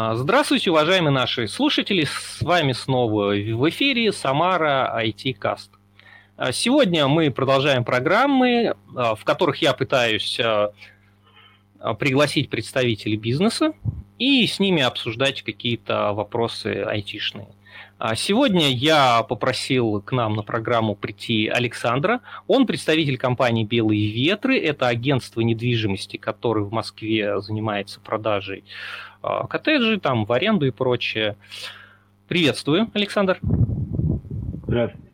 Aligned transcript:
А, 0.00 0.14
здравствуйте, 0.14 0.70
уважаемые 0.70 1.10
наши 1.10 1.48
слушатели. 1.48 2.04
С 2.04 2.40
вами 2.40 2.70
снова 2.70 3.30
в 3.30 3.68
эфире 3.68 4.12
Самара 4.12 4.96
IT 5.04 5.36
Cast. 5.40 5.70
А, 6.36 6.52
сегодня 6.52 7.08
мы 7.08 7.32
продолжаем 7.32 7.82
программы, 7.82 8.76
а, 8.94 9.16
в 9.16 9.24
которых 9.24 9.60
я 9.60 9.72
пытаюсь 9.72 10.38
пригласить 11.98 12.48
представителей 12.48 13.16
бизнеса 13.16 13.72
и 14.20 14.46
с 14.46 14.60
ними 14.60 14.82
обсуждать 14.82 15.42
какие-то 15.42 16.12
вопросы 16.12 16.84
айтишные. 16.86 17.48
Сегодня 18.14 18.70
я 18.70 19.24
попросил 19.24 20.00
к 20.00 20.12
нам 20.12 20.34
на 20.34 20.42
программу 20.42 20.94
прийти 20.94 21.48
Александра. 21.48 22.20
Он 22.46 22.64
представитель 22.64 23.18
компании 23.18 23.64
«Белые 23.64 24.12
ветры». 24.12 24.56
Это 24.56 24.86
агентство 24.86 25.40
недвижимости, 25.40 26.16
которое 26.16 26.64
в 26.64 26.72
Москве 26.72 27.40
занимается 27.40 27.98
продажей 28.00 28.64
а, 29.22 29.46
коттеджи 29.46 29.98
там 29.98 30.24
в 30.24 30.32
аренду 30.32 30.66
и 30.66 30.70
прочее. 30.70 31.36
Приветствую, 32.28 32.90
Александр. 32.94 33.38
Здравствуйте. 34.66 35.08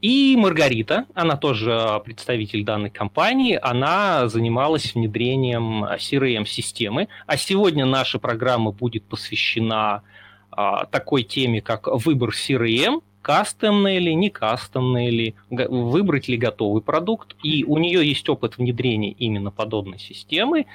И 0.00 0.36
Маргарита, 0.36 1.06
она 1.14 1.36
тоже 1.36 2.02
представитель 2.04 2.62
данной 2.62 2.90
компании, 2.90 3.58
она 3.60 4.28
занималась 4.28 4.94
внедрением 4.94 5.84
CRM-системы, 5.84 7.08
а 7.26 7.36
сегодня 7.38 7.86
наша 7.86 8.18
программа 8.18 8.70
будет 8.70 9.04
посвящена 9.04 9.94
а, 9.94 10.02
такой 10.90 11.22
теме, 11.22 11.60
как 11.60 11.86
выбор 11.86 12.30
CRM, 12.30 13.02
кастомный 13.22 13.96
или 13.96 14.10
не 14.10 14.30
кастомный 14.30 15.08
или 15.08 15.34
выбрать 15.50 16.28
ли 16.28 16.36
готовый 16.36 16.82
продукт. 16.82 17.34
И 17.42 17.64
у 17.64 17.78
нее 17.78 18.06
есть 18.06 18.28
опыт 18.28 18.58
внедрения 18.58 19.12
именно 19.12 19.50
подобной 19.50 19.98
системы 19.98 20.66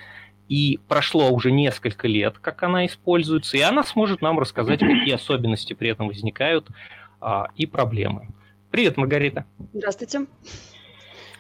и 0.50 0.80
прошло 0.88 1.30
уже 1.30 1.52
несколько 1.52 2.08
лет, 2.08 2.40
как 2.40 2.64
она 2.64 2.88
используется, 2.88 3.56
и 3.56 3.62
она 3.62 3.84
сможет 3.84 4.22
нам 4.22 4.40
рассказать, 4.40 4.80
какие 4.80 5.14
особенности 5.14 5.74
при 5.74 5.92
этом 5.92 6.08
возникают 6.08 6.68
а, 7.22 7.50
и 7.56 7.68
проблемы. 7.68 8.30
Привет, 8.72 8.98
Маргарита. 8.98 9.46
Здравствуйте. 9.74 10.26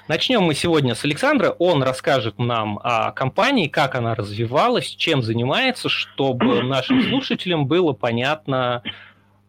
Начнем 0.10 0.42
мы 0.42 0.56
сегодня 0.56 0.96
с 0.96 1.06
Александра. 1.06 1.52
Он 1.60 1.84
расскажет 1.84 2.40
нам 2.40 2.80
о 2.82 3.12
компании, 3.12 3.68
как 3.68 3.94
она 3.94 4.16
развивалась, 4.16 4.88
чем 4.88 5.22
занимается, 5.22 5.88
чтобы 5.88 6.64
нашим 6.64 7.04
слушателям 7.04 7.68
было 7.68 7.94
понятно, 7.94 8.82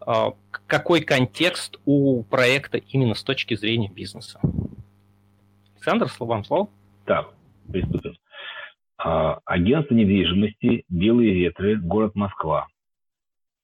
а, 0.01 0.35
какой 0.67 1.01
контекст 1.01 1.81
у 1.87 2.25
проекта 2.25 2.77
именно 2.77 3.15
с 3.15 3.23
точки 3.23 3.55
зрения 3.55 3.89
бизнеса. 3.89 4.39
Александр, 5.77 6.11
словам 6.11 6.45
слово. 6.45 6.69
Так, 7.07 7.33
приступим. 7.73 8.19
А, 8.99 9.39
агентство 9.47 9.95
недвижимости 9.95 10.85
«Белые 10.91 11.33
ветры», 11.33 11.79
город 11.79 12.15
Москва. 12.15 12.69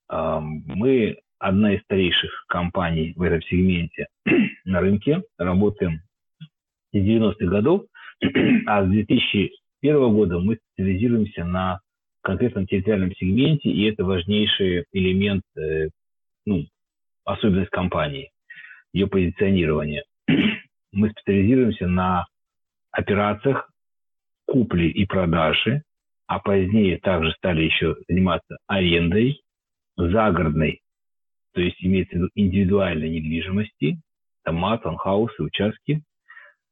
А, 0.09 0.41
мы 0.41 1.19
одна 1.39 1.75
из 1.75 1.83
старейших 1.83 2.47
компаний 2.49 3.13
в 3.17 3.21
этом 3.21 3.43
сегменте 3.43 4.07
на 4.65 4.81
рынке. 4.81 5.23
Работаем 5.37 6.01
с 7.01 7.05
90-х 7.05 7.47
годов, 7.47 7.85
а 8.67 8.85
с 8.85 8.89
2001 8.89 10.15
года 10.15 10.39
мы 10.39 10.57
специализируемся 10.57 11.45
на 11.45 11.81
конкретном 12.23 12.67
территориальном 12.67 13.15
сегменте, 13.15 13.71
и 13.71 13.89
это 13.89 14.05
важнейший 14.05 14.85
элемент, 14.93 15.45
э, 15.57 15.89
ну, 16.45 16.67
особенность 17.25 17.71
компании, 17.71 18.31
ее 18.93 19.07
позиционирование. 19.07 20.05
Мы 20.93 21.11
специализируемся 21.11 21.87
на 21.87 22.27
операциях 22.91 23.71
купли 24.47 24.89
и 24.89 25.05
продажи, 25.05 25.83
а 26.27 26.39
позднее 26.39 26.99
также 26.99 27.33
стали 27.33 27.63
еще 27.63 27.97
заниматься 28.09 28.59
арендой, 28.67 29.43
загородной, 29.97 30.81
то 31.53 31.61
есть 31.61 31.77
имеется 31.85 32.17
в 32.17 32.19
виду 32.19 32.31
индивидуальной 32.35 33.09
недвижимости, 33.11 34.01
дома, 34.45 34.79
таунхаусы, 34.79 35.43
участки 35.43 36.03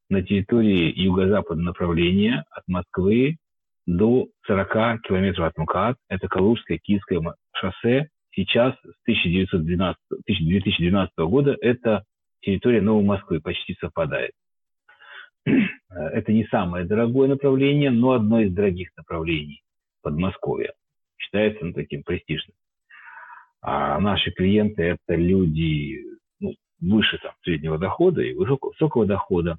на 0.09 0.21
территории 0.21 0.93
юго-западного 0.95 1.67
направления 1.67 2.45
от 2.51 2.67
Москвы 2.67 3.37
до 3.85 4.27
40 4.47 5.01
километров 5.01 5.47
от 5.47 5.57
МКАД. 5.57 5.97
Это 6.09 6.27
Калужское, 6.27 6.77
Киевское 6.77 7.21
шоссе. 7.53 8.09
Сейчас, 8.31 8.75
с 8.75 9.01
1912, 9.03 9.97
2012 10.25 11.17
года, 11.19 11.55
это 11.61 12.03
территория 12.41 12.81
Новой 12.81 13.03
Москвы, 13.03 13.39
почти 13.39 13.75
совпадает. 13.79 14.31
Это 15.89 16.33
не 16.33 16.45
самое 16.47 16.85
дорогое 16.85 17.29
направление, 17.29 17.91
но 17.91 18.11
одно 18.11 18.41
из 18.41 18.51
дорогих 18.53 18.89
направлений 18.97 19.61
Подмосковья. 20.01 20.73
Считается 21.17 21.65
ну, 21.65 21.73
таким 21.73 22.03
престижным. 22.03 22.55
А 23.61 23.99
наши 23.99 24.31
клиенты– 24.31 24.83
это 24.83 25.15
люди 25.15 26.03
ну, 26.39 26.53
выше 26.79 27.17
там, 27.17 27.33
среднего 27.43 27.79
дохода 27.79 28.21
и 28.21 28.33
высокого, 28.33 29.05
дохода. 29.05 29.57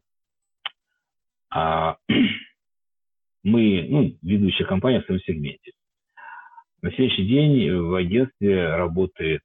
А 1.51 1.97
мы, 3.43 3.87
ну, 3.89 4.17
ведущая 4.23 4.65
компания 4.65 5.01
в 5.01 5.07
своем 5.07 5.21
сегменте. 5.21 5.73
На 6.83 6.91
следующий 6.93 7.27
день 7.27 7.71
в 7.73 7.95
агентстве 7.95 8.75
работает 8.77 9.43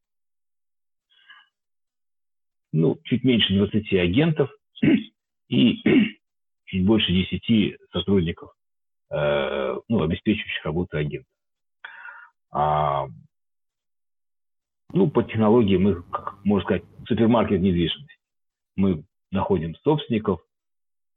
ну, 2.71 2.97
чуть 3.03 3.23
меньше 3.23 3.53
20 3.53 3.93
агентов, 3.93 4.49
и 5.47 5.81
чуть 6.65 6.85
больше 6.85 7.11
10 7.11 7.77
сотрудников, 7.91 8.51
э, 9.09 9.75
ну, 9.87 10.03
обеспечивающих 10.03 10.63
работу 10.63 10.97
агента. 10.97 11.27
А, 12.51 13.07
ну, 14.93 15.09
по 15.09 15.23
технологии 15.23 15.77
мы, 15.77 16.03
можно 16.43 16.65
сказать, 16.65 16.83
супермаркет 17.07 17.61
недвижимости. 17.61 18.15
Мы 18.75 19.03
находим 19.31 19.75
собственников, 19.83 20.41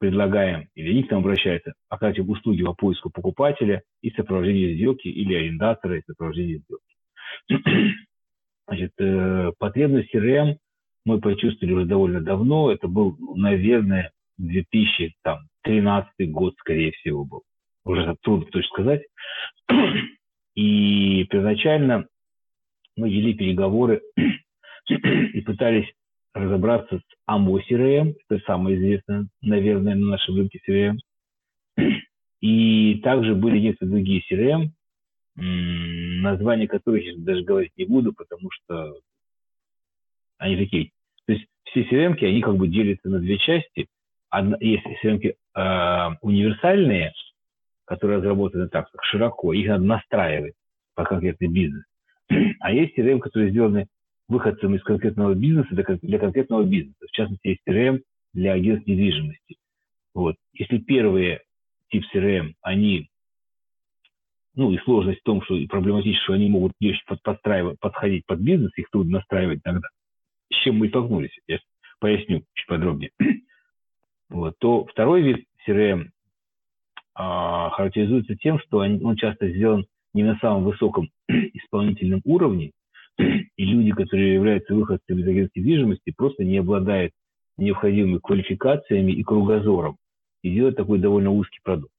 предлагаем, 0.04 0.68
или 0.74 0.90
они 0.90 1.02
к 1.04 1.10
нам 1.10 1.20
обращаются, 1.20 1.72
оказать 1.88 2.18
им 2.18 2.28
услуги 2.28 2.62
по 2.62 2.74
поиску 2.74 3.08
покупателя 3.08 3.82
и 4.02 4.10
сопровождения 4.10 4.74
сделки, 4.74 5.08
или 5.08 5.34
арендатора 5.34 5.96
и 5.96 6.02
сопровождения 6.06 6.58
сделки. 6.58 6.94
Значит, 8.68 8.92
э, 8.98 9.52
потребность 9.58 10.14
CRM 10.14 10.56
мы 11.06 11.20
почувствовали 11.20 11.72
уже 11.72 11.86
довольно 11.86 12.20
давно. 12.20 12.70
Это 12.70 12.86
был, 12.86 13.16
наверное, 13.34 14.10
2013 14.36 16.30
год, 16.30 16.54
скорее 16.58 16.92
всего, 16.92 17.24
был. 17.24 17.42
Уже 17.86 18.14
трудно 18.20 18.46
точно 18.50 18.68
сказать. 18.68 19.02
И 20.54 21.24
первоначально 21.30 22.06
мы 22.94 23.08
вели 23.08 23.32
переговоры 23.32 24.02
и 24.86 25.40
пытались 25.40 25.90
разобраться 26.34 26.98
с 26.98 27.30
AMO 27.30 27.60
CRM, 27.68 28.14
это 28.28 28.42
самое 28.44 28.76
известное, 28.76 29.28
наверное, 29.40 29.94
на 29.94 30.08
нашем 30.08 30.36
рынке 30.36 30.60
CRM. 30.68 30.98
И 32.40 33.00
также 33.02 33.34
были 33.34 33.58
некоторые 33.58 33.94
другие 33.94 34.22
CRM, 34.30 34.70
названия 35.36 36.68
которых 36.68 37.04
я 37.04 37.14
даже 37.16 37.42
говорить 37.42 37.72
не 37.76 37.86
буду, 37.86 38.12
потому 38.12 38.50
что 38.50 38.96
они 40.38 40.56
такие. 40.56 40.90
То 41.26 41.32
есть 41.32 41.46
все 41.64 41.82
CRM, 41.82 42.16
они 42.20 42.42
как 42.42 42.56
бы 42.56 42.68
делятся 42.68 43.08
на 43.08 43.20
две 43.20 43.38
части 43.38 43.86
одна, 44.28 44.56
есть 44.60 44.84
CRM 45.02 45.34
э, 45.54 46.16
универсальные, 46.20 47.12
которые 47.84 48.18
разработаны 48.18 48.68
так, 48.68 48.88
широко, 49.02 49.52
их 49.52 49.68
надо 49.68 49.84
настраивать 49.84 50.54
по 50.94 51.04
конкретный 51.04 51.48
бизнес. 51.48 51.84
А 52.60 52.72
есть 52.72 52.98
CRM, 52.98 53.20
которые 53.20 53.50
сделаны 53.50 53.86
выходцем 54.28 54.74
из 54.74 54.82
конкретного 54.82 55.34
бизнеса 55.34 55.68
для, 55.70 56.18
конкретного 56.18 56.64
бизнеса. 56.64 57.06
В 57.06 57.10
частности, 57.10 57.48
есть 57.48 57.60
CRM 57.68 58.02
для 58.32 58.52
агентств 58.52 58.88
недвижимости. 58.88 59.56
Вот. 60.14 60.36
Если 60.52 60.78
первые 60.78 61.42
тип 61.90 62.04
CRM, 62.14 62.54
они, 62.62 63.08
ну 64.54 64.72
и 64.72 64.78
сложность 64.78 65.20
в 65.20 65.24
том, 65.24 65.42
что 65.42 65.56
и 65.56 65.66
проблематично, 65.66 66.22
что 66.22 66.32
они 66.34 66.48
могут 66.48 66.72
под, 67.06 67.22
подстраивать, 67.22 67.78
подходить 67.80 68.24
под 68.26 68.40
бизнес, 68.40 68.72
их 68.76 68.88
трудно 68.90 69.18
настраивать 69.18 69.60
иногда. 69.64 69.88
С 70.52 70.56
чем 70.62 70.76
мы 70.76 70.88
столкнулись, 70.88 71.36
я 71.46 71.58
поясню 72.00 72.44
чуть 72.54 72.66
подробнее 72.66 73.10
вот, 74.28 74.54
то 74.58 74.84
второй 74.86 75.22
вид 75.22 75.44
CRM 75.66 76.08
а, 77.14 77.70
характеризуется 77.70 78.36
тем, 78.36 78.58
что 78.60 78.78
он 78.78 79.16
часто 79.16 79.48
сделан 79.48 79.86
не 80.12 80.22
на 80.22 80.36
самом 80.38 80.64
высоком 80.64 81.10
исполнительном 81.28 82.20
уровне, 82.24 82.72
и 83.18 83.64
люди, 83.64 83.90
которые 83.90 84.34
являются 84.34 84.74
выходцами 84.74 85.20
из 85.20 85.28
агентства 85.28 85.60
недвижимости, 85.60 86.12
просто 86.16 86.44
не 86.44 86.58
обладают 86.58 87.12
необходимыми 87.56 88.18
квалификациями 88.18 89.12
и 89.12 89.22
кругозором, 89.22 89.96
и 90.42 90.52
делают 90.52 90.76
такой 90.76 90.98
довольно 90.98 91.30
узкий 91.30 91.60
продукт. 91.62 91.92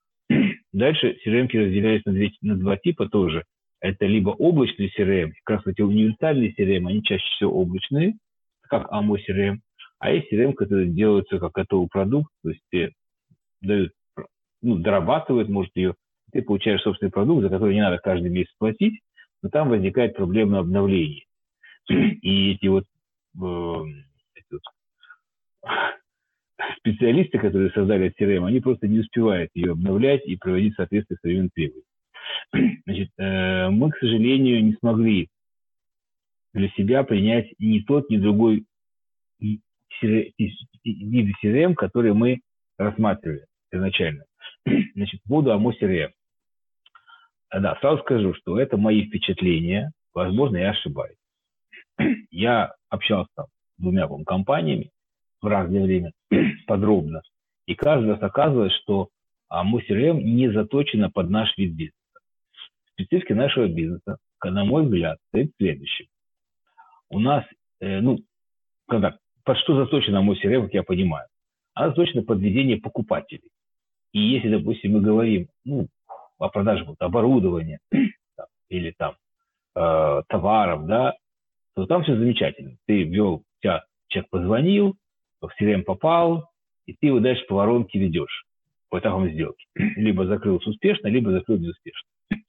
Дальше 0.73 1.17
CRM 1.25 1.47
разделяются 1.53 2.09
на, 2.09 2.15
две, 2.15 2.31
на 2.41 2.55
два 2.57 2.77
типа 2.77 3.07
тоже. 3.07 3.43
Это 3.79 4.05
либо 4.05 4.29
облачный 4.29 4.91
CRM, 4.97 5.31
как 5.43 5.57
раз 5.57 5.67
эти 5.67 5.81
универсальные 5.81 6.53
CRM, 6.53 6.87
они 6.87 7.03
чаще 7.03 7.23
всего 7.35 7.53
облачные, 7.53 8.15
как 8.63 8.91
AMO 8.91 9.17
CRM, 9.27 9.59
а 9.99 10.11
есть 10.11 10.31
CRM, 10.31 10.53
которые 10.53 10.89
делаются 10.89 11.39
как 11.39 11.51
готовый 11.53 11.87
продукт, 11.87 12.31
то 12.43 12.49
есть 12.49 12.93
дают, 13.61 13.91
ну, 14.61 14.77
дорабатывают, 14.77 15.49
может, 15.49 15.71
ее, 15.75 15.95
ты 16.31 16.41
получаешь 16.41 16.81
собственный 16.81 17.11
продукт, 17.11 17.43
за 17.43 17.49
который 17.49 17.75
не 17.75 17.81
надо 17.81 17.97
каждый 17.97 18.29
месяц 18.29 18.51
платить, 18.57 18.99
но 19.45 19.49
там 19.49 19.69
возникает 19.69 20.15
проблема 20.15 20.57
обновления. 20.57 21.23
И 21.87 22.53
эти 22.53 22.65
вот, 22.65 22.85
э, 23.39 23.83
эти 24.33 24.47
вот 24.49 24.61
специалисты, 26.79 27.37
которые 27.37 27.69
создали 27.69 28.11
CRM, 28.19 28.43
они 28.43 28.59
просто 28.59 28.87
не 28.87 29.01
успевают 29.01 29.51
ее 29.53 29.73
обновлять 29.73 30.25
и 30.25 30.35
проводить 30.35 30.73
в 30.73 30.77
соответствии 30.77 31.15
с. 31.21 31.83
Значит, 32.85 33.11
э, 33.19 33.69
мы, 33.69 33.91
к 33.91 33.99
сожалению, 33.99 34.65
не 34.65 34.73
смогли 34.79 35.29
для 36.55 36.69
себя 36.69 37.03
принять 37.03 37.53
ни 37.59 37.81
тот, 37.81 38.09
ни 38.09 38.17
другой 38.17 38.65
виды 40.01 41.33
CRM, 41.43 41.75
которые 41.75 42.15
мы 42.15 42.39
рассматривали 42.79 43.45
изначально. 43.71 44.23
Значит, 44.95 45.21
поводу 45.27 45.51
АМО 45.51 45.71
CRM. 45.79 46.09
Да, 47.51 47.77
сразу 47.79 48.01
скажу, 48.01 48.33
что 48.33 48.59
это 48.59 48.77
мои 48.77 49.05
впечатления. 49.05 49.91
Возможно, 50.13 50.57
я 50.57 50.71
ошибаюсь. 50.71 51.17
Я 52.31 52.73
общался 52.89 53.29
с 53.37 53.81
двумя 53.81 54.07
компаниями 54.25 54.91
в 55.41 55.47
разное 55.47 55.83
время 55.83 56.11
подробно. 56.67 57.21
И 57.65 57.75
каждый 57.75 58.11
раз 58.11 58.21
оказывалось, 58.21 58.73
что 58.83 59.09
АМО 59.49 59.79
CRM 59.79 60.21
не 60.21 60.51
заточена 60.51 61.09
под 61.09 61.29
наш 61.29 61.55
вид 61.57 61.73
бизнеса. 61.73 61.95
Специфика 62.91 63.35
нашего 63.35 63.67
бизнеса, 63.67 64.17
на 64.43 64.65
мой 64.65 64.83
взгляд, 64.83 65.17
стоит 65.29 65.51
следующим. 65.57 66.05
У 67.09 67.19
нас, 67.19 67.45
э, 67.79 67.99
ну, 68.01 68.19
когда, 68.87 69.17
под 69.43 69.57
что 69.59 69.75
заточена 69.75 70.21
мой 70.21 70.39
CRM, 70.41 70.63
как 70.63 70.73
я 70.73 70.83
понимаю? 70.83 71.27
Она 71.73 71.89
заточена 71.89 72.23
под 72.23 72.39
ведение 72.39 72.77
покупателей. 72.77 73.49
И 74.13 74.19
если, 74.19 74.49
допустим, 74.49 74.93
мы 74.93 75.01
говорим 75.01 75.47
ну, 75.65 75.87
о 76.37 76.49
продаже 76.49 76.83
вот, 76.85 76.97
оборудования 76.99 77.79
там, 77.91 78.47
или 78.69 78.91
там 78.91 79.15
э, 79.75 80.23
товаров, 80.27 80.85
да, 80.85 81.15
то 81.75 81.85
там 81.85 82.03
все 82.03 82.15
замечательно. 82.17 82.77
Ты 82.85 83.03
ввел, 83.03 83.43
тебя 83.61 83.83
человек 84.07 84.29
позвонил, 84.29 84.95
в 85.41 85.49
CRM 85.59 85.83
попал, 85.83 86.49
и 86.85 86.93
ты 86.93 87.07
его 87.07 87.19
дальше 87.19 87.45
по 87.47 87.55
воронке 87.55 87.99
ведешь 87.99 88.45
по 88.89 88.99
этапам 88.99 89.29
сделки. 89.29 89.65
Либо 89.75 90.25
закрылся 90.25 90.69
успешно, 90.69 91.07
либо 91.07 91.31
закрыл 91.31 91.57
безуспешно. 91.57 92.09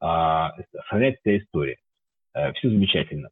А, 0.00 0.54
сохраняется 0.70 1.20
вся 1.22 1.38
история. 1.38 1.76
Э, 2.32 2.52
все 2.52 2.70
замечательно. 2.70 3.30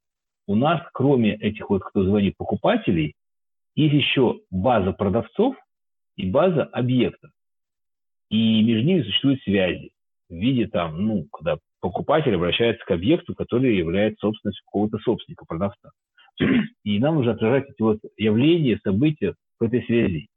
У 0.48 0.56
нас, 0.56 0.82
кроме 0.92 1.36
этих 1.36 1.70
вот, 1.70 1.84
кто 1.84 2.02
звонит 2.02 2.36
покупателей, 2.36 3.14
есть 3.76 3.94
еще 3.94 4.40
база 4.50 4.90
продавцов 4.90 5.54
и 6.16 6.28
база 6.28 6.64
объектов. 6.64 7.30
И 8.30 8.64
между 8.64 8.84
ними 8.84 9.02
существуют 9.02 9.42
связи 9.42 9.92
в 10.28 10.34
виде 10.34 10.66
там, 10.66 11.04
ну, 11.04 11.26
когда 11.32 11.58
покупатель 11.80 12.34
обращается 12.34 12.84
к 12.84 12.90
объекту, 12.90 13.34
который 13.34 13.76
является 13.76 14.26
собственностью 14.26 14.64
какого-то 14.66 14.98
собственника, 14.98 15.44
продавца. 15.46 15.90
И 16.84 16.98
нам 16.98 17.16
нужно 17.16 17.32
отражать 17.32 17.68
эти 17.68 17.82
вот 17.82 18.00
явления, 18.16 18.80
события 18.82 19.34
в 19.58 19.64
этой 19.64 19.84
связи. 19.84 20.28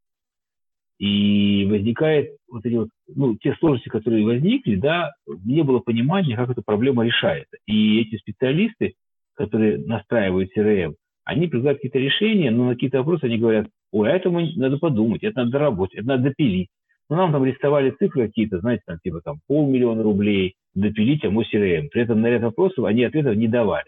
И 0.99 1.65
возникает 1.69 2.35
вот 2.49 2.65
эти 2.65 2.75
вот, 2.75 2.89
ну, 3.07 3.35
те 3.37 3.55
сложности, 3.55 3.87
которые 3.87 4.25
возникли, 4.25 4.75
да, 4.75 5.13
не 5.45 5.63
было 5.63 5.79
понимания, 5.79 6.35
как 6.35 6.49
эта 6.49 6.61
проблема 6.61 7.05
решается. 7.05 7.57
И 7.65 8.01
эти 8.01 8.17
специалисты, 8.17 8.95
которые 9.35 9.77
настраивают 9.77 10.49
CRM, 10.55 10.95
они 11.23 11.47
предлагают 11.47 11.77
какие-то 11.77 11.99
решения, 11.99 12.51
но 12.51 12.65
на 12.65 12.73
какие-то 12.73 12.97
вопросы 12.97 13.25
они 13.25 13.37
говорят, 13.37 13.67
ой, 13.91 14.11
а 14.11 14.15
это 14.15 14.29
надо 14.29 14.77
подумать, 14.77 15.23
это 15.23 15.45
надо 15.45 15.59
работать, 15.59 15.99
это 15.99 16.07
надо 16.07 16.23
допилить. 16.23 16.69
Ну, 17.09 17.15
нам 17.15 17.31
там 17.31 17.43
рисовали 17.43 17.89
цифры 17.91 18.27
какие-то, 18.27 18.59
знаете, 18.59 18.83
там 18.85 18.99
типа 19.03 19.21
там 19.21 19.39
полмиллиона 19.47 20.03
рублей 20.03 20.55
допилить 20.75 21.25
АМО 21.25 21.41
CRM. 21.41 21.87
При 21.89 22.03
этом 22.03 22.21
на 22.21 22.27
ряд 22.27 22.43
вопросов 22.43 22.85
они 22.85 23.03
ответов 23.03 23.35
не 23.35 23.47
давали. 23.47 23.87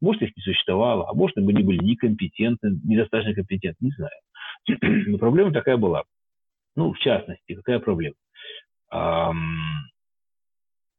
Может, 0.00 0.22
их 0.22 0.36
не 0.36 0.42
существовало, 0.42 1.08
а 1.08 1.14
может, 1.14 1.36
они 1.36 1.62
были 1.62 1.84
некомпетентны, 1.84 2.80
недостаточно 2.84 3.34
компетентны, 3.34 3.86
не 3.86 3.92
знаю. 3.92 5.06
Но 5.10 5.18
проблема 5.18 5.52
такая 5.52 5.76
была. 5.76 6.04
Ну, 6.76 6.92
в 6.92 6.98
частности, 7.00 7.54
какая 7.54 7.80
проблема? 7.80 8.14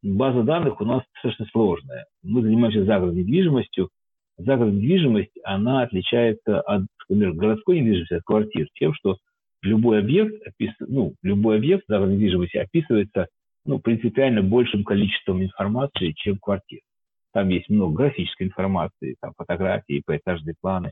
База 0.04 0.44
данных 0.44 0.82
у 0.82 0.86
нас 0.86 1.04
достаточно 1.14 1.46
сложная. 1.52 2.06
Мы 2.22 2.42
занимаемся 2.42 2.84
загородной 2.84 3.24
недвижимостью. 3.24 3.90
Загородная 4.38 4.82
недвижимость, 4.82 5.32
она 5.44 5.84
отличается 5.84 6.60
от, 6.62 6.84
например, 7.08 7.34
городской 7.34 7.80
недвижимости, 7.80 8.16
от 8.16 8.24
квартир, 8.24 8.68
тем, 8.74 8.94
что 8.94 9.18
любой 9.62 10.00
объект, 10.00 10.46
опис... 10.48 10.74
ну, 10.80 11.14
любой 11.22 11.58
объект 11.58 11.86
загородной 11.88 12.16
недвижимости 12.16 12.58
описывается 12.58 13.28
ну, 13.66 13.80
принципиально 13.80 14.42
большим 14.42 14.84
количеством 14.84 15.44
информации, 15.44 16.14
чем 16.14 16.38
квартир. 16.38 16.80
Там 17.34 17.50
есть 17.50 17.70
много 17.70 17.96
графической 17.96 18.48
информации, 18.48 19.16
там 19.22 19.34
фотографии, 19.38 20.04
поэтажные 20.06 20.56
планы, 20.60 20.92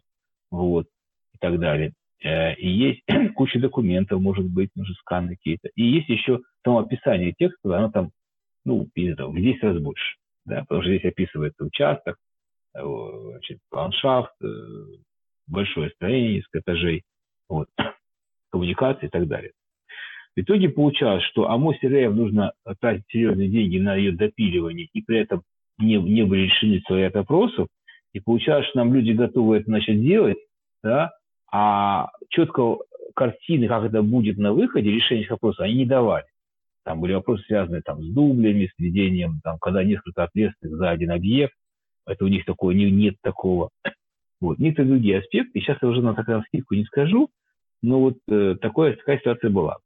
вот, 0.52 0.86
и 1.34 1.38
так 1.40 1.60
далее. 1.60 1.94
Э, 2.24 2.54
и 2.56 2.68
есть 2.68 3.02
куча 3.36 3.60
документов, 3.60 4.22
может 4.22 4.46
быть, 4.46 4.70
может, 4.76 4.96
сканы 4.98 5.36
какие-то. 5.36 5.70
И 5.76 5.84
есть 5.84 6.10
еще 6.10 6.40
само 6.64 6.80
описание 6.80 7.34
текста, 7.38 7.78
оно 7.78 7.92
там, 7.92 8.12
ну, 8.66 8.88
в 8.96 8.96
10 8.96 9.64
раз 9.64 9.78
больше. 9.80 10.16
Да, 10.46 10.62
потому 10.62 10.82
что 10.82 10.92
здесь 10.92 11.06
описывается 11.06 11.64
участок, 11.64 12.18
э, 12.76 12.82
значит, 13.32 13.60
ландшафт, 13.72 14.34
э, 14.42 14.48
большое 15.48 15.90
строение, 15.92 16.36
несколько 16.36 16.60
этажей, 16.60 17.04
вот, 17.48 17.68
коммуникации 18.52 19.08
и 19.08 19.10
так 19.10 19.28
далее. 19.28 19.52
В 20.36 20.42
итоге 20.42 20.70
получалось, 20.70 21.24
что 21.24 21.50
АМО 21.50 21.74
CRM 21.82 22.12
нужно 22.12 22.54
тратить 22.80 23.06
серьезные 23.10 23.50
деньги 23.50 23.78
на 23.78 23.96
ее 23.96 24.12
допиливание, 24.12 24.88
и 24.94 25.02
при 25.02 25.20
этом 25.20 25.42
не, 25.78 25.96
не 25.96 26.24
были 26.24 26.42
решены 26.42 26.82
свои 26.86 27.02
ряд 27.02 27.16
вопросов, 27.16 27.68
и 28.14 28.20
получалось, 28.20 28.68
что 28.68 28.80
нам 28.80 28.94
люди 28.94 29.12
готовы 29.12 29.58
это 29.58 29.70
начать 29.70 30.02
делать, 30.02 30.38
да, 30.84 31.12
а 31.52 32.10
четко 32.30 32.78
картины, 33.16 33.68
как 33.68 33.84
это 33.84 34.02
будет 34.02 34.38
на 34.38 34.54
выходе, 34.54 34.92
решение 34.92 35.24
этих 35.24 35.32
вопросов, 35.32 35.62
они 35.62 35.76
не 35.76 35.86
давали. 35.86 36.26
Там 36.86 37.02
были 37.02 37.14
вопросы, 37.14 37.44
связанные 37.44 37.82
там, 37.82 38.02
с 38.02 38.08
дублями, 38.08 38.68
с 38.68 38.80
введением, 38.80 39.42
там, 39.44 39.58
когда 39.60 39.84
несколько 39.84 40.24
ответственных 40.24 40.78
за 40.78 40.90
один 40.90 41.12
объект. 41.12 41.54
Это 42.08 42.26
у 42.26 42.28
них 42.28 42.46
такое, 42.46 42.74
не, 42.76 42.90
нет 42.90 43.16
такого. 43.22 43.70
Вот. 44.42 44.58
Некоторые 44.58 44.94
другие 44.94 45.20
аспекты, 45.20 45.60
сейчас 45.60 45.78
я 45.82 45.88
уже 45.90 46.02
на 46.02 46.16
такую 46.16 46.42
скидку 46.44 46.74
не 46.74 46.86
скажу, 46.86 47.30
но 47.82 48.00
вот 48.00 48.18
э, 48.30 48.56
такое, 48.62 48.96
такая 48.96 49.20
ситуация 49.20 49.50
была. 49.50 49.78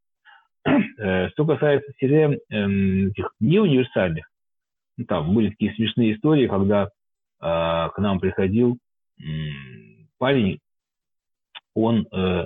Э, 0.97 1.29
что 1.29 1.45
касается 1.45 1.91
CRM 2.01 2.37
э, 2.49 3.09
этих 3.09 3.33
неуниверсальных, 3.39 4.29
ну, 4.97 5.05
там 5.05 5.33
были 5.33 5.49
такие 5.49 5.73
смешные 5.73 6.15
истории, 6.15 6.47
когда 6.47 6.85
э, 6.85 6.87
к 7.39 7.93
нам 7.97 8.19
приходил 8.19 8.77
э, 9.19 9.23
парень, 10.17 10.59
он 11.75 12.07
э, 12.11 12.45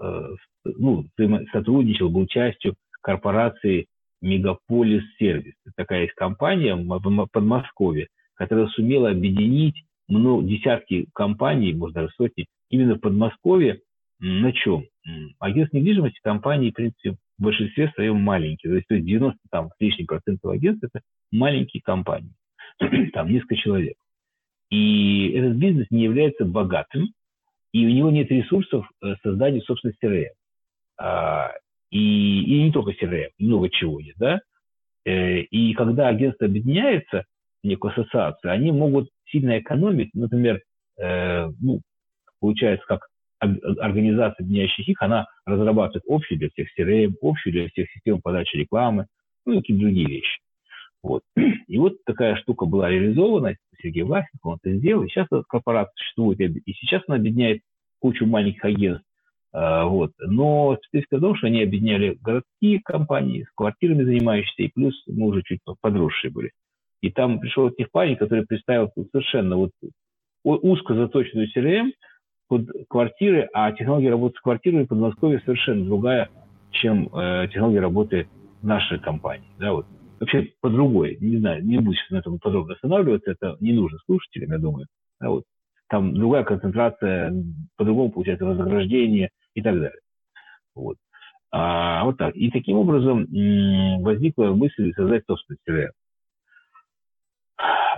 э, 0.00 0.28
ну, 0.64 1.04
сотрудничал, 1.52 2.08
был 2.08 2.26
частью 2.26 2.74
корпорации 3.00 3.86
Мегаполис 4.20 5.02
Сервис. 5.18 5.54
Такая 5.76 6.02
есть 6.02 6.14
компания 6.14 6.74
в 6.74 7.26
Подмосковье, 7.32 8.08
которая 8.34 8.66
сумела 8.68 9.10
объединить 9.10 9.84
ну, 10.08 10.42
десятки 10.42 11.06
компаний, 11.14 11.72
может 11.72 11.94
даже 11.94 12.12
сотни, 12.16 12.46
именно 12.70 12.94
в 12.94 13.00
Подмосковье. 13.00 13.80
На 14.18 14.52
чем? 14.52 14.86
Агентство 15.38 15.76
недвижимости 15.76 16.20
компании, 16.22 16.70
в 16.70 16.74
принципе, 16.74 17.16
в 17.38 17.42
большинстве 17.42 17.90
своем 17.94 18.16
маленькие. 18.20 18.70
То 18.70 18.76
есть, 18.76 18.88
то 18.88 18.94
есть 18.94 19.06
90 19.06 19.38
там, 19.50 19.68
с 19.68 19.80
лишним 19.80 20.06
процентов 20.06 20.50
агентств– 20.50 20.84
это 20.92 21.04
маленькие 21.30 21.82
компании. 21.82 22.32
там 23.12 23.30
несколько 23.30 23.56
человек. 23.56 23.96
И 24.70 25.28
этот 25.30 25.56
бизнес 25.56 25.86
не 25.90 26.04
является 26.04 26.44
богатым, 26.44 27.12
и 27.72 27.86
у 27.86 27.90
него 27.90 28.10
нет 28.10 28.30
ресурсов 28.30 28.88
э, 29.02 29.14
создания 29.22 29.60
собственной 29.60 29.94
CRM. 30.02 30.32
А, 30.98 31.52
и, 31.90 32.42
и 32.42 32.62
не 32.64 32.72
только 32.72 32.92
CRM, 32.92 33.30
много 33.38 33.68
чего 33.70 34.00
есть, 34.00 34.18
да. 34.18 34.40
Э, 35.04 35.40
и 35.40 35.74
когда 35.74 36.08
агентство 36.08 36.46
объединяется 36.46 37.24
в 37.62 37.66
некую 37.66 37.92
ассоциацию, 37.92 38.50
они 38.50 38.72
могут 38.72 39.08
сильно 39.26 39.58
экономить, 39.58 40.14
например, 40.14 40.62
э, 40.98 41.48
ну, 41.60 41.80
получается, 42.40 42.84
как 42.86 43.06
организация, 43.38 44.44
объединяющих 44.44 44.88
их, 44.88 45.02
она 45.02 45.26
разрабатывает 45.44 46.04
общую 46.08 46.38
для 46.38 46.48
всех 46.50 46.68
CRM, 46.78 47.14
общую 47.20 47.52
для 47.52 47.68
всех 47.68 47.90
систем 47.90 48.20
подачи 48.20 48.56
рекламы, 48.56 49.06
ну 49.44 49.54
и 49.54 49.56
какие-то 49.58 49.82
другие 49.82 50.06
вещи. 50.06 50.40
Вот. 51.02 51.22
И 51.68 51.78
вот 51.78 52.02
такая 52.04 52.36
штука 52.36 52.66
была 52.66 52.90
реализована, 52.90 53.56
Сергей 53.80 54.02
Власенко, 54.02 54.46
он 54.46 54.58
это 54.62 54.76
сделал, 54.76 55.04
и 55.04 55.08
сейчас 55.08 55.26
эта 55.30 55.42
корпорация 55.46 55.92
существует, 55.96 56.40
и 56.40 56.72
сейчас 56.72 57.02
она 57.06 57.16
объединяет 57.18 57.60
кучу 58.00 58.26
маленьких 58.26 58.64
агентств. 58.64 59.06
А, 59.52 59.84
вот. 59.84 60.12
Но 60.18 60.78
специфика 60.86 61.18
в 61.18 61.20
том, 61.20 61.36
что 61.36 61.46
они 61.46 61.62
объединяли 61.62 62.18
городские 62.20 62.80
компании 62.82 63.44
с 63.44 63.54
квартирами 63.54 64.04
занимающиеся, 64.04 64.62
и 64.62 64.70
плюс 64.74 64.94
мы 65.06 65.28
уже 65.28 65.42
чуть 65.42 65.60
подросшие 65.80 66.30
были. 66.30 66.52
И 67.00 67.10
там 67.10 67.40
пришел 67.40 67.66
от 67.66 67.78
них 67.78 67.90
парень, 67.90 68.16
который 68.16 68.46
представил 68.46 68.90
совершенно 69.12 69.56
вот 69.56 69.70
узко 70.44 70.94
заточенную 70.94 71.48
CRM 71.54 71.92
под 72.48 72.68
квартиры, 72.88 73.48
а 73.52 73.72
технология 73.72 74.10
работы 74.10 74.36
с 74.38 74.40
квартирами 74.40 74.84
в 74.84 74.88
Подмосковье 74.88 75.40
совершенно 75.44 75.84
другая, 75.84 76.28
чем 76.70 77.08
э, 77.14 77.48
технология 77.52 77.80
работы 77.80 78.28
нашей 78.62 78.98
компании. 78.98 79.48
Да, 79.58 79.72
вот 79.72 79.86
вообще 80.20 80.52
по 80.60 80.70
другой, 80.70 81.18
не 81.20 81.38
знаю, 81.38 81.64
не 81.64 81.78
буду 81.78 81.96
на 82.10 82.16
этом 82.18 82.38
подробно 82.38 82.74
останавливаться, 82.74 83.30
это 83.30 83.56
не 83.60 83.72
нужно 83.72 83.98
слушателям, 84.06 84.52
я 84.52 84.58
думаю. 84.58 84.86
А 85.18 85.30
вот 85.30 85.44
там 85.88 86.14
другая 86.14 86.44
концентрация, 86.44 87.32
по-другому 87.76 88.10
получается 88.10 88.44
вознаграждение 88.44 89.30
и 89.54 89.62
так 89.62 89.74
далее. 89.74 90.00
Вот. 90.74 90.96
А, 91.52 92.04
вот 92.04 92.18
так. 92.18 92.36
И 92.36 92.50
таким 92.50 92.76
образом 92.76 93.26
возникла 94.02 94.46
мысль 94.52 94.92
создать 94.94 95.24
собственный 95.26 95.58
CRM. 95.68 95.90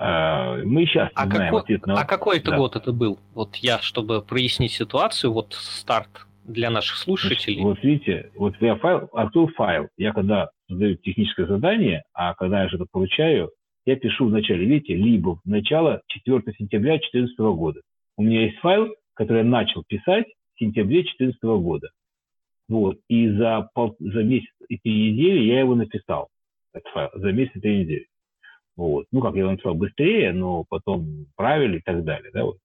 А, 0.01 0.57
мы 0.65 0.87
сейчас 0.87 1.11
а 1.15 1.27
знаем 1.27 1.53
какой, 1.53 1.61
ответ 1.61 1.87
на... 1.87 2.01
А 2.01 2.05
какой 2.05 2.39
это 2.39 2.51
да. 2.53 2.57
год 2.57 2.77
это 2.77 2.93
был? 2.93 3.19
Вот 3.35 3.57
я, 3.57 3.79
чтобы 3.81 4.23
прояснить 4.23 4.73
ситуацию, 4.73 5.33
вот 5.33 5.55
старт 5.55 6.27
для 6.45 6.71
наших 6.71 6.97
слушателей. 6.97 7.63
Вот 7.63 7.83
видите, 7.83 8.31
вот 8.35 8.55
я 8.61 8.77
файл, 8.77 9.09
открыл 9.13 9.49
файл. 9.49 9.89
Я 9.97 10.13
когда 10.13 10.51
создаю 10.69 10.97
техническое 10.97 11.47
задание, 11.47 12.05
а 12.15 12.35
когда 12.35 12.63
я 12.63 12.69
что-то 12.69 12.87
получаю, 12.91 13.51
я 13.85 13.97
пишу 13.97 14.27
вначале, 14.27 14.67
видите, 14.67 14.95
либо 14.95 15.37
в 15.37 15.49
начало 15.49 16.03
4 16.09 16.43
сентября 16.59 16.93
2014 16.93 17.39
года. 17.39 17.81
У 18.17 18.23
меня 18.23 18.45
есть 18.45 18.59
файл, 18.59 18.95
который 19.15 19.39
я 19.39 19.45
начал 19.45 19.85
писать 19.87 20.27
в 20.55 20.59
сентябре 20.59 21.03
2014 21.03 21.43
года. 21.43 21.91
Вот. 22.69 22.99
И 23.09 23.29
за, 23.31 23.69
пол, 23.75 23.97
за 23.99 24.23
месяц 24.23 24.53
и 24.69 24.79
три 24.79 25.13
недели 25.13 25.41
я 25.45 25.61
его 25.61 25.75
написал, 25.75 26.29
этот 26.73 26.91
файл, 26.93 27.09
за 27.15 27.33
месяц 27.33 27.53
и 27.57 27.61
три 27.61 27.79
недели. 27.79 28.07
Вот. 28.79 29.07
Ну, 29.11 29.21
как 29.21 29.35
я 29.35 29.41
его 29.41 29.51
написал 29.51 29.75
быстрее, 29.75 30.33
но 30.33 30.65
потом 30.69 31.27
правили 31.35 31.79
и 31.79 31.83
так 31.83 32.05
далее. 32.05 32.31
Да, 32.33 32.45
вот. 32.45 32.59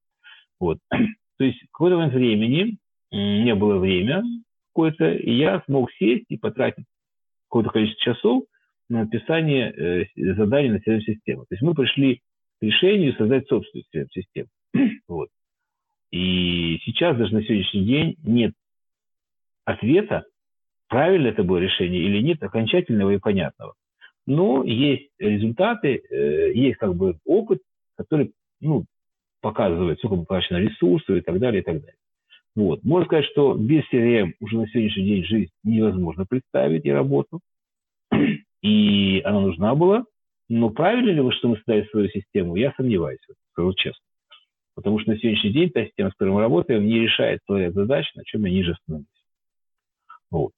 Вот. 0.59 0.77
То 1.37 1.43
есть 1.43 1.59
какой-то 1.71 1.97
момент 1.97 2.13
времени, 2.13 2.77
у 3.11 3.17
меня 3.17 3.55
было 3.55 3.79
время 3.79 4.23
какое-то, 4.71 5.11
и 5.11 5.33
я 5.33 5.63
смог 5.65 5.91
сесть 5.93 6.25
и 6.29 6.37
потратить 6.37 6.85
какое-то 7.49 7.71
количество 7.71 8.13
часов 8.13 8.43
на 8.89 9.05
написание 9.05 9.71
э, 9.71 10.35
заданий 10.35 10.69
на 10.69 10.77
CRM-систему. 10.77 11.45
То 11.45 11.55
есть 11.55 11.63
мы 11.63 11.73
пришли 11.73 12.17
к 12.17 12.21
решению 12.61 13.15
создать 13.15 13.47
собственную 13.47 13.85
CRM-систему. 13.91 14.49
вот. 15.07 15.29
И 16.11 16.77
сейчас 16.85 17.17
даже 17.17 17.33
на 17.33 17.41
сегодняшний 17.41 17.85
день 17.85 18.15
нет 18.23 18.53
ответа, 19.65 20.25
правильно 20.89 21.29
это 21.29 21.41
было 21.41 21.57
решение 21.57 22.03
или 22.03 22.21
нет, 22.21 22.43
окончательного 22.43 23.15
и 23.15 23.17
понятного. 23.17 23.73
Но 24.25 24.63
есть 24.63 25.09
результаты, 25.19 26.01
э, 26.09 26.53
есть 26.53 26.77
как 26.77 26.95
бы 26.95 27.17
опыт, 27.25 27.59
который 27.97 28.33
ну, 28.61 28.85
показывает, 29.41 29.99
сколько 29.99 30.23
потрачено 30.23 30.57
ресурсов 30.57 31.17
и 31.17 31.21
так 31.21 31.39
далее, 31.39 31.61
и 31.61 31.65
так 31.65 31.79
далее. 31.79 31.97
Вот. 32.55 32.83
Можно 32.83 33.05
сказать, 33.05 33.25
что 33.25 33.55
без 33.55 33.83
CRM 33.91 34.33
уже 34.39 34.57
на 34.57 34.67
сегодняшний 34.67 35.05
день 35.05 35.23
жизнь 35.25 35.51
невозможно 35.63 36.25
представить 36.25 36.85
и 36.85 36.91
работу. 36.91 37.39
И 38.61 39.21
она 39.25 39.41
нужна 39.41 39.75
была. 39.75 40.05
Но 40.49 40.69
правильно 40.69 41.09
ли 41.09 41.21
вы, 41.21 41.31
что 41.33 41.49
мы 41.49 41.57
создали 41.57 41.87
свою 41.89 42.09
систему, 42.09 42.55
я 42.55 42.73
сомневаюсь, 42.77 43.19
скажу 43.51 43.73
честно. 43.73 44.03
Потому 44.75 44.99
что 44.99 45.11
на 45.11 45.17
сегодняшний 45.17 45.51
день 45.51 45.69
та 45.69 45.85
система, 45.85 46.09
с 46.09 46.13
которой 46.13 46.31
мы 46.31 46.41
работаем, 46.41 46.85
не 46.85 46.99
решает 46.99 47.41
свои 47.45 47.69
задачи, 47.69 48.11
на 48.15 48.23
чем 48.23 48.45
я 48.45 48.51
ниже 48.51 48.71
остановлюсь. 48.71 49.07
Вот. 50.31 50.51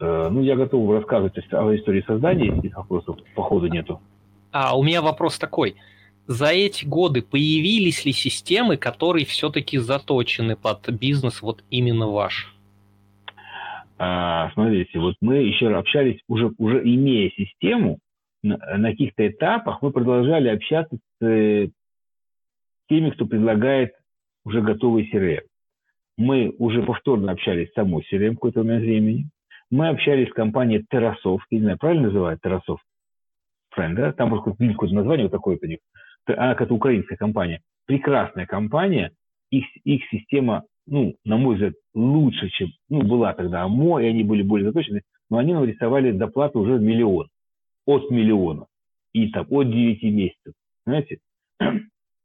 Э, 0.00 0.28
ну, 0.30 0.42
я 0.42 0.56
готов 0.56 0.90
рассказывать 0.90 1.36
о 1.52 1.76
истории 1.76 2.02
создания, 2.06 2.54
если 2.54 2.68
вопросов 2.68 3.16
по 3.34 3.42
ходу 3.42 3.66
нету. 3.66 4.00
А, 4.52 4.76
у 4.76 4.82
меня 4.82 5.02
вопрос 5.02 5.38
такой. 5.38 5.76
За 6.26 6.48
эти 6.48 6.84
годы 6.84 7.22
появились 7.22 8.04
ли 8.04 8.12
системы, 8.12 8.76
которые 8.76 9.24
все-таки 9.24 9.78
заточены 9.78 10.56
под 10.56 10.88
бизнес 10.90 11.42
вот 11.42 11.64
именно 11.70 12.06
ваш? 12.06 12.54
А, 13.98 14.50
смотрите, 14.52 14.98
вот 14.98 15.16
мы 15.20 15.36
еще 15.38 15.74
общались, 15.74 16.20
уже, 16.28 16.52
уже 16.58 16.82
имея 16.84 17.30
систему, 17.30 17.98
на, 18.42 18.56
на 18.76 18.90
каких-то 18.90 19.26
этапах 19.26 19.82
мы 19.82 19.90
продолжали 19.90 20.48
общаться 20.48 20.96
с 20.96 21.24
э, 21.24 21.68
теми, 22.88 23.10
кто 23.10 23.26
предлагает 23.26 23.94
уже 24.44 24.62
готовый 24.62 25.10
CRM. 25.12 25.42
Мы 26.16 26.54
уже 26.58 26.82
повторно 26.82 27.32
общались 27.32 27.70
с 27.70 27.74
самой 27.74 28.04
CRM 28.12 28.32
в 28.32 28.34
какой-то 28.34 28.60
момент 28.60 28.82
времени. 28.82 29.28
Мы 29.70 29.88
общались 29.88 30.30
с 30.30 30.32
компанией 30.32 30.84
Terrasoft, 30.90 31.42
не 31.50 31.60
знаю, 31.60 31.78
правильно 31.78 32.06
называют 32.06 32.44
Terrasoft? 32.44 32.78
Правильно, 33.70 34.00
да? 34.00 34.12
Там 34.12 34.30
просто 34.30 34.50
какое-то 34.50 34.94
название 34.94 35.26
вот 35.26 35.32
такое 35.32 35.58
у 35.60 35.66
них. 35.66 35.78
А, 36.26 36.52
это 36.52 36.72
украинская 36.72 37.18
компания. 37.18 37.60
Прекрасная 37.86 38.46
компания. 38.46 39.12
Их, 39.50 39.64
их 39.84 40.02
система, 40.10 40.64
ну, 40.86 41.16
на 41.24 41.36
мой 41.36 41.54
взгляд, 41.54 41.74
лучше, 41.94 42.48
чем 42.50 42.68
ну, 42.88 43.02
была 43.02 43.34
тогда 43.34 43.62
АМО, 43.62 44.00
и 44.00 44.06
они 44.06 44.24
были 44.24 44.42
более 44.42 44.68
заточены, 44.68 45.02
но 45.30 45.38
они 45.38 45.52
нам 45.52 45.64
рисовали 45.64 46.12
доплату 46.12 46.60
уже 46.60 46.78
миллион. 46.78 47.28
От 47.86 48.10
миллиона. 48.10 48.66
И 49.12 49.30
там 49.30 49.46
от 49.50 49.70
9 49.70 50.02
месяцев. 50.02 50.54
Знаете? 50.86 51.18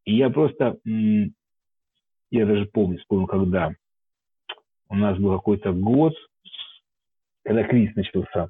И 0.05 0.15
я 0.15 0.29
просто, 0.29 0.77
я 0.85 2.45
даже 2.45 2.65
помню, 2.65 2.97
вспомнил, 2.99 3.27
когда 3.27 3.73
у 4.89 4.95
нас 4.95 5.17
был 5.17 5.33
какой-то 5.33 5.71
год, 5.71 6.13
когда 7.43 7.63
кризис 7.63 7.95
начался. 7.95 8.49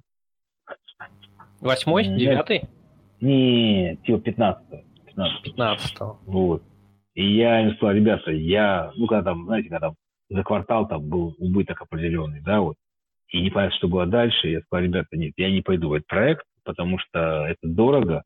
Восьмой, 1.60 2.06
девятый? 2.06 2.64
Не, 3.22 3.98
типа 4.06 4.20
пятнадцатого. 4.20 4.84
Пятнадцатого. 5.44 6.20
Вот. 6.26 6.64
И 7.14 7.36
я 7.36 7.62
им 7.62 7.76
сказал, 7.76 7.96
ребята, 7.96 8.32
я, 8.32 8.92
ну, 8.96 9.08
когда 9.08 9.24
там, 9.24 9.46
знаете, 9.46 9.70
когда 9.70 9.88
там 9.88 9.96
за 10.30 10.44
квартал 10.44 10.88
там 10.88 11.08
был 11.08 11.36
убыток 11.38 11.82
определенный, 11.82 12.42
да, 12.42 12.62
вот, 12.62 12.76
и 13.30 13.42
не 13.42 13.52
понятно, 13.52 13.78
что 13.78 13.88
было 13.88 14.08
дальше, 14.08 14.48
я 14.48 14.62
сказал, 14.62 14.84
ребята, 14.84 15.16
нет, 15.16 15.34
я 15.38 15.52
не 15.52 15.62
пойду 15.62 15.90
в 15.90 15.94
этот 15.94 16.08
проект, 16.08 16.46
потому 16.64 16.98
что 16.98 17.46
это 17.46 17.60
дорого, 17.68 18.24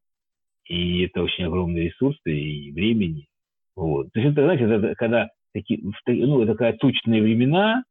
и 0.65 1.03
это 1.03 1.21
очень 1.21 1.45
огромные 1.45 1.89
ресурсы 1.89 2.31
и 2.31 2.71
времени. 2.71 3.27
Вот. 3.75 4.11
То 4.13 4.19
есть 4.19 4.33
это, 4.33 4.43
знаете, 4.43 4.63
это, 4.63 4.95
когда 4.95 5.29
такие, 5.53 5.81
ну, 6.07 6.41
это 6.43 6.53
такая 6.53 6.73
тучные 6.73 7.21
времена, 7.21 7.83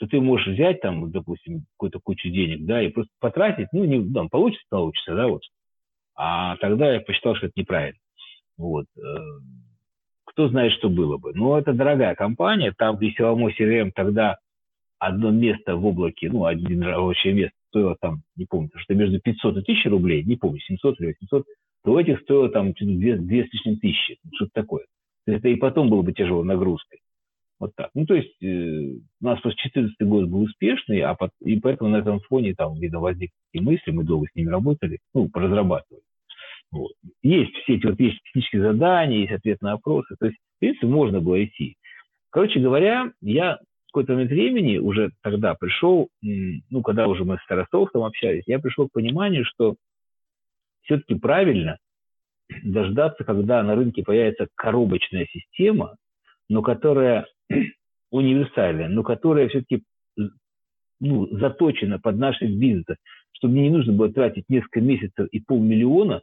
то 0.00 0.06
ты 0.06 0.18
можешь 0.18 0.54
взять 0.54 0.80
там, 0.80 1.10
допустим, 1.10 1.66
какую-то 1.72 2.00
кучу 2.02 2.30
денег, 2.30 2.64
да, 2.64 2.82
и 2.82 2.88
просто 2.88 3.12
потратить, 3.20 3.68
ну, 3.72 3.84
не, 3.84 4.02
там, 4.12 4.30
получится, 4.30 4.64
получится, 4.70 5.14
да, 5.14 5.28
вот. 5.28 5.42
А 6.16 6.56
тогда 6.56 6.94
я 6.94 7.00
посчитал, 7.00 7.36
что 7.36 7.46
это 7.46 7.52
неправильно. 7.60 7.98
Вот. 8.56 8.86
Э, 8.96 9.00
кто 10.24 10.48
знает, 10.48 10.72
что 10.72 10.88
было 10.88 11.18
бы. 11.18 11.34
Но 11.34 11.58
это 11.58 11.74
дорогая 11.74 12.14
компания, 12.14 12.72
там, 12.76 12.96
где 12.96 13.10
силовой 13.10 13.54
CRM 13.58 13.90
тогда 13.94 14.38
одно 14.98 15.30
место 15.30 15.76
в 15.76 15.84
облаке, 15.84 16.30
ну, 16.30 16.46
один 16.46 16.82
рабочее 16.82 17.34
место 17.34 17.56
стоило 17.68 17.94
там, 18.00 18.22
не 18.36 18.46
помню, 18.46 18.70
что 18.76 18.94
между 18.94 19.20
500 19.20 19.58
и 19.58 19.60
1000 19.60 19.90
рублей, 19.90 20.24
не 20.24 20.36
помню, 20.36 20.60
700 20.60 20.98
или 20.98 21.08
800, 21.08 21.44
то 21.84 22.00
этих 22.00 22.20
стоило 22.20 22.48
там 22.48 22.72
2, 22.72 22.86
2 22.86 23.16
с 23.18 23.52
лишним 23.52 23.78
тысячи, 23.78 24.16
что-то 24.34 24.50
такое. 24.54 24.86
Это 25.26 25.48
и 25.48 25.56
потом 25.56 25.90
было 25.90 26.00
бы 26.00 26.14
тяжелой 26.14 26.46
нагрузкой. 26.46 27.00
Вот 27.60 27.72
так. 27.76 27.90
Ну, 27.94 28.06
то 28.06 28.14
есть 28.14 28.42
э, 28.42 28.46
у 28.46 29.24
нас 29.24 29.38
просто 29.40 29.60
14 29.60 29.94
год 30.00 30.28
был 30.28 30.42
успешный, 30.42 31.00
а 31.02 31.14
под, 31.14 31.30
и 31.40 31.60
поэтому 31.60 31.90
на 31.90 31.98
этом 31.98 32.20
фоне 32.20 32.54
там, 32.54 32.74
видно, 32.80 33.00
возникли 33.00 33.34
мысли, 33.52 33.90
мы 33.90 34.02
долго 34.02 34.26
с 34.26 34.34
ними 34.34 34.48
работали, 34.48 34.98
ну, 35.12 35.28
разрабатывали. 35.32 36.02
Вот. 36.72 36.92
Есть 37.22 37.54
все 37.56 37.74
эти 37.74 37.86
вот 37.86 38.00
есть 38.00 38.18
технические 38.24 38.62
задания, 38.62 39.18
есть 39.18 39.32
ответ 39.32 39.60
на 39.60 39.72
опросы. 39.72 40.16
То 40.18 40.26
есть, 40.26 40.38
в 40.38 40.60
принципе, 40.60 40.86
можно 40.86 41.20
было 41.20 41.44
идти. 41.44 41.76
Короче 42.30 42.60
говоря, 42.60 43.12
я 43.20 43.58
в 43.88 43.92
какой-то 43.92 44.12
момент 44.12 44.30
времени 44.30 44.78
уже 44.78 45.10
тогда 45.20 45.54
пришел, 45.54 46.08
ну, 46.22 46.82
когда 46.82 47.08
уже 47.08 47.24
мы 47.24 47.36
с 47.36 47.42
Старостовцем 47.42 48.04
общались, 48.04 48.44
я 48.46 48.58
пришел 48.58 48.88
к 48.88 48.92
пониманию, 48.92 49.44
что 49.44 49.74
все-таки 50.82 51.16
правильно 51.16 51.76
дождаться, 52.62 53.24
когда 53.24 53.62
на 53.62 53.74
рынке 53.74 54.02
появится 54.02 54.46
коробочная 54.54 55.26
система, 55.26 55.96
но 56.48 56.62
которая 56.62 57.26
универсальная, 58.10 58.88
но 58.88 59.02
которая 59.02 59.48
все-таки 59.48 59.82
ну, 61.00 61.26
заточена 61.30 61.98
под 61.98 62.16
наши 62.16 62.46
бизнесы, 62.46 62.96
чтобы 63.32 63.54
мне 63.54 63.62
не 63.64 63.76
нужно 63.76 63.92
было 63.92 64.12
тратить 64.12 64.44
несколько 64.48 64.80
месяцев 64.80 65.28
и 65.30 65.40
полмиллиона, 65.40 66.22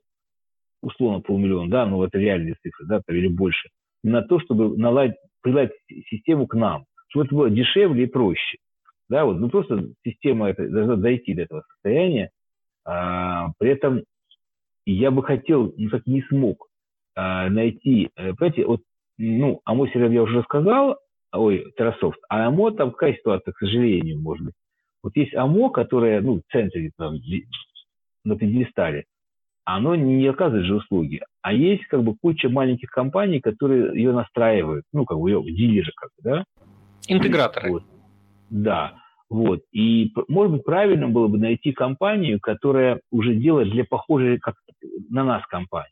условно 0.81 1.21
полмиллиона, 1.21 1.69
да, 1.69 1.85
ну 1.85 2.03
это 2.03 2.17
реальные 2.17 2.55
цифры, 2.61 2.85
да, 2.85 3.01
или 3.07 3.27
больше, 3.27 3.69
на 4.03 4.21
то, 4.21 4.39
чтобы 4.39 4.77
наладить, 4.77 5.15
прилать 5.41 5.71
систему 6.09 6.45
к 6.47 6.53
нам, 6.53 6.85
чтобы 7.09 7.25
это 7.25 7.35
было 7.35 7.49
дешевле 7.49 8.03
и 8.03 8.07
проще. 8.07 8.57
Да, 9.09 9.25
вот, 9.25 9.39
ну 9.39 9.49
просто 9.49 9.89
система 10.05 10.49
это, 10.49 10.67
должна 10.69 10.97
дойти 10.97 11.33
до 11.33 11.43
этого 11.43 11.63
состояния, 11.73 12.29
а, 12.85 13.51
при 13.57 13.71
этом 13.71 14.03
я 14.85 15.11
бы 15.11 15.23
хотел, 15.23 15.73
но 15.77 15.89
так 15.89 16.05
не 16.05 16.21
смог 16.23 16.67
а, 17.15 17.49
найти, 17.49 18.09
э, 18.15 18.33
понимаете, 18.33 18.65
вот, 18.65 18.81
ну, 19.17 19.61
мой 19.65 19.89
сериал 19.89 20.11
я 20.11 20.23
уже 20.23 20.39
рассказал, 20.39 20.97
ой, 21.33 21.71
Террасофт, 21.77 22.19
а 22.29 22.47
АМО 22.47 22.71
там 22.71 22.91
какая 22.91 23.13
ситуация, 23.15 23.51
к 23.51 23.57
сожалению, 23.57 24.19
может 24.19 24.45
быть. 24.45 24.55
Вот 25.03 25.15
есть 25.15 25.35
АМО, 25.35 25.69
которое, 25.69 26.21
ну, 26.21 26.37
в 26.37 26.51
центре, 26.51 26.91
там, 26.97 27.15
на 28.23 28.37
пьедестале, 28.37 29.05
оно 29.63 29.95
не 29.95 30.25
оказывает 30.27 30.65
же 30.65 30.75
услуги. 30.75 31.21
А 31.41 31.53
есть 31.53 31.85
как 31.87 32.01
бы 32.01 32.15
куча 32.15 32.47
маленьких 32.47 32.89
компаний, 32.89 33.41
которые 33.41 33.93
ее 33.95 34.13
настраивают, 34.13 34.85
ну, 34.93 35.05
как 35.05 35.17
бы 35.17 35.29
ее 35.29 35.43
дилеры, 35.43 35.91
как 35.95 36.09
бы, 36.15 36.23
да? 36.23 36.45
Интеграторы. 37.07 37.71
Вот. 37.71 37.83
Да. 38.49 38.95
Вот. 39.29 39.61
И, 39.73 40.13
может 40.29 40.53
быть, 40.53 40.63
правильно 40.63 41.09
было 41.09 41.27
бы 41.27 41.37
найти 41.37 41.73
компанию, 41.73 42.39
которая 42.39 43.01
уже 43.11 43.35
делает 43.35 43.69
для 43.71 43.83
похожей 43.83 44.39
как 44.39 44.55
на 45.09 45.25
нас 45.25 45.45
компании. 45.47 45.91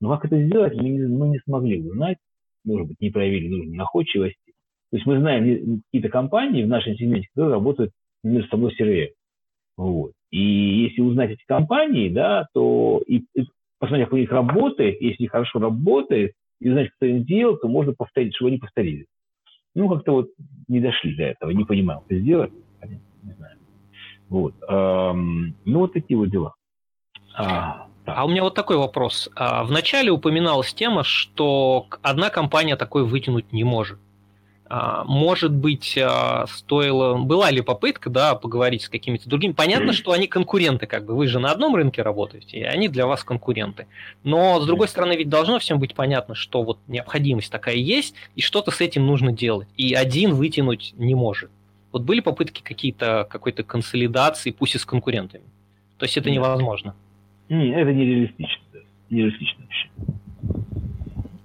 Но 0.00 0.10
как 0.10 0.26
это 0.26 0.42
сделать, 0.44 0.74
мы 0.74 0.90
не, 0.90 1.06
мы 1.06 1.28
не 1.28 1.38
смогли 1.40 1.80
узнать, 1.80 2.18
может 2.62 2.88
быть, 2.88 3.00
не 3.00 3.08
проявили 3.08 3.48
нужной 3.48 3.76
находчивости. 3.76 4.43
То 4.90 4.96
есть 4.96 5.06
мы 5.06 5.18
знаем 5.18 5.82
какие-то 5.86 6.08
компании 6.08 6.64
в 6.64 6.68
нашем 6.68 6.96
сегменте, 6.96 7.28
которые 7.34 7.54
работают 7.54 7.92
между 8.22 8.48
собой 8.48 8.74
CRM. 8.78 9.08
Вот. 9.76 10.12
И 10.30 10.40
если 10.84 11.00
узнать 11.00 11.30
эти 11.30 11.44
компании, 11.46 12.08
да, 12.08 12.46
то 12.54 13.02
и, 13.06 13.24
и 13.34 13.46
посмотреть, 13.78 14.06
как 14.06 14.14
у 14.14 14.18
них 14.18 14.30
работает, 14.30 15.00
если 15.00 15.26
хорошо 15.26 15.58
работает, 15.58 16.32
и 16.60 16.70
узнать, 16.70 16.90
кто 16.96 17.06
им 17.06 17.24
делал, 17.24 17.56
то 17.56 17.68
можно 17.68 17.92
повторить, 17.92 18.34
чтобы 18.34 18.50
они 18.50 18.58
повторили. 18.58 19.06
Ну, 19.74 19.88
как-то 19.88 20.12
вот 20.12 20.28
не 20.68 20.80
дошли 20.80 21.14
до 21.16 21.24
этого, 21.24 21.50
не 21.50 21.64
понимаю, 21.64 22.02
как 22.08 22.18
сделать, 22.18 22.52
не 23.22 23.32
знаю. 23.32 23.58
Вот. 24.28 24.54
Эм, 24.68 25.54
ну, 25.64 25.80
вот 25.80 25.92
такие 25.92 26.16
вот 26.16 26.30
дела. 26.30 26.54
А, 27.36 27.88
а 28.06 28.24
у 28.24 28.28
меня 28.28 28.42
вот 28.42 28.54
такой 28.54 28.76
вопрос. 28.76 29.30
А, 29.34 29.64
вначале 29.64 30.10
упоминалась 30.10 30.72
тема, 30.72 31.04
что 31.04 31.86
одна 32.02 32.30
компания 32.30 32.76
такой 32.76 33.04
вытянуть 33.04 33.52
не 33.52 33.64
может. 33.64 33.98
А, 34.66 35.04
может 35.04 35.52
быть, 35.52 35.98
а, 36.00 36.46
стоило, 36.48 37.18
была 37.18 37.50
ли 37.50 37.60
попытка, 37.60 38.08
да, 38.08 38.34
поговорить 38.34 38.82
с 38.82 38.88
какими-то 38.88 39.28
другими. 39.28 39.52
Понятно, 39.52 39.92
что 39.92 40.12
они 40.12 40.26
конкуренты, 40.26 40.86
как 40.86 41.04
бы 41.04 41.14
вы 41.14 41.26
же 41.26 41.38
на 41.38 41.50
одном 41.50 41.76
рынке 41.76 42.02
работаете, 42.02 42.58
и 42.58 42.62
они 42.62 42.88
для 42.88 43.06
вас 43.06 43.24
конкуренты. 43.24 43.86
Но 44.22 44.60
с 44.60 44.66
другой 44.66 44.88
стороны, 44.88 45.16
ведь 45.16 45.28
должно 45.28 45.58
всем 45.58 45.78
быть 45.78 45.94
понятно, 45.94 46.34
что 46.34 46.62
вот 46.62 46.78
необходимость 46.88 47.52
такая 47.52 47.76
есть, 47.76 48.14
и 48.36 48.40
что-то 48.40 48.70
с 48.70 48.80
этим 48.80 49.06
нужно 49.06 49.32
делать. 49.32 49.68
И 49.76 49.92
один 49.92 50.34
вытянуть 50.34 50.94
не 50.96 51.14
может. 51.14 51.50
Вот 51.92 52.02
были 52.02 52.20
попытки 52.20 52.62
какие-то 52.62 53.26
какой-то 53.30 53.62
консолидации, 53.62 54.50
пусть 54.50 54.74
и 54.74 54.78
с 54.78 54.86
конкурентами. 54.86 55.44
То 55.98 56.06
есть 56.06 56.16
это 56.16 56.30
невозможно. 56.30 56.94
Не, 57.50 57.70
это 57.70 57.92
нереалистично. 57.92 58.62
Нереалистично 59.10 59.64
вообще. 59.64 59.88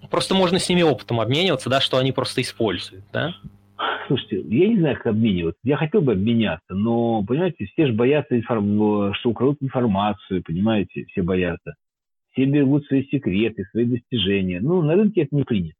Просто 0.10 0.34
можно 0.34 0.60
с 0.60 0.68
ними 0.70 0.82
опытом 0.82 1.20
обмениваться, 1.20 1.70
да, 1.70 1.82
что 1.82 1.98
они 1.98 2.12
просто 2.12 2.42
используют, 2.42 3.04
да? 3.14 3.36
Слушайте, 4.08 4.42
я 4.42 4.68
не 4.68 4.78
знаю, 4.78 4.96
как 4.96 5.08
обмениваться. 5.08 5.60
Я 5.64 5.78
хотел 5.78 6.02
бы 6.02 6.14
обменяться, 6.14 6.74
но, 6.74 7.24
понимаете, 7.24 7.66
все 7.66 7.88
же 7.88 7.94
боятся, 7.94 8.38
информ... 8.38 9.14
что 9.14 9.30
украдут 9.30 9.58
информацию, 9.62 10.44
понимаете, 10.44 11.06
все 11.06 11.22
боятся. 11.22 11.76
Все 12.32 12.46
берегут 12.46 12.86
свои 12.86 13.06
секреты, 13.06 13.66
свои 13.72 13.86
достижения. 13.86 14.60
Ну, 14.62 14.82
на 14.82 14.96
рынке 14.96 15.22
это 15.22 15.36
не 15.36 15.44
принято. 15.44 15.76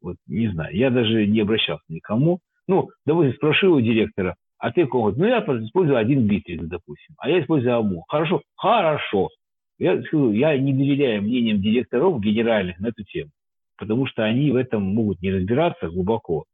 Вот, 0.00 0.16
не 0.26 0.48
знаю, 0.48 0.74
я 0.76 0.90
даже 0.90 1.26
не 1.26 1.40
обращался 1.40 1.84
никому. 1.88 2.40
Ну, 2.66 2.88
допустим, 3.06 3.34
спрошу 3.34 3.74
у 3.74 3.80
директора, 3.80 4.34
а 4.58 4.72
ты 4.72 4.86
кого? 4.86 5.12
Ну, 5.12 5.26
я 5.26 5.40
использую 5.40 5.98
один 5.98 6.26
битрикс, 6.26 6.64
допустим, 6.64 7.14
а 7.18 7.28
я 7.28 7.40
использую 7.40 7.76
АМУ. 7.76 8.04
Хорошо? 8.08 8.42
Хорошо. 8.56 9.28
Я, 9.78 10.00
я 10.12 10.58
не 10.58 10.72
доверяю 10.72 11.22
мнениям 11.22 11.60
директоров 11.60 12.20
генеральных 12.20 12.78
на 12.80 12.88
эту 12.88 13.04
тему 13.04 13.30
потому 13.76 14.06
что 14.06 14.24
они 14.24 14.50
в 14.50 14.56
этом 14.56 14.82
могут 14.82 15.20
не 15.22 15.32
разбираться 15.32 15.88
глубоко. 15.88 16.44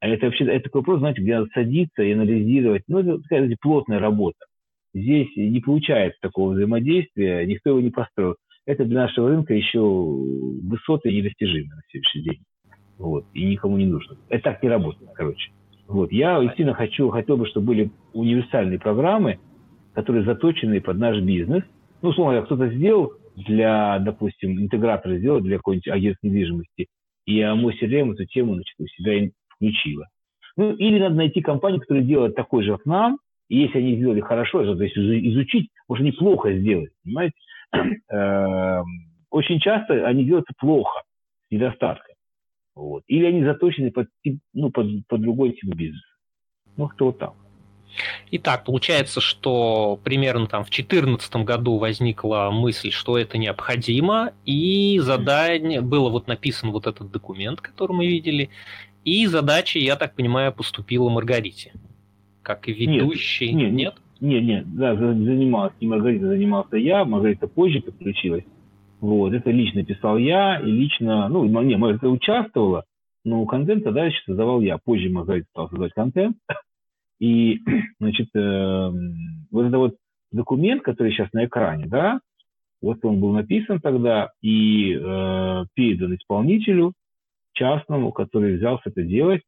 А 0.00 0.08
это 0.08 0.26
вообще 0.26 0.44
это 0.44 0.64
такой 0.64 0.80
вопрос, 0.80 1.00
знаете, 1.00 1.20
где 1.20 1.38
надо 1.38 1.50
садиться 1.52 2.02
и 2.02 2.12
анализировать. 2.12 2.82
Ну, 2.88 3.00
это 3.00 3.18
такая 3.22 3.40
знаете, 3.40 3.56
плотная 3.60 3.98
работа. 3.98 4.38
Здесь 4.94 5.28
не 5.36 5.60
получается 5.60 6.18
такого 6.20 6.52
взаимодействия, 6.52 7.46
никто 7.46 7.70
его 7.70 7.80
не 7.80 7.90
построил. 7.90 8.36
Это 8.66 8.84
для 8.84 9.02
нашего 9.02 9.28
рынка 9.28 9.54
еще 9.54 9.80
высоты 9.80 11.12
недостижимы 11.12 11.74
на 11.74 11.82
сегодняшний 11.88 12.22
день. 12.22 12.42
Вот, 12.98 13.24
и 13.32 13.44
никому 13.44 13.76
не 13.76 13.86
нужно. 13.86 14.16
Это 14.28 14.44
так 14.44 14.62
не 14.62 14.68
работает, 14.68 15.10
короче. 15.14 15.50
Вот, 15.86 16.12
я 16.12 16.40
действительно 16.40 16.74
хочу, 16.74 17.08
хотел 17.10 17.36
бы, 17.36 17.46
чтобы 17.46 17.66
были 17.66 17.90
универсальные 18.12 18.78
программы, 18.78 19.38
которые 19.94 20.24
заточены 20.24 20.80
под 20.80 20.98
наш 20.98 21.20
бизнес. 21.20 21.64
Ну, 22.02 22.10
условно 22.10 22.42
кто-то 22.42 22.68
сделал 22.68 23.12
для, 23.44 23.98
допустим, 23.98 24.60
интегратора 24.60 25.18
сделать 25.18 25.44
для 25.44 25.56
какой-нибудь 25.56 25.88
агентства 25.88 26.26
недвижимости, 26.26 26.86
и 27.26 27.40
АМО-CRM 27.40 28.12
эту 28.12 28.24
тему 28.26 28.54
значит, 28.54 28.74
у 28.78 28.86
себя 28.86 29.30
включила. 29.54 30.08
Ну, 30.56 30.74
или 30.74 30.98
надо 30.98 31.14
найти 31.14 31.40
компанию, 31.40 31.80
которая 31.80 32.04
делает 32.04 32.34
такой 32.34 32.64
же, 32.64 32.76
как 32.76 32.84
нам, 32.86 33.18
и 33.48 33.58
если 33.58 33.78
они 33.78 33.96
сделали 33.96 34.20
хорошо, 34.20 34.62
то 34.74 34.82
есть 34.82 34.96
изучить, 34.96 35.70
может, 35.88 36.04
неплохо 36.04 36.52
сделать, 36.52 36.90
понимаете? 37.04 37.36
Эм, 38.10 38.84
очень 39.30 39.60
часто 39.60 40.06
они 40.06 40.24
делаются 40.24 40.52
плохо, 40.58 41.02
с 41.48 41.52
недостатком. 41.52 42.14
Вот. 42.74 43.02
Или 43.06 43.26
они 43.26 43.44
заточены 43.44 43.90
под, 43.90 44.08
ну, 44.54 44.70
под, 44.70 45.06
под 45.06 45.20
другой 45.20 45.52
тип 45.52 45.74
бизнеса. 45.74 46.04
Ну, 46.76 46.88
кто 46.88 47.12
там. 47.12 47.34
Итак, 48.30 48.64
получается, 48.64 49.20
что 49.20 49.98
примерно 50.02 50.46
там 50.46 50.64
в 50.64 50.70
2014 50.70 51.36
году 51.36 51.78
возникла 51.78 52.50
мысль, 52.52 52.90
что 52.90 53.18
это 53.18 53.38
необходимо, 53.38 54.32
и 54.44 54.98
задание 55.00 55.80
было 55.80 56.10
вот 56.10 56.26
написан 56.26 56.70
вот 56.70 56.86
этот 56.86 57.10
документ, 57.10 57.60
который 57.60 57.92
мы 57.92 58.06
видели, 58.06 58.50
и 59.04 59.26
задача, 59.26 59.78
я 59.78 59.96
так 59.96 60.14
понимаю, 60.14 60.52
поступила 60.52 61.08
Маргарите, 61.08 61.72
как 62.42 62.68
и 62.68 62.72
ведущий. 62.72 63.52
Нет, 63.52 63.72
нет, 63.72 63.94
нет, 64.20 64.42
нет, 64.44 64.76
да, 64.76 64.94
занимался 64.96 65.74
не 65.80 65.86
Маргарита, 65.86 66.28
занимался 66.28 66.76
я, 66.76 67.04
Маргарита 67.04 67.48
позже 67.48 67.80
подключилась. 67.80 68.44
Вот, 69.00 69.32
это 69.32 69.50
лично 69.50 69.82
писал 69.82 70.18
я, 70.18 70.60
и 70.60 70.70
лично, 70.70 71.28
ну, 71.28 71.44
не, 71.62 71.76
Маргарита 71.76 72.08
участвовала, 72.08 72.84
но 73.24 73.44
контент 73.46 73.84
дальше 73.84 74.18
создавал 74.26 74.60
я. 74.60 74.78
Позже 74.78 75.08
Маргарита 75.08 75.48
стал 75.50 75.68
создавать 75.68 75.92
контент, 75.94 76.36
и, 77.20 77.60
значит, 78.00 78.28
э, 78.34 78.90
вот 79.50 79.66
это 79.66 79.78
вот 79.78 79.96
документ, 80.32 80.82
который 80.82 81.12
сейчас 81.12 81.32
на 81.32 81.44
экране, 81.44 81.86
да, 81.86 82.20
вот 82.82 83.04
он 83.04 83.20
был 83.20 83.32
написан 83.32 83.80
тогда 83.80 84.30
и 84.40 84.94
э, 84.94 85.64
передан 85.74 86.14
исполнителю 86.16 86.94
частному, 87.52 88.10
который 88.10 88.56
взялся 88.56 88.88
это 88.88 89.02
делать. 89.02 89.42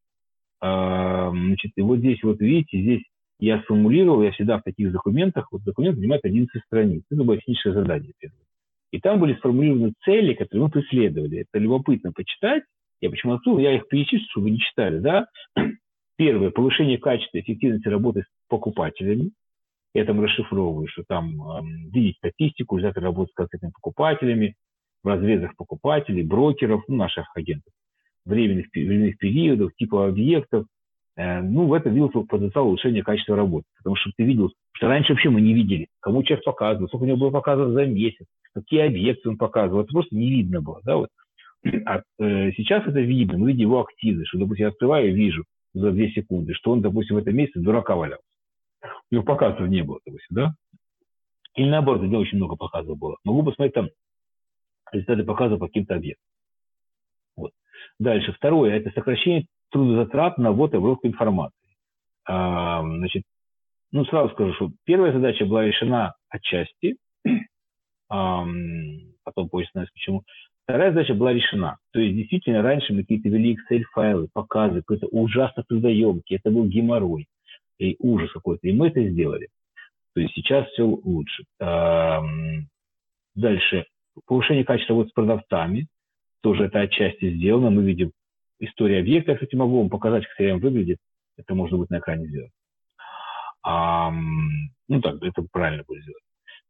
Э, 0.62 1.30
значит, 1.32 1.72
и 1.76 1.82
вот 1.82 1.98
здесь, 1.98 2.22
вот 2.22 2.40
видите, 2.40 2.80
здесь 2.80 3.02
я 3.40 3.60
сформулировал, 3.62 4.22
я 4.22 4.30
всегда 4.32 4.58
в 4.58 4.62
таких 4.62 4.92
документах, 4.92 5.48
вот 5.50 5.64
документ 5.64 5.96
занимает 5.96 6.24
11 6.24 6.62
страниц, 6.64 7.02
это 7.10 7.24
было 7.24 7.38
техническое 7.38 7.72
задание 7.72 8.12
первое. 8.18 8.38
И 8.92 9.00
там 9.00 9.18
были 9.18 9.34
сформулированы 9.34 9.94
цели, 10.04 10.34
которые 10.34 10.64
мы 10.64 10.70
преследовали. 10.70 11.38
Это 11.38 11.58
любопытно 11.58 12.12
почитать. 12.12 12.62
Я 13.00 13.08
почему 13.08 13.32
отсюда, 13.32 13.62
я 13.62 13.74
их 13.74 13.88
перечислю, 13.88 14.28
чтобы 14.30 14.44
вы 14.44 14.50
не 14.50 14.58
читали, 14.60 14.98
да. 14.98 15.26
Первое, 16.24 16.52
повышение 16.52 16.98
качества 16.98 17.40
эффективности 17.40 17.88
работы 17.88 18.20
с 18.20 18.48
покупателями. 18.48 19.32
Я 19.92 20.04
там 20.04 20.20
расшифровываю, 20.20 20.86
что 20.86 21.02
там 21.02 21.32
э, 21.42 21.62
видеть 21.92 22.18
статистику, 22.18 22.76
результаты 22.76 23.00
работы 23.00 23.32
с 23.32 23.34
конкретными 23.34 23.72
покупателями, 23.72 24.54
в 25.02 25.08
разрезах 25.08 25.56
покупателей, 25.56 26.22
брокеров, 26.22 26.84
ну, 26.86 26.94
наших 26.94 27.26
агентов, 27.34 27.72
временных, 28.24 28.66
временных 28.72 29.18
периодов, 29.18 29.74
типа 29.74 30.06
объектов. 30.06 30.66
Э, 31.16 31.40
ну, 31.40 31.66
в 31.66 31.72
этом 31.72 31.92
видел 31.92 32.10
потенциал 32.10 32.68
улучшения 32.68 33.02
качества 33.02 33.34
работы. 33.34 33.66
Потому 33.78 33.96
что 33.96 34.12
ты 34.16 34.22
видел, 34.22 34.52
что 34.74 34.86
раньше 34.86 35.14
вообще 35.14 35.28
мы 35.28 35.40
не 35.40 35.54
видели, 35.54 35.88
кому 35.98 36.22
человек 36.22 36.44
показывал, 36.44 36.86
сколько 36.86 37.02
у 37.02 37.06
него 37.08 37.18
было 37.18 37.30
показано 37.30 37.72
за 37.72 37.84
месяц, 37.84 38.26
какие 38.54 38.82
объекты 38.82 39.28
он 39.28 39.38
показывал. 39.38 39.82
Это 39.82 39.92
просто 39.92 40.14
не 40.14 40.30
видно 40.30 40.62
было. 40.62 40.80
Да, 40.84 40.98
вот. 40.98 41.08
А 41.84 42.02
э, 42.20 42.52
сейчас 42.52 42.86
это 42.86 43.00
видно, 43.00 43.38
мы 43.38 43.48
видим 43.48 43.70
его 43.70 43.80
активность, 43.80 44.28
что, 44.28 44.38
допустим, 44.38 44.66
я 44.66 44.68
открываю 44.68 45.08
и 45.08 45.14
вижу, 45.14 45.42
за 45.74 45.90
две 45.92 46.10
секунды, 46.10 46.54
что 46.54 46.72
он, 46.72 46.82
допустим, 46.82 47.16
в 47.16 47.18
этом 47.18 47.34
месяце 47.34 47.60
дурака 47.60 47.96
валялся. 47.96 48.22
У 49.10 49.14
него 49.14 49.24
показов 49.24 49.68
не 49.68 49.82
было, 49.82 50.00
допустим, 50.04 50.34
да? 50.34 50.54
Или 51.54 51.68
наоборот, 51.68 52.02
у 52.02 52.06
него 52.06 52.20
очень 52.20 52.38
много 52.38 52.56
показов 52.56 52.98
было. 52.98 53.16
Могу 53.24 53.42
посмотреть 53.42 53.74
там 53.74 53.88
результаты 54.90 55.24
показов 55.24 55.58
по 55.58 55.66
каким-то 55.66 55.94
объектам. 55.94 56.24
Вот. 57.36 57.52
Дальше. 57.98 58.32
Второе– 58.32 58.72
это 58.76 58.90
сокращение 58.90 59.46
трудозатрат 59.70 60.38
на 60.38 60.52
ввод 60.52 60.74
и 60.74 60.76
обработку 60.76 61.06
информации. 61.06 61.76
А, 62.24 62.82
значит, 62.82 63.24
ну, 63.90 64.04
сразу 64.06 64.32
скажу, 64.32 64.54
что 64.54 64.70
первая 64.84 65.12
задача 65.12 65.44
была 65.44 65.64
решена 65.64 66.14
отчасти, 66.28 66.96
а, 68.08 68.44
потом 69.24 69.48
знаю 69.72 69.88
почему. 69.92 70.22
Вторая 70.64 70.92
задача 70.92 71.14
была 71.14 71.32
решена. 71.32 71.78
То 71.92 72.00
есть, 72.00 72.16
действительно, 72.16 72.62
раньше 72.62 72.92
мы 72.92 73.02
какие-то 73.02 73.28
вели 73.28 73.56
Excel-файлы, 73.56 74.28
показы, 74.32 74.80
какой-то 74.80 75.06
ужасно 75.08 75.64
трудоемкий, 75.64 76.36
это 76.36 76.50
был 76.50 76.66
геморрой 76.66 77.26
и 77.78 77.96
ужас 77.98 78.30
какой-то. 78.32 78.68
И 78.68 78.72
мы 78.72 78.88
это 78.88 79.02
сделали. 79.08 79.48
То 80.14 80.20
есть 80.20 80.34
сейчас 80.34 80.68
все 80.68 80.82
лучше. 80.84 81.44
Дальше. 83.34 83.86
Повышение 84.26 84.64
качества 84.64 84.94
вот 84.94 85.08
с 85.08 85.12
продавцами. 85.12 85.88
Тоже 86.42 86.64
это 86.64 86.80
отчасти 86.80 87.34
сделано. 87.34 87.70
Мы 87.70 87.82
видим 87.82 88.12
историю 88.60 89.00
объекта. 89.00 89.34
Кстати, 89.34 89.56
могу 89.56 89.78
вам 89.78 89.90
показать, 89.90 90.24
как 90.26 90.40
CRM 90.40 90.58
выглядит. 90.58 90.98
Это 91.36 91.54
можно 91.54 91.78
будет 91.78 91.90
на 91.90 91.98
экране 91.98 92.26
сделать. 92.26 92.52
Ну 93.64 95.00
так, 95.00 95.22
это 95.22 95.42
правильно 95.50 95.84
будет 95.86 96.02
сделать. 96.02 96.22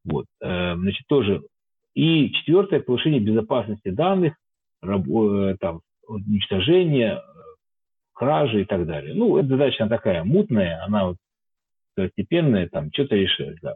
Вот. 0.04 0.26
Э, 0.40 0.74
значит, 0.76 1.06
тоже 1.08 1.42
и 1.94 2.30
четвертое, 2.32 2.80
повышение 2.80 3.20
безопасности 3.20 3.88
данных, 3.90 4.34
э, 4.82 5.56
там, 5.60 5.80
уничтожение, 6.06 7.20
кражи 8.12 8.62
и 8.62 8.64
так 8.64 8.86
далее. 8.86 9.14
Ну, 9.14 9.36
эта 9.36 9.48
задача 9.48 9.84
она 9.84 9.96
такая 9.96 10.24
мутная, 10.24 10.82
она 10.84 11.08
вот 11.08 11.16
второстепенное, 11.92 12.68
там, 12.68 12.90
что-то 12.92 13.16
решать, 13.16 13.56
да. 13.62 13.74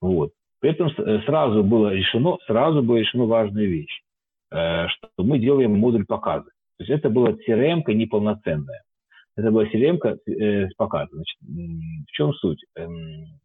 Вот. 0.00 0.32
При 0.60 0.70
этом 0.70 0.88
э, 0.88 1.22
сразу 1.26 1.62
было 1.64 1.92
решено, 1.92 2.38
сразу 2.46 2.82
было 2.82 2.98
решено 2.98 3.24
важная 3.24 3.64
вещь, 3.64 4.02
э, 4.50 4.86
что 4.88 5.08
мы 5.18 5.38
делаем 5.38 5.78
модуль 5.78 6.06
показа. 6.06 6.50
То 6.78 6.84
есть 6.84 6.90
это 6.90 7.10
была 7.10 7.30
CRM 7.30 7.82
неполноценная. 7.92 8.82
Это 9.36 9.50
была 9.50 9.64
CRM 9.64 9.98
э, 10.26 10.68
с 10.68 10.74
показа. 10.74 11.08
Значит, 11.12 11.38
в 11.40 12.12
чем 12.12 12.32
суть? 12.34 12.64
Эм, 12.76 13.40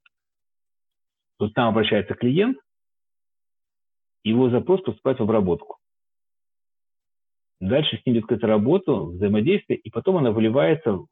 вот 1.40 1.54
там 1.54 1.70
обращается 1.70 2.14
клиент, 2.14 2.58
его 4.30 4.50
запрос 4.50 4.82
поступает 4.82 5.20
в 5.20 5.24
обработку. 5.24 5.78
Дальше 7.60 7.98
с 7.98 8.06
ним 8.06 8.16
идет 8.16 8.26
какая-то 8.26 8.48
работа, 8.48 8.94
взаимодействие, 8.94 9.80
и 9.80 9.90
потом 9.90 10.18
она 10.18 10.32
выливается 10.32 10.94
в 10.94 11.08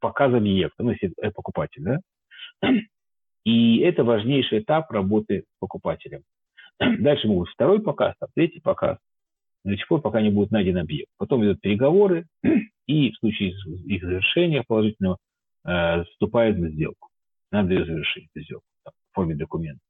показ 0.00 0.32
объекта, 0.32 0.82
ну, 0.82 0.90
если 0.90 1.12
это 1.18 1.32
покупатель, 1.34 1.82
да? 1.82 2.00
И 3.44 3.78
это 3.78 4.04
важнейший 4.04 4.60
этап 4.60 4.90
работы 4.90 5.42
с 5.42 5.58
покупателем. 5.58 6.22
Дальше 6.78 7.28
могут 7.28 7.50
второй 7.50 7.82
показ, 7.82 8.14
там, 8.18 8.30
третий 8.34 8.60
показ, 8.60 8.98
до 9.64 9.76
тех 9.76 9.86
пор, 9.86 10.00
пока 10.00 10.22
не 10.22 10.30
будет 10.30 10.50
найден 10.50 10.78
объект. 10.78 11.10
Потом 11.18 11.44
идут 11.44 11.60
переговоры, 11.60 12.26
и 12.86 13.10
в 13.10 13.16
случае 13.16 13.50
их 13.86 14.02
завершения 14.02 14.62
положительного 14.66 15.18
э, 15.64 16.04
вступает 16.04 16.56
в 16.56 16.68
сделку. 16.70 17.08
Надо 17.50 17.74
ее 17.74 17.84
завершить, 17.84 18.28
сделку, 18.34 18.64
там, 18.84 18.92
в 19.10 19.14
форме 19.14 19.34
документа. 19.34 19.80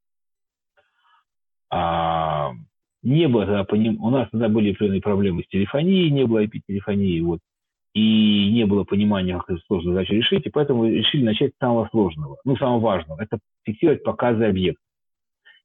А, 1.75 2.53
не 3.03 3.27
было 3.27 3.47
тогда, 3.47 3.91
у 4.01 4.11
нас 4.11 4.29
тогда 4.31 4.49
были 4.49 4.71
определенные 4.71 5.01
проблемы 5.01 5.43
с 5.43 5.49
телефонией, 5.49 6.11
не 6.11 6.25
было 6.25 6.45
IP-телефонии, 6.45 7.21
вот, 7.21 7.41
и 7.95 8.53
не 8.53 8.65
было 8.65 8.85
понимания, 8.85 9.37
как 9.37 9.51
эту 9.51 9.61
сложную 9.67 9.95
задачу 9.95 10.15
решить, 10.15 10.47
и 10.47 10.51
поэтому 10.51 10.87
решили 10.87 11.25
начать 11.25 11.53
с 11.53 11.59
самого 11.59 11.89
сложного, 11.91 12.37
ну, 12.45 12.57
самого 12.57 12.79
важного, 12.79 13.21
это 13.21 13.39
фиксировать 13.65 14.05
показы 14.05 14.45
объекта. 14.45 14.81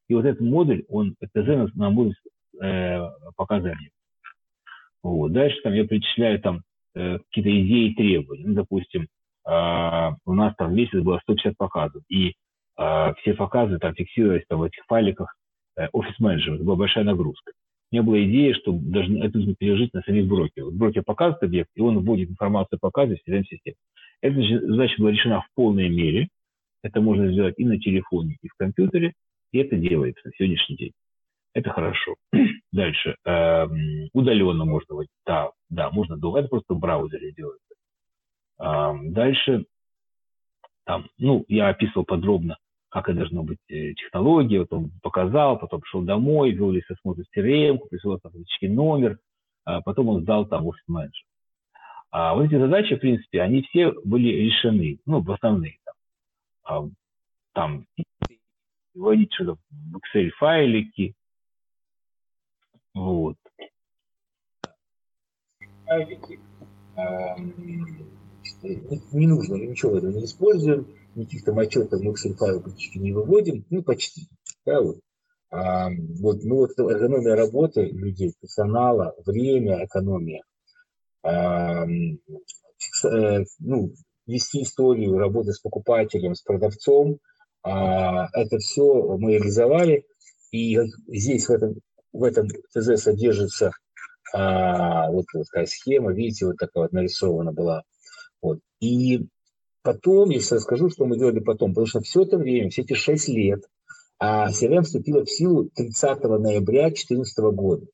И 0.07 0.15
вот 0.15 0.25
этот 0.25 0.41
модуль, 0.41 0.83
он, 0.89 1.15
это 1.19 1.69
на 1.75 1.91
модуль 1.91 2.15
э, 2.59 3.07
показы 3.35 3.69
объекта. 3.69 3.97
Вот. 5.03 5.31
Дальше 5.31 5.61
там 5.61 5.73
я 5.73 5.85
причисляю 5.85 6.41
там 6.41 6.63
э, 6.95 7.19
какие-то 7.19 7.51
идеи 7.51 7.91
и 7.91 7.95
требования. 7.95 8.47
Ну, 8.47 8.55
допустим, 8.55 9.03
э, 9.47 10.09
у 10.25 10.33
нас 10.33 10.55
там 10.57 10.71
в 10.71 10.73
месяц 10.73 10.99
было 11.03 11.19
150 11.21 11.55
показов, 11.55 12.01
и 12.09 12.33
э, 12.79 13.13
все 13.21 13.35
показы 13.35 13.77
там 13.77 13.93
фиксировались 13.93 14.45
там, 14.47 14.59
в 14.59 14.63
этих 14.63 14.83
файликах 14.87 15.35
э, 15.79 15.87
офис-менеджера. 15.91 16.55
Это 16.55 16.63
была 16.63 16.75
большая 16.75 17.03
нагрузка. 17.03 17.53
У 17.91 17.95
меня 17.95 18.03
была 18.03 18.23
идея, 18.23 18.53
что 18.53 18.71
должны, 18.71 19.23
это 19.23 19.37
нужно 19.37 19.55
переложить 19.55 19.93
на 19.93 20.01
самих 20.01 20.27
брокеров. 20.27 20.73
Брокер 20.73 21.03
показывает 21.03 21.43
объект, 21.43 21.69
и 21.75 21.81
он 21.81 21.99
вводит 21.99 22.29
информацию 22.29 22.77
о 22.77 22.79
показе 22.79 23.15
в 23.15 23.27
CRM-систему. 23.27 23.77
Эта 24.21 24.67
задача 24.67 24.95
была 24.99 25.11
решена 25.11 25.41
в 25.41 25.47
полной 25.55 25.89
мере. 25.89 26.27
Это 26.83 27.01
можно 27.01 27.31
сделать 27.31 27.55
и 27.57 27.65
на 27.65 27.79
телефоне, 27.79 28.37
и 28.41 28.47
в 28.47 28.53
компьютере, 28.57 29.13
и 29.51 29.57
это 29.57 29.75
делается 29.75 30.27
на 30.27 30.31
сегодняшний 30.37 30.75
день. 30.75 30.91
Это 31.53 31.71
хорошо. 31.71 32.15
Дальше. 32.71 33.15
Эм, 33.25 34.09
удаленно 34.13 34.65
можно 34.65 34.95
быть. 34.95 35.09
Да, 35.25 35.49
да, 35.69 35.89
можно 35.89 36.15
долго. 36.15 36.39
Это 36.39 36.49
просто 36.49 36.73
в 36.73 36.79
браузере 36.79 37.31
делается. 37.31 37.73
Эм, 38.59 39.13
дальше. 39.13 39.65
Там, 40.85 41.07
ну, 41.17 41.43
я 41.47 41.69
описывал 41.69 42.05
подробно, 42.05 42.57
как 42.89 43.07
это 43.07 43.19
должно 43.19 43.43
быть 43.43 43.59
э, 43.69 43.93
технология. 43.93 44.59
Вот 44.59 44.73
он 44.73 44.91
показал, 45.01 45.59
потом 45.59 45.81
пришел 45.81 46.01
домой, 46.01 46.51
ввел 46.51 46.71
весь 46.71 46.89
осмотр 46.89 47.23
CRM, 47.35 47.79
прислал 47.89 48.15
автоматический 48.15 48.67
номер, 48.67 49.19
а 49.63 49.81
потом 49.81 50.09
он 50.09 50.21
сдал 50.23 50.45
там 50.45 50.65
офис 50.65 50.83
менеджер. 50.87 51.23
А 52.11 52.33
вот 52.33 52.45
эти 52.45 52.57
задачи, 52.57 52.95
в 52.95 52.99
принципе, 52.99 53.41
они 53.41 53.61
все 53.61 53.93
были 54.03 54.29
решены, 54.29 54.99
ну, 55.05 55.21
в 55.21 55.31
основные. 55.31 55.77
Там, 55.85 55.95
а, 56.63 56.89
там 57.53 57.85
вводить 58.95 59.31
что-то 59.33 59.57
в 59.69 59.97
Excel 59.97 60.29
файлики, 60.39 61.13
вот. 62.93 63.37
Файлики. 65.85 66.39
Эм, 66.95 67.53
не 69.11 69.27
нужно, 69.27 69.55
ничего 69.55 69.97
этого 69.97 70.11
не 70.11 70.25
используем, 70.25 70.87
никаких 71.19 71.43
там 71.43 71.59
отчетов 71.59 72.01
мы 72.01 72.13
Excel 72.13 72.35
файлы 72.35 72.61
практически 72.61 72.97
не 72.97 73.11
выводим, 73.11 73.65
ну, 73.69 73.83
почти. 73.83 74.27
Да, 74.65 74.81
вот. 74.81 74.99
А, 75.51 75.89
вот, 76.19 76.43
ну, 76.43 76.55
вот 76.57 76.79
эргономия 76.79 77.35
работы 77.35 77.85
людей, 77.85 78.33
персонала, 78.39 79.15
время, 79.25 79.85
экономия. 79.85 80.43
А, 81.23 81.85
э, 81.85 83.43
ну, 83.59 83.93
вести 84.25 84.63
историю 84.63 85.17
работы 85.17 85.53
с 85.53 85.59
покупателем, 85.59 86.35
с 86.35 86.41
продавцом, 86.41 87.19
а, 87.63 88.27
это 88.33 88.57
все 88.59 89.17
мы 89.17 89.33
реализовали. 89.33 90.05
И 90.51 90.79
здесь 91.07 91.47
в 91.47 91.51
этом 91.51 91.75
в 92.11 92.23
этом 92.23 92.47
ТЗ 92.73 93.01
содержится 93.01 93.71
а, 94.33 95.09
вот 95.11 95.25
такая 95.31 95.65
схема, 95.65 96.11
видите, 96.11 96.45
вот 96.45 96.57
такая 96.57 96.83
вот 96.83 96.91
нарисована 96.91 97.51
была. 97.51 97.83
Вот. 98.41 98.59
И 98.79 99.27
потом, 99.89 100.29
если 100.29 100.55
расскажу, 100.55 100.91
что 100.91 101.05
мы 101.05 101.17
делали 101.17 101.39
потом, 101.39 101.71
потому 101.71 101.87
что 101.87 102.01
все 102.01 102.21
это 102.21 102.37
время, 102.37 102.69
все 102.69 102.83
эти 102.83 102.93
шесть 102.93 103.27
лет, 103.27 103.63
а 104.19 104.51
CRM 104.51 104.83
вступила 104.83 105.25
в 105.25 105.31
силу 105.31 105.67
30 105.75 106.23
ноября 106.25 106.89
2014 106.89 107.39
года. 107.55 107.87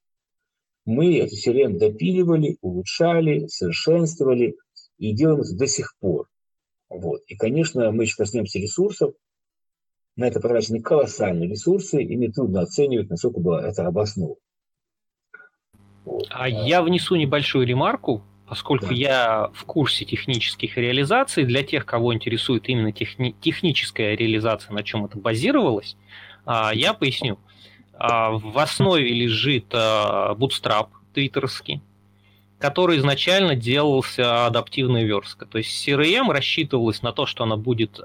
Мы 0.84 1.18
эту 1.20 1.36
CRM 1.36 1.78
допиливали, 1.78 2.58
улучшали, 2.60 3.48
совершенствовали 3.48 4.58
и 4.98 5.14
делаем 5.14 5.40
это 5.42 5.56
до 5.56 5.68
сих 5.68 5.96
пор. 6.02 6.28
Вот. 6.90 7.22
И, 7.28 7.36
конечно, 7.38 7.90
мы 7.92 8.04
еще 8.04 8.18
коснемся 8.18 8.60
ресурсов, 8.60 9.14
на 10.18 10.28
это 10.28 10.42
потрачены 10.42 10.82
колоссальные 10.82 11.50
ресурсы, 11.50 12.04
и 12.04 12.18
мне 12.18 12.30
трудно 12.30 12.62
оценивать, 12.62 13.10
насколько 13.10 13.40
было 13.40 13.66
это 13.66 13.88
обосновано. 13.88 14.36
Вот. 16.04 16.28
А 16.30 16.50
я 16.50 16.84
внесу 16.84 17.16
небольшую 17.16 17.66
ремарку, 17.66 18.22
поскольку 18.48 18.88
да. 18.88 18.94
я 18.94 19.50
в 19.54 19.66
курсе 19.66 20.06
технических 20.06 20.78
реализаций, 20.78 21.46
для 21.46 21.64
тех, 21.64 21.86
кого 21.86 22.14
интересует 22.14 22.70
именно 22.70 22.92
техни- 22.92 23.36
техническая 23.42 24.16
реализация, 24.16 24.74
на 24.74 24.84
чем 24.84 25.06
это 25.06 25.18
базировалось, 25.18 25.98
а, 26.46 26.72
я 26.74 26.94
поясню. 26.94 27.40
А, 27.94 28.32
в 28.32 28.58
основе 28.60 29.10
лежит 29.10 29.66
а, 29.74 30.36
Bootstrap 30.36 30.90
твиттерский, 31.14 31.82
который 32.60 32.98
изначально 33.00 33.56
делался 33.56 34.46
адаптивной 34.46 35.06
версткой. 35.06 35.48
То 35.48 35.58
есть 35.58 35.88
CRM 35.88 36.32
рассчитывалась 36.32 37.02
на 37.02 37.12
то, 37.14 37.26
что 37.26 37.44
она 37.44 37.58
будет 37.58 38.00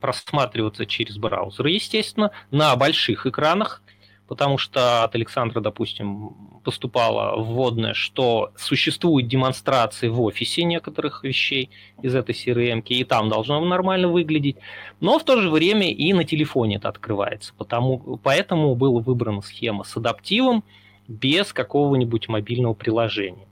просматриваться 0.00 0.84
через 0.84 1.16
браузер, 1.16 1.66
естественно, 1.66 2.32
на 2.50 2.74
больших 2.74 3.24
экранах, 3.26 3.82
потому 4.28 4.58
что 4.58 5.04
от 5.04 5.14
Александра, 5.14 5.60
допустим, 5.60 6.36
поступала 6.64 7.36
вводная, 7.36 7.94
что 7.94 8.52
существуют 8.56 9.28
демонстрации 9.28 10.08
в 10.08 10.20
офисе 10.20 10.64
некоторых 10.64 11.24
вещей 11.24 11.70
из 12.02 12.14
этой 12.14 12.34
CRM, 12.34 12.82
и 12.86 13.04
там 13.04 13.28
должно 13.28 13.60
нормально 13.60 14.08
выглядеть, 14.08 14.56
но 15.00 15.18
в 15.18 15.24
то 15.24 15.40
же 15.40 15.50
время 15.50 15.90
и 15.90 16.12
на 16.12 16.24
телефоне 16.24 16.76
это 16.76 16.88
открывается, 16.88 17.52
потому, 17.56 18.18
поэтому 18.22 18.74
была 18.74 19.00
выбрана 19.00 19.42
схема 19.42 19.84
с 19.84 19.96
адаптивом 19.96 20.64
без 21.08 21.52
какого-нибудь 21.52 22.28
мобильного 22.28 22.74
приложения. 22.74 23.46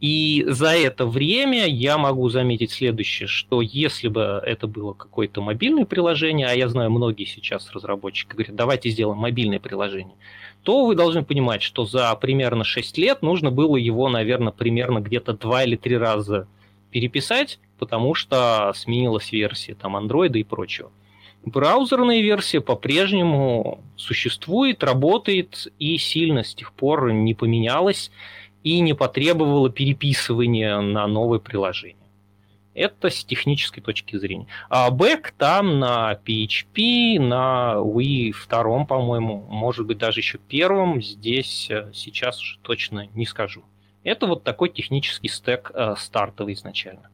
И 0.00 0.44
за 0.46 0.76
это 0.76 1.06
время 1.06 1.66
я 1.66 1.96
могу 1.96 2.28
заметить 2.28 2.70
следующее, 2.70 3.26
что 3.28 3.62
если 3.62 4.08
бы 4.08 4.42
это 4.44 4.66
было 4.66 4.92
какое-то 4.92 5.40
мобильное 5.40 5.86
приложение, 5.86 6.48
а 6.48 6.54
я 6.54 6.68
знаю, 6.68 6.90
многие 6.90 7.24
сейчас 7.24 7.70
разработчики 7.72 8.32
говорят, 8.32 8.54
давайте 8.54 8.90
сделаем 8.90 9.18
мобильное 9.18 9.58
приложение, 9.58 10.14
то 10.62 10.84
вы 10.84 10.96
должны 10.96 11.24
понимать, 11.24 11.62
что 11.62 11.86
за 11.86 12.14
примерно 12.16 12.62
6 12.62 12.98
лет 12.98 13.22
нужно 13.22 13.50
было 13.50 13.76
его, 13.76 14.10
наверное, 14.10 14.52
примерно 14.52 14.98
где-то 14.98 15.32
2 15.32 15.64
или 15.64 15.76
3 15.76 15.96
раза 15.96 16.46
переписать, 16.90 17.58
потому 17.78 18.14
что 18.14 18.72
сменилась 18.74 19.32
версия 19.32 19.74
там 19.74 19.96
Android 19.96 20.38
и 20.38 20.44
прочего. 20.44 20.90
Браузерная 21.44 22.20
версия 22.20 22.60
по-прежнему 22.60 23.80
существует, 23.96 24.82
работает 24.82 25.68
и 25.78 25.96
сильно 25.96 26.42
с 26.42 26.54
тех 26.54 26.72
пор 26.72 27.12
не 27.12 27.34
поменялась 27.34 28.10
и 28.66 28.80
не 28.80 28.94
потребовало 28.94 29.70
переписывания 29.70 30.80
на 30.80 31.06
новое 31.06 31.38
приложение. 31.38 32.08
Это 32.74 33.10
с 33.10 33.24
технической 33.24 33.80
точки 33.80 34.16
зрения. 34.16 34.48
А 34.68 34.90
бэк 34.90 35.32
там 35.38 35.78
на 35.78 36.18
PHP, 36.26 37.20
на 37.20 37.74
Wii 37.76 38.32
втором, 38.32 38.88
по-моему, 38.88 39.46
может 39.48 39.86
быть 39.86 39.98
даже 39.98 40.18
еще 40.18 40.38
первом, 40.38 41.00
здесь 41.00 41.70
э, 41.70 41.92
сейчас 41.94 42.40
уже 42.42 42.58
точно 42.62 43.06
не 43.14 43.24
скажу. 43.24 43.62
Это 44.02 44.26
вот 44.26 44.42
такой 44.42 44.70
технический 44.70 45.28
стек 45.28 45.70
э, 45.72 45.94
стартовый 45.96 46.54
изначально. 46.54 47.08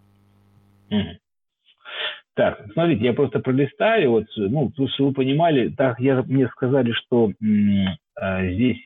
Так, 2.32 2.64
смотрите, 2.72 3.04
я 3.04 3.12
просто 3.12 3.40
пролистаю, 3.40 4.10
вот, 4.10 4.24
ну, 4.36 4.72
чтобы 4.94 5.10
вы 5.10 5.14
понимали, 5.14 5.68
так 5.68 6.00
я, 6.00 6.22
мне 6.22 6.48
сказали, 6.48 6.92
что 6.92 7.30
м, 7.42 7.88
э, 8.16 8.54
здесь 8.54 8.78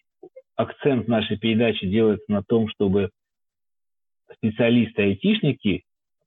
акцент 0.57 1.09
нашей 1.09 1.39
передачи 1.39 1.87
делается 1.87 2.31
на 2.31 2.43
том, 2.43 2.69
чтобы 2.69 3.11
специалисты-айтишники 4.33 5.85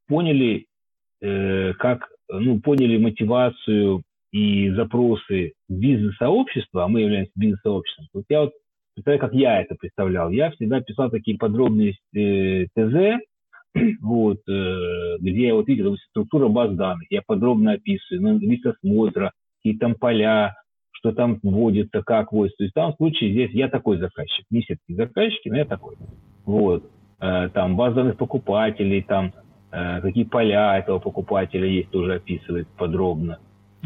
поняли, 0.08 0.66
э, 1.22 1.74
как 1.74 2.10
ну, 2.30 2.60
поняли 2.62 2.98
мотивацию 2.98 4.04
и 4.32 4.70
запросы 4.72 5.54
бизнес-сообщества, 5.68 6.86
а 6.86 6.88
мы 6.88 7.02
являемся 7.02 7.32
бизнес-сообществом, 7.36 8.08
вот 8.14 8.26
я 8.30 8.42
вот 8.42 8.54
представляю, 8.94 9.20
как 9.20 9.34
я 9.34 9.62
это 9.62 9.76
представлял. 9.76 10.30
Я 10.30 10.52
всегда 10.52 10.82
писал 10.82 11.10
такие 11.10 11.38
подробные 11.38 11.96
э, 12.14 12.66
ТЗ, 12.76 13.22
вот, 14.02 14.40
э, 14.48 15.18
где 15.20 15.54
вот 15.54 15.68
видел 15.68 15.98
структура 16.10 16.48
баз 16.48 16.76
данных, 16.76 17.08
я 17.10 17.22
подробно 17.26 17.74
описываю, 17.74 18.22
ну, 18.22 18.40
лист 18.40 18.66
осмотра, 18.66 19.32
какие 19.58 19.78
там 19.78 19.96
поля, 19.96 20.56
что 21.00 21.14
там 21.14 21.40
вводится, 21.42 22.02
как 22.04 22.32
вводится. 22.32 22.58
То 22.58 22.64
есть 22.64 22.74
там 22.74 22.94
в 22.94 22.98
случае 22.98 23.32
здесь 23.32 23.52
я 23.52 23.70
такой 23.70 23.98
заказчик, 23.98 24.46
не 24.50 24.62
все 24.62 24.76
такие 24.76 24.98
заказчики, 24.98 25.50
но 25.50 25.58
я 25.58 25.66
такой. 25.66 25.96
Вот. 26.46 26.84
Э, 27.20 27.50
там 27.54 27.76
баз 27.76 27.94
данных 27.94 28.18
покупателей, 28.18 29.02
там 29.02 29.34
э, 29.72 30.02
какие 30.02 30.26
поля 30.26 30.78
этого 30.78 31.00
покупателя 31.00 31.68
есть, 31.68 31.90
тоже 31.90 32.16
описывает 32.16 32.68
подробно. 32.78 33.40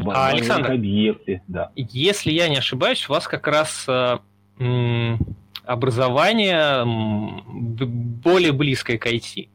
А, 0.06 0.28
Александр, 0.28 0.72
объекты, 0.72 1.40
да. 1.46 1.70
если 1.76 2.32
я 2.32 2.48
не 2.48 2.56
ошибаюсь, 2.56 3.08
у 3.08 3.12
вас 3.12 3.28
как 3.28 3.46
раз 3.46 3.86
э, 3.88 4.18
образование 5.64 6.84
более 6.84 8.52
близкое 8.52 8.98
к 8.98 9.06
IT. 9.06 9.48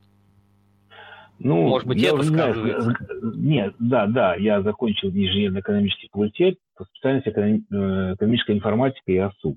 Ну, 1.40 1.68
Может 1.68 1.88
быть, 1.88 2.04
это 2.04 2.22
сказывается? 2.24 2.94
Нет, 3.36 3.74
да, 3.80 4.08
да, 4.08 4.36
я 4.36 4.62
закончил 4.62 5.10
инженерно-экономический 5.10 6.10
факультет 6.12 6.58
по 6.76 6.84
специальности 6.86 7.30
экономическая 7.30 8.54
информатика 8.54 9.12
и 9.12 9.18
АСУ. 9.18 9.56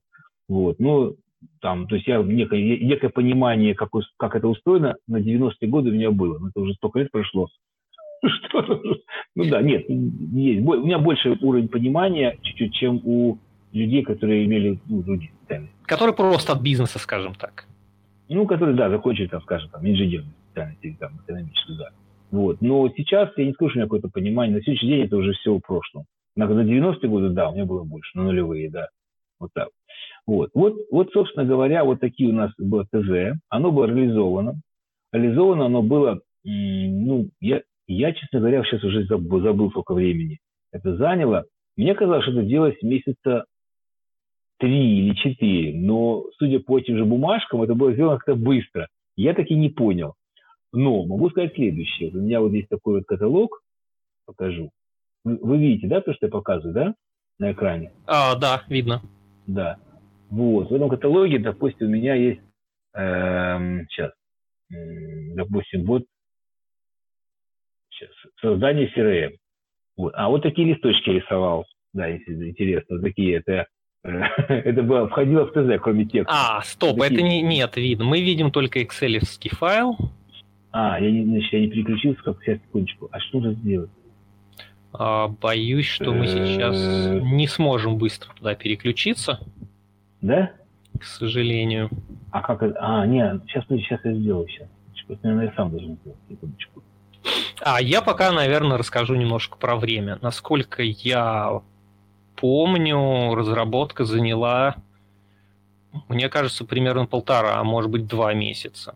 Вот, 0.48 0.78
ну, 0.78 1.16
там, 1.60 1.88
то 1.88 1.96
есть 1.96 2.06
я 2.06 2.22
некое, 2.22 2.78
некое 2.78 3.08
понимание, 3.08 3.74
как, 3.74 3.90
как 4.16 4.36
это 4.36 4.46
устроено, 4.46 4.96
на 5.08 5.16
90-е 5.16 5.68
годы 5.68 5.90
у 5.90 5.92
меня 5.92 6.12
было. 6.12 6.38
Но 6.38 6.48
это 6.48 6.60
уже 6.60 6.74
столько 6.74 7.00
лет 7.00 7.10
прошло. 7.10 7.48
Что? 8.24 8.82
Ну 9.34 9.44
да, 9.46 9.60
нет, 9.60 9.88
есть. 9.88 10.66
У 10.66 10.84
меня 10.84 10.98
больше 10.98 11.36
уровень 11.40 11.68
понимания 11.68 12.38
чуть-чуть, 12.42 12.74
чем 12.74 13.00
у 13.04 13.38
людей, 13.72 14.02
которые 14.02 14.44
имели 14.44 14.78
ну, 14.86 15.02
другие 15.02 15.32
специальности. 15.40 15.74
Которые 15.84 16.14
просто 16.14 16.52
от 16.52 16.60
бизнеса, 16.60 17.00
скажем 17.00 17.34
так. 17.34 17.66
Ну, 18.28 18.46
которые, 18.46 18.76
да, 18.76 18.88
закончили, 18.88 19.26
там, 19.26 19.42
скажем, 19.42 19.68
там, 19.70 19.86
инженерные 19.86 20.32
специальности, 20.52 20.96
там, 21.00 21.20
экономическую, 21.24 21.78
да. 21.78 21.90
Вот. 22.30 22.60
Но 22.60 22.88
сейчас 22.96 23.30
я 23.36 23.46
не 23.46 23.52
скажу, 23.52 23.70
что 23.70 23.78
у 23.78 23.80
меня 23.80 23.86
какое-то 23.86 24.08
понимание. 24.08 24.56
На 24.56 24.62
следующий 24.62 24.86
день 24.86 25.04
это 25.04 25.16
уже 25.16 25.32
все 25.32 25.54
в 25.54 25.60
прошлом. 25.60 26.04
На, 26.36 26.46
на 26.46 26.62
90-е 26.62 27.08
годы, 27.08 27.30
да, 27.30 27.50
у 27.50 27.54
меня 27.54 27.66
было 27.66 27.84
больше, 27.84 28.16
на 28.16 28.24
нулевые, 28.24 28.70
да. 28.70 28.88
Вот 29.38 29.50
так. 29.54 29.68
Вот. 30.26 30.50
Вот, 30.54 30.74
вот, 30.90 31.10
собственно 31.12 31.44
говоря, 31.44 31.84
вот 31.84 32.00
такие 32.00 32.30
у 32.30 32.32
нас 32.32 32.52
было 32.56 32.84
ТЗ. 32.84 33.38
Оно 33.48 33.72
было 33.72 33.86
реализовано. 33.86 34.54
Реализовано 35.12 35.66
оно 35.66 35.82
было, 35.82 36.20
ну, 36.44 37.28
я, 37.40 37.62
я, 37.86 38.12
честно 38.12 38.38
говоря, 38.38 38.62
сейчас 38.64 38.82
уже 38.82 39.04
забыл, 39.04 39.40
забыл 39.42 39.70
сколько 39.70 39.92
времени 39.92 40.38
это 40.72 40.96
заняло. 40.96 41.44
Мне 41.76 41.94
казалось, 41.94 42.24
что 42.24 42.32
это 42.32 42.42
делалось 42.42 42.82
месяца 42.82 43.44
три 44.58 44.98
или 44.98 45.14
четыре, 45.14 45.78
но, 45.78 46.24
судя 46.38 46.60
по 46.60 46.78
этим 46.78 46.96
же 46.96 47.04
бумажкам, 47.04 47.62
это 47.62 47.74
было 47.74 47.92
сделано 47.92 48.16
как-то 48.16 48.34
быстро. 48.34 48.88
Я 49.16 49.34
таки 49.34 49.54
не 49.54 49.68
понял. 49.68 50.14
Но 50.72 51.04
могу 51.04 51.30
сказать 51.30 51.54
следующее. 51.54 52.10
У 52.10 52.16
меня 52.16 52.40
вот 52.40 52.50
здесь 52.50 52.66
такой 52.68 52.96
вот 52.96 53.04
каталог, 53.06 53.62
покажу. 54.24 54.70
Вы, 55.24 55.58
видите, 55.58 55.86
да, 55.86 56.00
то, 56.00 56.14
что 56.14 56.26
я 56.26 56.32
показываю, 56.32 56.74
да, 56.74 56.94
на 57.38 57.52
экране? 57.52 57.92
А, 58.06 58.34
да, 58.36 58.62
видно. 58.68 59.02
Да. 59.46 59.78
Вот. 60.30 60.70
В 60.70 60.74
этом 60.74 60.88
каталоге, 60.88 61.38
допустим, 61.38 61.88
у 61.88 61.90
меня 61.90 62.14
есть, 62.14 62.40
эм, 62.94 63.86
сейчас, 63.90 64.12
допустим, 64.70 65.84
вот 65.84 66.04
сейчас, 67.90 68.10
создание 68.40 68.90
CRM. 68.96 69.36
Вот. 69.96 70.14
А 70.16 70.28
вот 70.30 70.42
такие 70.42 70.68
листочки 70.68 71.10
рисовал, 71.10 71.66
да, 71.92 72.06
если 72.06 72.48
интересно, 72.48 73.00
такие, 73.00 73.36
это 73.36 73.66
это 74.02 74.82
было, 74.82 75.08
входило 75.08 75.44
в 75.44 75.52
ТЗ, 75.52 75.80
кроме 75.80 76.06
текста. 76.06 76.34
А, 76.34 76.62
стоп, 76.62 76.98
такие... 76.98 77.20
это 77.20 77.22
не, 77.22 77.42
нет, 77.42 77.76
видно. 77.76 78.04
Мы 78.04 78.20
видим 78.20 78.50
только 78.50 78.80
excel 78.80 79.20
файл. 79.52 79.96
А, 80.72 80.98
я 80.98 81.10
не, 81.10 81.24
значит, 81.24 81.52
я 81.52 81.60
не 81.60 81.68
переключился, 81.68 82.22
как 82.22 82.42
сейчас, 82.42 82.58
секундочку. 82.66 83.08
А 83.12 83.20
что 83.20 83.40
же 83.40 83.54
сделать? 83.54 83.90
А, 84.92 85.28
боюсь, 85.28 85.86
что 85.86 86.12
мы 86.12 86.26
сейчас 86.26 87.22
не 87.22 87.46
сможем 87.46 87.96
быстро 87.96 88.32
туда 88.34 88.54
переключиться. 88.54 89.40
Да? 90.20 90.52
К 90.98 91.04
сожалению. 91.04 91.90
А 92.30 92.40
как 92.40 92.62
это? 92.62 92.76
А, 92.80 93.06
нет, 93.06 93.42
сейчас, 93.46 93.64
сейчас 93.68 94.00
я 94.04 94.14
сделаю 94.14 94.48
сейчас. 94.48 94.68
Наверное, 95.22 95.46
я 95.46 95.52
сам 95.54 95.70
должен 95.70 95.98
сделать. 96.00 96.18
Секундочку. 96.28 96.82
А 97.60 97.80
я 97.80 98.00
пока, 98.00 98.32
наверное, 98.32 98.78
расскажу 98.78 99.14
немножко 99.14 99.58
про 99.58 99.76
время. 99.76 100.18
Насколько 100.22 100.82
я 100.82 101.60
помню, 102.36 103.34
разработка 103.34 104.04
заняла, 104.04 104.76
мне 106.08 106.28
кажется, 106.28 106.64
примерно 106.64 107.06
полтора, 107.06 107.58
а 107.58 107.64
может 107.64 107.90
быть 107.90 108.06
два 108.06 108.32
месяца. 108.32 108.94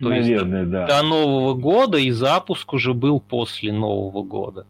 То 0.00 0.08
Наверное, 0.08 0.60
есть 0.60 0.70
да. 0.70 0.86
До 0.86 1.02
Нового 1.02 1.54
года 1.54 1.98
и 1.98 2.10
запуск 2.10 2.72
уже 2.72 2.94
был 2.94 3.20
после 3.20 3.70
Нового 3.70 4.22
года. 4.22 4.66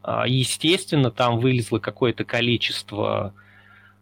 А, 0.00 0.28
естественно, 0.28 1.10
там 1.10 1.40
вылезло 1.40 1.80
какое-то 1.80 2.24
количество 2.24 3.34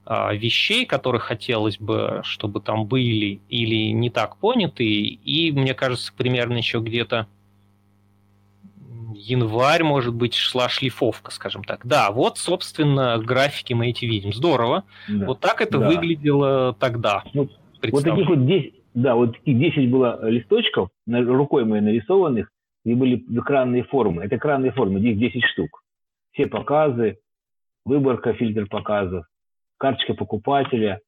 а, 0.05 0.35
вещей, 0.35 0.85
которые 0.85 1.21
хотелось 1.21 1.79
бы, 1.79 2.21
чтобы 2.23 2.61
там 2.61 2.85
были 2.85 3.41
или 3.49 3.93
не 3.93 4.11
так 4.11 4.37
поняты. 4.37 4.85
И 4.85 5.51
мне 5.53 5.73
кажется, 5.73 6.13
примерно 6.15 6.59
еще 6.59 6.81
где-то 6.81 7.27
январь, 9.15 9.83
может 9.83 10.15
быть, 10.15 10.35
шла 10.35 10.69
шлифовка, 10.69 11.31
скажем 11.31 11.65
так. 11.65 11.87
Да, 11.87 12.11
вот, 12.11 12.37
собственно, 12.37 13.19
графики 13.19 13.73
мы 13.73 13.89
эти 13.89 14.05
видим. 14.05 14.35
Здорово. 14.35 14.85
Да. 15.09 15.27
Вот 15.27 15.41
так 15.41 15.63
это 15.63 15.79
да. 15.79 15.89
выглядело 15.89 16.77
тогда. 16.79 17.25
Ну, 17.33 17.49
вот 17.91 18.05
таких 18.05 18.29
вот 18.29 18.47
10, 18.47 18.75
да, 18.97 19.15
вот 19.15 19.37
таких 19.37 19.59
10 19.59 19.91
было 19.91 20.27
листочков, 20.27 20.89
рукой 21.07 21.67
моей 21.67 21.83
нарисованных, 21.83 22.51
и 22.85 22.95
были 22.95 23.23
экранные 23.39 23.85
формы. 23.85 24.25
Это 24.25 24.37
экранные 24.37 24.73
формы, 24.73 25.01
их 25.01 25.19
10 25.19 25.45
штук. 25.45 25.83
Все 26.33 26.47
показы, 26.47 27.19
выборка, 27.85 28.33
фильтр 28.33 28.67
показов, 28.67 29.27
карточка 29.77 30.15
покупателя, 30.15 31.01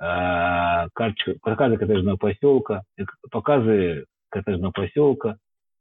э, 0.00 0.88
карточка, 0.92 1.34
показы 1.40 1.76
коттеджного 1.76 2.16
поселка, 2.16 2.82
показы 3.30 4.06
коттеджного 4.28 4.72
поселка, 4.72 5.36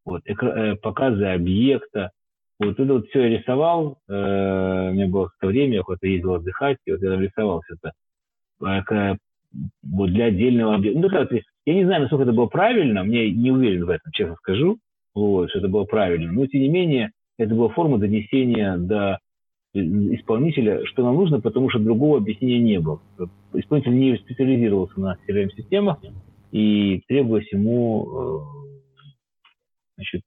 вот, 0.06 0.22
э, 0.28 0.76
показы 0.76 1.26
объекта. 1.26 2.12
Вот 2.60 2.80
это 2.80 2.94
вот 2.94 3.08
все 3.08 3.24
я 3.24 3.40
рисовал, 3.40 3.98
э, 4.08 4.14
у 4.14 4.94
меня 4.94 5.08
было 5.08 5.32
время, 5.42 5.78
я 5.78 5.82
куда-то 5.82 6.06
ездил 6.06 6.36
отдыхать, 6.36 6.78
и 6.86 6.92
вот 6.92 7.02
я 7.02 7.18
рисовал 7.18 7.62
все 7.62 7.74
это 8.60 9.18
вот 9.84 10.12
для 10.12 10.26
отдельного 10.26 10.76
объекта. 10.76 11.00
Ну, 11.00 11.10
как, 11.10 11.32
я 11.66 11.74
не 11.74 11.86
знаю, 11.86 12.02
насколько 12.02 12.24
это 12.24 12.34
было 12.34 12.48
правильно, 12.48 13.04
мне 13.04 13.32
не 13.32 13.52
уверен 13.52 13.86
в 13.86 13.90
этом, 13.90 14.12
честно 14.12 14.36
скажу, 14.36 14.78
вот, 15.14 15.50
что 15.50 15.60
это 15.60 15.68
было 15.68 15.86
правильно, 15.86 16.32
но 16.32 16.46
тем 16.48 16.62
не 16.62 16.70
менее 16.70 17.12
это 17.38 17.54
была 17.54 17.70
форма 17.70 17.98
донесения 17.98 18.78
до 18.78 19.20
исполнителя, 19.74 20.86
что 20.86 21.04
нам 21.04 21.16
нужно, 21.16 21.42
потому 21.42 21.70
что 21.70 21.80
другого 21.80 22.18
объяснения 22.18 22.60
не 22.60 22.80
было. 22.80 23.02
Исполнитель 23.54 23.98
не 23.98 24.18
специализировался 24.18 25.00
на 25.00 25.18
CRM-системах, 25.28 26.00
и 26.52 27.02
требовалось 27.08 27.52
ему 27.52 28.08
э, 28.08 28.76
значит, 29.96 30.22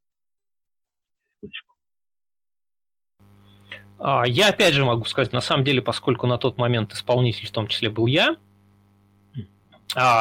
а, 3.98 4.24
я 4.26 4.48
опять 4.50 4.74
же 4.74 4.84
могу 4.84 5.04
сказать, 5.04 5.32
на 5.32 5.40
самом 5.40 5.64
деле, 5.64 5.82
поскольку 5.82 6.26
на 6.26 6.38
тот 6.38 6.58
момент 6.58 6.92
исполнитель 6.92 7.46
в 7.46 7.52
том 7.52 7.66
числе 7.66 7.90
был 7.90 8.06
я, 8.06 8.36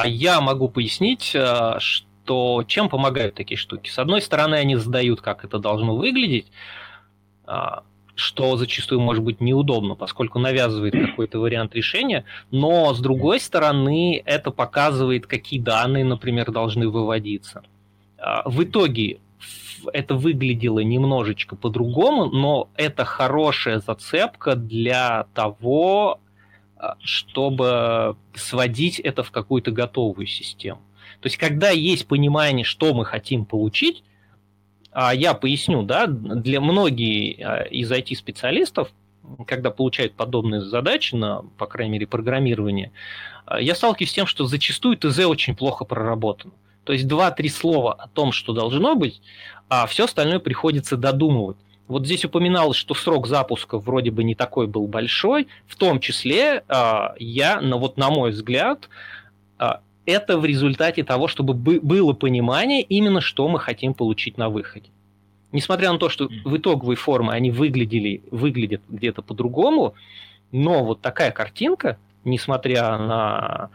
я 0.06 0.42
могу 0.42 0.70
пояснить, 0.70 1.32
э, 1.34 1.80
что 1.80 2.64
чем 2.68 2.90
помогают 2.90 3.36
такие 3.36 3.58
штуки. 3.58 3.90
С 3.90 4.00
одной 4.00 4.22
стороны, 4.22 4.56
они 4.56 4.76
задают, 4.76 5.22
как 5.22 5.44
это 5.46 5.60
должно 5.60 5.96
выглядеть, 5.96 6.48
а, 7.46 7.84
что 8.16 8.58
зачастую 8.58 9.00
может 9.00 9.24
быть 9.24 9.40
неудобно, 9.40 9.96
поскольку 9.96 10.40
навязывает 10.40 10.94
какой-то 11.10 11.40
вариант 11.40 11.76
решения, 11.76 12.26
но 12.52 12.94
с 12.94 13.00
другой 13.00 13.40
стороны, 13.40 14.22
это 14.26 14.52
показывает, 14.52 15.28
какие 15.28 15.60
данные, 15.60 16.04
например, 16.04 16.52
должны 16.52 16.90
выводиться. 16.90 17.64
А, 18.18 18.48
в 18.50 18.64
итоге 18.64 19.20
это 19.94 20.16
выглядело 20.16 20.80
немножечко 20.80 21.56
по-другому, 21.56 22.26
но 22.26 22.70
это 22.76 23.06
хорошая 23.06 23.80
зацепка 23.80 24.56
для 24.56 25.28
того, 25.34 26.20
а, 26.20 26.27
чтобы 27.02 28.16
сводить 28.36 29.00
это 29.00 29.24
в 29.24 29.32
какую-то 29.32 29.72
готовую 29.72 30.28
систему. 30.28 30.82
То 31.22 31.28
есть, 31.28 31.38
когда 31.38 31.70
есть 31.70 32.08
понимание, 32.08 32.64
что 32.64 32.94
мы 32.94 33.06
хотим 33.06 33.46
получить, 33.46 34.04
а 34.92 35.14
я 35.14 35.34
поясню, 35.34 35.84
да, 35.84 36.08
для 36.08 36.60
многих 36.62 37.40
а, 37.40 37.64
из 37.64 37.92
IT-специалистов, 37.92 38.90
когда 39.46 39.72
получают 39.72 40.14
подобные 40.14 40.62
задачи 40.62 41.16
на, 41.16 41.44
по 41.58 41.68
крайней 41.68 41.94
мере, 41.94 42.08
программирование, 42.08 42.92
а, 43.46 43.60
я 43.60 43.76
сталкиваюсь 43.76 44.12
с 44.12 44.14
тем, 44.14 44.26
что 44.26 44.46
зачастую 44.46 44.98
ТЗ 44.98 45.20
очень 45.20 45.56
плохо 45.56 45.86
проработан. 45.86 46.54
То 46.84 46.94
есть 46.94 47.08
два-три 47.08 47.50
слова 47.50 47.94
о 47.94 48.08
том, 48.08 48.32
что 48.32 48.54
должно 48.54 48.96
быть, 48.96 49.22
а 49.70 49.86
все 49.88 50.06
остальное 50.06 50.40
приходится 50.40 50.96
додумывать. 50.96 51.58
Вот 51.88 52.06
здесь 52.06 52.26
упоминалось, 52.26 52.78
что 52.78 52.94
срок 52.94 53.28
запуска 53.28 53.80
вроде 53.80 54.12
бы 54.12 54.24
не 54.24 54.36
такой 54.36 54.68
был 54.68 54.88
большой. 54.88 55.48
В 55.68 55.76
том 55.78 56.00
числе 56.00 56.64
а, 56.68 57.16
я, 57.18 57.62
ну 57.62 57.78
вот 57.78 57.98
на 57.98 58.10
мой 58.10 58.32
взгляд, 58.32 58.90
а, 59.58 59.82
это 60.06 60.38
в 60.38 60.46
результате 60.46 61.04
того, 61.04 61.28
чтобы 61.28 61.54
было 61.54 62.14
понимание 62.14 62.82
именно, 62.82 63.22
что 63.22 63.48
мы 63.48 63.60
хотим 63.60 63.94
получить 63.94 64.38
на 64.38 64.50
выходе. 64.50 64.90
Несмотря 65.54 65.92
на 65.92 65.98
то, 65.98 66.10
что 66.10 66.30
в 66.44 66.58
итоговой 66.58 66.96
форме 66.96 67.32
они 67.32 67.52
выглядели, 67.52 68.22
выглядят 68.32 68.82
где-то 68.90 69.22
по-другому, 69.22 69.96
но 70.52 70.84
вот 70.84 71.02
такая 71.02 71.32
картинка, 71.32 71.98
несмотря 72.26 72.98
на 72.98 73.70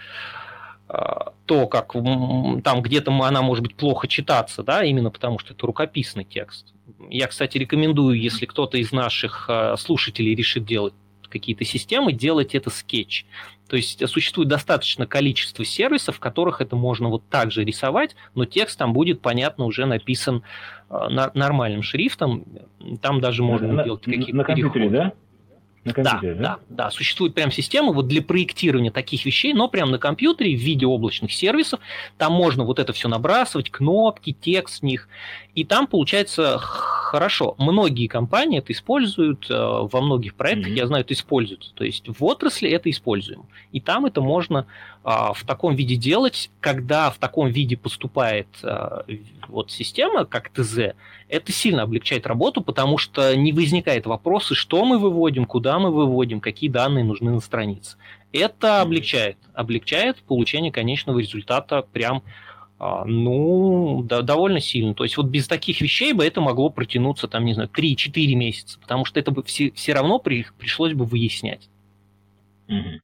а, 0.86 1.32
то, 1.46 1.66
как 1.66 1.94
там 1.94 2.82
где-то 2.82 3.10
она 3.24 3.40
может 3.40 3.62
быть 3.62 3.74
плохо 3.74 4.06
читаться, 4.06 4.62
да, 4.62 4.84
именно 4.84 5.10
потому 5.10 5.38
что 5.38 5.54
это 5.54 5.66
рукописный 5.66 6.24
текст. 6.24 6.74
Я, 7.10 7.26
кстати, 7.26 7.58
рекомендую, 7.58 8.20
если 8.20 8.46
кто-то 8.46 8.78
из 8.78 8.92
наших 8.92 9.46
а, 9.48 9.76
слушателей 9.76 10.34
решит 10.34 10.64
делать 10.64 10.94
какие-то 11.28 11.64
системы, 11.64 12.12
делать 12.12 12.54
это 12.54 12.70
скетч. 12.70 13.24
То 13.68 13.76
есть 13.76 14.06
существует 14.06 14.48
достаточно 14.48 15.06
количество 15.06 15.64
сервисов, 15.64 16.16
в 16.16 16.20
которых 16.20 16.60
это 16.60 16.76
можно 16.76 17.08
вот 17.08 17.22
так 17.30 17.50
же 17.50 17.64
рисовать, 17.64 18.14
но 18.34 18.44
текст 18.44 18.78
там 18.78 18.92
будет, 18.92 19.22
понятно, 19.22 19.64
уже 19.64 19.86
написан 19.86 20.42
э, 20.90 20.94
нормальным 21.34 21.82
шрифтом. 21.82 22.44
Там 23.00 23.20
даже 23.20 23.42
можно 23.42 23.72
на, 23.72 23.84
делать 23.84 24.02
какие-то 24.02 24.36
На 24.36 24.44
компьютере, 24.44 24.90
переходы. 24.90 25.10
да? 25.10 25.12
На 25.84 25.92
компьютере, 25.92 26.34
да, 26.34 26.40
да, 26.40 26.58
да, 26.68 26.84
да. 26.84 26.90
Существует 26.90 27.34
прям 27.34 27.50
система 27.50 27.92
вот 27.92 28.06
для 28.06 28.22
проектирования 28.22 28.92
таких 28.92 29.24
вещей, 29.24 29.52
но 29.52 29.68
прям 29.68 29.90
на 29.90 29.98
компьютере 29.98 30.56
в 30.56 30.60
виде 30.60 30.86
облачных 30.86 31.32
сервисов. 31.32 31.80
Там 32.18 32.32
можно 32.32 32.64
вот 32.64 32.78
это 32.78 32.92
все 32.92 33.08
набрасывать, 33.08 33.70
кнопки, 33.70 34.32
текст 34.32 34.80
в 34.80 34.84
них. 34.84 35.08
И 35.54 35.64
там 35.64 35.88
получается 35.88 36.58
хорошо. 36.58 37.56
Многие 37.58 38.06
компании 38.06 38.60
это 38.60 38.72
используют, 38.72 39.50
э, 39.50 39.54
во 39.54 40.00
многих 40.00 40.34
проектах, 40.34 40.68
mm-hmm. 40.68 40.76
я 40.76 40.86
знаю, 40.86 41.04
это 41.04 41.14
используют. 41.14 41.72
То 41.74 41.84
есть 41.84 42.04
в 42.06 42.24
отрасли 42.24 42.70
это 42.70 42.88
используем. 42.88 43.44
И 43.72 43.80
там 43.80 44.06
это 44.06 44.20
можно 44.20 44.66
в 45.04 45.44
таком 45.44 45.74
виде 45.74 45.96
делать, 45.96 46.50
когда 46.60 47.10
в 47.10 47.18
таком 47.18 47.48
виде 47.48 47.76
поступает 47.76 48.46
а, 48.62 49.04
вот 49.48 49.72
система, 49.72 50.24
как 50.24 50.50
ТЗ, 50.50 50.94
это 51.28 51.50
сильно 51.50 51.82
облегчает 51.82 52.26
работу, 52.26 52.62
потому 52.62 52.98
что 52.98 53.34
не 53.36 53.52
возникает 53.52 54.06
вопросы, 54.06 54.54
что 54.54 54.84
мы 54.84 54.98
выводим, 54.98 55.44
куда 55.44 55.80
мы 55.80 55.90
выводим, 55.90 56.40
какие 56.40 56.70
данные 56.70 57.04
нужны 57.04 57.32
на 57.32 57.40
странице. 57.40 57.96
Это 58.32 58.80
облегчает, 58.80 59.38
облегчает 59.54 60.18
получение 60.22 60.70
конечного 60.70 61.18
результата 61.18 61.82
прям 61.92 62.22
а, 62.78 63.04
ну, 63.04 64.02
да, 64.04 64.22
довольно 64.22 64.60
сильно. 64.60 64.94
То 64.94 65.04
есть 65.04 65.16
вот 65.16 65.26
без 65.26 65.48
таких 65.48 65.80
вещей 65.80 66.12
бы 66.12 66.24
это 66.24 66.40
могло 66.40 66.68
протянуться, 66.70 67.28
там, 67.28 67.44
не 67.44 67.54
знаю, 67.54 67.68
3-4 67.68 68.34
месяца, 68.34 68.78
потому 68.80 69.04
что 69.04 69.18
это 69.18 69.30
бы 69.30 69.42
все, 69.42 69.72
все 69.72 69.94
равно 69.94 70.18
при, 70.18 70.46
пришлось 70.58 70.92
бы 70.92 71.04
выяснять. 71.04 71.68
Mm-hmm. 72.68 73.00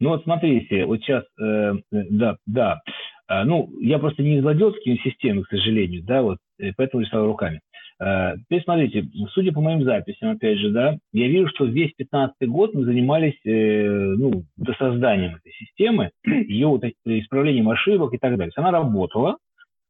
Ну 0.00 0.10
вот 0.10 0.22
смотрите, 0.22 0.84
вот 0.84 1.00
сейчас, 1.00 1.24
э, 1.40 1.74
э, 1.92 2.02
да, 2.10 2.36
да, 2.46 2.80
э, 3.28 3.44
ну 3.44 3.68
я 3.80 3.98
просто 3.98 4.22
не 4.22 4.40
владел 4.40 4.72
такими 4.72 4.96
системами, 4.96 5.42
к 5.42 5.48
сожалению, 5.48 6.04
да, 6.04 6.22
вот, 6.22 6.38
поэтому 6.76 7.02
рисовал 7.02 7.26
руками. 7.26 7.60
Э, 8.00 8.36
теперь 8.44 8.62
смотрите, 8.62 9.08
судя 9.32 9.52
по 9.52 9.60
моим 9.60 9.82
записям, 9.82 10.30
опять 10.30 10.58
же, 10.58 10.70
да, 10.70 10.96
я 11.12 11.28
вижу, 11.28 11.48
что 11.48 11.64
весь 11.64 11.92
15 11.94 12.48
год 12.48 12.74
мы 12.74 12.84
занимались, 12.84 13.38
э, 13.44 13.88
ну, 13.88 14.44
созданием 14.78 15.36
этой 15.36 15.52
системы, 15.52 16.10
ее 16.24 16.68
вот, 16.68 16.84
исправлением 17.04 17.68
ошибок 17.68 18.14
и 18.14 18.18
так 18.18 18.36
далее. 18.36 18.52
Она 18.56 18.70
работала, 18.70 19.36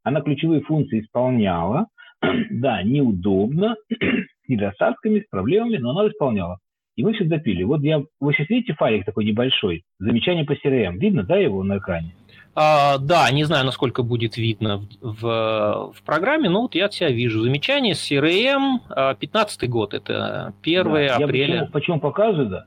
она 0.05 0.23
ключевые 0.23 0.63
функции 0.63 1.01
исполняла, 1.01 1.87
да, 2.51 2.83
неудобно, 2.83 3.77
с 3.91 4.49
недостатками, 4.49 5.21
с 5.21 5.29
проблемами, 5.29 5.77
но 5.77 5.91
она 5.91 6.09
исполняла. 6.09 6.59
И 6.99 7.05
мы 7.05 7.13
все 7.13 7.25
допили. 7.27 7.63
Вот 7.63 7.81
я, 7.83 8.03
вы 8.19 8.33
сейчас 8.33 8.49
видите 8.49 8.75
файлик 8.75 9.05
такой 9.05 9.25
небольшой, 9.25 9.85
замечание 10.01 10.45
по 10.45 10.55
CRM, 10.55 10.97
видно, 10.97 11.23
да, 11.23 11.37
его 11.37 11.63
на 11.63 11.79
экране? 11.79 12.13
А, 12.57 12.99
да, 12.99 13.31
не 13.31 13.45
знаю, 13.45 13.65
насколько 13.65 14.03
будет 14.03 14.37
видно 14.37 14.79
в, 15.01 15.23
в, 15.23 15.93
в 15.95 16.03
программе, 16.03 16.49
но 16.49 16.63
вот 16.63 16.75
я 16.75 16.87
от 16.87 16.95
себя 16.95 17.11
вижу. 17.11 17.41
Замечание 17.41 17.95
CRM, 17.95 19.15
15 19.15 19.63
а, 19.63 19.67
год, 19.69 19.95
это 19.95 20.53
1 20.61 20.85
да, 20.85 21.17
апреля. 21.19 21.55
Я 21.55 21.61
почему, 21.61 21.71
почему 21.71 22.01
показываю, 22.01 22.49
да? 22.49 22.67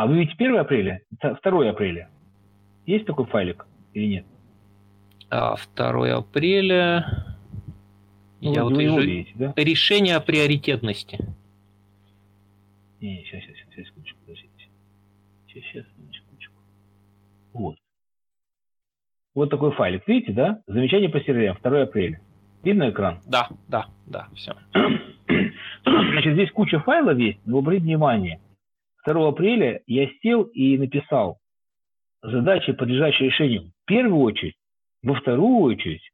А, 0.00 0.06
вы 0.06 0.20
видите 0.20 0.36
1 0.38 0.56
апреля? 0.56 1.02
2 1.20 1.68
апреля. 1.68 2.08
Есть 2.86 3.04
такой 3.04 3.26
файлик 3.26 3.66
или 3.92 4.06
нет? 4.06 4.24
А, 5.28 5.56
2 5.76 6.16
апреля... 6.16 7.34
Ну, 8.40 8.54
я 8.54 8.64
вот 8.64 8.78
вижу 8.78 9.00
видите, 9.00 9.32
да? 9.34 9.52
решение 9.54 10.16
о 10.16 10.20
приоритетности. 10.20 11.18
Не, 13.00 13.22
сейчас, 13.24 13.42
сейчас, 13.42 13.56
сейчас, 13.70 13.86
секундочку, 13.86 14.18
подождите. 14.20 14.68
Сейчас, 15.46 15.64
сейчас, 15.64 15.86
секундочку. 16.12 16.54
Вот. 17.52 17.76
Вот 19.36 19.50
такой 19.50 19.70
файлик, 19.72 20.08
видите, 20.08 20.32
да? 20.32 20.62
Замечание 20.66 21.10
по 21.10 21.20
серверам, 21.20 21.58
2 21.62 21.82
апреля. 21.82 22.22
Видно 22.64 22.88
экран? 22.88 23.20
Да, 23.26 23.50
да, 23.68 23.84
да, 24.06 24.28
все. 24.34 24.54
Значит, 25.84 26.32
здесь 26.32 26.50
куча 26.52 26.80
файлов 26.80 27.18
есть, 27.18 27.38
но 27.44 27.58
обратите 27.58 27.84
внимание. 27.84 28.40
2 29.06 29.28
апреля 29.28 29.82
я 29.86 30.08
сел 30.22 30.44
и 30.44 30.78
написал 30.78 31.36
задачи, 32.22 32.72
подлежащие 32.72 33.28
решению 33.28 33.64
в 33.64 33.84
первую 33.84 34.22
очередь, 34.22 34.56
во 35.02 35.14
вторую 35.14 35.58
очередь, 35.58 36.10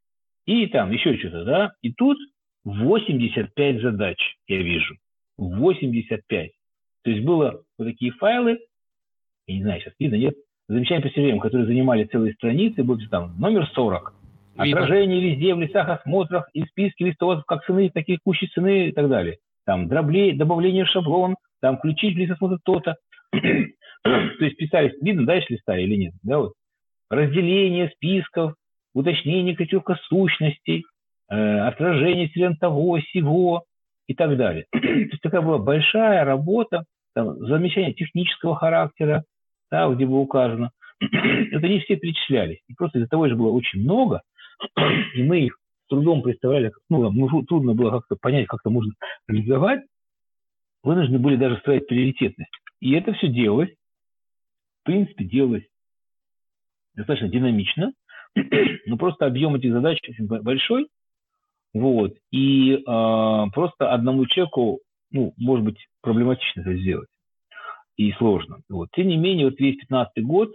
и 0.46 0.66
там 0.66 0.90
еще 0.90 1.16
что-то, 1.16 1.44
да? 1.44 1.72
И 1.80 1.92
тут 1.92 2.18
85 2.64 3.82
задач 3.82 4.18
я 4.48 4.62
вижу. 4.62 4.96
85. 5.38 6.50
То 7.02 7.10
есть 7.10 7.24
было 7.24 7.62
вот 7.78 7.84
такие 7.84 8.10
файлы, 8.10 8.58
я 9.46 9.54
не 9.54 9.62
знаю, 9.62 9.80
сейчас 9.80 9.94
видно, 10.00 10.16
нет, 10.16 10.34
замечания 10.72 11.02
по 11.02 11.10
серверам, 11.10 11.40
которые 11.40 11.66
занимали 11.66 12.04
целые 12.04 12.34
страницы, 12.34 12.82
будет 12.82 13.10
там 13.10 13.38
номер 13.38 13.68
40. 13.74 14.14
Видно. 14.54 14.82
Отражение 14.82 15.20
везде, 15.20 15.54
в 15.54 15.60
листах, 15.60 15.88
осмотрах, 15.88 16.48
и 16.52 16.64
списки 16.64 17.04
листов, 17.04 17.44
как 17.46 17.64
цены, 17.64 17.90
такие 17.90 18.18
кучи 18.22 18.46
цены 18.46 18.88
и 18.88 18.92
так 18.92 19.08
далее. 19.08 19.38
Там 19.64 19.88
дроблей, 19.88 20.36
добавление 20.36 20.84
в 20.84 20.88
шаблон, 20.88 21.36
там 21.60 21.78
включить 21.78 22.16
лист 22.16 22.32
осмотра 22.32 22.58
то-то. 22.62 22.96
То 23.32 24.44
есть 24.44 24.56
писали, 24.56 24.94
видно, 25.00 25.24
дальше 25.24 25.54
листали 25.54 25.82
или 25.82 25.96
нет? 25.96 26.14
Да, 26.22 26.38
вот. 26.38 26.52
Разделение 27.08 27.88
списков, 27.90 28.54
уточнение 28.94 29.54
ключевых 29.54 29.98
сущностей, 30.08 30.84
э, 31.30 31.58
отражение 31.60 32.28
член 32.28 32.56
того, 32.56 32.98
сего 33.00 33.64
и 34.06 34.14
так 34.14 34.36
далее. 34.36 34.66
То 34.72 34.78
есть 34.78 35.22
такая 35.22 35.40
была 35.40 35.58
большая 35.58 36.24
работа, 36.24 36.84
там, 37.14 37.38
замечания 37.46 37.92
технического 37.92 38.56
характера, 38.56 39.24
да, 39.72 39.88
где 39.88 40.04
было 40.04 40.18
указано, 40.18 40.70
это 41.00 41.66
не 41.66 41.80
все 41.80 41.96
перечислялись. 41.96 42.60
И 42.68 42.74
просто 42.74 42.98
из-за 42.98 43.08
того, 43.08 43.26
что 43.26 43.36
было 43.36 43.50
очень 43.50 43.80
много, 43.80 44.20
и 45.14 45.22
мы 45.22 45.46
их 45.46 45.58
с 45.86 45.88
трудом 45.88 46.22
представляли, 46.22 46.72
ну 46.90 47.42
трудно 47.44 47.74
было 47.74 47.90
как-то 47.90 48.16
понять, 48.20 48.46
как 48.46 48.60
это 48.60 48.70
можно 48.70 48.92
реализовать, 49.26 49.80
вынуждены 50.82 51.18
были 51.18 51.36
даже 51.36 51.56
ставить 51.58 51.88
приоритетность. 51.88 52.52
И 52.80 52.92
это 52.92 53.14
все 53.14 53.28
делалось, 53.28 53.70
в 54.82 54.84
принципе, 54.84 55.24
делалось 55.24 55.64
достаточно 56.94 57.28
динамично, 57.28 57.92
но 58.86 58.98
просто 58.98 59.24
объем 59.24 59.54
этих 59.54 59.72
задач 59.72 59.98
очень 60.06 60.26
большой, 60.26 60.88
вот, 61.72 62.12
и 62.30 62.74
э, 62.74 62.80
просто 62.84 63.90
одному 63.90 64.26
человеку, 64.26 64.80
ну, 65.10 65.32
может 65.38 65.64
быть, 65.64 65.78
проблематично 66.02 66.60
это 66.60 66.76
сделать 66.76 67.08
и 67.96 68.12
сложно. 68.12 68.60
Вот. 68.68 68.88
Тем 68.92 69.08
не 69.08 69.16
менее, 69.16 69.46
вот 69.46 69.58
весь 69.60 69.76
15 69.76 70.24
год, 70.24 70.52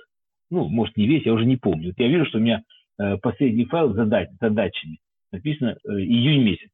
ну, 0.50 0.68
может, 0.68 0.98
не 0.98 1.08
весь, 1.08 1.26
я 1.26 1.34
уже 1.34 1.46
не 1.46 1.58
помню. 1.58 1.88
Вот 1.90 2.00
я 2.00 2.08
вижу, 2.08 2.26
что 2.26 2.38
у 2.38 2.42
меня 2.42 2.64
э, 3.00 3.18
последний 3.18 3.66
файл 3.66 3.94
задач, 3.94 4.30
задачами 4.40 5.00
написано 5.32 5.78
э, 5.84 5.92
июнь 5.92 6.44
месяц 6.44 6.70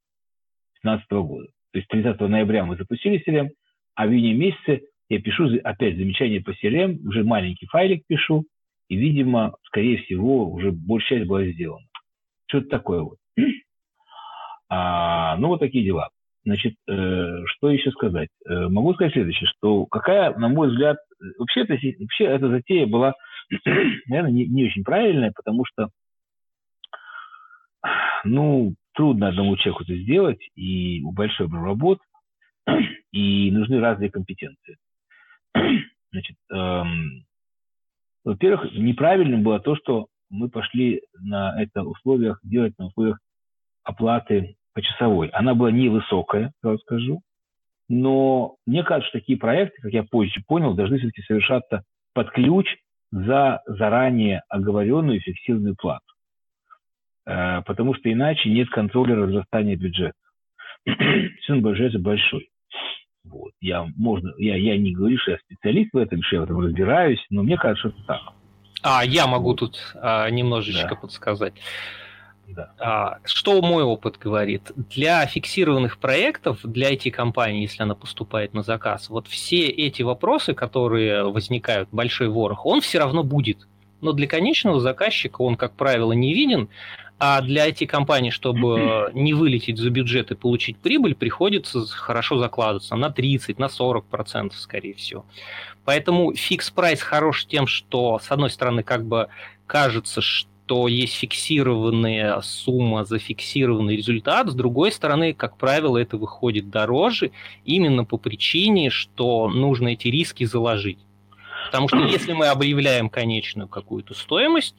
15 0.82 1.10
года. 1.12 1.48
То 1.72 1.80
есть 1.80 1.88
30 1.90 2.20
ноября 2.22 2.66
мы 2.66 2.78
запустили 2.78 3.24
CRM, 3.26 3.50
а 3.96 4.08
в 4.08 4.12
июне 4.12 4.34
месяце 4.34 4.82
я 5.10 5.20
пишу 5.20 5.50
опять 5.64 5.98
замечание 5.98 6.42
по 6.42 6.52
CRM, 6.52 7.00
уже 7.06 7.24
маленький 7.24 7.66
файлик 7.68 8.06
пишу, 8.08 8.46
и, 8.90 8.96
видимо, 8.96 9.56
скорее 9.64 9.98
всего, 9.98 10.50
уже 10.50 10.72
большая 10.72 11.20
часть 11.20 11.30
была 11.30 11.46
сделана. 11.46 11.86
Что-то 12.48 12.68
такое 12.68 13.02
вот. 13.02 13.18
А, 14.76 15.38
ну, 15.38 15.50
вот 15.50 15.60
такие 15.60 15.86
дела. 15.86 16.10
Значит, 16.46 16.76
э, 16.88 17.46
что 17.46 17.70
еще 17.70 17.92
сказать? 17.92 18.30
Э, 18.46 18.68
могу 18.68 18.94
сказать 18.94 19.14
следующее, 19.14 19.48
что 19.48 19.86
какая, 19.86 20.38
на 20.38 20.50
мой 20.50 20.70
взгляд, 20.70 20.98
вообще, 21.38 21.62
это, 21.62 21.74
вообще 21.74 22.26
эта 22.26 22.50
затея 22.50 22.86
была, 22.86 23.14
наверное, 24.08 24.32
не, 24.32 24.46
не 24.48 24.66
очень 24.66 24.84
правильная, 24.84 25.32
потому 25.34 25.64
что, 25.66 25.90
ну, 28.26 28.76
трудно 28.94 29.30
одному 29.30 29.56
человеку 29.56 29.84
это 29.84 29.96
сделать, 29.96 30.42
и 30.56 31.02
большой 31.04 31.46
объем 31.46 31.64
работ, 31.64 32.00
и 33.12 33.50
нужны 33.52 33.80
разные 33.80 34.12
компетенции. 34.12 34.78
Значит, 36.12 36.38
эм, 36.52 37.26
во-первых, 38.26 38.74
неправильным 38.74 39.44
было 39.44 39.60
то, 39.60 39.76
что 39.78 40.08
мы 40.30 40.50
пошли 40.50 41.04
на 41.14 41.60
это 41.62 41.84
условиях, 41.84 42.40
делать 42.44 42.78
на 42.78 42.88
условиях 42.88 43.20
оплаты 43.84 44.58
почасовой. 44.74 45.28
Она 45.30 45.54
была 45.54 45.72
невысокая, 45.72 46.52
сразу 46.62 46.80
скажу. 46.80 47.22
но 47.90 48.56
мне 48.66 48.84
кажется, 48.84 49.10
что 49.10 49.20
такие 49.20 49.38
проекты, 49.38 49.82
как 49.82 49.94
я 49.94 50.04
позже 50.04 50.42
понял, 50.48 50.74
должны 50.74 50.98
все-таки 50.98 51.22
совершаться 51.24 51.84
под 52.14 52.32
ключ 52.32 52.68
за 53.12 53.62
заранее 53.68 54.42
оговоренную 54.50 55.20
фиксированную 55.20 55.76
плату. 55.76 56.06
Э, 57.26 57.62
потому 57.66 57.94
что 57.94 58.12
иначе 58.12 58.50
нет 58.50 58.70
контроля 58.70 59.16
разрастания 59.16 59.76
бюджета. 59.76 60.18
Все 60.86 61.60
бюджет 61.60 62.02
большой. 62.02 62.50
Вот. 63.24 63.52
Я, 63.62 63.86
можно, 63.96 64.34
я, 64.38 64.56
я 64.56 64.78
не 64.78 64.94
говорю, 64.94 65.18
что 65.18 65.32
я 65.32 65.38
специалист 65.38 65.94
в 65.94 65.98
этом, 65.98 66.22
что 66.24 66.36
я 66.36 66.42
в 66.42 66.46
этом 66.46 66.60
разбираюсь, 66.60 67.24
но 67.30 67.44
мне 67.44 67.58
кажется, 67.58 67.90
что 67.90 67.98
это 67.98 68.08
так. 68.08 68.22
А, 68.84 69.06
я 69.06 69.28
могу 69.28 69.54
тут 69.54 69.78
а, 69.96 70.30
немножечко 70.30 70.90
да. 70.90 70.96
подсказать. 70.96 71.54
Да. 72.48 72.74
А, 72.78 73.18
что 73.24 73.62
мой 73.62 73.84
опыт 73.84 74.18
говорит? 74.18 74.72
Для 74.76 75.26
фиксированных 75.26 75.98
проектов, 75.98 76.60
для 76.64 76.94
IT-компании, 76.94 77.62
если 77.62 77.84
она 77.84 77.96
поступает 77.96 78.54
на 78.54 78.64
заказ, 78.64 79.10
вот 79.10 79.28
все 79.28 79.68
эти 79.68 80.02
вопросы, 80.02 80.54
которые 80.54 81.24
возникают, 81.24 81.90
большой 81.92 82.28
ворох, 82.28 82.66
он 82.66 82.82
все 82.82 83.00
равно 83.00 83.24
будет. 83.24 83.68
Но 84.02 84.12
для 84.12 84.28
конечного 84.28 84.82
заказчика 84.82 85.42
он, 85.42 85.56
как 85.56 85.74
правило, 85.74 86.12
не 86.12 86.34
виден, 86.34 86.70
а 87.20 87.42
для 87.42 87.70
IT-компаний, 87.70 88.32
чтобы 88.32 89.10
не 89.14 89.34
вылететь 89.34 89.78
за 89.78 89.90
бюджет 89.90 90.32
и 90.32 90.36
получить 90.36 90.78
прибыль, 90.78 91.16
приходится 91.16 91.88
хорошо 91.88 92.38
закладываться 92.38 92.96
на 92.98 93.10
30, 93.10 93.60
на 93.60 93.70
40 93.70 94.06
процентов, 94.06 94.60
скорее 94.60 94.94
всего. 94.94 95.26
Поэтому 95.86 96.34
фикс 96.34 96.70
прайс 96.70 97.02
хорош 97.02 97.46
тем, 97.46 97.66
что, 97.66 98.20
с 98.20 98.30
одной 98.30 98.50
стороны, 98.50 98.84
как 98.84 99.06
бы 99.06 99.30
кажется, 99.66 100.20
что 100.22 100.50
что 100.66 100.88
есть 100.88 101.16
фиксированная 101.16 102.40
сумма 102.42 103.04
за 103.04 103.20
фиксированный 103.20 103.98
результат, 103.98 104.50
с 104.50 104.56
другой 104.56 104.92
стороны, 104.92 105.34
как 105.34 105.58
правило, 105.58 105.98
это 105.98 106.18
выходит 106.18 106.70
дороже 106.70 107.32
именно 107.66 108.06
по 108.06 108.18
причине, 108.18 108.90
что 108.90 109.50
нужно 109.50 109.90
эти 109.90 110.08
риски 110.08 110.46
заложить. 110.46 111.00
Потому 111.66 111.88
что 111.90 111.98
если 111.98 112.34
мы 112.34 112.48
объявляем 112.48 113.10
конечную 113.10 113.68
какую-то 113.68 114.14
стоимость, 114.14 114.76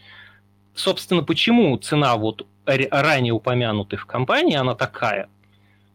собственно, 0.75 1.23
почему 1.23 1.77
цена 1.77 2.17
вот 2.17 2.47
ранее 2.65 3.35
упомянутых 3.35 4.07
компаний, 4.07 4.55
она 4.55 4.75
такая? 4.75 5.29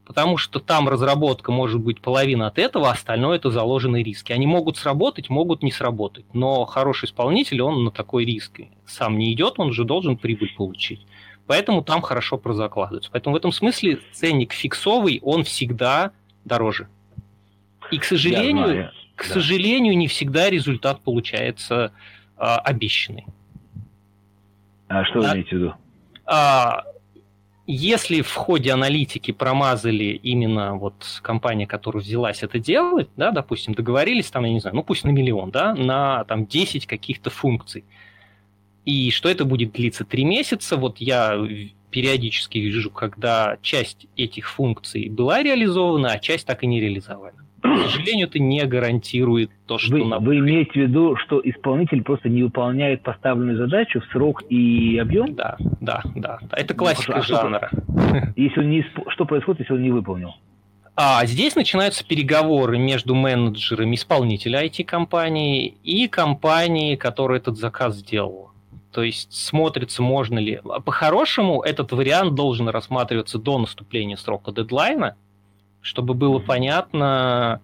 Потому 0.09 0.37
что 0.37 0.59
там 0.59 0.89
разработка 0.89 1.51
может 1.51 1.79
быть 1.79 2.01
половина 2.01 2.47
от 2.47 2.57
этого, 2.57 2.89
а 2.89 2.93
остальное 2.93 3.35
это 3.35 3.51
заложенные 3.51 4.03
риски. 4.03 4.31
Они 4.31 4.47
могут 4.47 4.75
сработать, 4.75 5.29
могут 5.29 5.61
не 5.61 5.71
сработать, 5.71 6.25
но 6.33 6.65
хороший 6.65 7.05
исполнитель, 7.05 7.61
он 7.61 7.83
на 7.83 7.91
такой 7.91 8.25
риск 8.25 8.59
сам 8.87 9.19
не 9.19 9.31
идет, 9.31 9.59
он 9.59 9.71
же 9.71 9.83
должен 9.83 10.17
прибыль 10.17 10.51
получить. 10.57 11.05
Поэтому 11.45 11.83
там 11.83 12.01
хорошо 12.01 12.39
прозакладывается. 12.39 13.11
Поэтому 13.13 13.35
в 13.35 13.37
этом 13.37 13.51
смысле 13.51 13.99
ценник 14.11 14.51
фиксовый, 14.51 15.19
он 15.21 15.43
всегда 15.43 16.09
дороже. 16.43 16.87
И, 17.91 17.99
к 17.99 18.03
сожалению, 18.03 18.91
к 19.15 19.27
да. 19.27 19.33
сожалению, 19.35 19.95
не 19.95 20.07
всегда 20.07 20.49
результат 20.49 21.01
получается 21.01 21.91
а, 22.35 22.57
обещанный. 22.57 23.27
А 24.87 25.05
что 25.05 25.19
вы 25.19 25.27
а, 25.27 25.33
имеете 25.33 25.49
в 25.49 25.59
виду? 25.59 25.73
А, 26.25 26.83
если 27.71 28.21
в 28.21 28.33
ходе 28.33 28.71
аналитики 28.71 29.31
промазали 29.31 30.19
именно 30.23 30.75
вот 30.75 31.19
компания, 31.21 31.67
которая 31.67 32.01
взялась 32.01 32.41
это 32.41 32.57
делать, 32.57 33.09
да, 33.15 33.29
допустим, 33.29 33.75
договорились 33.75 34.31
там, 34.31 34.45
я 34.45 34.53
не 34.53 34.59
знаю, 34.59 34.75
ну 34.75 34.83
пусть 34.83 35.03
на 35.03 35.09
миллион, 35.09 35.51
да, 35.51 35.75
на 35.75 36.23
там 36.23 36.47
10 36.47 36.87
каких-то 36.87 37.29
функций, 37.29 37.83
и 38.85 39.11
что 39.11 39.29
это 39.29 39.45
будет 39.45 39.73
длиться 39.73 40.03
3 40.03 40.25
месяца, 40.25 40.77
вот 40.77 40.97
я 40.97 41.37
периодически 41.91 42.57
вижу, 42.57 42.89
когда 42.89 43.57
часть 43.61 44.07
этих 44.17 44.49
функций 44.49 45.07
была 45.09 45.43
реализована, 45.43 46.13
а 46.13 46.19
часть 46.19 46.47
так 46.47 46.63
и 46.63 46.67
не 46.67 46.79
реализована 46.79 47.45
к 47.61 47.91
сожалению, 47.91 48.27
это 48.27 48.39
не 48.39 48.65
гарантирует 48.65 49.51
то, 49.65 49.77
что... 49.77 49.93
Вы, 49.93 50.05
нам... 50.05 50.23
вы 50.23 50.37
имеете 50.39 50.71
в 50.71 50.75
виду, 50.75 51.15
что 51.15 51.41
исполнитель 51.43 52.03
просто 52.03 52.29
не 52.29 52.43
выполняет 52.43 53.03
поставленную 53.03 53.57
задачу 53.57 54.01
в 54.01 54.05
срок 54.11 54.43
и 54.49 54.97
объем? 54.97 55.35
Да, 55.35 55.57
да, 55.81 56.03
да. 56.15 56.39
Это 56.51 56.73
классика 56.73 57.13
ну, 57.13 57.19
а 57.19 57.21
жанра. 57.23 57.69
Что, 57.71 58.33
если 58.35 58.59
он 58.59 58.69
не, 58.69 58.85
что 59.09 59.25
происходит, 59.25 59.61
если 59.61 59.73
он 59.73 59.81
не 59.81 59.91
выполнил? 59.91 60.33
А 60.95 61.25
здесь 61.25 61.55
начинаются 61.55 62.05
переговоры 62.05 62.77
между 62.77 63.15
менеджерами 63.15 63.95
исполнителя 63.95 64.65
IT-компании 64.65 65.77
и 65.83 66.09
компанией, 66.09 66.97
которая 66.97 67.39
этот 67.39 67.57
заказ 67.57 67.95
сделала. 67.95 68.49
То 68.91 69.03
есть 69.03 69.31
смотрится, 69.31 70.01
можно 70.01 70.39
ли... 70.39 70.59
По-хорошему, 70.83 71.61
этот 71.61 71.91
вариант 71.91 72.35
должен 72.35 72.67
рассматриваться 72.67 73.37
до 73.37 73.59
наступления 73.59 74.17
срока 74.17 74.51
дедлайна, 74.51 75.15
чтобы 75.81 76.13
было 76.13 76.39
понятно, 76.39 77.61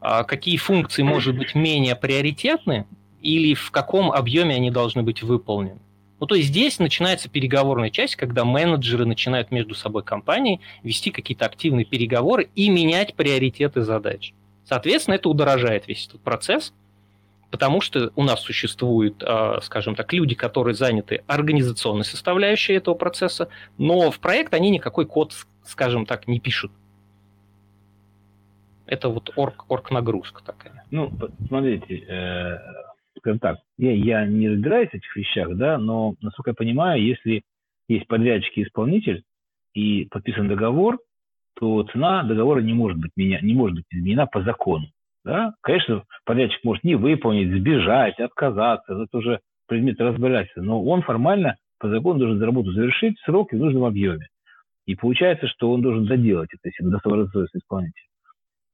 а, 0.00 0.24
какие 0.24 0.56
функции, 0.56 1.02
может 1.02 1.36
быть, 1.36 1.54
менее 1.54 1.96
приоритетны 1.96 2.86
или 3.20 3.54
в 3.54 3.70
каком 3.70 4.12
объеме 4.12 4.54
они 4.54 4.70
должны 4.70 5.02
быть 5.02 5.22
выполнены. 5.22 5.80
Ну, 6.20 6.26
то 6.26 6.34
есть 6.34 6.48
здесь 6.48 6.78
начинается 6.78 7.28
переговорная 7.28 7.90
часть, 7.90 8.16
когда 8.16 8.44
менеджеры 8.44 9.04
начинают 9.06 9.50
между 9.50 9.74
собой 9.74 10.02
компании 10.02 10.60
вести 10.82 11.10
какие-то 11.10 11.46
активные 11.46 11.84
переговоры 11.84 12.48
и 12.54 12.68
менять 12.70 13.14
приоритеты 13.14 13.82
задач. 13.82 14.32
Соответственно, 14.64 15.14
это 15.14 15.28
удорожает 15.28 15.86
весь 15.86 16.06
этот 16.08 16.20
процесс, 16.20 16.72
потому 17.50 17.80
что 17.80 18.12
у 18.16 18.24
нас 18.24 18.40
существуют, 18.40 19.22
а, 19.24 19.60
скажем 19.62 19.94
так, 19.94 20.12
люди, 20.12 20.34
которые 20.34 20.74
заняты 20.74 21.22
организационной 21.26 22.04
составляющей 22.04 22.74
этого 22.74 22.94
процесса, 22.94 23.48
но 23.78 24.10
в 24.10 24.18
проект 24.18 24.54
они 24.54 24.70
никакой 24.70 25.06
код, 25.06 25.34
скажем 25.64 26.04
так, 26.04 26.26
не 26.26 26.40
пишут. 26.40 26.72
Это 28.88 29.10
вот 29.10 29.30
орг, 29.36 29.66
орг 29.68 29.90
нагрузка 29.90 30.42
такая. 30.42 30.84
Ну, 30.90 31.12
смотрите, 31.46 31.98
э, 32.08 32.58
скажем 33.18 33.38
так, 33.38 33.58
я, 33.76 33.92
я 33.92 34.26
не 34.26 34.48
разбираюсь 34.48 34.88
в 34.90 34.94
этих 34.94 35.14
вещах, 35.14 35.54
да, 35.56 35.76
но, 35.76 36.14
насколько 36.22 36.50
я 36.50 36.54
понимаю, 36.54 37.02
если 37.02 37.42
есть 37.86 38.06
подрядчик 38.06 38.56
и 38.56 38.62
исполнитель, 38.62 39.22
и 39.74 40.06
подписан 40.06 40.48
договор, 40.48 40.98
то 41.54 41.82
цена 41.84 42.22
договора 42.22 42.60
не 42.60 42.72
может 42.72 42.98
быть, 42.98 43.10
меня, 43.14 43.40
не 43.42 43.52
может 43.52 43.76
быть 43.76 43.84
изменена 43.90 44.26
по 44.26 44.42
закону. 44.42 44.86
Да? 45.22 45.54
Конечно, 45.60 46.04
подрядчик 46.24 46.64
может 46.64 46.82
не 46.82 46.94
выполнить, 46.94 47.50
сбежать, 47.50 48.18
отказаться, 48.18 48.94
это 48.94 49.18
уже 49.18 49.40
предмет 49.66 50.00
разбирательства, 50.00 50.62
но 50.62 50.82
он 50.82 51.02
формально 51.02 51.56
по 51.78 51.90
закону 51.90 52.20
должен 52.20 52.42
работу 52.42 52.72
завершить 52.72 53.18
в 53.18 53.24
срок 53.24 53.52
и 53.52 53.56
в 53.56 53.58
нужном 53.58 53.84
объеме. 53.84 54.28
И 54.86 54.94
получается, 54.94 55.46
что 55.46 55.70
он 55.70 55.82
должен 55.82 56.06
доделать 56.06 56.48
это, 56.54 56.68
если 56.68 56.90
доставаться 56.90 57.46
исполнитель. 57.52 58.07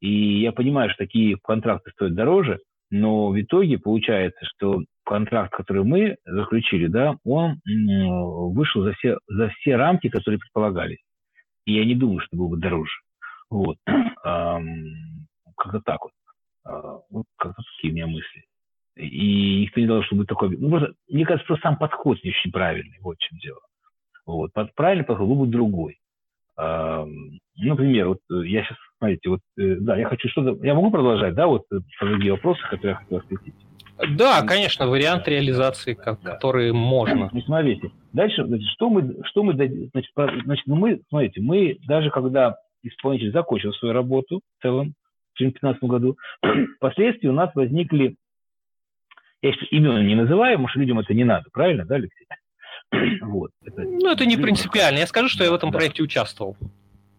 И 0.05 0.41
я 0.41 0.53
понимаю, 0.53 0.91
что 0.91 1.05
такие 1.05 1.39
контракты 1.43 1.91
стоят 1.93 2.15
дороже, 2.15 2.59
но 2.91 3.29
в 3.29 3.41
итоге 3.41 3.79
получается, 3.79 4.45
что 4.45 4.83
контракт, 5.03 5.51
который 5.55 5.83
мы 5.83 6.19
заключили, 6.27 6.89
да, 6.89 7.17
он 7.25 7.59
вышел 7.65 8.83
за 8.83 8.93
все, 8.93 9.17
за 9.29 9.49
все 9.49 9.77
рамки, 9.77 10.11
которые 10.11 10.39
предполагались. 10.41 11.03
И 11.65 11.73
я 11.73 11.87
не 11.87 11.95
думаю, 11.95 12.21
что 12.21 12.37
был 12.37 12.51
бы 12.51 12.59
дороже. 12.59 12.93
Вот. 13.49 13.79
Как-то 13.87 15.81
так 15.83 16.03
вот. 16.03 16.13
А, 16.65 16.99
вот 17.09 17.25
как-то 17.39 17.63
такие 17.63 17.93
у 17.93 17.97
меня 17.97 18.07
мысли. 18.07 18.45
И 18.97 19.63
никто 19.63 19.81
не 19.81 19.87
должен, 19.87 20.05
чтобы 20.05 20.21
быть 20.21 20.29
такой... 20.29 20.55
Ну, 20.55 20.69
просто, 20.69 20.93
мне 21.09 21.25
кажется, 21.25 21.47
просто 21.47 21.63
сам 21.63 21.79
подход 21.79 22.23
не 22.23 22.31
очень 22.31 22.53
правильный. 22.53 22.99
Вот 23.01 23.17
в 23.17 23.21
чем 23.21 23.39
дело. 23.39 23.61
Вот. 24.27 24.51
Правильный 24.75 25.05
подход 25.07 25.29
был 25.29 25.37
бы 25.37 25.47
другой. 25.47 25.99
Например, 27.57 28.09
вот 28.09 28.19
э, 28.31 28.47
я 28.47 28.65
сейчас, 28.65 28.77
смотрите, 28.99 29.29
вот, 29.29 29.41
э, 29.59 29.77
да, 29.81 29.97
я 29.97 30.09
хочу 30.09 30.29
что-то, 30.29 30.65
я 30.65 30.75
могу 30.75 30.91
продолжать, 30.91 31.35
да, 31.35 31.47
вот 31.47 31.63
э, 31.73 31.77
по 32.01 32.07
другие 32.07 32.33
вопросы, 32.33 32.61
которые 32.69 32.93
я 32.93 32.97
хотел 32.97 33.19
осветить? 33.19 33.55
Да, 34.17 34.43
конечно, 34.43 34.89
вариант 34.89 35.29
реализации, 35.29 35.95
да. 35.95 36.17
который 36.17 36.73
можно. 36.73 37.31
Ну, 37.33 37.41
смотрите, 37.43 37.93
дальше, 38.13 38.45
значит, 38.45 38.69
что 38.71 38.91
мы, 38.91 39.17
что 39.25 39.45
мы, 39.45 39.55
значит, 39.55 40.11
значит, 40.45 40.67
ну 40.67 40.75
мы, 40.75 41.01
смотрите, 41.09 41.41
мы 41.41 41.79
даже 41.87 42.11
когда 42.11 42.57
исполнитель 42.83 43.31
закончил 43.31 43.73
свою 43.75 43.95
работу 43.95 44.41
в 44.59 44.63
целом, 44.63 44.95
в 45.35 45.39
2015 45.39 45.83
году, 45.85 46.17
впоследствии 46.77 47.29
у 47.29 47.33
нас 47.33 47.51
возникли, 47.55 48.17
я 49.43 49.53
сейчас 49.53 49.69
имен 49.71 50.07
не 50.07 50.17
называю, 50.17 50.57
потому 50.57 50.69
что 50.69 50.81
людям 50.81 50.99
это 50.99 51.15
не 51.15 51.25
надо, 51.25 51.49
правильно, 51.53 51.85
да, 51.85 51.97
Алексей? 51.97 52.27
Вот. 53.23 53.51
Это, 53.65 53.83
ну, 53.83 54.11
это 54.11 54.27
не 54.27 54.37
принципиально. 54.37 54.99
Я 54.99 55.07
скажу, 55.07 55.29
что 55.29 55.45
я 55.45 55.51
в 55.51 55.55
этом 55.55 55.71
да. 55.71 55.79
проекте 55.79 56.03
участвовал. 56.03 56.57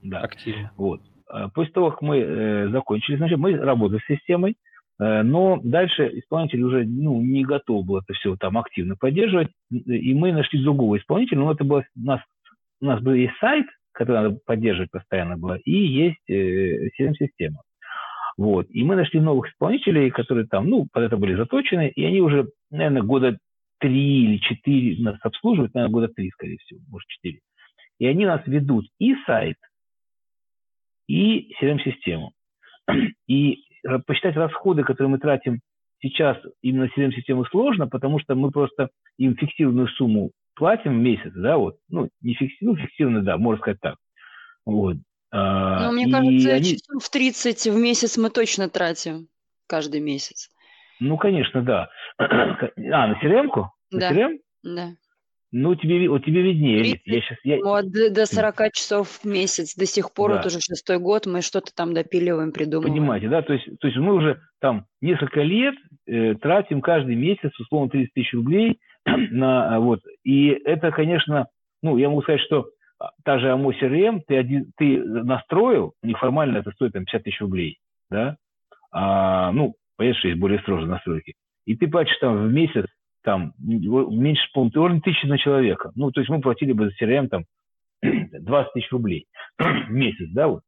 Да. 0.05 0.21
Активно. 0.21 0.71
Вот. 0.77 1.01
А 1.27 1.49
после 1.49 1.73
того, 1.73 1.91
как 1.91 2.01
мы 2.01 2.19
э, 2.19 2.69
закончили, 2.69 3.17
значит, 3.17 3.39
мы 3.39 3.57
работали 3.57 3.99
с 3.99 4.05
системой, 4.05 4.55
э, 4.99 5.23
но 5.23 5.59
дальше 5.63 6.19
исполнитель 6.19 6.61
уже 6.61 6.85
ну, 6.85 7.19
не 7.21 7.43
готов 7.43 7.85
был 7.85 7.97
это 7.97 8.13
все 8.13 8.35
там 8.35 8.57
активно 8.57 8.95
поддерживать, 8.95 9.49
и 9.71 10.13
мы 10.13 10.31
нашли 10.31 10.61
другого 10.61 10.97
исполнителя, 10.97 11.39
но 11.39 11.51
это 11.51 11.63
было 11.63 11.83
у 11.95 12.05
нас, 12.05 12.21
у 12.81 12.85
нас 12.85 13.01
был 13.01 13.13
есть 13.13 13.33
сайт, 13.39 13.65
который 13.91 14.11
надо 14.11 14.39
поддерживать 14.45 14.91
постоянно 14.91 15.37
было, 15.37 15.55
и 15.55 15.71
есть 15.71 16.29
э, 16.29 16.89
CRM-система. 16.89 17.61
Вот. 18.37 18.67
И 18.69 18.83
мы 18.83 18.95
нашли 18.95 19.19
новых 19.19 19.49
исполнителей, 19.49 20.11
которые 20.11 20.45
там, 20.45 20.69
ну, 20.69 20.87
под 20.91 21.03
это 21.03 21.17
были 21.17 21.35
заточены, 21.35 21.89
и 21.89 22.03
они 22.03 22.21
уже, 22.21 22.49
наверное, 22.69 23.01
года 23.01 23.37
три 23.79 24.25
или 24.25 24.37
четыре 24.37 25.01
нас 25.01 25.17
обслуживают, 25.21 25.73
наверное, 25.73 25.93
года 25.93 26.07
три, 26.09 26.29
скорее 26.31 26.57
всего, 26.57 26.81
может, 26.89 27.07
четыре. 27.07 27.39
И 27.97 28.05
они 28.05 28.25
нас 28.25 28.41
ведут 28.45 28.85
и 28.99 29.15
сайт, 29.25 29.55
и 31.07 31.53
CRM-систему. 31.61 32.31
И 33.27 33.63
посчитать 34.05 34.35
расходы, 34.35 34.83
которые 34.83 35.09
мы 35.09 35.19
тратим 35.19 35.59
сейчас 36.01 36.37
именно 36.61 36.85
на 36.85 37.01
CRM-систему 37.01 37.45
сложно, 37.45 37.87
потому 37.87 38.19
что 38.19 38.35
мы 38.35 38.51
просто 38.51 38.89
им 39.17 39.35
фиксированную 39.35 39.87
сумму 39.89 40.31
платим 40.55 40.99
в 40.99 41.01
месяц, 41.01 41.31
да, 41.35 41.57
вот, 41.57 41.77
ну, 41.89 42.09
не 42.21 42.33
фиксированную, 42.33 42.81
ну, 42.81 42.87
фиксированную, 42.87 43.23
да, 43.23 43.37
можно 43.37 43.61
сказать 43.61 43.79
так. 43.81 43.95
Вот. 44.65 44.97
Ну, 45.31 45.91
мне 45.91 46.09
кажется, 46.09 46.53
они... 46.53 46.77
часов 46.77 47.03
в 47.03 47.09
30 47.09 47.67
в 47.67 47.77
месяц 47.77 48.17
мы 48.17 48.29
точно 48.29 48.69
тратим 48.69 49.27
каждый 49.67 49.99
месяц. 49.99 50.49
Ну, 50.99 51.17
конечно, 51.17 51.61
да. 51.61 51.89
А, 52.17 53.07
на 53.07 53.19
CRM-ку? 53.21 53.69
Да. 53.91 54.11
На 54.11 54.15
CRM? 54.15 54.37
Да. 54.63 54.89
Ну, 55.57 55.73
тебе, 55.73 56.09
вот 56.09 56.25
тебе 56.25 56.41
виднее. 56.41 56.83
30, 56.83 57.01
я 57.05 57.21
сейчас, 57.21 57.37
я... 57.45 57.57
Вот 57.63 57.85
до 57.89 58.25
40 58.25 58.73
часов 58.73 59.07
в 59.07 59.25
месяц. 59.25 59.73
До 59.75 59.85
сих 59.85 60.13
пор, 60.13 60.31
да. 60.31 60.37
вот 60.37 60.47
уже 60.47 60.59
шестой 60.59 60.99
год, 60.99 61.27
мы 61.27 61.41
что-то 61.41 61.73
там 61.73 61.93
допиливаем, 61.93 62.51
придумываем. 62.51 62.93
Понимаете, 62.93 63.29
да? 63.29 63.41
То 63.41 63.53
есть, 63.53 63.65
то 63.79 63.87
есть 63.87 63.97
мы 63.97 64.15
уже 64.15 64.41
там 64.59 64.85
несколько 64.99 65.43
лет 65.43 65.75
э, 66.07 66.35
тратим 66.35 66.81
каждый 66.81 67.15
месяц, 67.15 67.57
условно, 67.57 67.89
30 67.89 68.13
тысяч 68.13 68.33
рублей 68.33 68.79
на 69.05 69.79
вот. 69.79 70.01
И 70.25 70.49
это, 70.49 70.91
конечно, 70.91 71.47
ну, 71.81 71.95
я 71.95 72.09
могу 72.09 72.23
сказать, 72.23 72.41
что 72.41 72.67
а, 72.99 73.11
та 73.23 73.39
же 73.39 73.47
AMO 73.47 73.71
CRM, 73.81 74.23
ты, 74.27 74.35
один, 74.35 74.73
ты 74.75 75.01
настроил, 75.01 75.93
неформально 76.03 76.57
это 76.57 76.71
стоит 76.71 76.91
там 76.91 77.05
50 77.05 77.23
тысяч 77.23 77.39
рублей, 77.39 77.77
да? 78.09 78.35
А, 78.91 79.53
ну, 79.53 79.75
понятно, 79.95 80.19
что 80.19 80.27
есть 80.27 80.39
более 80.41 80.59
строгие 80.59 80.87
настройки. 80.87 81.35
И 81.65 81.77
ты 81.77 81.87
платишь 81.87 82.17
там 82.19 82.45
в 82.45 82.51
месяц 82.51 82.87
там 83.25 83.53
меньше, 83.59 84.43
по-моему, 84.53 85.01
тысячи 85.01 85.25
на 85.25 85.37
человека. 85.37 85.91
Ну, 85.95 86.11
то 86.11 86.21
есть 86.21 86.29
мы 86.29 86.39
платили 86.39 86.71
бы 86.71 86.89
за 86.89 87.05
CRM 87.05 87.27
там 87.27 87.43
20 88.03 88.73
тысяч 88.73 88.91
рублей 88.91 89.25
в 89.57 89.91
месяц, 89.91 90.29
да, 90.31 90.47
вот, 90.47 90.61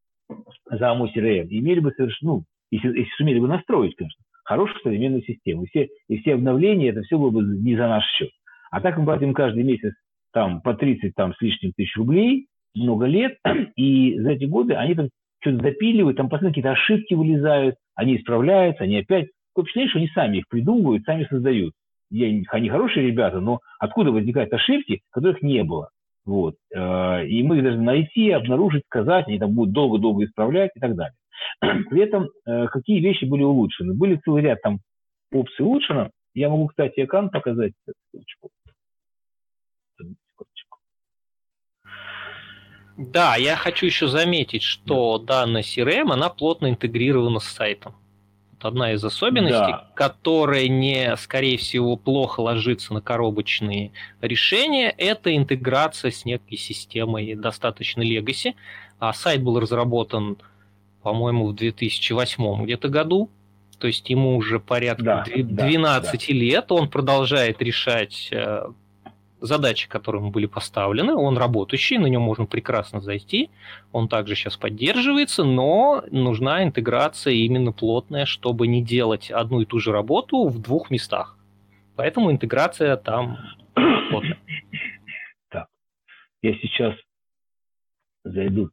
за 0.66 0.92
АМО 0.92 1.12
CRM. 1.16 1.48
И 1.48 1.60
имели 1.60 1.80
бы 1.80 1.94
совершенно, 1.96 2.34
ну, 2.34 2.44
если, 2.72 2.90
если 2.90 3.12
сумели 3.16 3.40
бы 3.40 3.48
настроить, 3.48 3.96
конечно, 3.96 4.22
хорошую 4.44 4.82
современную 4.82 5.24
систему. 5.24 5.64
И 5.64 5.68
все, 5.68 5.88
и 6.10 6.18
все 6.18 6.34
обновления, 6.34 6.90
это 6.90 7.04
все 7.04 7.20
было 7.20 7.30
бы 7.30 7.44
не 7.44 7.76
за 7.76 7.88
наш 7.88 8.04
счет. 8.18 8.32
А 8.72 8.82
так 8.82 8.98
мы 8.98 9.06
платим 9.06 9.34
каждый 9.34 9.64
месяц 9.64 9.94
там 10.34 10.62
по 10.62 10.74
30 10.74 11.14
там, 11.16 11.36
с 11.36 11.42
лишним 11.42 11.74
тысяч 11.74 11.96
рублей, 11.96 12.48
много 12.74 13.06
лет, 13.06 13.38
и 13.76 14.20
за 14.20 14.32
эти 14.32 14.46
годы 14.46 14.74
они 14.74 14.96
там 14.96 15.10
что-то 15.42 15.58
допиливают, 15.58 16.18
там 16.18 16.28
постоянно 16.28 16.54
какие-то 16.54 16.72
ошибки 16.72 17.14
вылезают, 17.14 17.76
они 17.96 18.18
исправляются, 18.18 18.84
они 18.84 18.98
опять... 18.98 19.28
Такое 19.54 19.66
впечатление, 19.66 19.90
что 19.90 20.00
они 20.00 20.08
сами 20.10 20.38
их 20.38 20.48
придумывают, 20.50 21.04
сами 21.04 21.26
создают 21.30 21.74
они 22.12 22.70
хорошие 22.70 23.08
ребята, 23.08 23.40
но 23.40 23.60
откуда 23.80 24.12
возникают 24.12 24.54
ошибки, 24.54 25.02
которых 25.12 25.42
не 25.42 25.64
было. 25.64 25.90
Вот. 26.26 26.56
Э, 26.74 27.26
и 27.26 27.44
мы 27.44 27.58
их 27.58 27.64
должны 27.64 27.84
найти, 27.84 28.32
обнаружить, 28.32 28.84
сказать, 28.86 29.28
они 29.28 29.40
там 29.40 29.54
будут 29.54 29.74
долго-долго 29.74 30.26
исправлять 30.26 30.72
и 30.76 30.80
так 30.80 30.96
далее. 30.96 31.16
При 31.90 32.02
этом 32.02 32.30
э, 32.46 32.68
какие 32.68 33.00
вещи 33.00 33.26
были 33.26 33.44
улучшены? 33.44 33.94
Были 33.94 34.20
целый 34.24 34.44
ряд 34.44 34.62
там 34.62 34.80
опций 35.32 35.66
улучшено. 35.66 36.10
Я 36.34 36.50
могу, 36.50 36.68
кстати, 36.68 37.04
экран 37.04 37.30
показать. 37.30 37.74
Да, 42.98 43.36
я 43.36 43.56
хочу 43.56 43.86
еще 43.86 44.08
заметить, 44.08 44.64
что 44.64 45.20
данная 45.20 45.62
CRM, 45.62 46.12
она 46.12 46.30
плотно 46.30 46.70
интегрирована 46.70 47.40
с 47.40 47.46
сайтом 47.46 47.96
одна 48.62 48.94
из 48.94 49.04
особенностей, 49.04 49.72
да. 49.72 49.88
которая 49.96 50.68
не, 50.68 51.16
скорее 51.18 51.58
всего, 51.58 51.96
плохо 51.96 52.42
ложится 52.42 52.94
на 52.94 53.02
коробочные 53.02 53.92
решения, 54.22 54.94
это 54.98 55.36
интеграция 55.36 56.12
с 56.12 56.26
некой 56.26 56.58
системой 56.58 57.36
достаточно 57.36 58.02
legacy. 58.02 58.56
А 59.00 59.14
сайт 59.14 59.44
был 59.44 59.60
разработан, 59.60 60.38
по-моему, 61.04 61.48
в 61.48 61.56
2008 61.56 62.64
где-то 62.64 62.90
году, 62.90 63.30
то 63.78 63.88
есть 63.88 64.10
ему 64.10 64.36
уже 64.36 64.60
порядка 64.60 65.24
да, 65.26 65.26
12 65.36 66.12
да, 66.12 66.12
да. 66.12 66.34
лет, 66.34 66.72
он 66.72 66.90
продолжает 66.90 67.62
решать 67.62 68.30
э, 68.32 68.64
задачи, 69.40 69.88
которые 69.88 70.22
ему 70.22 70.32
были 70.32 70.46
поставлены, 70.46 71.16
он 71.16 71.38
работающий, 71.38 71.98
на 71.98 72.08
нем 72.08 72.22
можно 72.22 72.46
прекрасно 72.46 73.02
зайти, 73.02 73.50
он 73.92 74.08
также 74.08 74.36
сейчас 74.36 74.58
поддерживается, 74.58 75.44
но 75.44 76.04
нужна 76.12 76.64
интеграция 76.64 77.34
именно 77.34 77.72
плотная, 77.72 78.26
чтобы 78.26 78.68
не 78.68 78.84
делать 78.84 79.32
одну 79.32 79.62
и 79.62 79.66
ту 79.66 79.80
же 79.80 79.92
работу 79.92 80.48
в 80.48 80.62
двух 80.62 80.90
местах. 80.90 81.38
Поэтому 81.96 82.32
интеграция 82.32 82.96
там 82.98 83.38
плотная. 84.10 84.40
Так, 85.50 85.68
я 86.42 86.54
сейчас 86.60 86.96
зайду 88.24 88.70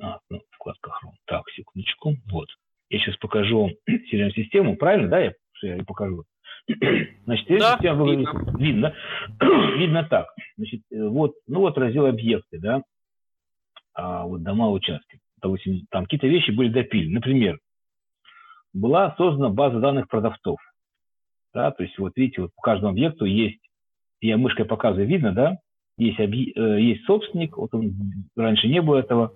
а, 0.00 0.18
ну, 0.30 0.40
вкладка 0.50 0.90
Chrome. 0.90 1.14
Так, 1.26 1.44
секундочку. 1.54 2.16
Вот. 2.30 2.48
Я 2.90 2.98
сейчас 2.98 3.16
покажу 3.16 3.60
вам 3.60 3.70
CRM-систему. 4.12 4.76
Правильно, 4.76 5.08
да? 5.08 5.20
Я, 5.20 5.32
я 5.62 5.84
покажу. 5.84 6.24
Значит, 7.24 7.46
да, 7.48 7.72
система 7.74 8.04
выглядит, 8.04 8.28
видно. 8.58 8.58
видно, 8.58 8.94
видно 9.78 10.04
так. 10.04 10.28
Значит, 10.56 10.82
э, 10.90 11.08
вот, 11.08 11.34
ну 11.46 11.60
вот 11.60 11.78
раздел 11.78 12.06
объекты, 12.06 12.58
да, 12.58 12.82
а 13.94 14.24
вот 14.24 14.42
дома, 14.42 14.70
участки. 14.70 15.18
Допустим, 15.40 15.86
там 15.90 16.04
какие-то 16.04 16.26
вещи 16.26 16.50
были 16.50 16.68
допилены. 16.68 17.14
Например, 17.14 17.58
была 18.72 19.14
создана 19.16 19.48
база 19.48 19.80
данных 19.80 20.08
продавцов. 20.08 20.58
Да, 21.54 21.70
то 21.70 21.82
есть 21.82 21.98
вот 21.98 22.12
видите, 22.16 22.42
вот 22.42 22.54
по 22.54 22.62
каждому 22.62 22.92
объекту 22.92 23.24
есть, 23.24 23.60
я 24.20 24.36
мышкой 24.36 24.66
показываю, 24.66 25.08
видно, 25.08 25.32
да, 25.32 25.58
есть, 25.96 26.20
объ... 26.20 26.52
Э, 26.54 26.80
есть 26.80 27.04
собственник, 27.06 27.56
вот 27.56 27.74
он, 27.74 27.94
раньше 28.36 28.68
не 28.68 28.82
было 28.82 28.98
этого, 28.98 29.32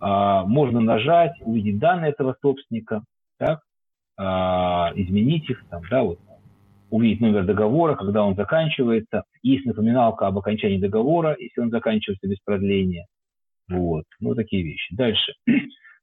а, 0.00 0.44
можно 0.46 0.80
нажать, 0.80 1.32
увидеть 1.42 1.78
данные 1.78 2.12
этого 2.12 2.34
собственника, 2.40 3.04
так, 3.38 3.60
а, 4.16 4.92
изменить 4.94 5.48
их, 5.50 5.62
там, 5.68 5.82
да, 5.90 6.02
вот 6.02 6.18
увидеть 6.90 7.20
номер 7.20 7.44
договора, 7.44 7.94
когда 7.94 8.24
он 8.24 8.34
заканчивается. 8.34 9.24
Есть 9.42 9.64
напоминалка 9.64 10.26
об 10.26 10.38
окончании 10.38 10.78
договора, 10.78 11.36
если 11.38 11.60
он 11.60 11.70
заканчивается 11.70 12.26
без 12.26 12.38
продления. 12.44 13.06
Вот, 13.68 14.04
ну 14.18 14.34
такие 14.34 14.62
вещи. 14.62 14.94
Дальше. 14.94 15.34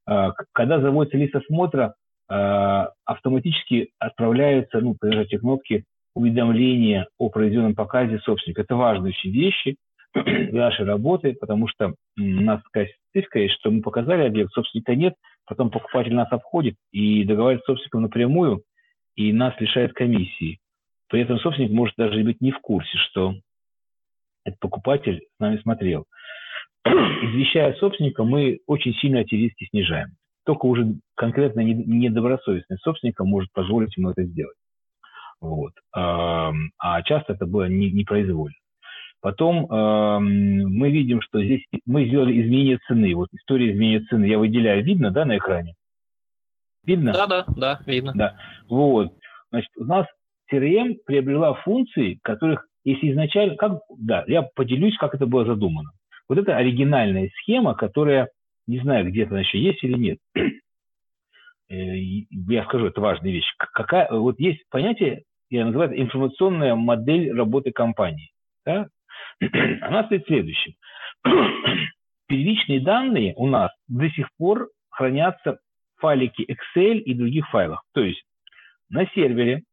А, 0.09 0.31
когда 0.53 0.79
заводится 0.79 1.17
лист 1.17 1.35
осмотра, 1.35 1.95
а, 2.29 2.91
автоматически 3.03 3.89
отправляются, 3.99 4.79
ну, 4.79 4.95
по 4.95 5.05
этой 5.05 5.37
кнопке 5.37 5.83
уведомления 6.15 7.07
о 7.17 7.29
произведенном 7.29 7.75
показе 7.75 8.19
собственника. 8.19 8.61
Это 8.61 8.75
важные 8.75 9.13
вещи 9.23 9.75
для 10.13 10.61
нашей 10.61 10.85
работы, 10.85 11.33
потому 11.33 11.67
что 11.67 11.93
у 12.17 12.21
нас 12.21 12.61
такая 12.63 12.89
специфика 13.09 13.39
есть, 13.39 13.55
что 13.55 13.69
мы 13.69 13.81
показали 13.81 14.25
объект, 14.25 14.51
собственника 14.53 14.95
нет, 14.95 15.13
потом 15.45 15.69
покупатель 15.69 16.13
нас 16.13 16.31
обходит 16.31 16.75
и 16.91 17.23
договаривается 17.23 17.65
с 17.65 17.67
собственником 17.67 18.03
напрямую, 18.03 18.63
и 19.15 19.33
нас 19.33 19.53
лишает 19.59 19.93
комиссии. 19.93 20.59
При 21.09 21.21
этом 21.21 21.39
собственник 21.39 21.71
может 21.71 21.95
даже 21.97 22.21
быть 22.23 22.41
не 22.41 22.51
в 22.51 22.59
курсе, 22.59 22.97
что 22.97 23.35
этот 24.43 24.59
покупатель 24.59 25.21
с 25.37 25.39
нами 25.39 25.57
смотрел. 25.57 26.05
Извещая 26.85 27.73
собственника, 27.75 28.23
мы 28.23 28.59
очень 28.65 28.93
сильно 28.95 29.17
эти 29.17 29.35
риски 29.35 29.65
снижаем. 29.69 30.09
Только 30.45 30.65
уже 30.65 30.95
конкретно 31.15 31.59
недобросовестный 31.61 32.77
собственник 32.77 33.19
может 33.19 33.51
позволить 33.51 33.97
ему 33.97 34.11
это 34.11 34.23
сделать. 34.23 34.57
Вот. 35.41 35.73
А 35.93 37.01
часто 37.03 37.33
это 37.33 37.45
было 37.45 37.67
непроизвольно. 37.67 38.55
Потом 39.19 39.67
мы 39.69 40.91
видим, 40.91 41.21
что 41.21 41.43
здесь 41.43 41.65
мы 41.85 42.05
сделали 42.05 42.41
изменение 42.41 42.77
цены. 42.87 43.13
Вот 43.15 43.29
история 43.33 43.71
изменения 43.71 44.05
цены 44.05 44.25
я 44.25 44.37
выделяю. 44.37 44.83
Видно, 44.83 45.11
да, 45.11 45.25
на 45.25 45.37
экране? 45.37 45.73
Видно? 46.85 47.11
Да, 47.11 47.27
да, 47.27 47.45
да, 47.47 47.81
видно. 47.85 48.13
Да. 48.15 48.37
Вот. 48.69 49.13
Значит, 49.49 49.71
у 49.75 49.83
нас 49.83 50.07
CRM 50.51 50.97
приобрела 51.05 51.53
функции, 51.55 52.19
которых, 52.23 52.67
если 52.83 53.11
изначально, 53.11 53.55
как, 53.55 53.81
да, 53.97 54.23
я 54.27 54.43
поделюсь, 54.43 54.97
как 54.97 55.13
это 55.15 55.25
было 55.25 55.45
задумано. 55.45 55.91
Вот 56.29 56.37
это 56.37 56.55
оригинальная 56.55 57.29
схема, 57.39 57.73
которая, 57.75 58.29
не 58.67 58.79
знаю, 58.79 59.07
где-то 59.09 59.31
она 59.31 59.41
еще 59.41 59.59
есть 59.59 59.83
или 59.83 59.97
нет. 59.97 60.17
Э, 61.69 61.97
я 61.97 62.63
скажу, 62.63 62.85
это 62.85 63.01
важная 63.01 63.29
вещь. 63.29 63.53
Какая, 63.57 64.09
вот 64.09 64.39
есть 64.39 64.63
понятие, 64.69 65.23
я 65.49 65.65
называю 65.65 65.91
это 65.91 66.01
информационная 66.01 66.75
модель 66.75 67.33
работы 67.33 67.73
компании. 67.73 68.31
Да? 68.65 68.87
Она 69.81 70.05
стоит 70.05 70.25
следующим. 70.27 70.75
Первичные 72.27 72.79
данные 72.79 73.33
у 73.35 73.47
нас 73.47 73.71
до 73.89 74.09
сих 74.11 74.29
пор 74.37 74.69
хранятся 74.89 75.59
в 75.97 76.01
файлике 76.01 76.45
Excel 76.45 76.99
и 76.99 77.13
других 77.13 77.49
файлах. 77.49 77.83
То 77.93 78.01
есть 78.01 78.23
на 78.89 79.05
сервере 79.07 79.63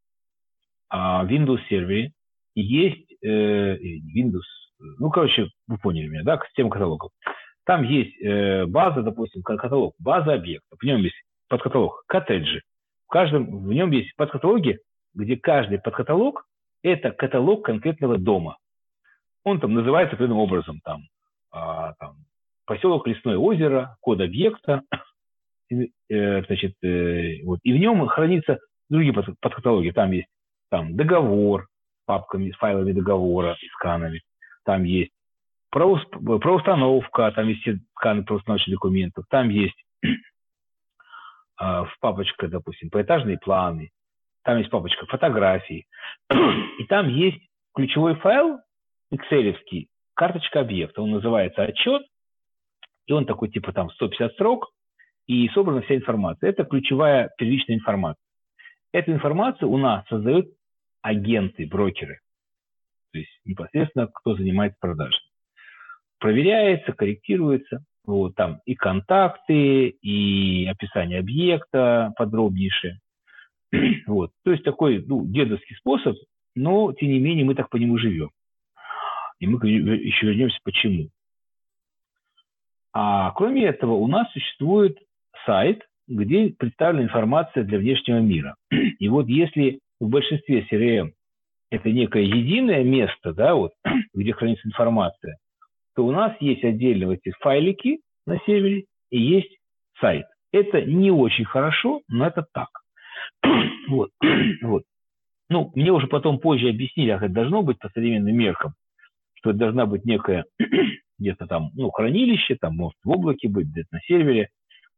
Windows 0.94 1.60
сервере 1.68 2.12
есть 2.54 3.12
э, 3.22 3.76
Windows, 3.76 4.42
ну, 4.78 5.10
короче, 5.10 5.48
вы 5.66 5.78
поняли 5.78 6.08
меня, 6.08 6.22
да, 6.22 6.40
система 6.46 6.70
каталогов. 6.70 7.10
Там 7.64 7.82
есть 7.82 8.20
э, 8.22 8.66
база, 8.66 9.02
допустим, 9.02 9.42
каталог, 9.42 9.94
база 9.98 10.34
объектов. 10.34 10.78
В 10.78 10.84
нем 10.84 10.98
есть 11.00 11.16
подкаталог 11.48 12.04
коттеджи. 12.06 12.62
В 13.06 13.10
каждом, 13.10 13.64
в 13.64 13.72
нем 13.72 13.90
есть 13.90 14.14
подкаталоги, 14.16 14.80
где 15.14 15.36
каждый 15.36 15.78
подкаталог– 15.78 16.46
это 16.82 17.10
каталог 17.10 17.64
конкретного 17.64 18.18
дома. 18.18 18.58
Он 19.44 19.60
там 19.60 19.74
называется 19.74 20.14
определенным 20.14 20.42
образом, 20.42 20.80
там, 20.84 21.02
а, 21.50 21.94
там 21.94 22.16
поселок 22.66 23.06
Лесное 23.06 23.36
озеро, 23.36 23.96
код 24.00 24.20
объекта, 24.20 24.82
э, 25.70 26.44
значит, 26.44 26.74
э, 26.82 27.42
вот, 27.44 27.60
и 27.62 27.72
в 27.72 27.76
нем 27.76 28.06
хранится 28.06 28.58
другие 28.88 29.12
подкаталоги. 29.12 29.90
Там 29.90 30.12
есть 30.12 30.28
там 30.74 30.96
договор 30.96 31.68
с 32.02 32.04
папками, 32.04 32.50
с 32.50 32.56
файлами 32.56 32.90
договора 32.90 33.56
и 33.62 33.68
сканами. 33.68 34.22
Там 34.64 34.82
есть 34.82 35.12
правоустановка, 35.70 37.30
там 37.30 37.46
есть 37.46 37.60
все 37.60 37.78
сканы 37.94 38.24
правоустановочных 38.24 38.74
документов. 38.74 39.24
Там 39.30 39.50
есть 39.50 39.76
в 41.60 41.92
папочка, 42.00 42.48
допустим, 42.48 42.90
поэтажные 42.90 43.38
планы, 43.38 43.90
там 44.42 44.58
есть 44.58 44.70
папочка 44.70 45.06
фотографий, 45.06 45.86
и 46.80 46.84
там 46.88 47.08
есть 47.08 47.38
ключевой 47.72 48.16
файл, 48.16 48.58
excel 49.12 49.56
карточка 50.14 50.58
объекта, 50.58 51.02
он 51.02 51.12
называется 51.12 51.62
отчет, 51.62 52.02
и 53.06 53.12
он 53.12 53.26
такой 53.26 53.48
типа 53.48 53.72
там 53.72 53.90
150 53.90 54.32
строк, 54.32 54.72
и 55.28 55.48
собрана 55.50 55.82
вся 55.82 55.94
информация. 55.94 56.50
Это 56.50 56.64
ключевая 56.64 57.30
первичная 57.38 57.76
информация. 57.76 58.20
Эту 58.90 59.12
информацию 59.12 59.70
у 59.70 59.78
нас 59.78 60.04
создают 60.08 60.46
агенты, 61.04 61.66
брокеры. 61.66 62.20
То 63.12 63.18
есть 63.18 63.30
непосредственно 63.44 64.06
кто 64.06 64.34
занимается 64.34 64.78
продажей. 64.80 65.20
Проверяется, 66.18 66.92
корректируется. 66.92 67.84
Вот, 68.06 68.34
там 68.34 68.60
и 68.66 68.74
контакты, 68.74 69.88
и 69.88 70.66
описание 70.66 71.20
объекта 71.20 72.12
подробнейшее. 72.16 73.00
Вот. 74.06 74.30
То 74.44 74.52
есть 74.52 74.64
такой 74.64 75.04
ну, 75.06 75.26
дедовский 75.26 75.76
способ, 75.76 76.16
но 76.54 76.92
тем 76.94 77.08
не 77.08 77.18
менее 77.18 77.44
мы 77.44 77.54
так 77.54 77.68
по 77.68 77.76
нему 77.76 77.98
живем. 77.98 78.30
И 79.40 79.46
мы 79.46 79.58
еще 79.68 80.26
вернемся 80.26 80.58
почему. 80.64 81.08
А 82.92 83.32
кроме 83.32 83.64
этого 83.64 83.92
у 83.92 84.06
нас 84.06 84.30
существует 84.32 84.98
сайт, 85.44 85.82
где 86.06 86.50
представлена 86.50 87.04
информация 87.04 87.64
для 87.64 87.78
внешнего 87.78 88.20
мира. 88.20 88.54
И 88.70 89.08
вот 89.08 89.28
если 89.28 89.80
в 90.00 90.08
большинстве 90.08 90.66
CRM 90.70 91.12
это 91.70 91.90
некое 91.90 92.22
единое 92.22 92.84
место, 92.84 93.32
да, 93.32 93.54
вот, 93.54 93.72
где 94.14 94.32
хранится 94.32 94.66
информация, 94.68 95.38
то 95.94 96.04
у 96.04 96.12
нас 96.12 96.34
есть 96.40 96.64
отдельно 96.64 97.12
эти 97.12 97.32
файлики 97.40 98.00
на 98.26 98.38
сервере 98.46 98.84
и 99.10 99.20
есть 99.20 99.58
сайт. 100.00 100.26
Это 100.52 100.82
не 100.82 101.10
очень 101.10 101.44
хорошо, 101.44 102.00
но 102.08 102.26
это 102.26 102.46
так. 102.52 102.68
Вот. 103.86 104.10
вот. 104.62 104.84
Ну, 105.50 105.70
мне 105.74 105.92
уже 105.92 106.06
потом 106.06 106.38
позже 106.38 106.70
объяснили, 106.70 107.12
как 107.12 107.24
это 107.24 107.34
должно 107.34 107.62
быть 107.62 107.78
по 107.78 107.90
современным 107.90 108.34
меркам, 108.34 108.72
что 109.34 109.50
это 109.50 109.58
должна 109.58 109.84
быть 109.84 110.06
некая 110.06 110.46
где-то 111.18 111.46
там, 111.46 111.70
ну, 111.74 111.90
хранилище, 111.90 112.56
там, 112.56 112.76
может, 112.76 112.98
в 113.04 113.10
облаке 113.10 113.48
быть, 113.48 113.68
где-то 113.68 113.88
на 113.92 114.00
сервере 114.00 114.48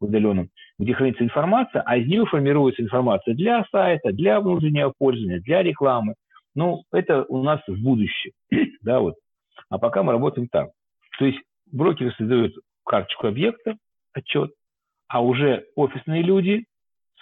удаленном, 0.01 0.51
где 0.79 0.95
хранится 0.95 1.25
информация, 1.25 1.83
а 1.83 1.97
из 1.97 2.07
нее 2.07 2.27
формируется 2.27 2.83
информация 2.83 3.35
для 3.35 3.65
сайта, 3.71 4.13
для 4.13 4.41
внутреннего 4.41 4.93
пользования, 4.97 5.41
для 5.41 5.63
рекламы. 5.63 6.15
Ну, 6.55 6.85
это 6.93 7.25
у 7.25 7.43
нас 7.43 7.61
в 7.67 7.83
будущем, 7.83 8.33
да, 8.83 9.01
вот. 9.01 9.15
А 9.69 9.79
пока 9.79 10.03
мы 10.03 10.13
работаем 10.13 10.49
так. 10.49 10.71
То 11.19 11.27
есть 11.27 11.39
брокеры 11.71 12.13
создают 12.13 12.55
карточку 12.85 13.27
объекта, 13.27 13.77
отчет, 14.13 14.53
а 15.09 15.23
уже 15.23 15.67
офисные 15.75 16.23
люди 16.23 16.67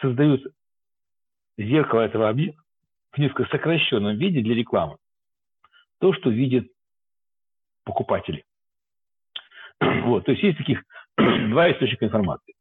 создают 0.00 0.42
зеркало 1.56 2.02
этого 2.02 2.28
объекта 2.28 2.60
в 3.12 3.18
несколько 3.18 3.44
сокращенном 3.50 4.16
виде 4.16 4.40
для 4.40 4.54
рекламы. 4.54 4.96
То, 6.00 6.12
что 6.12 6.30
видят 6.30 6.66
покупатели. 7.84 8.44
Вот, 10.04 10.26
то 10.26 10.32
есть 10.32 10.42
есть 10.42 10.58
таких 10.58 10.82
два 11.16 11.70
источника 11.72 12.04
информации. 12.04 12.54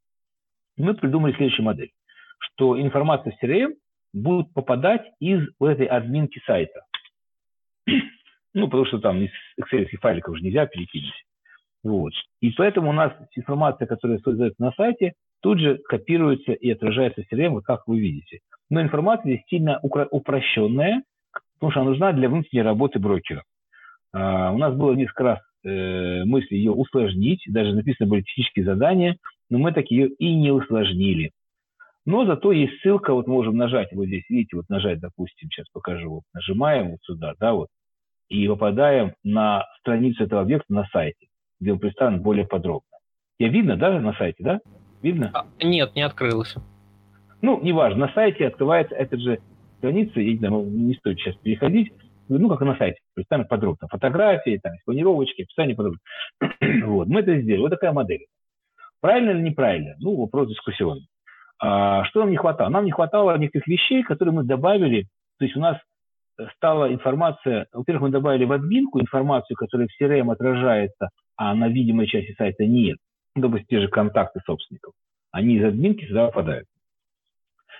Мы 0.76 0.94
придумали 0.94 1.32
следующую 1.34 1.64
модель, 1.64 1.90
что 2.38 2.80
информация 2.80 3.32
в 3.32 3.44
CRM 3.44 3.74
будет 4.12 4.52
попадать 4.52 5.02
из 5.20 5.46
вот 5.58 5.70
этой 5.70 5.86
админки 5.86 6.40
сайта. 6.46 6.84
Ну, 8.56 8.66
потому 8.66 8.86
что 8.86 9.00
там 9.00 9.20
из 9.20 9.30
Excel 9.60 9.84
файликов 10.00 10.32
уже 10.32 10.44
нельзя 10.44 10.64
перекинуть. 10.66 11.24
Вот. 11.82 12.12
И 12.40 12.52
поэтому 12.52 12.90
у 12.90 12.92
нас 12.92 13.12
информация, 13.34 13.88
которая 13.88 14.20
создается 14.20 14.62
на 14.62 14.70
сайте, 14.76 15.14
тут 15.42 15.58
же 15.58 15.78
копируется 15.78 16.52
и 16.52 16.70
отражается 16.70 17.22
в 17.22 17.32
CRM, 17.32 17.48
вот 17.48 17.64
как 17.64 17.88
вы 17.88 17.98
видите. 17.98 18.38
Но 18.70 18.80
информация 18.80 19.32
здесь 19.32 19.44
сильно 19.48 19.80
упрощенная, 19.82 21.02
потому 21.54 21.72
что 21.72 21.80
она 21.80 21.90
нужна 21.90 22.12
для 22.12 22.28
внутренней 22.28 22.62
работы 22.62 23.00
брокера. 23.00 23.42
А, 24.12 24.52
у 24.52 24.58
нас 24.58 24.74
было 24.74 24.94
несколько 24.94 25.24
раз 25.24 25.40
э, 25.64 26.24
мысли 26.24 26.54
ее 26.54 26.70
усложнить, 26.70 27.42
даже 27.46 27.74
написаны 27.74 28.08
были 28.08 28.22
технические 28.22 28.64
задания, 28.64 29.16
но 29.50 29.58
мы 29.58 29.72
так 29.72 29.90
ее 29.90 30.08
и 30.08 30.34
не 30.34 30.50
усложнили. 30.50 31.32
Но 32.06 32.26
зато 32.26 32.52
есть 32.52 32.80
ссылка, 32.80 33.14
вот 33.14 33.26
можем 33.26 33.56
нажать, 33.56 33.92
вот 33.92 34.06
здесь, 34.06 34.24
видите, 34.28 34.56
вот 34.56 34.68
нажать, 34.68 35.00
допустим, 35.00 35.48
сейчас 35.50 35.66
покажу, 35.72 36.10
вот 36.10 36.22
нажимаем 36.34 36.90
вот 36.90 37.00
сюда, 37.02 37.34
да, 37.40 37.54
вот, 37.54 37.68
и 38.28 38.46
попадаем 38.46 39.14
на 39.22 39.64
страницу 39.80 40.24
этого 40.24 40.42
объекта 40.42 40.72
на 40.72 40.86
сайте, 40.92 41.28
где 41.60 41.72
он 41.72 41.78
представлен 41.78 42.20
более 42.20 42.46
подробно. 42.46 42.88
Я 43.38 43.48
видно, 43.48 43.76
да, 43.76 43.98
на 44.00 44.12
сайте, 44.14 44.44
да? 44.44 44.60
Видно? 45.02 45.30
А, 45.32 45.46
нет, 45.62 45.94
не 45.94 46.02
открылось. 46.02 46.54
Ну, 47.40 47.60
неважно, 47.62 48.06
на 48.06 48.12
сайте 48.12 48.46
открывается 48.46 48.94
эта 48.94 49.18
же 49.18 49.38
страница, 49.78 50.20
и 50.20 50.38
не, 50.38 50.48
не 50.48 50.94
стоит 50.94 51.18
сейчас 51.18 51.36
переходить, 51.36 51.92
ну, 52.28 52.48
как 52.48 52.62
и 52.62 52.64
на 52.64 52.76
сайте, 52.76 53.00
представлено 53.14 53.48
подробно. 53.48 53.88
Фотографии, 53.88 54.58
там, 54.62 54.72
планировочки, 54.84 55.42
описание 55.42 55.76
подробно. 55.76 56.00
вот, 56.84 57.08
мы 57.08 57.20
это 57.20 57.40
сделали. 57.40 57.62
Вот 57.62 57.70
такая 57.70 57.92
модель. 57.92 58.26
Правильно 59.04 59.32
или 59.32 59.42
неправильно? 59.42 59.96
Ну, 59.98 60.16
вопрос 60.16 60.48
дискуссионный. 60.48 61.06
А, 61.58 62.06
что 62.06 62.20
нам 62.20 62.30
не 62.30 62.38
хватало? 62.38 62.70
Нам 62.70 62.86
не 62.86 62.90
хватало 62.90 63.36
некоторых 63.36 63.66
вещей, 63.66 64.02
которые 64.02 64.34
мы 64.34 64.44
добавили. 64.44 65.08
То 65.38 65.44
есть 65.44 65.58
у 65.58 65.60
нас 65.60 65.76
стала 66.56 66.90
информация, 66.90 67.66
во-первых, 67.74 68.04
мы 68.04 68.08
добавили 68.08 68.46
в 68.46 68.52
админку 68.52 68.98
информацию, 68.98 69.58
которая 69.58 69.88
в 69.88 70.02
CRM 70.02 70.32
отражается, 70.32 71.10
а 71.36 71.54
на 71.54 71.68
видимой 71.68 72.06
части 72.06 72.32
сайта 72.38 72.64
нет. 72.64 72.96
Ну, 73.34 73.42
допустим, 73.42 73.66
те 73.68 73.80
же 73.82 73.88
контакты 73.88 74.40
собственников. 74.46 74.94
Они 75.32 75.56
из 75.56 75.64
админки 75.66 76.06
сюда 76.06 76.28
попадают. 76.28 76.66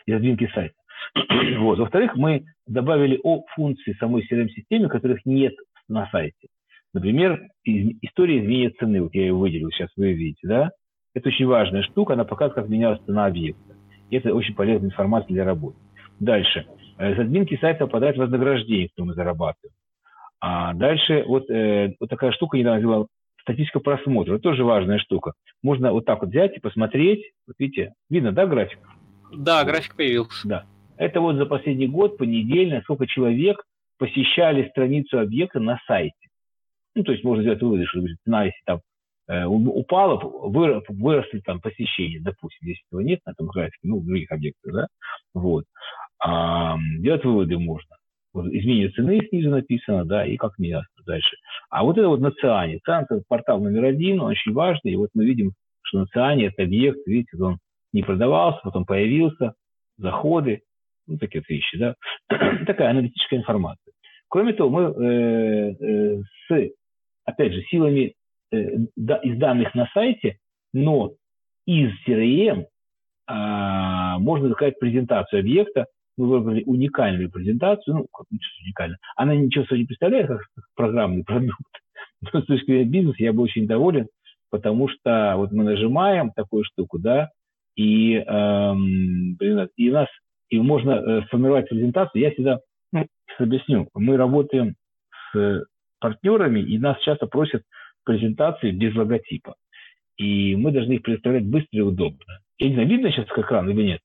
Из 0.05 0.16
админки 0.16 0.47
сайта. 0.53 0.75
Вот. 1.59 1.79
Во-вторых, 1.79 2.16
мы 2.16 2.45
добавили 2.66 3.18
о 3.25 3.47
функции 3.55 3.95
самой 3.95 4.29
CRM-системы, 4.31 4.91
которых 4.91 5.25
нет 5.25 5.55
на 5.89 6.07
сайте. 6.11 6.49
Например, 6.93 7.41
история 7.64 8.41
изменения 8.41 8.75
цены. 8.79 9.01
Вот 9.01 9.14
я 9.14 9.22
ее 9.22 9.33
выделил, 9.33 9.70
сейчас 9.70 9.89
вы 9.97 10.12
видите, 10.12 10.47
да? 10.47 10.70
Это 11.14 11.28
очень 11.28 11.46
важная 11.46 11.82
штука, 11.82 12.14
она 12.14 12.24
показывает, 12.24 12.54
как 12.54 12.68
менялась 12.68 13.00
цена 13.06 13.26
объекта. 13.26 13.76
И 14.10 14.16
это 14.16 14.34
очень 14.34 14.54
полезная 14.54 14.90
информация 14.90 15.28
для 15.28 15.44
работы. 15.44 15.76
Дальше. 16.20 16.66
С 16.98 17.18
админки 17.18 17.56
сайта 17.60 17.86
попадает 17.86 18.16
вознаграждение, 18.16 18.88
которое 18.88 19.08
мы 19.08 19.14
зарабатываем. 19.14 19.74
А 20.40 20.74
дальше 20.74 21.24
вот, 21.26 21.48
э, 21.50 21.94
вот 21.98 22.10
такая 22.10 22.32
штука 22.32 22.58
недавно 22.58 22.80
сделала 22.80 23.06
статистика 23.40 23.80
просмотра. 23.80 24.34
Это 24.34 24.42
тоже 24.42 24.64
важная 24.64 24.98
штука. 24.98 25.32
Можно 25.62 25.92
вот 25.92 26.04
так 26.04 26.20
вот 26.20 26.30
взять 26.30 26.56
и 26.56 26.60
посмотреть. 26.60 27.32
Вот 27.46 27.56
видите, 27.58 27.94
видно, 28.10 28.32
да, 28.32 28.46
график? 28.46 28.78
Да, 29.32 29.64
график 29.64 29.96
появился. 29.96 30.48
Да. 30.48 30.64
Это 30.96 31.20
вот 31.20 31.36
за 31.36 31.46
последний 31.46 31.86
год 31.86 32.18
понедельно 32.18 32.80
сколько 32.82 33.06
человек 33.06 33.64
посещали 33.98 34.68
страницу 34.68 35.18
объекта 35.18 35.60
на 35.60 35.80
сайте. 35.86 36.14
Ну, 36.94 37.02
то 37.02 37.12
есть 37.12 37.24
можно 37.24 37.42
сделать 37.42 37.62
выводы, 37.62 37.86
что 37.86 38.00
цена, 38.24 38.44
если 38.44 38.60
там 38.64 38.80
э, 39.29 39.45
упала, 39.45 40.18
выросли 40.18 41.41
там 41.41 41.61
посещения, 41.61 42.20
допустим, 42.20 42.68
если 42.68 42.83
этого 42.89 43.01
нет 43.01 43.20
на 43.27 43.33
этом 43.33 43.47
графике, 43.47 43.79
ну, 43.83 44.01
в 44.01 44.07
других 44.07 44.31
объектах, 44.31 44.72
да, 44.72 44.87
вот. 45.35 45.64
А, 46.25 46.77
делать 47.01 47.25
выводы 47.25 47.59
можно. 47.59 47.97
Вот 48.33 48.47
изменение 48.47 48.91
цены 48.91 49.20
снизу 49.29 49.51
написано, 49.51 50.05
да, 50.05 50.27
и 50.27 50.37
как 50.37 50.59
меняться 50.59 50.89
дальше. 51.07 51.37
А 51.70 51.85
вот 51.85 51.99
это 51.99 52.09
вот 52.09 52.20
на 52.20 52.33
Циане. 52.33 52.81
Циан– 52.85 53.05
это 53.09 53.22
портал 53.29 53.61
номер 53.61 53.85
один, 53.85 54.20
он 54.20 54.31
очень 54.31 54.53
важный, 54.53 54.93
и 54.93 54.97
вот 54.97 55.11
мы 55.14 55.25
видим, 55.25 55.53
что 55.83 56.01
на 56.01 56.07
Циане 56.07 56.47
это 56.47 56.64
объект, 56.64 57.07
видите, 57.07 57.37
он 57.41 57.59
не 57.93 58.03
продавался, 58.03 58.61
потом 58.64 58.85
появился, 58.85 59.55
заходы, 59.99 60.62
ну, 61.07 61.18
такие 61.18 61.41
вот 61.41 61.49
вещи, 61.49 61.79
да, 61.79 61.95
такая 62.66 62.91
аналитическая 62.91 63.37
информация. 63.37 63.93
Кроме 64.29 64.53
того, 64.55 64.70
мы 64.70 64.83
э, 64.83 65.75
э, 65.79 66.22
с, 66.49 66.70
опять 67.25 67.53
же, 67.53 67.62
силами 67.70 68.14
из 68.55 69.38
данных 69.38 69.74
на 69.74 69.88
сайте, 69.92 70.38
но 70.72 71.12
из 71.66 71.90
CRM 72.07 72.61
э, 72.61 72.66
а, 73.26 74.18
можно 74.18 74.48
заказать 74.48 74.78
презентацию 74.78 75.40
объекта, 75.40 75.86
мы 76.16 76.28
выбрали 76.28 76.62
уникальную 76.64 77.30
презентацию, 77.30 77.96
ну, 77.96 78.07
как 78.12 78.26
уникально, 78.62 78.98
она 79.16 79.34
ничего 79.34 79.64
собой 79.64 79.80
не 79.80 79.86
представляет, 79.86 80.28
как 80.28 80.40
программный 80.76 81.24
продукт, 81.24 81.59
но 82.32 82.40
с 82.40 82.44
точки 82.44 82.66
зрения 82.66 82.84
бизнеса 82.84 83.22
я 83.22 83.32
был 83.32 83.44
очень 83.44 83.66
доволен, 83.66 84.09
потому 84.50 84.88
что 84.88 85.34
вот 85.36 85.52
мы 85.52 85.64
нажимаем 85.64 86.30
такую 86.30 86.64
штуку, 86.64 86.98
да, 86.98 87.30
и, 87.76 88.14
эм, 88.14 89.36
и 89.40 89.90
у 89.90 89.92
нас 89.92 90.09
и 90.48 90.61
можно 90.61 90.92
э, 90.92 91.22
сформировать 91.26 91.68
презентацию. 91.68 92.22
Я 92.22 92.30
всегда 92.30 92.61
ну, 92.92 93.07
объясню. 93.38 93.88
Мы 93.94 94.16
работаем 94.16 94.74
с 95.32 95.64
партнерами, 95.98 96.61
и 96.61 96.78
нас 96.78 97.00
часто 97.00 97.26
просят 97.26 97.62
презентации 98.05 98.70
без 98.70 98.94
логотипа. 98.94 99.57
И 100.16 100.55
мы 100.57 100.70
должны 100.70 100.94
их 100.94 101.02
предоставлять 101.02 101.44
быстро 101.44 101.68
и 101.72 101.80
удобно. 101.80 102.40
Я 102.59 102.68
не 102.68 102.74
знаю, 102.74 102.88
видно 102.88 103.11
сейчас 103.11 103.26
к 103.26 103.38
экрану 103.38 103.70
или 103.70 103.82
нет? 103.82 104.00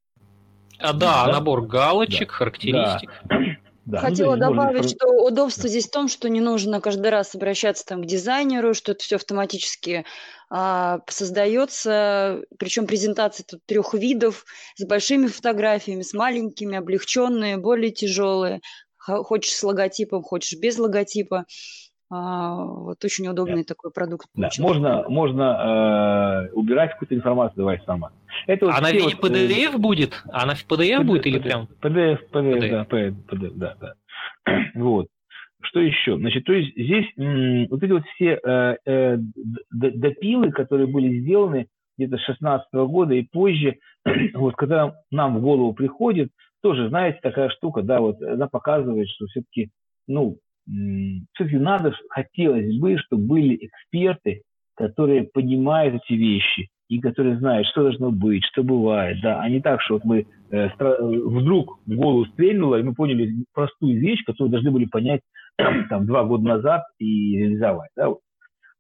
А, 0.80 0.94
да, 0.94 1.26
да, 1.26 1.34
набор 1.34 1.68
галочек, 1.68 2.30
да. 2.30 2.34
характеристик. 2.34 3.12
Да. 3.26 3.40
Да. 3.86 4.02
Хотела 4.02 4.36
ну, 4.36 4.42
добавить, 4.42 4.84
можно... 4.84 4.90
что 4.90 5.08
удобство 5.08 5.68
здесь 5.68 5.88
в 5.88 5.92
том, 5.92 6.10
что 6.10 6.30
не 6.30 6.42
нужно 6.42 6.80
каждый 6.80 7.10
раз 7.10 7.34
обращаться 7.34 7.84
там, 7.84 8.04
к 8.04 8.06
дизайнеру, 8.06 8.76
что 8.76 8.92
это 8.92 9.04
все 9.04 9.16
автоматически 9.16 10.06
а, 10.52 11.00
создается, 11.08 12.44
причем 12.60 12.86
презентации 12.86 13.44
тут 13.50 13.62
трех 13.66 13.96
видов, 13.96 14.46
с 14.76 14.86
большими 14.86 15.26
фотографиями, 15.26 16.04
с 16.04 16.14
маленькими, 16.14 16.78
облегченные, 16.78 17.58
более 17.58 17.90
тяжелые. 17.90 18.62
Хочешь 19.00 19.56
с 19.56 19.64
логотипом, 19.64 20.22
хочешь 20.22 20.60
без 20.60 20.78
логотипа. 20.78 21.46
А, 22.12 22.56
вот 22.66 23.04
очень 23.06 23.28
удобный 23.28 23.58
да. 23.58 23.76
такой 23.76 23.92
продукт. 23.92 24.28
Да. 24.34 24.50
Можно, 24.58 25.08
можно 25.10 26.48
э, 26.50 26.54
убирать 26.54 26.94
какую-то 26.94 27.14
информацию, 27.14 27.58
давай 27.58 27.80
сама. 27.86 28.12
Это 28.48 28.66
вот 28.66 28.76
Она 28.76 28.90
в 28.90 28.94
виде 28.94 29.16
вот, 29.16 29.32
PDF 29.32 29.78
будет? 29.78 30.24
Она 30.32 30.56
в 30.56 30.66
PDF, 30.66 31.02
PDF 31.02 31.04
будет 31.04 31.28
или 31.28 31.40
прям? 31.40 31.68
PDF, 31.82 32.20
PDF, 32.32 32.60
PDF, 32.60 32.70
да, 32.70 32.84
PDF, 32.84 33.16
PDF, 33.30 33.54
да, 33.56 33.76
да. 33.80 33.94
Вот. 34.76 35.08
Что 35.62 35.82
еще? 35.82 36.18
Значит, 36.18 36.46
то 36.46 36.54
есть 36.54 36.72
здесь 36.76 37.06
м, 37.18 37.68
вот 37.70 37.84
эти 37.84 37.92
вот 37.92 38.04
все 38.16 38.40
э, 38.44 38.78
э, 38.86 39.18
допилы, 39.72 40.52
которые 40.52 40.88
были 40.88 41.20
сделаны 41.20 41.68
где-то 41.98 42.18
с 42.18 42.22
16 42.22 42.68
года 42.74 43.14
и 43.14 43.24
позже, 43.24 43.78
вот 44.34 44.56
когда 44.56 44.96
нам 45.12 45.38
в 45.38 45.42
голову 45.42 45.74
приходит, 45.74 46.32
тоже, 46.62 46.90
знаете, 46.90 47.20
такая 47.22 47.50
штука, 47.50 47.84
да, 47.84 48.00
вот 48.00 48.22
она 48.22 48.48
показывает, 48.48 49.10
что 49.10 49.28
все-таки, 49.28 49.70
ну, 50.08 50.38
все-таки 51.34 51.58
надо, 51.58 51.94
хотелось 52.10 52.78
бы, 52.78 52.98
чтобы 52.98 53.24
были 53.24 53.60
эксперты, 53.66 54.44
которые 54.76 55.24
понимают 55.24 56.02
эти 56.04 56.14
вещи 56.14 56.70
и 56.88 57.00
которые 57.00 57.38
знают, 57.38 57.68
что 57.68 57.84
должно 57.84 58.12
быть, 58.12 58.44
что 58.46 58.64
бывает, 58.64 59.20
да, 59.22 59.40
а 59.42 59.50
не 59.50 59.62
так, 59.62 59.82
что 59.82 59.96
вот 59.96 60.06
мы 60.06 60.26
э, 60.52 60.70
вдруг 60.80 61.80
в 61.86 61.96
голову 61.96 62.26
стрельнуло, 62.26 62.78
и 62.78 62.84
мы 62.84 62.94
поняли 62.94 63.46
простую 63.54 64.00
вещь, 64.00 64.24
которую 64.26 64.52
должны 64.52 64.72
были 64.72 64.86
понять 64.86 65.22
там 65.90 66.06
два 66.06 66.24
года 66.24 66.46
назад 66.46 66.84
и 66.98 67.38
реализовать, 67.38 67.92
да. 67.96 68.14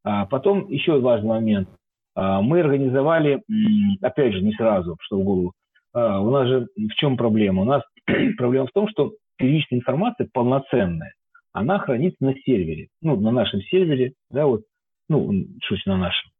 А 0.03 0.25
потом 0.25 0.69
еще 0.69 0.99
важный 0.99 1.29
момент. 1.29 1.69
А, 2.15 2.41
мы 2.41 2.61
организовали, 2.61 3.43
опять 4.01 4.33
же, 4.33 4.41
не 4.41 4.53
сразу, 4.53 4.97
что 5.01 5.19
в 5.19 5.23
голову, 5.23 5.53
а, 5.93 6.21
у 6.21 6.31
нас 6.31 6.47
же 6.47 6.67
в 6.75 6.95
чем 6.95 7.17
проблема? 7.17 7.61
У 7.61 7.65
нас 7.65 7.83
проблема 8.37 8.67
в 8.67 8.71
том, 8.71 8.87
что 8.87 9.13
первичная 9.37 9.79
информация 9.79 10.27
полноценная 10.33 11.13
она 11.51 11.79
хранится 11.79 12.23
на 12.23 12.33
сервере, 12.35 12.89
ну, 13.01 13.19
на 13.19 13.31
нашем 13.31 13.61
сервере, 13.63 14.13
да, 14.29 14.45
вот, 14.45 14.63
ну, 15.07 15.45
что 15.63 15.77
на 15.85 15.97
нашем, 15.97 16.31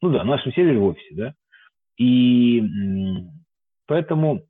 ну 0.00 0.10
да, 0.10 0.18
на 0.24 0.36
нашем 0.36 0.52
сервере 0.52 0.78
в 0.78 0.84
офисе, 0.84 1.14
да, 1.14 1.34
и 1.96 2.62
поэтому 3.86 4.42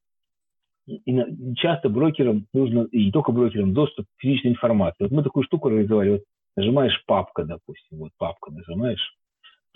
часто 1.56 1.88
брокерам 1.88 2.46
нужно, 2.52 2.86
и 2.92 3.06
не 3.06 3.12
только 3.12 3.32
брокерам, 3.32 3.72
доступ 3.72 4.06
к 4.06 4.20
физической 4.20 4.48
информации. 4.48 5.04
Вот 5.04 5.12
мы 5.12 5.22
такую 5.22 5.44
штуку 5.44 5.68
реализовали, 5.68 6.10
вот 6.10 6.22
нажимаешь 6.56 7.02
папка, 7.06 7.44
допустим, 7.44 7.98
вот 7.98 8.12
папка 8.18 8.52
нажимаешь, 8.52 9.16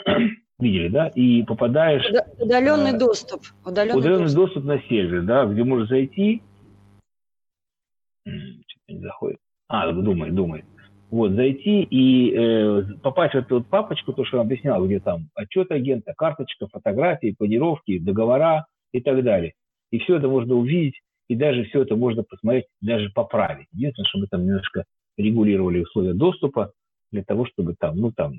видели, 0.59 0.89
да, 0.89 1.09
и 1.09 1.43
попадаешь... 1.43 2.05
Удаленный 2.39 2.91
а, 2.91 2.99
доступ. 2.99 3.43
Удаленный, 3.65 3.99
удаленный 3.99 4.25
доступ. 4.25 4.45
доступ 4.45 4.65
на 4.65 4.81
сервер, 4.83 5.23
да, 5.23 5.47
где 5.47 5.65
можешь 5.65 5.89
зайти, 5.89 6.43
что-то 8.25 8.93
не 8.93 9.01
заходит, 9.01 9.39
а, 9.69 9.93
думай, 9.93 10.31
думай. 10.31 10.65
Вот, 11.11 11.33
зайти 11.33 11.83
и 11.83 12.35
э, 12.35 12.83
попасть 13.03 13.35
в 13.35 13.39
эту 13.39 13.63
папочку, 13.63 14.13
то, 14.13 14.25
что 14.25 14.39
я 14.39 14.43
объяснял, 14.43 14.85
где 14.85 15.01
там 15.01 15.29
отчет 15.35 15.71
агента, 15.71 16.13
карточка, 16.15 16.67
фотографии, 16.69 17.35
планировки, 17.37 17.99
договора 17.99 18.67
и 18.93 19.01
так 19.01 19.23
далее. 19.25 19.53
И 19.91 19.99
все 20.01 20.17
это 20.17 20.29
можно 20.29 20.55
увидеть, 20.55 21.01
и 21.29 21.35
даже 21.35 21.65
все 21.65 21.83
это 21.83 21.97
можно 21.97 22.25
посмотреть, 22.25 22.67
даже 22.83 23.11
поправить. 23.11 23.69
Единственное, 23.73 24.07
что 24.07 24.19
мы 24.19 24.27
там 24.27 24.45
немножко 24.45 24.85
регулировали 25.17 25.81
условия 25.81 26.13
доступа 26.13 26.73
для 27.11 27.23
того, 27.25 27.47
чтобы 27.47 27.75
там, 27.79 27.97
ну, 27.97 28.13
там, 28.13 28.35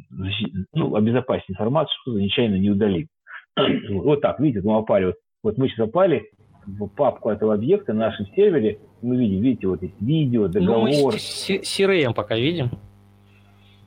ну, 0.73 0.95
обезопасить 0.95 1.49
информацию, 1.49 1.95
что-то 2.01 2.19
нечаянно 2.19 2.55
не 2.55 2.69
удалить. 2.69 3.07
Вот 3.89 4.21
так, 4.21 4.39
видите, 4.39 4.61
мы 4.65 4.79
попали, 4.79 5.05
вот, 5.05 5.15
вот 5.43 5.57
мы 5.57 5.67
сейчас 5.69 5.87
попали 5.87 6.29
в 6.77 6.87
папку 6.87 7.29
этого 7.29 7.53
объекта 7.53 7.93
на 7.93 8.07
нашем 8.07 8.27
сервере, 8.35 8.79
мы 9.01 9.17
видим, 9.17 9.41
видите, 9.41 9.67
вот 9.67 9.81
есть 9.81 9.99
видео, 10.01 10.47
договор. 10.47 10.89
Ну, 10.89 11.11
мы 11.11 11.15
CRM 11.15 12.13
пока 12.13 12.35
видим. 12.35 12.71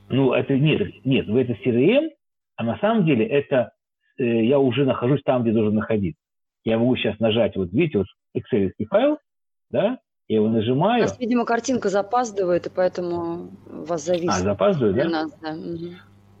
Ну, 0.09 0.33
это 0.33 0.55
нет, 0.55 1.05
нет, 1.05 1.27
в 1.27 1.35
это 1.35 1.53
CRM, 1.53 2.09
а 2.55 2.63
на 2.63 2.77
самом 2.79 3.05
деле 3.05 3.25
это 3.25 3.71
э, 4.17 4.45
я 4.45 4.59
уже 4.59 4.85
нахожусь 4.85 5.21
там, 5.23 5.43
где 5.43 5.51
должен 5.51 5.75
находиться. 5.75 6.19
Я 6.63 6.77
могу 6.77 6.95
сейчас 6.95 7.19
нажать, 7.19 7.55
вот 7.55 7.71
видите, 7.71 7.99
вот 7.99 8.07
Excel 8.35 8.71
файл, 8.89 9.17
да, 9.69 9.99
я 10.27 10.37
его 10.37 10.47
нажимаю. 10.49 11.03
У 11.03 11.07
нас, 11.07 11.19
видимо, 11.19 11.45
картинка 11.45 11.89
запаздывает, 11.89 12.67
и 12.67 12.69
поэтому 12.69 13.51
вас 13.65 14.05
зависит. 14.05 14.29
А, 14.29 14.39
запаздывает, 14.39 14.95
да? 14.95 15.09
Нас, 15.09 15.33
да. 15.41 15.51
Угу. 15.51 15.93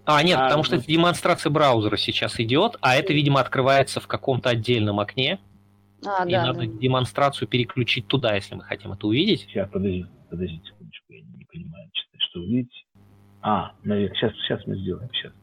А, 0.05 0.23
нет, 0.23 0.37
а, 0.39 0.45
потому 0.45 0.63
что 0.63 0.75
это 0.75 0.85
демонстрация 0.85 1.49
браузера 1.49 1.97
сейчас 1.97 2.39
идет, 2.39 2.77
а 2.81 2.95
это, 2.95 3.13
видимо, 3.13 3.39
открывается 3.39 3.99
в 3.99 4.07
каком-то 4.07 4.49
отдельном 4.49 4.99
окне. 4.99 5.39
А, 6.05 6.27
и 6.27 6.31
да, 6.31 6.47
надо 6.47 6.59
да. 6.59 6.65
демонстрацию 6.65 7.47
переключить 7.47 8.07
туда, 8.07 8.35
если 8.35 8.55
мы 8.55 8.63
хотим 8.63 8.91
это 8.91 9.07
увидеть. 9.07 9.41
Сейчас, 9.41 9.69
подожди, 9.69 10.05
подожди 10.29 10.61
секундочку, 10.65 11.13
я 11.13 11.21
не 11.21 11.45
понимаю, 11.45 11.89
что 12.17 12.39
увидеть. 12.39 12.85
А, 13.41 13.73
наверное, 13.83 14.15
сейчас, 14.15 14.33
сейчас 14.35 14.65
мы 14.67 14.77
сделаем, 14.77 15.09
сейчас. 15.13 15.33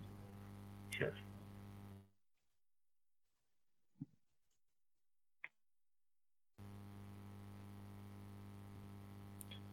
Сейчас. 0.90 1.12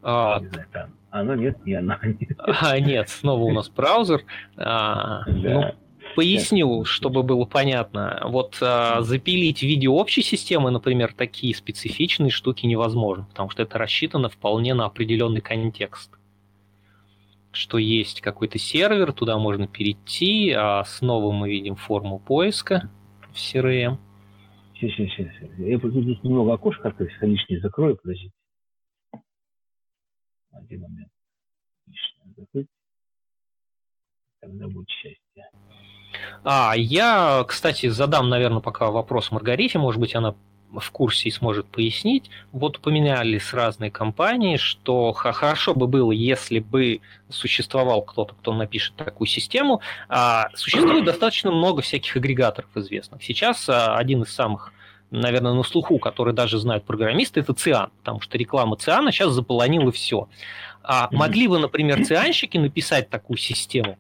А, 0.02 0.40
не 0.40 0.48
знаю, 0.48 0.68
там. 0.72 0.94
Оно 1.10 1.36
нет, 1.36 1.66
не 1.66 1.74
оно 1.74 1.98
нет. 2.04 2.38
А, 2.38 2.80
нет, 2.80 3.10
снова 3.10 3.44
у 3.44 3.52
нас 3.52 3.70
браузер. 3.70 4.24
А, 4.56 5.24
да. 5.26 5.32
Ну, 5.34 5.76
Поясню, 6.18 6.84
чтобы 6.84 7.22
было 7.22 7.46
понятно. 7.46 8.24
Вот 8.26 8.58
а, 8.60 9.04
запилить 9.04 9.62
видео 9.62 9.94
общей 9.94 10.24
системы, 10.24 10.72
например, 10.72 11.14
такие 11.14 11.54
специфичные 11.54 12.32
штуки 12.32 12.66
невозможно, 12.66 13.28
потому 13.30 13.52
что 13.52 13.62
это 13.62 13.78
рассчитано 13.78 14.28
вполне 14.28 14.74
на 14.74 14.86
определенный 14.86 15.42
контекст. 15.42 16.18
Что 17.52 17.78
есть 17.78 18.22
какой-то 18.22 18.58
сервер, 18.58 19.14
туда 19.14 19.38
можно 19.38 19.68
перейти, 19.68 20.52
а 20.58 20.84
снова 20.86 21.32
мы 21.32 21.52
видим 21.52 21.76
форму 21.76 22.18
поиска 22.18 22.90
в 23.32 23.36
CRM. 23.36 24.00
Сейчас, 24.74 24.96
сейчас, 24.96 25.28
сейчас. 25.38 25.50
Я 25.60 25.78
тут 25.78 25.94
немного 26.24 26.56
окошек 26.56 26.84
открою, 26.84 27.12
лишнее 27.22 27.62
закрою, 27.62 27.96
подождите. 27.96 28.34
Один 30.50 30.82
момент. 30.82 31.12
Лишнее 31.86 32.34
закрыть. 32.36 32.68
Тогда 34.40 34.68
будет 34.68 34.90
счастье. 34.90 35.50
А, 36.44 36.74
я, 36.76 37.44
кстати, 37.48 37.90
задам, 37.90 38.30
наверное, 38.30 38.62
пока 38.62 38.92
вопрос 38.92 39.32
Маргарите, 39.32 39.80
может 39.80 40.00
быть, 40.00 40.16
она 40.16 40.36
в 40.76 40.92
курсе 40.92 41.30
и 41.30 41.32
сможет 41.32 41.66
пояснить. 41.68 42.30
Вот 42.52 42.78
упоминались 42.78 43.54
разные 43.54 43.90
компании, 43.90 44.58
что 44.58 45.14
хорошо 45.14 45.74
бы 45.74 45.88
было, 45.88 46.12
если 46.12 46.60
бы 46.60 47.00
существовал 47.30 48.02
кто-то, 48.02 48.36
кто 48.36 48.54
напишет 48.54 48.96
такую 48.96 49.28
систему. 49.28 49.82
А, 50.10 50.50
существует 50.56 51.06
достаточно 51.06 51.52
много 51.52 51.82
всяких 51.82 52.16
агрегаторов 52.16 52.70
известных. 52.76 53.24
Сейчас 53.24 53.68
а, 53.70 53.96
один 53.96 54.24
из 54.24 54.34
самых 54.34 54.74
наверное, 55.10 55.54
на 55.54 55.64
слуху, 55.64 56.00
который 56.00 56.34
даже 56.34 56.60
знают 56.60 56.84
программисты, 56.84 57.40
это 57.40 57.54
Циан, 57.54 57.92
потому 58.00 58.20
что 58.20 58.38
реклама 58.38 58.76
Циана 58.76 59.14
сейчас 59.14 59.32
заполонила 59.32 59.90
все. 59.92 60.28
А 60.84 61.10
могли 61.12 61.48
бы, 61.48 61.60
например, 61.60 62.06
цианщики 62.06 62.58
написать 62.58 63.10
такую 63.10 63.38
систему, 63.38 63.98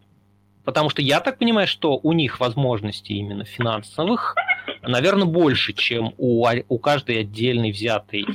Потому 0.67 0.89
что 0.89 1.01
я 1.01 1.21
так 1.21 1.37
понимаю, 1.37 1.65
что 1.65 1.97
у 2.03 2.11
них 2.11 2.41
возможностей 2.41 3.13
именно 3.13 3.45
финансовых, 3.45 4.35
наверное, 4.81 5.23
больше, 5.23 5.71
чем 5.71 6.13
у, 6.17 6.45
у 6.67 6.77
каждой 6.77 7.21
отдельной 7.21 7.71
взятой 7.71 8.25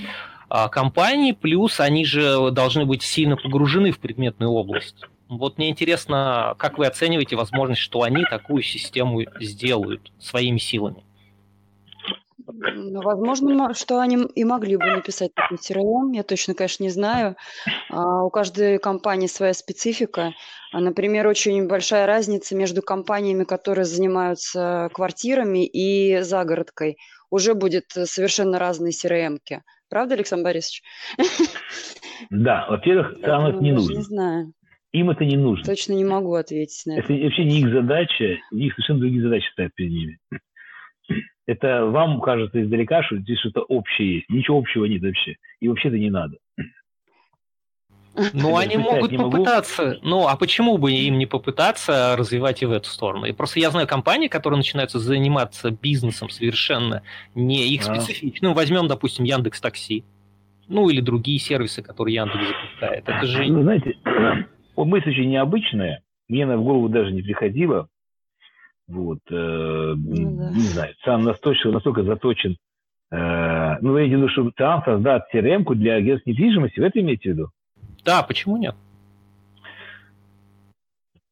а, 0.49 0.71
компании. 0.71 1.33
Плюс 1.33 1.79
они 1.79 2.07
же 2.07 2.51
должны 2.51 2.87
быть 2.87 3.03
сильно 3.03 3.37
погружены 3.37 3.93
в 3.93 3.99
предметную 3.99 4.51
область. 4.51 5.05
Вот 5.29 5.59
мне 5.59 5.69
интересно, 5.69 6.55
как 6.57 6.79
вы 6.79 6.87
оцениваете 6.87 7.37
возможность, 7.37 7.83
что 7.83 8.01
они 8.01 8.25
такую 8.25 8.63
систему 8.63 9.21
сделают 9.39 10.11
своими 10.19 10.57
силами? 10.57 11.05
Возможно, 12.47 13.75
что 13.75 14.01
они 14.01 14.19
и 14.35 14.45
могли 14.45 14.77
бы 14.77 14.87
написать 14.87 15.35
такой 15.35 15.59
CRM, 15.59 16.15
я 16.15 16.23
точно, 16.23 16.55
конечно, 16.55 16.85
не 16.85 16.91
знаю. 16.91 17.37
А, 17.91 18.25
у 18.25 18.31
каждой 18.31 18.79
компании 18.79 19.27
своя 19.27 19.53
специфика. 19.55 20.33
А, 20.73 20.81
например, 20.81 21.27
очень 21.27 21.67
большая 21.69 22.07
разница 22.07 22.57
между 22.57 22.83
компаниями, 22.83 23.45
которые 23.45 23.85
занимаются 23.85 24.91
квартирами 24.93 25.67
и 25.67 26.21
загородкой. 26.21 26.97
Уже 27.31 27.55
будет 27.55 27.85
совершенно 27.91 28.59
разные 28.59 28.93
CRM. 28.93 29.39
-ки. 29.39 29.61
Правда, 29.89 30.15
Александр 30.15 30.45
Борисович? 30.45 30.83
Да, 32.31 32.67
во-первых, 32.69 33.21
там 33.23 33.47
это 33.47 33.59
не 33.59 33.73
нужно. 33.73 33.97
Не 33.97 34.03
знаю. 34.03 34.53
Им 34.93 35.11
это 35.11 35.25
не 35.25 35.37
нужно. 35.37 35.65
Точно 35.65 35.95
не 35.95 36.05
могу 36.05 36.35
ответить 36.35 36.85
на 36.87 36.99
это. 36.99 37.13
Это 37.13 37.25
вообще 37.25 37.45
не 37.45 37.61
их 37.61 37.73
задача, 37.73 38.39
у 38.53 38.57
них 38.57 38.75
совершенно 38.75 39.01
другие 39.01 39.23
задачи 39.23 39.51
стоят 39.53 39.75
перед 39.75 39.91
ними. 39.91 40.19
Это 41.47 41.87
вам 41.87 42.21
кажется 42.21 42.63
издалека, 42.63 43.03
что 43.03 43.19
здесь 43.19 43.39
что-то 43.41 43.63
общее 43.63 44.17
есть. 44.17 44.31
Ничего 44.31 44.59
общего 44.59 44.85
нет 44.85 45.03
вообще. 45.03 45.37
И 45.61 45.69
вообще-то 45.69 45.99
не 45.99 46.11
надо. 46.11 46.39
Ну, 48.35 48.57
они 48.57 48.77
могут 48.77 49.17
попытаться. 49.17 49.99
Ну, 50.03 50.27
а 50.29 50.37
почему 50.37 50.77
бы 50.77 50.93
им 50.93 51.19
не 51.19 51.27
попытаться 51.27 52.15
развивать 52.17 52.63
и 52.63 52.67
в 52.67 52.73
эту 52.73 52.89
сторону? 52.89 53.25
И 53.25 53.33
просто 53.33 53.59
я 53.59 53.71
знаю 53.71 53.87
компании, 53.87 54.29
которые 54.29 54.59
начинаются 54.59 54.99
заниматься 54.99 55.71
бизнесом 55.71 56.29
совершенно 56.29 57.03
не 57.35 57.69
их 57.69 57.83
специфичным. 57.83 58.55
Возьмем, 58.55 58.87
допустим, 58.87 59.25
Яндекс 59.25 59.61
Такси. 59.61 60.05
Ну, 60.69 60.89
или 60.89 61.01
другие 61.01 61.39
сервисы, 61.39 61.83
которые 61.83 62.17
Яндекс 62.17 62.47
запускает. 62.47 63.09
Это 63.09 63.27
же... 63.27 63.45
Ну, 63.45 63.63
знаете, 63.63 63.97
мысль 64.77 65.11
очень 65.11 65.31
необычная. 65.31 66.03
Мне 66.29 66.45
она 66.45 66.57
в 66.57 66.63
голову 66.63 66.89
даже 66.89 67.13
не 67.13 67.23
приходила. 67.23 67.89
Вот, 68.89 69.21
э, 69.31 69.95
ну, 69.97 70.37
да. 70.37 70.51
не 70.51 70.61
знаю, 70.61 70.95
сам 71.05 71.23
настолько, 71.25 71.71
настолько 71.71 72.03
заточен. 72.03 72.57
Э, 73.11 73.79
ну, 73.81 73.97
я 73.97 74.07
имею 74.07 74.19
в 74.19 74.23
виду, 74.23 74.29
что 74.29 74.53
сам 74.57 74.85
создать 74.85 75.23
crm 75.33 75.65
для 75.75 75.95
агентств 75.95 76.27
недвижимости, 76.27 76.81
в 76.81 76.83
это 76.83 77.01
имеете 77.01 77.31
в 77.31 77.33
виду? 77.33 77.49
Да, 78.05 78.23
почему 78.23 78.57
нет? 78.57 78.75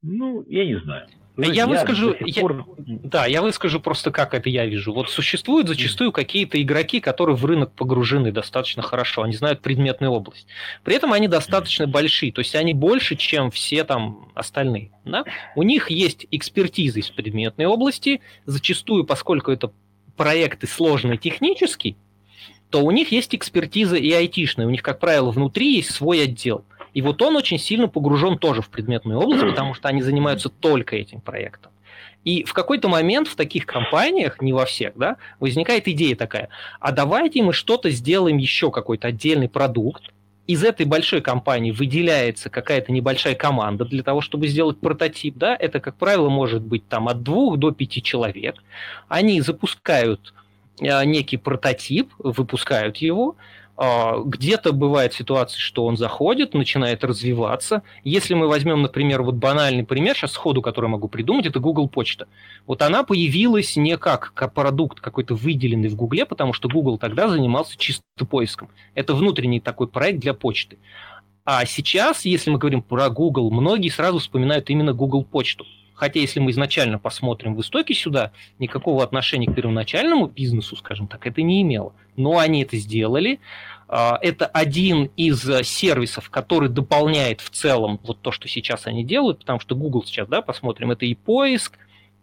Ну, 0.03 0.45
я 0.49 0.65
не 0.65 0.77
знаю. 0.77 1.07
Знаете, 1.45 1.57
я, 1.57 1.63
я 1.63 1.67
выскажу, 1.67 2.15
пор... 2.41 2.67
я, 2.79 2.99
да, 3.03 3.27
я 3.27 3.43
выскажу 3.43 3.81
просто, 3.81 4.11
как 4.11 4.35
это 4.35 4.49
я 4.49 4.67
вижу. 4.67 4.93
Вот 4.93 5.11
существуют 5.11 5.69
зачастую 5.69 6.13
какие-то 6.13 6.61
игроки, 6.61 7.01
которые 7.01 7.37
в 7.37 7.45
рынок 7.45 7.73
погружены 7.73 8.31
достаточно 8.33 8.83
хорошо, 8.83 9.23
они 9.23 9.35
знают 9.35 9.61
предметную 9.61 10.13
область. 10.13 10.47
При 10.85 10.95
этом 10.95 11.13
они 11.13 11.29
достаточно 11.29 11.87
большие, 11.87 12.33
то 12.33 12.41
есть 12.41 12.55
они 12.55 12.75
больше, 12.75 13.17
чем 13.17 13.51
все 13.51 13.85
там 13.85 14.31
остальные. 14.35 14.93
Да? 15.05 15.25
У 15.57 15.63
них 15.63 15.91
есть 15.91 16.27
экспертиза 16.31 17.01
из 17.01 17.11
предметной 17.11 17.67
области, 17.67 18.21
зачастую, 18.45 19.05
поскольку 19.05 19.51
это 19.51 19.73
проекты 20.17 20.67
сложные 20.67 21.17
технически, 21.17 21.97
то 22.71 22.83
у 22.83 22.91
них 22.91 23.11
есть 23.11 23.35
экспертиза 23.35 23.97
и 23.97 24.13
айтишная. 24.13 24.67
У 24.67 24.71
них, 24.71 24.83
как 24.83 25.01
правило, 25.01 25.31
внутри 25.31 25.77
есть 25.77 25.93
свой 25.93 26.23
отдел. 26.23 26.65
И 26.95 27.03
вот 27.03 27.21
он 27.23 27.37
очень 27.37 27.59
сильно 27.59 27.89
погружен 27.89 28.39
тоже 28.39 28.63
в 28.63 28.69
предметную 28.69 29.19
область, 29.19 29.45
потому 29.45 29.75
что 29.75 29.89
они 29.89 30.03
занимаются 30.03 30.49
только 30.49 30.97
этим 30.97 31.21
проектом. 31.21 31.73
И 32.25 32.45
в 32.45 32.53
какой-то 32.53 32.89
момент 32.89 33.29
в 33.29 33.37
таких 33.37 33.65
компаниях, 33.65 34.43
не 34.43 34.53
во 34.53 34.67
всех, 34.67 34.93
да, 34.97 35.17
возникает 35.39 35.89
идея 35.89 36.17
такая, 36.17 36.51
а 36.79 36.93
давайте 36.93 37.43
мы 37.43 37.53
что-то 37.53 37.91
сделаем 37.91 38.37
еще, 38.37 38.71
какой-то 38.71 39.09
отдельный 39.09 39.49
продукт, 39.49 40.11
из 40.47 40.65
этой 40.65 40.85
большой 40.85 41.21
компании 41.21 41.71
выделяется 41.71 42.51
какая-то 42.51 42.91
небольшая 42.91 43.37
команда 43.37 43.85
для 43.85 44.03
того, 44.03 44.21
чтобы 44.21 44.49
сделать 44.49 44.81
прототип, 44.81 45.37
да, 45.37 45.57
это, 45.57 45.81
как 45.81 45.95
правило, 45.95 46.29
может 46.29 46.63
быть 46.63 46.87
там 46.89 47.09
от 47.09 47.23
двух 47.23 47.57
до 47.57 47.71
пяти 47.71 48.03
человек. 48.03 48.57
Они 49.09 49.41
запускают 49.41 50.35
Э, 50.81 51.05
некий 51.05 51.37
прототип, 51.37 52.11
выпускают 52.19 52.97
его, 52.99 53.37
где-то 53.81 54.73
бывает 54.75 55.15
ситуация, 55.15 55.59
что 55.59 55.87
он 55.87 55.97
заходит, 55.97 56.53
начинает 56.53 57.03
развиваться. 57.03 57.83
Если 58.05 58.35
мы 58.35 58.47
возьмем, 58.47 58.83
например, 58.83 59.23
вот 59.23 59.37
банальный 59.37 59.85
пример, 59.85 60.15
сейчас 60.15 60.33
сходу, 60.33 60.61
который 60.61 60.91
могу 60.91 61.09
придумать, 61.09 61.47
это 61.47 61.61
Google 61.61 61.89
Почта. 61.89 62.27
Вот 62.67 62.83
она 62.83 63.05
появилась 63.05 63.77
не 63.77 63.97
как, 63.97 64.35
продукт 64.55 65.01
какой-то 65.01 65.35
выделенный 65.35 65.89
в 65.89 65.97
Гугле, 65.97 66.27
потому 66.27 66.53
что 66.53 66.69
Google 66.69 66.99
тогда 66.99 67.29
занимался 67.31 67.79
чисто 67.79 68.03
поиском. 68.29 68.69
Это 68.95 69.15
внутренний 69.15 69.61
такой 69.61 69.89
проект 69.89 70.21
для 70.21 70.35
почты. 70.35 70.79
А 71.47 71.65
сейчас, 71.65 72.27
если 72.27 72.51
мы 72.51 72.59
говорим 72.59 72.83
про 72.83 73.09
Google, 73.09 73.51
многие 73.51 73.89
сразу 73.89 74.19
вспоминают 74.19 74.69
именно 74.69 74.93
Google 74.93 75.25
Почту. 75.25 75.65
Хотя, 76.01 76.19
если 76.19 76.41
мы 76.41 76.51
изначально 76.53 76.99
посмотрим 76.99 77.55
в 77.55 77.61
истоке 77.61 77.93
сюда, 77.93 78.33
никакого 78.59 79.05
отношения 79.05 79.47
к 79.47 79.55
первоначальному 79.55 80.29
бизнесу, 80.29 80.75
скажем 80.75 81.07
так, 81.07 81.27
это 81.27 81.43
не 81.43 81.61
имело. 81.61 81.93
Но 82.17 82.39
они 82.39 82.63
это 82.63 82.79
сделали. 82.79 83.39
А, 83.87 84.19
это 84.23 84.47
один 84.47 85.11
из 85.19 85.43
сервисов, 85.69 86.31
который 86.31 86.71
дополняет 86.71 87.43
в 87.43 87.51
целом 87.51 88.01
вот 88.03 88.19
то, 88.23 88.33
что 88.33 88.49
сейчас 88.49 88.87
они 88.87 89.05
делают, 89.05 89.41
потому 89.41 89.61
что 89.61 89.75
Google 89.75 90.03
сейчас, 90.03 90.27
да, 90.27 90.41
посмотрим, 90.41 90.91
это 90.91 91.05
и 91.05 91.15
поиск, 91.15 91.77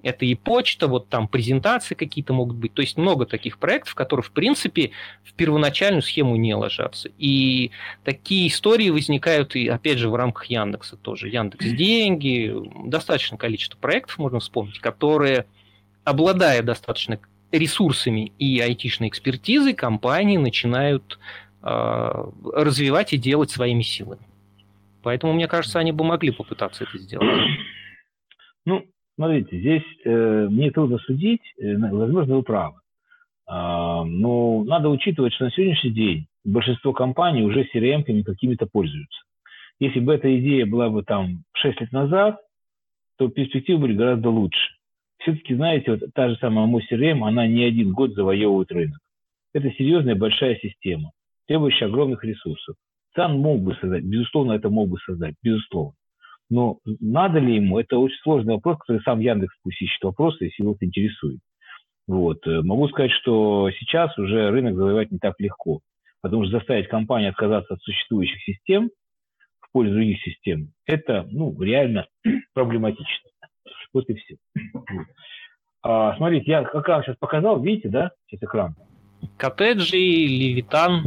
это 0.04 0.26
и 0.26 0.36
почта, 0.36 0.88
вот 0.88 1.10
там 1.10 1.28
презентации 1.28 1.96
какие-то 1.96 2.34
могут 2.34 2.58
быть. 2.58 2.74
То 2.74 2.82
есть 2.82 2.98
много 2.98 3.26
таких 3.26 3.58
проектов, 3.58 3.96
которые, 3.96 4.24
в 4.24 4.32
принципе, 4.32 4.92
в 5.24 5.34
первоначальную 5.34 6.02
схему 6.02 6.36
не 6.36 6.54
ложатся. 6.54 7.10
И 7.18 7.72
такие 8.04 8.48
истории 8.48 8.90
возникают 8.90 9.56
и, 9.56 9.68
опять 9.68 9.98
же, 9.98 10.10
в 10.10 10.16
рамках 10.16 10.46
Яндекса 10.46 10.98
тоже. 10.98 11.30
Яндекс 11.30 11.66
деньги, 11.66 12.54
достаточное 12.86 13.38
количество 13.38 13.78
проектов 13.78 14.18
можно 14.20 14.40
вспомнить, 14.40 14.80
которые, 14.80 15.46
обладая 16.04 16.62
достаточно 16.62 17.20
ресурсами 17.52 18.32
и 18.38 18.60
айтишной 18.60 19.10
экспертизой, 19.10 19.74
компании 19.74 20.38
начинают 20.38 21.18
э, 21.64 22.32
развивать 22.54 23.14
и 23.14 23.18
делать 23.18 23.52
своими 23.52 23.82
силами. 23.82 24.22
Поэтому, 25.02 25.34
мне 25.34 25.48
кажется, 25.48 25.80
они 25.80 25.92
бы 25.92 26.04
могли 26.04 26.32
попытаться 26.32 26.84
это 26.84 26.98
сделать. 26.98 27.50
Ну, 28.66 28.86
Смотрите, 29.18 29.60
здесь 29.60 29.84
э, 30.06 30.48
мне 30.48 30.70
трудно 30.70 31.00
судить, 31.00 31.42
э, 31.58 31.76
возможно, 31.76 32.36
вы 32.36 32.44
правы. 32.44 32.80
А, 33.48 34.04
но 34.04 34.64
надо 34.64 34.90
учитывать, 34.90 35.34
что 35.34 35.46
на 35.46 35.52
сегодняшний 35.52 35.90
день 35.90 36.28
большинство 36.46 36.94
компаний 36.94 37.42
уже 37.42 37.68
CRM-ками 37.74 38.22
какими-то 38.22 38.68
пользуются. 38.68 39.20
Если 39.80 40.00
бы 40.02 40.14
эта 40.14 40.38
идея 40.40 40.68
была 40.68 40.90
бы 40.90 41.02
там 41.02 41.44
6 41.54 41.82
лет 41.82 41.92
назад, 41.92 42.40
то 43.18 43.28
перспективы 43.30 43.80
были 43.80 43.94
гораздо 43.96 44.30
лучше. 44.30 44.76
Все-таки, 45.18 45.56
знаете, 45.56 45.92
вот 45.92 46.02
та 46.14 46.30
же 46.30 46.38
самая 46.38 46.68
мой 46.68 46.86
CRM, 46.88 47.24
она 47.28 47.48
не 47.48 47.64
один 47.64 47.94
год 47.94 48.14
завоевывает 48.14 48.72
рынок. 48.72 49.00
Это 49.52 49.72
серьезная 49.72 50.14
большая 50.14 50.58
система, 50.58 51.12
требующая 51.48 51.88
огромных 51.88 52.24
ресурсов. 52.24 52.76
ЦАН 53.16 53.40
мог 53.40 53.62
бы 53.62 53.76
создать, 53.82 54.04
безусловно, 54.04 54.52
это 54.52 54.70
мог 54.70 54.90
бы 54.90 55.00
создать, 55.00 55.34
безусловно. 55.42 55.97
Но 56.50 56.80
надо 56.86 57.40
ли 57.40 57.56
ему? 57.56 57.80
Это 57.80 57.98
очень 57.98 58.18
сложный 58.24 58.56
вопрос, 58.56 58.78
который 58.78 59.02
сам 59.02 59.20
Яндекс 59.20 59.54
пусть 59.64 59.82
ищет 59.82 60.02
вопросы, 60.04 60.46
если 60.46 60.64
его 60.64 60.74
это 60.74 60.86
интересует. 60.86 61.40
Вот. 62.08 62.46
Э, 62.48 62.62
могу 62.62 62.88
сказать, 62.88 63.12
что 63.12 63.70
сейчас 63.80 64.18
уже 64.18 64.50
рынок 64.50 64.76
завоевать 64.76 65.12
не 65.12 65.20
так 65.20 65.36
легко, 65.40 65.82
потому 66.22 66.44
что 66.46 66.58
заставить 66.58 66.88
компанию 66.88 67.32
отказаться 67.32 67.74
от 67.74 67.82
существующих 67.82 68.42
систем 68.44 68.90
в 69.60 69.72
пользу 69.74 69.94
других 69.94 70.22
систем, 70.22 70.72
это 70.86 71.28
ну, 71.30 71.54
реально 71.62 72.08
проблематично. 72.54 73.30
Вот 73.94 74.10
и 74.10 74.16
все. 74.16 74.38
А, 75.84 76.16
смотрите, 76.16 76.52
я 76.52 76.64
как 76.64 76.88
раз 76.88 77.06
сейчас 77.06 77.18
показал, 77.18 77.62
видите, 77.62 77.90
да, 77.90 78.12
сейчас 78.28 78.44
экран? 78.44 78.76
Коттеджи, 79.38 79.98
Левитан. 79.98 81.04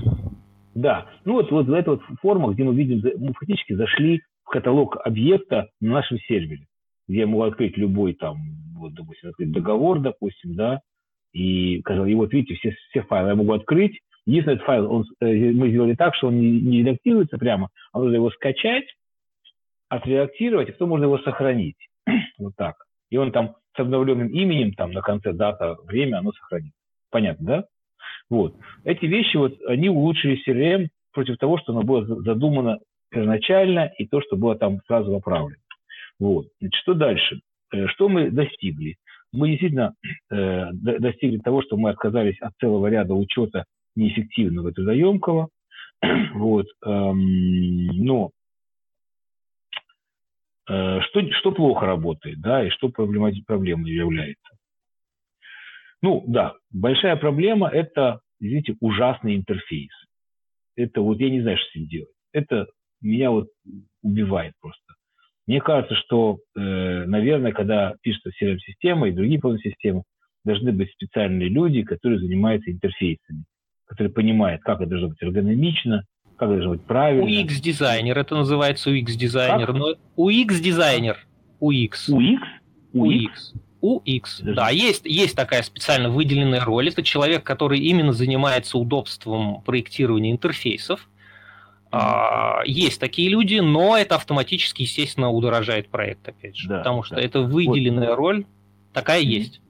Да, 0.74 1.10
ну 1.24 1.34
вот, 1.34 1.50
вот 1.50 1.66
в 1.66 1.72
этой 1.72 1.90
вот 1.90 2.02
форма, 2.22 2.52
где 2.52 2.62
мы 2.62 2.74
видим, 2.74 3.02
мы 3.18 3.32
фактически 3.32 3.72
зашли 3.72 4.22
каталог 4.50 4.98
объекта 5.04 5.68
на 5.80 5.94
нашем 5.94 6.18
сервере, 6.18 6.66
где 7.08 7.20
я 7.20 7.26
могу 7.26 7.42
открыть 7.42 7.76
любой 7.76 8.14
там, 8.14 8.38
вот, 8.76 8.94
допустим, 8.94 9.30
открыть 9.30 9.52
договор, 9.52 10.00
допустим, 10.00 10.54
да, 10.54 10.80
и 11.32 11.80
сказал, 11.80 12.06
и 12.06 12.14
вот 12.14 12.32
видите, 12.32 12.54
все, 12.56 12.76
все 12.90 13.02
файлы 13.02 13.30
я 13.30 13.34
могу 13.36 13.52
открыть. 13.52 14.00
Единственный 14.26 14.54
этот 14.54 14.66
файл, 14.66 14.92
он, 14.92 15.04
э, 15.20 15.52
мы 15.52 15.70
сделали 15.70 15.94
так, 15.94 16.14
что 16.14 16.28
он 16.28 16.38
не, 16.40 16.60
не 16.60 16.80
редактируется 16.80 17.38
прямо, 17.38 17.70
а 17.92 18.00
нужно 18.00 18.16
его 18.16 18.30
скачать, 18.30 18.84
отредактировать, 19.88 20.68
и 20.68 20.72
потом 20.72 20.90
можно 20.90 21.04
его 21.04 21.18
сохранить. 21.18 21.76
вот 22.38 22.54
так. 22.56 22.76
И 23.10 23.16
он 23.16 23.32
там 23.32 23.56
с 23.74 23.80
обновленным 23.80 24.28
именем, 24.28 24.72
там 24.72 24.92
на 24.92 25.00
конце 25.00 25.32
дата, 25.32 25.76
время, 25.84 26.18
оно 26.18 26.32
сохранится. 26.32 26.76
Понятно, 27.10 27.46
да? 27.46 27.64
Вот. 28.28 28.56
Эти 28.84 29.06
вещи, 29.06 29.36
вот, 29.36 29.54
они 29.66 29.88
улучшили 29.88 30.40
CRM 30.46 30.88
против 31.12 31.38
того, 31.38 31.58
что 31.58 31.72
оно 31.72 31.82
было 31.82 32.04
задумано 32.04 32.78
первоначально 33.10 33.90
и 33.98 34.06
то, 34.06 34.20
что 34.20 34.36
было 34.36 34.56
там 34.56 34.80
сразу 34.86 35.14
оправлено. 35.14 35.60
Вот. 36.18 36.48
Значит, 36.60 36.80
что 36.80 36.94
дальше? 36.94 37.40
Э, 37.72 37.86
что 37.88 38.08
мы 38.08 38.30
достигли? 38.30 38.96
Мы 39.32 39.50
действительно 39.50 39.94
э, 40.30 40.70
достигли 40.72 41.38
того, 41.38 41.62
что 41.62 41.76
мы 41.76 41.90
отказались 41.90 42.40
от 42.40 42.52
целого 42.60 42.86
ряда 42.88 43.14
учета 43.14 43.64
неэффективного 43.96 44.68
и 44.68 44.72
трудоемкого. 44.72 45.48
Вот. 46.34 46.66
Эм, 46.84 47.86
но 47.88 48.30
э, 50.68 51.00
что, 51.02 51.32
что 51.32 51.52
плохо 51.52 51.86
работает, 51.86 52.40
да, 52.40 52.66
и 52.66 52.70
что 52.70 52.88
проблемой 52.88 53.90
является? 53.90 54.56
Ну, 56.02 56.24
да, 56.26 56.54
большая 56.70 57.16
проблема– 57.16 57.68
это, 57.72 58.20
извините, 58.40 58.76
ужасный 58.80 59.36
интерфейс. 59.36 59.92
Это 60.76 61.02
вот 61.02 61.20
я 61.20 61.28
не 61.28 61.42
знаю, 61.42 61.58
что 61.58 61.70
с 61.70 61.74
ним 61.74 61.88
делать. 61.88 62.14
Это 62.32 62.66
меня 63.00 63.30
вот 63.30 63.48
убивает 64.02 64.54
просто. 64.60 64.82
Мне 65.46 65.60
кажется, 65.60 65.94
что, 65.96 66.38
э, 66.56 66.60
наверное, 67.06 67.52
когда 67.52 67.94
пишется 68.02 68.30
CRM-система 68.40 69.08
и 69.08 69.12
другие 69.12 69.40
полные 69.40 69.60
системы, 69.60 70.04
должны 70.44 70.72
быть 70.72 70.90
специальные 70.92 71.48
люди, 71.48 71.82
которые 71.82 72.20
занимаются 72.20 72.70
интерфейсами, 72.70 73.44
которые 73.84 74.12
понимают, 74.12 74.62
как 74.62 74.80
это 74.80 74.90
должно 74.90 75.08
быть 75.08 75.22
эргономично, 75.22 76.04
как 76.36 76.50
это 76.50 76.58
должно 76.60 76.72
быть 76.72 76.84
правильно. 76.84 77.26
UX-дизайнер, 77.26 78.16
это 78.18 78.36
называется 78.36 78.90
UX-дизайнер. 78.90 79.72
Но 79.72 79.94
UX-дизайнер. 80.16 81.18
UX. 81.60 82.08
UX? 82.08 82.40
UX. 82.94 83.54
UX. 83.82 84.54
Да, 84.54 84.70
есть, 84.70 85.06
есть 85.06 85.34
такая 85.36 85.62
специально 85.62 86.10
выделенная 86.10 86.64
роль. 86.64 86.88
Это 86.88 87.02
человек, 87.02 87.44
который 87.44 87.80
именно 87.80 88.12
занимается 88.12 88.78
удобством 88.78 89.62
проектирования 89.62 90.30
интерфейсов. 90.30 91.08
А, 91.92 92.62
есть 92.64 93.00
такие 93.00 93.28
люди, 93.28 93.56
но 93.56 93.96
это 93.96 94.14
автоматически, 94.14 94.82
естественно, 94.82 95.30
удорожает 95.30 95.88
проект, 95.88 96.28
опять 96.28 96.56
же. 96.56 96.68
Да, 96.68 96.78
потому 96.78 97.02
что 97.02 97.16
да. 97.16 97.22
это 97.22 97.40
выделенная 97.40 98.10
вот. 98.10 98.16
роль, 98.16 98.44
такая 98.92 99.20
есть. 99.20 99.60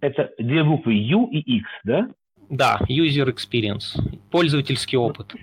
Это 0.00 0.30
две 0.38 0.62
буквы 0.62 0.94
U 0.94 1.26
и 1.26 1.38
X, 1.38 1.68
да? 1.84 2.08
Да, 2.48 2.80
user 2.88 3.32
experience, 3.32 4.00
пользовательский 4.30 4.96
опыт. 4.96 5.34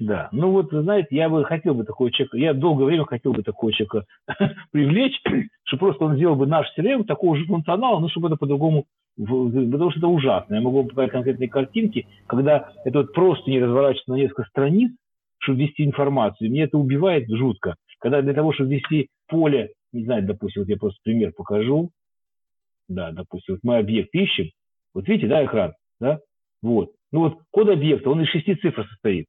Да, 0.00 0.30
ну 0.32 0.50
вот, 0.50 0.70
знаете, 0.70 1.08
я 1.10 1.28
бы 1.28 1.44
хотел 1.44 1.74
бы 1.74 1.84
такого 1.84 2.10
человека, 2.10 2.38
я 2.38 2.54
долгое 2.54 2.86
время 2.86 3.04
хотел 3.04 3.34
бы 3.34 3.42
такого 3.42 3.70
человека 3.72 4.06
привлечь, 4.70 5.20
что 5.64 5.76
просто 5.76 6.04
он 6.04 6.16
сделал 6.16 6.36
бы 6.36 6.46
наш 6.46 6.66
CRM 6.76 7.04
такого 7.04 7.36
же 7.36 7.44
функционала, 7.44 8.00
но 8.00 8.08
чтобы 8.08 8.28
это 8.28 8.36
по-другому, 8.36 8.86
потому 9.18 9.90
что 9.90 10.00
это 10.00 10.08
ужасно. 10.08 10.54
Я 10.54 10.60
могу 10.62 10.78
вам 10.78 10.88
показать 10.88 11.12
конкретные 11.12 11.50
картинки, 11.50 12.06
когда 12.26 12.70
это 12.84 13.00
вот 13.00 13.12
просто 13.12 13.50
не 13.50 13.60
разворачивается 13.60 14.10
на 14.10 14.16
несколько 14.16 14.44
страниц, 14.44 14.92
чтобы 15.40 15.60
ввести 15.60 15.84
информацию. 15.84 16.50
Мне 16.50 16.62
это 16.62 16.78
убивает 16.78 17.28
жутко. 17.28 17.76
Когда 17.98 18.22
для 18.22 18.32
того, 18.32 18.52
чтобы 18.52 18.70
ввести 18.70 19.08
поле, 19.26 19.72
не 19.92 20.04
знаю, 20.04 20.24
допустим, 20.24 20.62
вот 20.62 20.68
я 20.68 20.76
просто 20.76 20.98
пример 21.02 21.32
покажу. 21.32 21.90
Да, 22.88 23.10
допустим, 23.12 23.54
вот 23.54 23.60
мы 23.62 23.78
объект 23.78 24.14
ищем. 24.14 24.50
Вот 24.94 25.06
видите, 25.08 25.28
да, 25.28 25.44
экран? 25.44 25.74
Да? 26.00 26.20
Вот. 26.62 26.92
Ну 27.12 27.20
вот 27.20 27.38
код 27.50 27.68
объекта, 27.68 28.10
он 28.10 28.22
из 28.22 28.28
шести 28.28 28.54
цифр 28.54 28.86
состоит. 28.88 29.26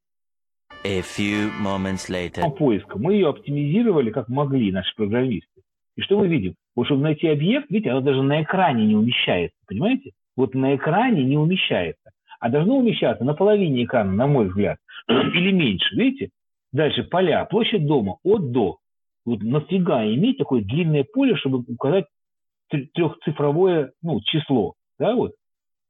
A 0.84 1.01
few 1.01 1.49
moments 1.62 2.09
later. 2.09 2.49
Поиска. 2.57 2.97
Мы 2.97 3.14
ее 3.14 3.30
оптимизировали 3.30 4.09
как 4.09 4.30
могли, 4.30 4.72
наши 4.72 4.95
программисты. 4.95 5.62
И 5.95 6.01
что 6.01 6.18
мы 6.18 6.28
видим? 6.28 6.55
Вот 6.76 6.86
чтобы 6.86 7.03
найти 7.03 7.28
объект, 7.28 7.70
видите, 7.70 7.91
оно 7.91 8.01
даже 8.01 8.24
на 8.24 8.41
экране 8.41 8.88
не 8.88 8.95
умещается, 8.95 9.57
понимаете? 9.68 10.12
Вот 10.36 10.55
на 10.55 10.76
экране 10.76 11.24
не 11.24 11.38
умещается. 11.38 12.12
А 12.39 12.49
должно 12.49 12.78
умещаться 12.78 13.24
на 13.24 13.36
половине 13.36 13.84
экрана, 13.84 14.12
на 14.14 14.26
мой 14.26 14.47
взгляд, 14.47 14.80
или 15.07 15.51
меньше, 15.51 15.95
видите? 15.95 16.29
Дальше 16.71 17.03
поля, 17.03 17.45
площадь 17.45 17.85
дома 17.85 18.17
от 18.23 18.51
до. 18.51 18.77
Вот 19.25 19.41
нафига 19.43 20.05
иметь 20.05 20.37
такое 20.37 20.61
длинное 20.61 21.03
поле, 21.03 21.35
чтобы 21.35 21.59
указать 21.67 22.05
трехцифровое 22.69 23.91
ну, 24.01 24.21
число, 24.21 24.75
да, 24.97 25.13
вот 25.13 25.33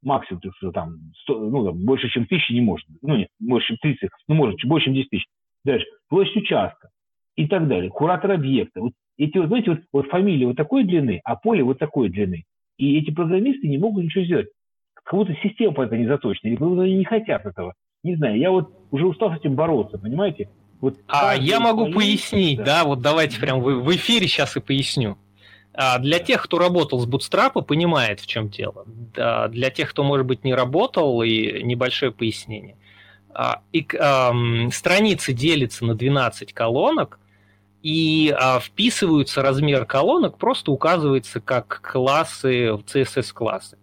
максимум, 0.01 0.41
там, 0.73 0.97
100, 1.23 1.39
ну, 1.49 1.65
там, 1.65 1.85
больше, 1.85 2.09
чем 2.09 2.25
тысячи 2.25 2.53
не 2.53 2.61
может 2.61 2.87
Ну, 3.01 3.17
нет, 3.17 3.29
больше, 3.39 3.67
чем 3.67 3.77
30, 3.77 4.09
ну, 4.27 4.35
может, 4.35 4.59
больше, 4.65 4.85
чем 4.85 4.95
10 4.95 5.09
тысяч. 5.09 5.25
Дальше, 5.63 5.85
площадь 6.09 6.37
участка 6.37 6.89
и 7.35 7.47
так 7.47 7.67
далее. 7.67 7.89
Куратор 7.89 8.31
объекта. 8.31 8.81
Вот 8.81 8.93
эти, 9.17 9.37
вот, 9.37 9.47
знаете, 9.47 9.71
вот, 9.71 9.79
вот 9.93 10.07
фамилия 10.07 10.47
вот 10.47 10.55
такой 10.55 10.83
длины, 10.83 11.21
а 11.23 11.35
поле 11.35 11.63
вот 11.63 11.77
такой 11.77 12.09
длины. 12.09 12.45
И 12.77 12.97
эти 12.97 13.11
программисты 13.11 13.67
не 13.67 13.77
могут 13.77 14.03
ничего 14.03 14.23
сделать. 14.23 14.47
Как 14.93 15.13
будто 15.13 15.35
система 15.43 15.73
по 15.73 15.83
это 15.83 15.97
не 15.97 16.07
заточена, 16.07 16.49
или 16.49 16.63
они 16.63 16.97
не 16.97 17.05
хотят 17.05 17.45
этого. 17.45 17.73
Не 18.03 18.15
знаю, 18.15 18.37
я 18.37 18.51
вот 18.51 18.73
уже 18.89 19.05
устал 19.05 19.31
с 19.31 19.37
этим 19.37 19.55
бороться, 19.55 19.97
понимаете? 19.97 20.49
Вот 20.79 20.97
а 21.07 21.35
я 21.35 21.59
могу 21.59 21.91
пояснить, 21.91 22.57
да. 22.57 22.65
да, 22.65 22.83
вот 22.85 23.01
давайте 23.01 23.39
прям 23.39 23.61
в, 23.61 23.83
в 23.83 23.95
эфире 23.95 24.27
сейчас 24.27 24.57
и 24.57 24.59
поясню. 24.59 25.17
А 25.73 25.99
для 25.99 26.19
тех, 26.19 26.41
кто 26.41 26.57
работал 26.57 26.99
с 26.99 27.07
Bootstrap, 27.07 27.61
понимает, 27.63 28.19
в 28.19 28.27
чем 28.27 28.49
дело. 28.49 28.85
Для 29.15 29.69
тех, 29.69 29.91
кто, 29.91 30.03
может 30.03 30.25
быть, 30.25 30.43
не 30.43 30.53
работал, 30.53 31.21
и 31.21 31.63
небольшое 31.63 32.11
пояснение. 32.11 32.75
А, 33.33 33.61
и, 33.71 33.87
эм, 33.93 34.71
страницы 34.71 35.31
делятся 35.33 35.85
на 35.85 35.95
12 35.95 36.51
колонок, 36.53 37.19
и 37.83 38.35
а, 38.37 38.59
вписываются 38.59 39.41
размер 39.41 39.85
колонок, 39.85 40.37
просто 40.37 40.71
указывается 40.71 41.39
как 41.39 41.81
классы, 41.81 42.69
CSS-классы. 42.69 43.77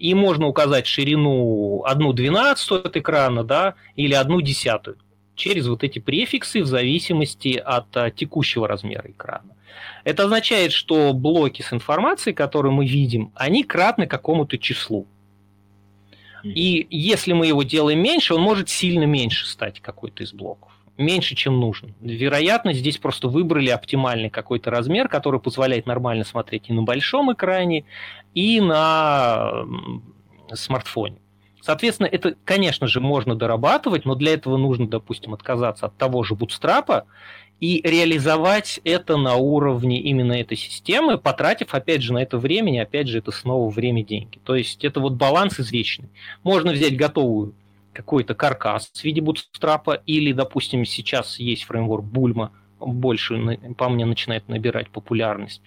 И 0.00 0.14
можно 0.14 0.48
указать 0.48 0.86
ширину 0.86 1.84
1 1.84 2.14
двенадцатую 2.14 2.86
от 2.86 2.96
экрана, 2.96 3.44
да, 3.44 3.74
или 3.96 4.14
1 4.14 4.40
десятую 4.42 4.96
через 5.40 5.68
вот 5.68 5.82
эти 5.82 5.98
префиксы 5.98 6.62
в 6.62 6.66
зависимости 6.66 7.56
от 7.56 7.96
а, 7.96 8.10
текущего 8.10 8.68
размера 8.68 9.10
экрана. 9.10 9.56
Это 10.04 10.24
означает, 10.24 10.72
что 10.72 11.12
блоки 11.12 11.62
с 11.62 11.72
информацией, 11.72 12.34
которые 12.34 12.72
мы 12.72 12.86
видим, 12.86 13.32
они 13.34 13.64
кратны 13.64 14.06
какому-то 14.06 14.58
числу. 14.58 15.06
И 16.42 16.86
если 16.90 17.32
мы 17.32 17.46
его 17.46 17.62
делаем 17.62 18.02
меньше, 18.02 18.34
он 18.34 18.42
может 18.42 18.68
сильно 18.68 19.04
меньше 19.04 19.46
стать 19.46 19.80
какой-то 19.80 20.22
из 20.22 20.32
блоков. 20.32 20.69
Меньше, 21.00 21.34
чем 21.34 21.58
нужно. 21.58 21.94
Вероятно, 22.02 22.74
здесь 22.74 22.98
просто 22.98 23.28
выбрали 23.28 23.70
оптимальный 23.70 24.28
какой-то 24.28 24.70
размер, 24.70 25.08
который 25.08 25.40
позволяет 25.40 25.86
нормально 25.86 26.24
смотреть 26.24 26.68
и 26.68 26.74
на 26.74 26.82
большом 26.82 27.32
экране, 27.32 27.86
и 28.34 28.60
на 28.60 29.64
смартфоне. 30.52 31.16
Соответственно, 31.62 32.06
это, 32.06 32.34
конечно 32.44 32.86
же, 32.86 33.00
можно 33.00 33.34
дорабатывать, 33.34 34.04
но 34.04 34.14
для 34.14 34.34
этого 34.34 34.58
нужно, 34.58 34.88
допустим, 34.88 35.32
отказаться 35.32 35.86
от 35.86 35.96
того 35.96 36.22
же 36.22 36.34
бутстрапа 36.34 37.06
и 37.60 37.80
реализовать 37.82 38.78
это 38.84 39.16
на 39.16 39.36
уровне 39.36 40.02
именно 40.02 40.34
этой 40.34 40.58
системы, 40.58 41.16
потратив, 41.16 41.72
опять 41.72 42.02
же, 42.02 42.12
на 42.12 42.18
это 42.18 42.36
времени, 42.36 42.76
опять 42.76 43.08
же, 43.08 43.18
это 43.18 43.30
снова 43.30 43.70
время, 43.70 44.04
деньги. 44.04 44.38
То 44.44 44.54
есть 44.54 44.84
это 44.84 45.00
вот 45.00 45.14
баланс 45.14 45.60
извечный. 45.60 46.10
Можно 46.42 46.72
взять 46.72 46.98
готовую 46.98 47.54
какой-то 47.92 48.34
каркас 48.34 48.90
в 48.94 49.04
виде 49.04 49.20
бутстрапа, 49.20 50.02
или, 50.06 50.32
допустим, 50.32 50.84
сейчас 50.84 51.38
есть 51.38 51.64
фреймворк 51.64 52.04
Бульма, 52.04 52.52
больше, 52.78 53.58
по 53.76 53.88
мне, 53.88 54.04
начинает 54.04 54.48
набирать 54.48 54.90
популярность. 54.90 55.62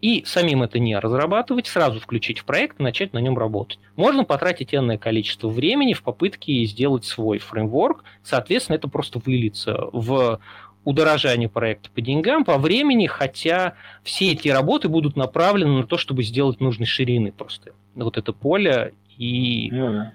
И 0.00 0.22
самим 0.24 0.62
это 0.62 0.78
не 0.78 0.96
разрабатывать, 0.96 1.66
сразу 1.66 1.98
включить 1.98 2.38
в 2.38 2.44
проект 2.44 2.78
и 2.78 2.82
начать 2.84 3.12
на 3.12 3.18
нем 3.18 3.36
работать. 3.36 3.80
Можно 3.96 4.24
потратить 4.24 4.72
энное 4.72 4.96
количество 4.96 5.48
времени 5.48 5.92
в 5.92 6.04
попытке 6.04 6.64
сделать 6.66 7.04
свой 7.04 7.38
фреймворк. 7.38 8.04
Соответственно, 8.22 8.76
это 8.76 8.88
просто 8.88 9.18
выльется 9.18 9.88
в 9.92 10.40
удорожанию 10.84 11.50
проекта 11.50 11.90
по 11.90 12.00
деньгам, 12.00 12.44
по 12.44 12.58
времени, 12.58 13.06
хотя 13.06 13.74
все 14.04 14.32
эти 14.32 14.48
работы 14.48 14.88
будут 14.88 15.16
направлены 15.16 15.78
на 15.78 15.86
то, 15.86 15.98
чтобы 15.98 16.22
сделать 16.22 16.60
нужной 16.60 16.86
ширины 16.86 17.32
просто. 17.32 17.72
Вот 17.96 18.16
это 18.16 18.32
поле. 18.32 18.94
И 19.16 19.68
да. 19.72 20.12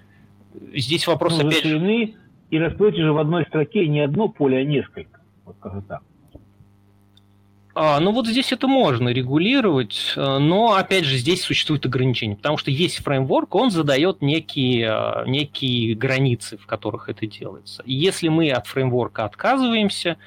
Здесь 0.74 1.06
вопрос 1.06 1.38
ну, 1.38 1.48
опять 1.48 1.62
ширины, 1.62 2.14
и 2.50 2.58
раскройте 2.58 3.02
же 3.02 3.12
в 3.12 3.18
одной 3.18 3.44
строке 3.46 3.86
не 3.88 4.00
одно 4.00 4.28
поле, 4.28 4.58
а 4.58 4.64
несколько. 4.64 5.20
Вот 5.44 5.56
как 5.60 5.86
так. 5.86 6.02
А, 7.76 7.98
ну 7.98 8.12
вот 8.12 8.28
здесь 8.28 8.52
это 8.52 8.68
можно 8.68 9.08
регулировать, 9.08 10.12
э, 10.14 10.38
но 10.38 10.74
опять 10.74 11.04
же 11.04 11.16
здесь 11.16 11.42
существует 11.42 11.84
ограничение, 11.84 12.36
потому 12.36 12.56
что 12.56 12.70
есть 12.70 13.02
фреймворк, 13.02 13.52
он 13.56 13.72
задает 13.72 14.22
некие, 14.22 14.86
э, 14.86 15.28
некие 15.28 15.96
границы, 15.96 16.56
в 16.56 16.66
которых 16.66 17.08
это 17.08 17.26
делается. 17.26 17.82
И 17.84 17.92
если 17.92 18.28
мы 18.28 18.50
от 18.50 18.68
фреймворка 18.68 19.24
отказываемся, 19.24 20.18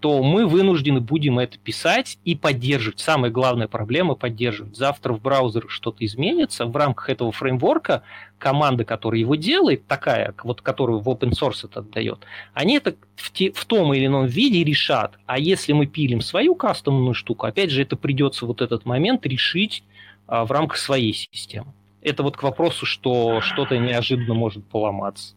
то 0.00 0.22
мы 0.22 0.46
вынуждены 0.46 1.00
будем 1.00 1.38
это 1.38 1.56
писать 1.58 2.18
и 2.26 2.34
поддерживать. 2.34 3.00
Самая 3.00 3.30
главная 3.30 3.66
проблема– 3.66 4.14
поддерживать. 4.16 4.76
Завтра 4.76 5.14
в 5.14 5.22
браузерах 5.22 5.70
что-то 5.70 6.04
изменится, 6.04 6.66
в 6.66 6.76
рамках 6.76 7.08
этого 7.08 7.32
фреймворка 7.32 8.02
команда, 8.40 8.84
которая 8.84 9.20
его 9.20 9.36
делает, 9.36 9.86
такая, 9.86 10.34
вот 10.42 10.62
которую 10.62 10.98
в 10.98 11.08
open 11.08 11.30
source 11.30 11.64
это 11.64 11.80
отдает, 11.80 12.18
они 12.54 12.76
это 12.76 12.96
в, 13.14 13.30
те, 13.30 13.52
в 13.52 13.64
том 13.66 13.94
или 13.94 14.06
ином 14.06 14.26
виде 14.26 14.64
решат. 14.64 15.12
А 15.26 15.38
если 15.38 15.72
мы 15.72 15.86
пилим 15.86 16.20
свою 16.20 16.56
кастомную 16.56 17.14
штуку, 17.14 17.46
опять 17.46 17.70
же, 17.70 17.82
это 17.82 17.96
придется 17.96 18.46
вот 18.46 18.62
этот 18.62 18.84
момент 18.84 19.24
решить 19.26 19.84
а, 20.26 20.44
в 20.44 20.50
рамках 20.50 20.78
своей 20.78 21.12
системы. 21.12 21.72
Это 22.02 22.22
вот 22.22 22.36
к 22.36 22.42
вопросу, 22.42 22.86
что 22.86 23.40
что-то 23.42 23.78
неожиданно 23.78 24.34
может 24.34 24.64
поломаться. 24.64 25.34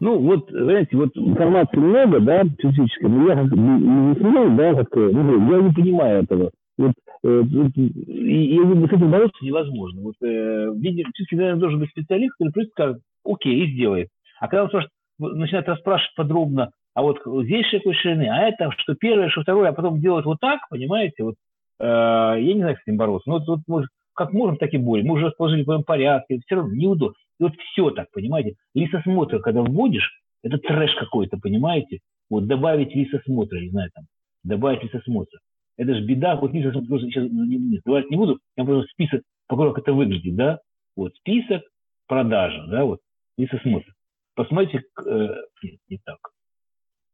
Ну, 0.00 0.18
вот, 0.18 0.50
знаете, 0.50 0.96
вот 0.96 1.16
информации 1.16 1.76
много, 1.76 2.18
да, 2.18 2.42
физически, 2.58 3.04
но 3.04 3.28
я 3.28 3.42
не 3.42 4.14
смею, 4.16 4.56
да, 4.56 4.74
как, 4.74 4.88
ну, 4.96 5.56
я 5.56 5.62
не 5.62 5.72
понимаю 5.72 6.24
этого. 6.24 6.50
Вот, 6.78 6.92
э, 7.24 7.42
и, 7.76 8.56
и 8.56 8.58
с 8.58 8.92
этим 8.92 9.10
бороться 9.10 9.44
невозможно. 9.44 10.02
Вот, 10.02 10.14
э, 10.22 10.72
видимо, 10.74 11.10
все-таки, 11.14 11.36
наверное, 11.36 11.60
должен 11.60 11.80
быть 11.80 11.90
специалист, 11.90 12.32
который 12.34 12.52
просто 12.52 12.70
скажет, 12.70 13.02
окей, 13.24 13.64
и 13.64 13.72
сделает. 13.72 14.08
А 14.40 14.48
когда 14.48 14.64
он 14.64 14.68
спрашивает, 14.68 14.92
начинает 15.18 15.68
расспрашивать 15.68 16.14
подробно, 16.16 16.70
а 16.94 17.02
вот 17.02 17.20
здесь 17.44 17.70
какой 17.70 17.94
ширины, 17.94 18.28
а 18.28 18.48
это 18.48 18.70
что 18.78 18.94
первое, 18.94 19.28
что 19.28 19.42
второе, 19.42 19.70
а 19.70 19.72
потом 19.72 20.00
делать 20.00 20.24
вот 20.24 20.38
так, 20.40 20.60
понимаете, 20.70 21.24
вот, 21.24 21.34
э, 21.80 21.84
я 21.84 22.54
не 22.54 22.60
знаю, 22.60 22.74
как 22.74 22.82
с 22.82 22.88
этим 22.88 22.96
бороться. 22.96 23.28
Но 23.28 23.38
вот, 23.38 23.46
вот 23.46 23.60
мы 23.66 23.86
как 24.14 24.32
можем, 24.32 24.56
так 24.56 24.72
и 24.74 24.78
борем. 24.78 25.06
Мы 25.06 25.14
уже 25.14 25.26
расположили 25.26 25.64
своем 25.64 25.84
порядке, 25.84 26.38
все 26.44 26.56
равно 26.56 26.74
неудобно. 26.74 27.14
И 27.40 27.42
вот 27.42 27.54
все 27.56 27.90
так, 27.90 28.10
понимаете. 28.12 28.54
Лисосмотр, 28.74 29.40
когда 29.40 29.62
вводишь, 29.62 30.10
это 30.42 30.58
трэш 30.58 30.94
какой-то, 30.96 31.38
понимаете. 31.38 32.00
Вот 32.28 32.46
добавить 32.46 32.94
лисосмотра, 32.94 33.58
не 33.58 33.70
знаю, 33.70 33.90
там, 33.94 34.04
добавить 34.44 34.82
лисосмотра. 34.82 35.38
Это 35.76 35.94
же 35.94 36.04
беда. 36.04 36.36
Вот 36.36 36.52
не 36.52 36.62
сейчас 36.62 36.84
не, 36.84 37.56
не, 37.56 37.80
давать 37.84 38.10
не 38.10 38.16
буду, 38.16 38.38
я 38.56 38.64
просто 38.64 38.90
список, 38.92 39.22
покажу, 39.46 39.72
как 39.72 39.84
это 39.84 39.92
выглядит, 39.92 40.36
да. 40.36 40.60
Вот 40.96 41.14
список, 41.16 41.62
продажа, 42.06 42.66
да, 42.68 42.84
вот, 42.84 43.00
лисосмотр. 43.38 43.92
Посмотрите, 44.34 44.84
э, 45.06 45.28
нет, 45.62 45.80
не 45.88 45.98
так. 46.04 46.18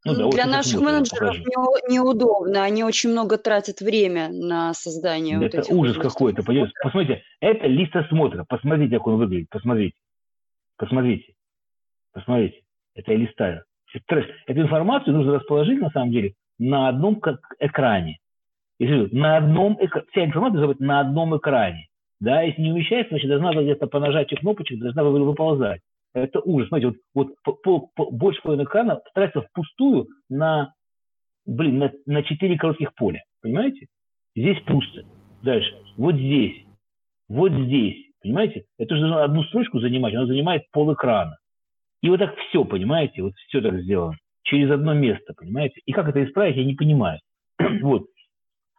Ну, 0.05 0.15
да, 0.15 0.29
Для 0.31 0.47
наших 0.47 0.81
менеджеров 0.81 1.37
не, 1.39 1.95
неудобно, 1.95 2.63
они 2.63 2.85
очень 2.85 3.11
много 3.11 3.37
тратят 3.37 3.81
время 3.81 4.29
на 4.31 4.73
создание 4.73 5.37
да 5.39 5.45
вот 5.45 5.55
это 5.55 5.61
этих 5.63 5.73
ужас 5.73 5.97
какой-то, 5.97 6.43
понимаете? 6.45 6.73
Посмотрите, 6.83 7.23
это 7.41 7.67
лист 7.67 7.97
осмотра, 7.97 8.45
посмотрите, 8.49 8.97
как 8.97 9.07
он 9.09 9.17
выглядит, 9.17 9.49
посмотрите, 9.51 9.97
посмотрите, 10.77 11.35
посмотрите, 12.13 12.63
это 12.95 13.13
я 13.13 13.19
листаю. 13.19 13.65
Эту 13.93 14.61
информацию 14.61 15.17
нужно 15.17 15.35
расположить, 15.35 15.81
на 15.81 15.91
самом 15.91 16.13
деле, 16.13 16.35
на 16.59 16.89
одном 16.89 17.21
экране. 17.59 18.19
Если 18.79 19.15
на 19.15 19.37
одном 19.37 19.77
экране, 19.81 20.07
вся 20.11 20.25
информация 20.25 20.59
должна 20.61 20.75
быть 20.75 20.81
на 20.81 21.01
одном 21.01 21.37
экране. 21.37 21.87
Да, 22.21 22.43
если 22.43 22.63
не 22.63 22.73
умещается, 22.73 23.11
значит, 23.11 23.29
должна 23.29 23.55
где-то 23.55 23.87
по 23.87 24.01
нажатию 24.01 24.41
кнопочек, 24.41 24.81
должна 24.81 25.05
выползать. 25.05 25.81
Это 26.15 26.41
ужас. 26.41 26.69
Смотрите, 26.69 26.99
вот, 27.15 27.29
вот 27.45 27.63
по, 27.63 27.81
по, 27.95 28.11
больше 28.11 28.41
половины 28.43 28.65
экрана 28.65 29.01
тратится 29.15 29.43
впустую 29.43 30.09
на, 30.29 30.73
блин, 31.47 31.79
на, 31.79 31.93
на 32.07 32.23
4 32.23 32.57
коротких 32.57 32.95
поля. 32.95 33.23
Понимаете? 33.43 33.87
Здесь 34.35 34.61
пусто. 34.67 35.03
Дальше. 35.43 35.77
Вот 35.97 36.17
здесь. 36.17 36.65
Вот 37.29 37.53
здесь. 37.53 38.07
Понимаете? 38.23 38.65
Это 38.79 38.97
же 38.97 39.03
нужно 39.03 39.25
одну 39.25 39.45
строчку 39.45 39.79
занимать, 39.81 40.15
она 40.15 40.27
занимает 40.27 40.63
пол 40.73 40.93
экрана. 40.93 41.37
И 42.03 42.09
вот 42.09 42.19
так 42.19 42.37
все, 42.37 42.65
понимаете? 42.65 43.23
Вот 43.23 43.35
все 43.49 43.61
так 43.61 43.81
сделано. 43.81 44.17
Через 44.43 44.71
одно 44.71 44.95
место, 44.95 45.35
понимаете? 45.37 45.81
И 45.85 45.93
как 45.93 46.09
это 46.09 46.25
исправить, 46.25 46.57
я 46.57 46.65
не 46.65 46.75
понимаю. 46.75 47.21
вот. 47.83 48.07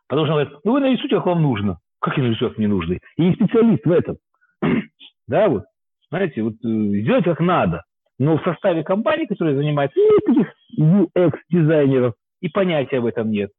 Потому 0.10 0.26
что 0.26 0.36
он 0.36 0.41
говорит, 0.41 0.60
ну 0.66 0.72
вы 0.74 0.80
нарисуйте, 0.82 1.16
как 1.16 1.28
вам 1.28 1.43
нужно. 1.43 1.78
Как 2.01 2.18
я 2.18 2.24
нарисую, 2.24 2.49
как 2.49 2.57
мне 2.57 2.68
нужно? 2.68 2.97
Я 3.18 3.26
не 3.26 3.36
специалист 3.36 3.86
в 3.86 3.91
этом. 3.91 4.18
да, 5.28 5.47
вот. 5.47 5.64
Знаете, 6.10 6.41
вот 6.41 6.55
э, 6.55 6.68
сделать 6.68 7.26
как 7.26 7.39
надо. 7.39 7.84
Но 8.18 8.38
в 8.38 8.43
составе 8.43 8.84
компании, 8.84 9.28
которая 9.28 9.55
занимается, 9.55 9.99
нет 9.99 10.26
таких 10.26 10.47
UX-дизайнеров, 10.78 12.16
и 12.41 12.49
понятия 12.49 12.97
об 12.97 13.05
этом 13.05 13.30
нет. 13.30 13.51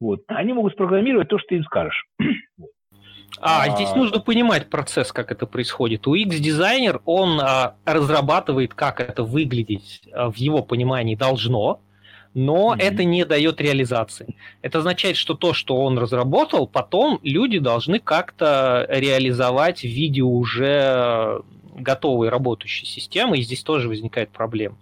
Вот. 0.00 0.20
Они 0.26 0.52
могут 0.52 0.72
спрограммировать 0.72 1.28
то, 1.28 1.38
что 1.38 1.48
ты 1.48 1.56
им 1.56 1.64
скажешь. 1.64 2.04
А, 3.40 3.64
а, 3.64 3.70
здесь 3.70 3.92
нужно 3.96 4.20
понимать 4.20 4.70
процесс, 4.70 5.12
как 5.12 5.32
это 5.32 5.44
происходит. 5.46 6.06
UX-дизайнер, 6.06 7.00
он 7.04 7.40
а, 7.40 7.74
разрабатывает, 7.84 8.74
как 8.74 9.00
это 9.00 9.24
выглядеть 9.24 10.02
а, 10.12 10.30
в 10.30 10.36
его 10.36 10.62
понимании 10.62 11.16
должно, 11.16 11.80
но 12.34 12.74
mm-hmm. 12.74 12.82
это 12.82 13.04
не 13.04 13.24
дает 13.24 13.60
реализации. 13.60 14.36
Это 14.60 14.78
означает, 14.78 15.16
что 15.16 15.34
то, 15.34 15.52
что 15.52 15.76
он 15.76 15.98
разработал, 15.98 16.66
потом 16.66 17.20
люди 17.22 17.58
должны 17.58 18.00
как-то 18.00 18.86
реализовать 18.90 19.80
в 19.80 19.88
виде 19.88 20.22
уже 20.22 21.42
готовой 21.76 22.28
работающей 22.28 22.86
системы, 22.86 23.38
и 23.38 23.42
здесь 23.42 23.62
тоже 23.62 23.88
возникает 23.88 24.30
проблема. 24.30 24.76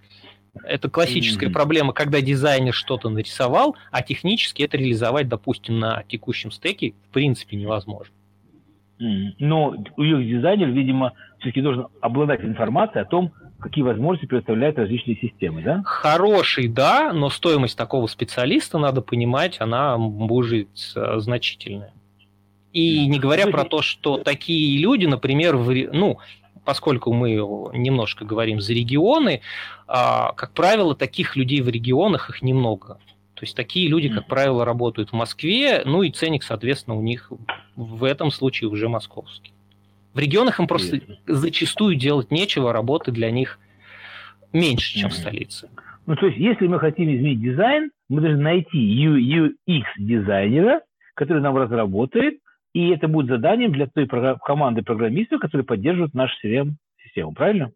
Это 0.65 0.91
классическая 0.91 1.47
mm-hmm. 1.47 1.53
проблема, 1.53 1.93
когда 1.93 2.21
дизайнер 2.21 2.75
что-то 2.75 3.09
нарисовал, 3.09 3.77
а 3.91 4.03
технически 4.03 4.63
это 4.63 4.77
реализовать, 4.77 5.29
допустим, 5.29 5.79
на 5.79 6.05
текущем 6.09 6.51
стеке 6.51 6.95
в 7.09 7.13
принципе 7.13 7.57
невозможно. 7.57 8.15
Mm-hmm. 9.01 9.35
Но 9.39 9.75
UX-дизайнер, 9.97 10.69
видимо, 10.69 11.13
все-таки 11.39 11.63
должен 11.63 11.89
обладать 12.01 12.43
информацией 12.43 13.03
о 13.03 13.07
том, 13.07 13.33
какие 13.63 13.85
возможности 13.85 14.27
представляют 14.27 14.79
различные 14.79 15.17
системы, 15.17 15.63
да? 15.63 15.83
Хороший, 15.85 16.69
да, 16.69 17.13
но 17.13 17.31
стоимость 17.31 17.79
такого 17.79 18.07
специалиста, 18.07 18.79
надо 18.79 19.01
понимать, 19.01 19.61
она 19.61 19.97
будет 19.97 20.69
э, 20.95 21.19
значительная. 21.19 21.93
И 22.73 23.07
не 23.07 23.19
говоря 23.19 23.47
про 23.47 23.65
то, 23.65 23.83
что 23.83 24.19
такие 24.19 24.79
люди, 24.79 25.07
например, 25.07 25.57
в, 25.57 25.73
ну, 25.93 26.19
поскольку 26.65 27.13
мы 27.13 27.33
немножко 27.75 28.25
говорим 28.25 28.61
за 28.61 28.73
регионы, 28.73 29.43
а, 29.87 30.33
как 30.33 30.53
правило, 30.53 30.95
таких 30.95 31.37
людей 31.37 31.61
в 31.61 31.69
регионах 31.69 32.31
их 32.31 32.43
немного. 32.43 32.99
То 33.35 33.45
есть 33.45 33.57
такие 33.57 33.89
люди, 33.89 34.09
как 34.09 34.27
правило, 34.27 34.65
работают 34.65 35.11
в 35.11 35.15
Москве, 35.15 35.83
ну 35.85 36.03
и 36.03 36.11
ценник, 36.11 36.45
соответственно, 36.45 36.97
у 36.97 37.03
них 37.03 37.31
в 37.77 38.05
этом 38.05 38.31
случае 38.31 38.71
уже 38.71 38.89
московский. 38.89 39.53
В 40.15 40.19
регионах 40.19 40.61
им 40.61 40.67
просто 40.67 41.01
зачастую 41.27 41.97
делать 41.97 42.31
нечего, 42.31 42.73
работы 42.73 43.13
для 43.13 43.31
них 43.31 43.59
меньше, 44.53 44.99
чем 44.99 45.11
в 45.11 45.15
столице. 45.15 45.71
Ну, 46.07 46.17
то 46.17 46.27
есть, 46.27 46.39
если 46.39 46.67
мы 46.67 46.79
хотим 46.79 47.15
изменить 47.15 47.41
дизайн, 47.41 47.91
мы 48.09 48.21
должны 48.21 48.43
найти 48.43 48.79
UX-дизайнера, 49.67 50.81
который 51.15 51.43
нам 51.43 51.57
разработает 51.57 52.39
и 52.73 52.89
это 52.89 53.07
будет 53.07 53.29
заданием 53.29 53.73
для 53.73 53.87
той 53.87 54.07
команды 54.07 54.83
программистов, 54.83 55.41
которые 55.41 55.65
поддерживают 55.65 56.15
нашу 56.15 56.35
CRM-систему, 56.43 57.33
правильно? 57.33 57.73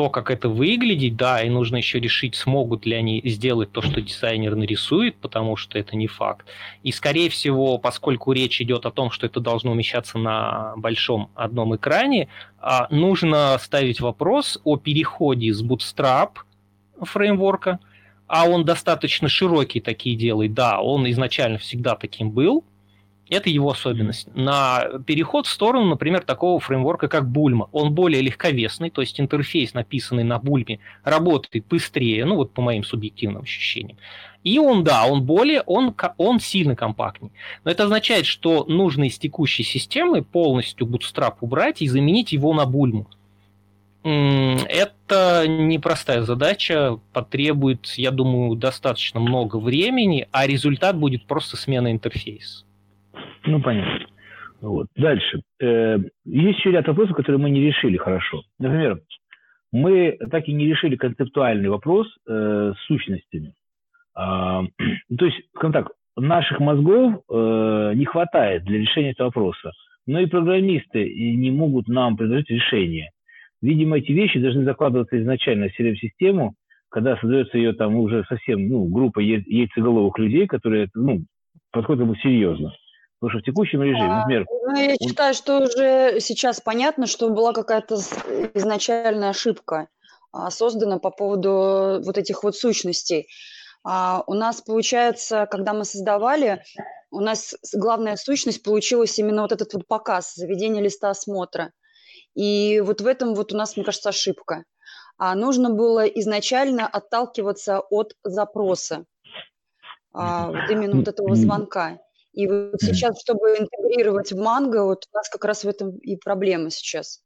То, 0.00 0.08
как 0.08 0.30
это 0.30 0.48
выглядит, 0.48 1.16
да, 1.16 1.42
и 1.42 1.50
нужно 1.50 1.76
еще 1.76 2.00
решить, 2.00 2.34
смогут 2.34 2.86
ли 2.86 2.96
они 2.96 3.20
сделать 3.22 3.70
то, 3.70 3.82
что 3.82 4.00
дизайнер 4.00 4.56
нарисует, 4.56 5.16
потому 5.16 5.56
что 5.56 5.78
это 5.78 5.94
не 5.94 6.06
факт. 6.06 6.46
И, 6.82 6.90
скорее 6.90 7.28
всего, 7.28 7.76
поскольку 7.76 8.32
речь 8.32 8.62
идет 8.62 8.86
о 8.86 8.90
том, 8.92 9.10
что 9.10 9.26
это 9.26 9.40
должно 9.40 9.72
умещаться 9.72 10.16
на 10.16 10.72
большом 10.78 11.28
одном 11.34 11.76
экране, 11.76 12.28
а, 12.60 12.86
нужно 12.88 13.58
ставить 13.60 14.00
вопрос 14.00 14.58
о 14.64 14.78
переходе 14.78 15.52
с 15.52 15.62
Bootstrap 15.62 16.30
фреймворка, 17.02 17.78
а 18.26 18.48
он 18.48 18.64
достаточно 18.64 19.28
широкий 19.28 19.80
такие 19.80 20.16
делает. 20.16 20.54
Да, 20.54 20.80
он 20.80 21.10
изначально 21.10 21.58
всегда 21.58 21.94
таким 21.94 22.30
был, 22.30 22.64
это 23.30 23.48
его 23.48 23.70
особенность. 23.70 24.28
На 24.34 24.84
переход 25.06 25.46
в 25.46 25.50
сторону, 25.50 25.86
например, 25.86 26.22
такого 26.22 26.58
фреймворка, 26.60 27.08
как 27.08 27.30
Бульма. 27.30 27.68
Он 27.72 27.94
более 27.94 28.20
легковесный, 28.20 28.90
то 28.90 29.00
есть 29.00 29.20
интерфейс, 29.20 29.72
написанный 29.72 30.24
на 30.24 30.38
Бульме, 30.38 30.80
работает 31.04 31.66
быстрее, 31.66 32.24
ну 32.24 32.36
вот 32.36 32.52
по 32.52 32.60
моим 32.60 32.84
субъективным 32.84 33.42
ощущениям. 33.42 33.96
И 34.42 34.58
он, 34.58 34.84
да, 34.84 35.06
он 35.06 35.22
более, 35.22 35.62
он, 35.62 35.94
он 36.16 36.40
сильно 36.40 36.74
компактнее. 36.74 37.32
Но 37.64 37.70
это 37.70 37.84
означает, 37.84 38.26
что 38.26 38.64
нужно 38.64 39.04
из 39.04 39.18
текущей 39.18 39.62
системы 39.62 40.22
полностью 40.22 40.86
Bootstrap 40.86 41.34
убрать 41.40 41.82
и 41.82 41.88
заменить 41.88 42.32
его 42.32 42.52
на 42.54 42.66
Бульму. 42.66 43.06
Это 44.02 45.44
непростая 45.46 46.22
задача, 46.22 46.98
потребует, 47.12 47.86
я 47.96 48.10
думаю, 48.10 48.56
достаточно 48.56 49.20
много 49.20 49.56
времени, 49.56 50.26
а 50.32 50.46
результат 50.46 50.96
будет 50.96 51.26
просто 51.26 51.58
смена 51.58 51.92
интерфейса. 51.92 52.64
Ну, 53.44 53.60
понятно. 53.60 54.06
Вот. 54.60 54.88
Дальше. 54.96 55.40
Э, 55.60 55.98
есть 56.24 56.58
еще 56.58 56.70
ряд 56.70 56.86
вопросов, 56.86 57.16
которые 57.16 57.40
мы 57.40 57.50
не 57.50 57.60
решили 57.60 57.96
хорошо. 57.96 58.42
Например, 58.58 59.00
мы 59.72 60.18
так 60.30 60.48
и 60.48 60.52
не 60.52 60.66
решили 60.66 60.96
концептуальный 60.96 61.68
вопрос 61.68 62.08
э, 62.28 62.72
с 62.76 62.86
сущностями. 62.86 63.54
А, 64.14 64.62
то 65.18 65.24
есть, 65.24 65.38
скажем 65.54 65.72
так, 65.72 65.92
наших 66.16 66.60
мозгов 66.60 67.22
э, 67.30 67.92
не 67.94 68.04
хватает 68.04 68.64
для 68.64 68.78
решения 68.78 69.12
этого 69.12 69.28
вопроса. 69.28 69.72
Но 70.06 70.18
и 70.20 70.26
программисты 70.26 71.08
не 71.34 71.50
могут 71.50 71.88
нам 71.88 72.16
предложить 72.16 72.50
решение. 72.50 73.10
Видимо, 73.62 73.98
эти 73.98 74.12
вещи 74.12 74.40
должны 74.40 74.64
закладываться 74.64 75.20
изначально 75.20 75.68
в 75.68 75.78
CRM-систему, 75.78 76.54
когда 76.88 77.16
создается 77.18 77.58
ее 77.58 77.72
там 77.74 77.94
уже 77.96 78.24
совсем 78.28 78.68
ну, 78.68 78.86
группа 78.86 79.20
яйцеголовых 79.20 80.18
людей, 80.18 80.46
которые 80.46 80.88
ну, 80.94 81.20
подходят 81.70 82.00
к 82.00 82.02
этому 82.02 82.16
серьезно. 82.16 82.72
Потому 83.20 83.30
что 83.30 83.38
в 83.40 83.52
текущем 83.52 83.82
режиме, 83.82 84.14
например... 84.14 84.46
Ну, 84.48 84.76
я 84.76 84.96
он... 84.98 85.08
считаю, 85.08 85.34
что 85.34 85.58
уже 85.60 86.20
сейчас 86.20 86.60
понятно, 86.60 87.06
что 87.06 87.28
была 87.28 87.52
какая-то 87.52 87.96
изначальная 88.54 89.30
ошибка 89.30 89.88
а, 90.32 90.50
создана 90.50 90.98
по 90.98 91.10
поводу 91.10 92.00
вот 92.02 92.16
этих 92.16 92.42
вот 92.42 92.56
сущностей. 92.56 93.28
А 93.84 94.22
у 94.26 94.32
нас, 94.32 94.62
получается, 94.62 95.46
когда 95.50 95.74
мы 95.74 95.84
создавали, 95.84 96.62
у 97.10 97.20
нас 97.20 97.54
главная 97.74 98.16
сущность 98.16 98.62
получилась 98.62 99.18
именно 99.18 99.42
вот 99.42 99.52
этот 99.52 99.74
вот 99.74 99.86
показ, 99.86 100.34
заведение 100.34 100.82
листа 100.82 101.10
осмотра. 101.10 101.72
И 102.34 102.80
вот 102.80 103.02
в 103.02 103.06
этом 103.06 103.34
вот 103.34 103.52
у 103.52 103.56
нас, 103.56 103.76
мне 103.76 103.84
кажется, 103.84 104.10
ошибка. 104.10 104.64
А 105.18 105.34
нужно 105.34 105.68
было 105.68 106.06
изначально 106.06 106.86
отталкиваться 106.86 107.80
от 107.80 108.14
запроса, 108.24 109.04
а, 110.14 110.46
вот 110.48 110.70
именно 110.70 110.96
вот 110.96 111.08
этого 111.08 111.34
звонка. 111.34 111.98
И 112.32 112.46
вот 112.46 112.80
сейчас, 112.80 113.20
чтобы 113.20 113.56
интегрировать 113.58 114.32
в 114.32 114.40
манго, 114.40 114.84
вот 114.84 115.04
у 115.12 115.16
нас 115.16 115.28
как 115.28 115.44
раз 115.44 115.64
в 115.64 115.68
этом 115.68 115.96
и 115.98 116.16
проблема 116.16 116.70
сейчас. 116.70 117.22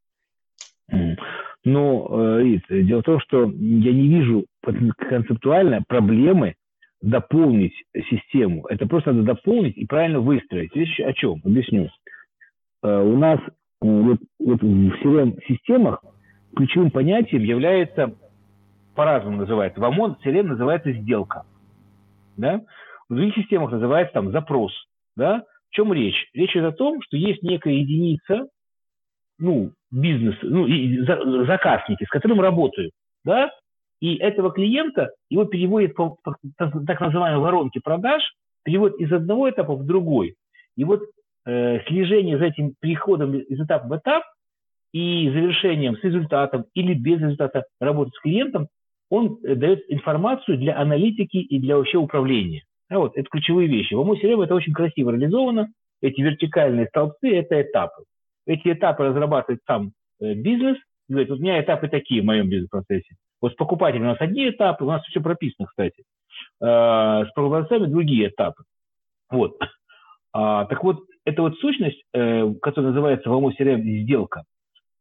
Ну, 1.66 2.38
Рит, 2.40 2.64
дело 2.68 3.00
в 3.00 3.04
том, 3.04 3.20
что 3.20 3.44
я 3.44 3.92
не 3.92 4.08
вижу 4.08 4.44
концептуально 4.62 5.82
проблемы 5.86 6.56
дополнить 7.04 7.74
систему. 8.08 8.66
Это 8.68 8.86
просто 8.86 9.12
надо 9.12 9.34
дополнить 9.34 9.76
и 9.76 9.86
правильно 9.86 10.20
выстроить. 10.20 10.74
Речь 10.74 10.98
о 11.00 11.12
чем? 11.12 11.40
Объясню. 11.44 11.90
Э, 12.82 13.02
у 13.02 13.16
нас 13.18 13.40
вот, 13.80 14.18
вот 14.38 14.62
в 14.62 15.02
CRM-системах 15.02 16.02
ключевым 16.56 16.90
понятием 16.90 17.42
является, 17.42 18.14
по-разному 18.94 19.38
называется, 19.38 19.80
в 19.80 19.84
ОМОН 19.84 20.16
CRM 20.24 20.44
называется 20.44 20.92
сделка. 20.92 21.44
Да? 22.38 22.62
В 23.10 23.14
других 23.14 23.34
системах 23.34 23.70
называется 23.70 24.14
там 24.14 24.32
запрос. 24.32 24.72
Да? 25.16 25.44
В 25.70 25.74
чем 25.74 25.92
речь? 25.92 26.28
Речь 26.34 26.52
идет 26.52 26.74
о 26.74 26.76
том, 26.76 27.02
что 27.02 27.16
есть 27.16 27.42
некая 27.42 27.74
единица, 27.74 28.46
ну, 29.38 29.72
бизнес, 29.90 30.36
ну, 30.42 30.66
и 30.66 31.00
заказники, 31.46 32.04
с 32.04 32.08
которым 32.08 32.40
работают, 32.40 32.92
да, 33.24 33.50
И 34.00 34.16
этого 34.16 34.52
клиента 34.52 35.10
его 35.30 35.44
переводит 35.44 35.94
по, 35.94 36.16
по 36.22 36.36
так 36.86 37.00
называемой 37.00 37.40
воронке 37.40 37.80
продаж, 37.82 38.22
переводит 38.64 38.98
из 38.98 39.12
одного 39.12 39.48
этапа 39.48 39.74
в 39.74 39.84
другой. 39.86 40.34
И 40.76 40.84
вот 40.84 41.02
э, 41.46 41.80
слежение 41.86 42.38
за 42.38 42.46
этим 42.46 42.74
переходом 42.80 43.34
из 43.34 43.60
этапа 43.60 43.86
в 43.86 43.96
этап 43.96 44.24
и 44.92 45.28
завершением 45.30 45.96
с 45.96 46.04
результатом 46.04 46.66
или 46.74 46.94
без 46.94 47.20
результата 47.20 47.64
работы 47.80 48.10
с 48.14 48.20
клиентом, 48.20 48.68
он 49.10 49.38
э, 49.42 49.54
дает 49.54 49.84
информацию 49.88 50.58
для 50.58 50.78
аналитики 50.78 51.36
и 51.36 51.58
для 51.58 51.76
вообще 51.76 51.98
управления. 51.98 52.64
А 52.88 52.98
вот, 52.98 53.16
это 53.16 53.28
ключевые 53.30 53.68
вещи. 53.68 53.94
В 53.94 54.00
Омо 54.00 54.16
это 54.16 54.54
очень 54.54 54.72
красиво 54.72 55.10
реализовано. 55.10 55.68
Эти 56.00 56.20
вертикальные 56.20 56.86
столбцы– 56.86 57.28
это 57.34 57.60
этапы. 57.62 58.04
Эти 58.46 58.72
этапы 58.72 59.04
разрабатывает 59.04 59.60
сам 59.66 59.92
э, 60.20 60.34
бизнес. 60.34 60.76
Говорит, 61.08 61.30
вот 61.30 61.38
у 61.38 61.42
меня 61.42 61.60
этапы 61.60 61.88
такие 61.88 62.22
в 62.22 62.26
моем 62.26 62.48
бизнес-процессе. 62.48 63.14
Вот 63.40 63.52
с 63.52 63.56
покупателем 63.56 64.02
у 64.02 64.08
нас 64.08 64.20
одни 64.20 64.48
этапы, 64.48 64.84
у 64.84 64.88
нас 64.88 65.02
все 65.04 65.20
прописано, 65.20 65.66
кстати. 65.66 66.04
Э, 66.60 67.24
с 67.26 67.32
продавцами 67.34 67.86
другие 67.86 68.28
этапы. 68.28 68.64
Вот. 69.30 69.58
А, 70.32 70.64
так 70.66 70.82
вот, 70.82 71.04
эта 71.24 71.42
вот 71.42 71.56
сущность, 71.58 72.02
э, 72.12 72.52
которая 72.60 72.90
называется 72.90 73.30
в 73.30 73.32
Омо 73.32 73.52
сделка, 73.52 74.44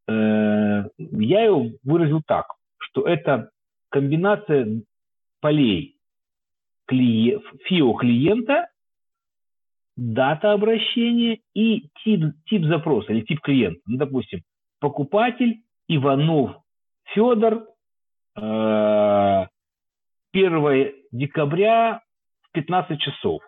э, 0.07 0.83
я 0.97 1.41
ее 1.41 1.73
выразил 1.83 2.21
так, 2.25 2.45
что 2.77 3.07
это 3.07 3.49
комбинация 3.89 4.83
полей 5.41 5.97
фио 6.89 7.93
клиента, 7.93 8.67
дата 9.95 10.51
обращения 10.51 11.39
и 11.53 11.89
тип, 12.03 12.33
тип 12.47 12.65
запроса 12.65 13.13
или 13.13 13.21
тип 13.21 13.39
клиента. 13.41 13.79
Ну, 13.85 13.97
допустим, 13.97 14.41
покупатель 14.79 15.61
Иванов 15.87 16.57
Федор, 17.13 17.67
1 18.35 18.45
э, 20.33 20.91
декабря 21.11 22.01
в 22.41 22.51
15 22.53 22.99
часов. 22.99 23.41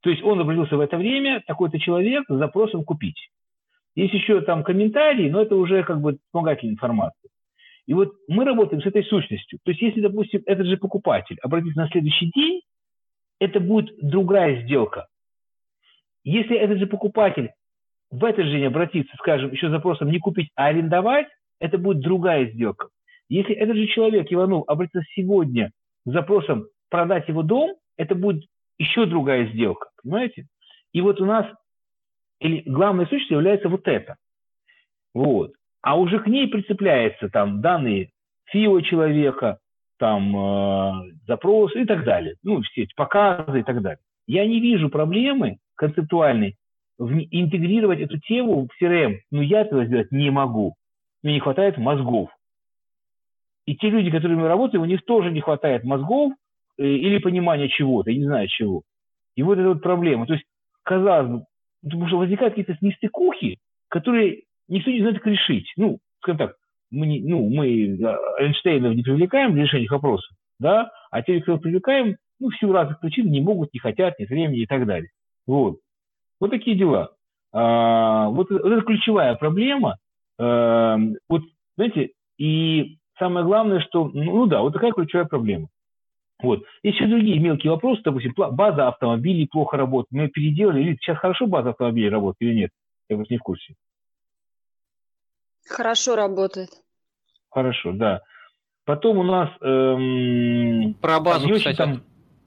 То 0.00 0.10
есть 0.10 0.22
он 0.22 0.40
обратился 0.40 0.76
в 0.76 0.80
это 0.80 0.96
время, 0.96 1.42
такой-то 1.46 1.78
человек, 1.78 2.24
с 2.28 2.34
запросом 2.34 2.84
купить. 2.84 3.30
Есть 3.94 4.14
еще 4.14 4.40
там 4.42 4.62
комментарии, 4.62 5.28
но 5.28 5.42
это 5.42 5.56
уже 5.56 5.82
как 5.82 6.00
бы 6.00 6.18
вспомогательная 6.26 6.74
информация. 6.74 7.30
И 7.88 7.94
вот 7.94 8.12
мы 8.28 8.44
работаем 8.44 8.82
с 8.82 8.86
этой 8.86 9.02
сущностью. 9.02 9.58
То 9.64 9.70
есть 9.70 9.80
если, 9.80 10.02
допустим, 10.02 10.42
этот 10.44 10.66
же 10.66 10.76
покупатель 10.76 11.38
обратится 11.40 11.80
на 11.80 11.88
следующий 11.88 12.30
день, 12.30 12.60
это 13.40 13.60
будет 13.60 13.96
другая 14.02 14.62
сделка. 14.62 15.06
Если 16.22 16.54
этот 16.54 16.78
же 16.80 16.86
покупатель 16.86 17.50
в 18.10 18.22
этот 18.26 18.44
же 18.44 18.52
день 18.52 18.66
обратится, 18.66 19.16
скажем, 19.16 19.52
еще 19.52 19.70
запросом 19.70 20.10
не 20.10 20.18
купить, 20.18 20.50
а 20.54 20.66
арендовать, 20.66 21.28
это 21.60 21.78
будет 21.78 22.00
другая 22.00 22.50
сделка. 22.50 22.88
Если 23.30 23.54
этот 23.54 23.76
же 23.76 23.86
человек, 23.86 24.26
Иванов, 24.30 24.64
обратится 24.66 25.02
сегодня 25.14 25.70
с 26.04 26.12
запросом 26.12 26.66
продать 26.90 27.26
его 27.28 27.42
дом, 27.42 27.74
это 27.96 28.14
будет 28.14 28.44
еще 28.76 29.06
другая 29.06 29.46
сделка, 29.46 29.88
понимаете? 30.02 30.46
И 30.92 31.00
вот 31.00 31.22
у 31.22 31.24
нас 31.24 31.46
или 32.38 32.62
главной 32.66 33.06
сущностью 33.06 33.38
является 33.38 33.70
вот 33.70 33.88
это. 33.88 34.16
Вот. 35.14 35.52
А 35.82 35.98
уже 35.98 36.18
к 36.18 36.26
ней 36.26 36.48
прицепляются 36.48 37.28
там 37.28 37.60
данные 37.60 38.10
ФИО 38.46 38.80
человека, 38.80 39.58
там 39.98 40.36
э, 40.36 40.92
запросы 41.26 41.82
и 41.82 41.84
так 41.84 42.04
далее. 42.04 42.36
Ну, 42.42 42.62
все 42.62 42.82
эти 42.82 42.94
показы 42.94 43.60
и 43.60 43.62
так 43.62 43.82
далее. 43.82 44.00
Я 44.26 44.46
не 44.46 44.60
вижу 44.60 44.88
проблемы 44.88 45.58
концептуальной 45.74 46.56
в, 46.98 47.12
интегрировать 47.12 48.00
эту 48.00 48.18
тему 48.18 48.66
в 48.68 48.82
CRM. 48.82 49.20
Но 49.30 49.42
я 49.42 49.62
этого 49.62 49.84
сделать 49.86 50.10
не 50.10 50.30
могу. 50.30 50.74
Мне 51.22 51.34
не 51.34 51.40
хватает 51.40 51.78
мозгов. 51.78 52.30
И 53.66 53.76
те 53.76 53.90
люди, 53.90 54.10
которые 54.10 54.38
мы 54.38 54.48
работаем, 54.48 54.82
у 54.82 54.86
них 54.86 55.04
тоже 55.04 55.30
не 55.30 55.40
хватает 55.40 55.84
мозгов 55.84 56.32
э, 56.78 56.84
или 56.84 57.18
понимания 57.18 57.68
чего-то, 57.68 58.10
я 58.10 58.18
не 58.18 58.24
знаю 58.24 58.48
чего. 58.48 58.82
И 59.36 59.42
вот 59.42 59.58
эта 59.58 59.68
вот 59.68 59.82
проблема. 59.82 60.26
То 60.26 60.34
есть, 60.34 60.44
казалось 60.82 61.30
бы, 61.30 61.44
потому 61.82 62.08
что 62.08 62.18
возникают 62.18 62.54
какие-то 62.54 62.76
нестыкухи, 62.80 63.58
которые 63.88 64.44
никто 64.68 64.90
не 64.90 65.00
знает, 65.00 65.18
как 65.18 65.26
решить. 65.26 65.72
Ну, 65.76 65.98
скажем 66.20 66.38
так, 66.38 66.56
мы, 66.90 67.06
не, 67.06 67.20
ну, 67.20 67.48
мы 67.48 67.66
Эйнштейнов 68.38 68.94
не 68.94 69.02
привлекаем 69.02 69.52
для 69.52 69.64
решения 69.64 69.88
вопросов, 69.90 70.30
да, 70.58 70.90
а 71.10 71.22
те, 71.22 71.40
кто 71.40 71.58
привлекаем, 71.58 72.16
ну, 72.40 72.50
в 72.50 72.56
силу 72.56 72.72
разных 72.72 73.00
причин 73.00 73.30
не 73.30 73.40
могут, 73.40 73.72
не 73.74 73.80
хотят, 73.80 74.18
нет 74.18 74.28
времени 74.28 74.60
и 74.60 74.66
так 74.66 74.86
далее. 74.86 75.10
Вот. 75.46 75.78
Вот 76.40 76.50
такие 76.50 76.76
дела. 76.76 77.10
А, 77.52 78.28
вот, 78.28 78.50
вот 78.50 78.64
это 78.64 78.82
ключевая 78.82 79.34
проблема. 79.34 79.96
А, 80.38 80.96
вот, 81.28 81.42
знаете, 81.76 82.10
и 82.38 82.98
самое 83.18 83.44
главное, 83.44 83.80
что, 83.80 84.08
ну, 84.08 84.46
да, 84.46 84.60
вот 84.60 84.72
такая 84.72 84.92
ключевая 84.92 85.26
проблема. 85.26 85.68
Вот. 86.40 86.62
Есть 86.84 86.98
еще 86.98 87.08
другие 87.08 87.40
мелкие 87.40 87.72
вопросы, 87.72 88.02
допустим, 88.04 88.32
база 88.36 88.88
автомобилей 88.88 89.48
плохо 89.50 89.76
работает. 89.76 90.12
Мы 90.12 90.28
переделали, 90.28 90.82
или 90.82 90.96
сейчас 91.00 91.18
хорошо 91.18 91.46
база 91.46 91.70
автомобилей 91.70 92.08
работает 92.08 92.52
или 92.52 92.60
нет? 92.60 92.70
Я 93.08 93.16
вот 93.16 93.28
не 93.28 93.38
в 93.38 93.42
курсе. 93.42 93.74
Хорошо 95.68 96.16
работает. 96.16 96.70
Хорошо, 97.50 97.92
да. 97.92 98.22
Потом 98.84 99.18
у 99.18 99.22
нас... 99.22 99.50
Эм, 99.60 100.94
про 100.94 101.20
базу, 101.20 101.48
кстати, 101.54 101.76
там... 101.76 102.02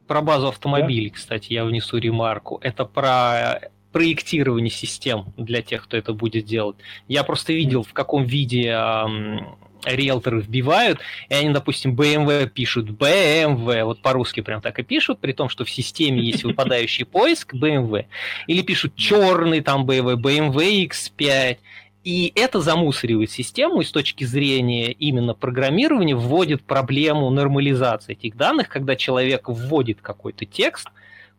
про 0.08 0.22
базу 0.22 0.48
автомобилей, 0.48 1.10
да? 1.10 1.16
кстати, 1.16 1.54
я 1.54 1.66
внесу 1.66 1.98
ремарку. 1.98 2.60
Это 2.64 2.86
про 2.86 3.60
проектирование 3.92 4.72
систем 4.72 5.34
для 5.38 5.62
тех, 5.62 5.84
кто 5.84 5.98
это 5.98 6.14
будет 6.14 6.46
делать. 6.46 6.78
Я 7.08 7.24
просто 7.24 7.54
видел, 7.54 7.84
в 7.84 7.94
каком 7.94 8.24
виде 8.24 8.70
эм, 8.70 9.58
риэлторы 9.86 10.42
вбивают, 10.42 11.00
и 11.30 11.34
они, 11.34 11.50
допустим, 11.50 11.96
BMW 11.96 12.48
пишут 12.48 12.90
BMW, 12.90 13.84
вот 13.84 14.02
по-русски 14.02 14.42
прям 14.42 14.62
так 14.62 14.80
и 14.80 14.84
пишут, 14.84 15.20
при 15.20 15.34
том, 15.34 15.50
что 15.50 15.66
в 15.66 15.70
системе 15.70 16.22
есть 16.22 16.44
выпадающий 16.44 17.06
поиск 17.06 17.54
BMW, 17.54 18.06
или 18.48 18.62
пишут 18.62 18.96
черный 18.96 19.62
там 19.62 19.86
BMW, 19.86 20.16
BMW 20.16 20.88
X5, 20.88 21.58
и 22.04 22.32
это 22.36 22.62
замусоривает 22.62 23.30
систему 23.30 23.82
и 23.82 23.86
с 23.86 23.92
точки 23.92 24.24
зрения 24.24 24.92
именно 24.92 25.34
программирования 25.34 26.16
вводит 26.16 26.64
проблему 26.64 27.30
нормализации 27.30 28.14
этих 28.14 28.36
данных, 28.36 28.70
когда 28.70 28.96
человек 28.96 29.48
вводит 29.48 30.02
какой-то 30.02 30.46
текст, 30.46 30.88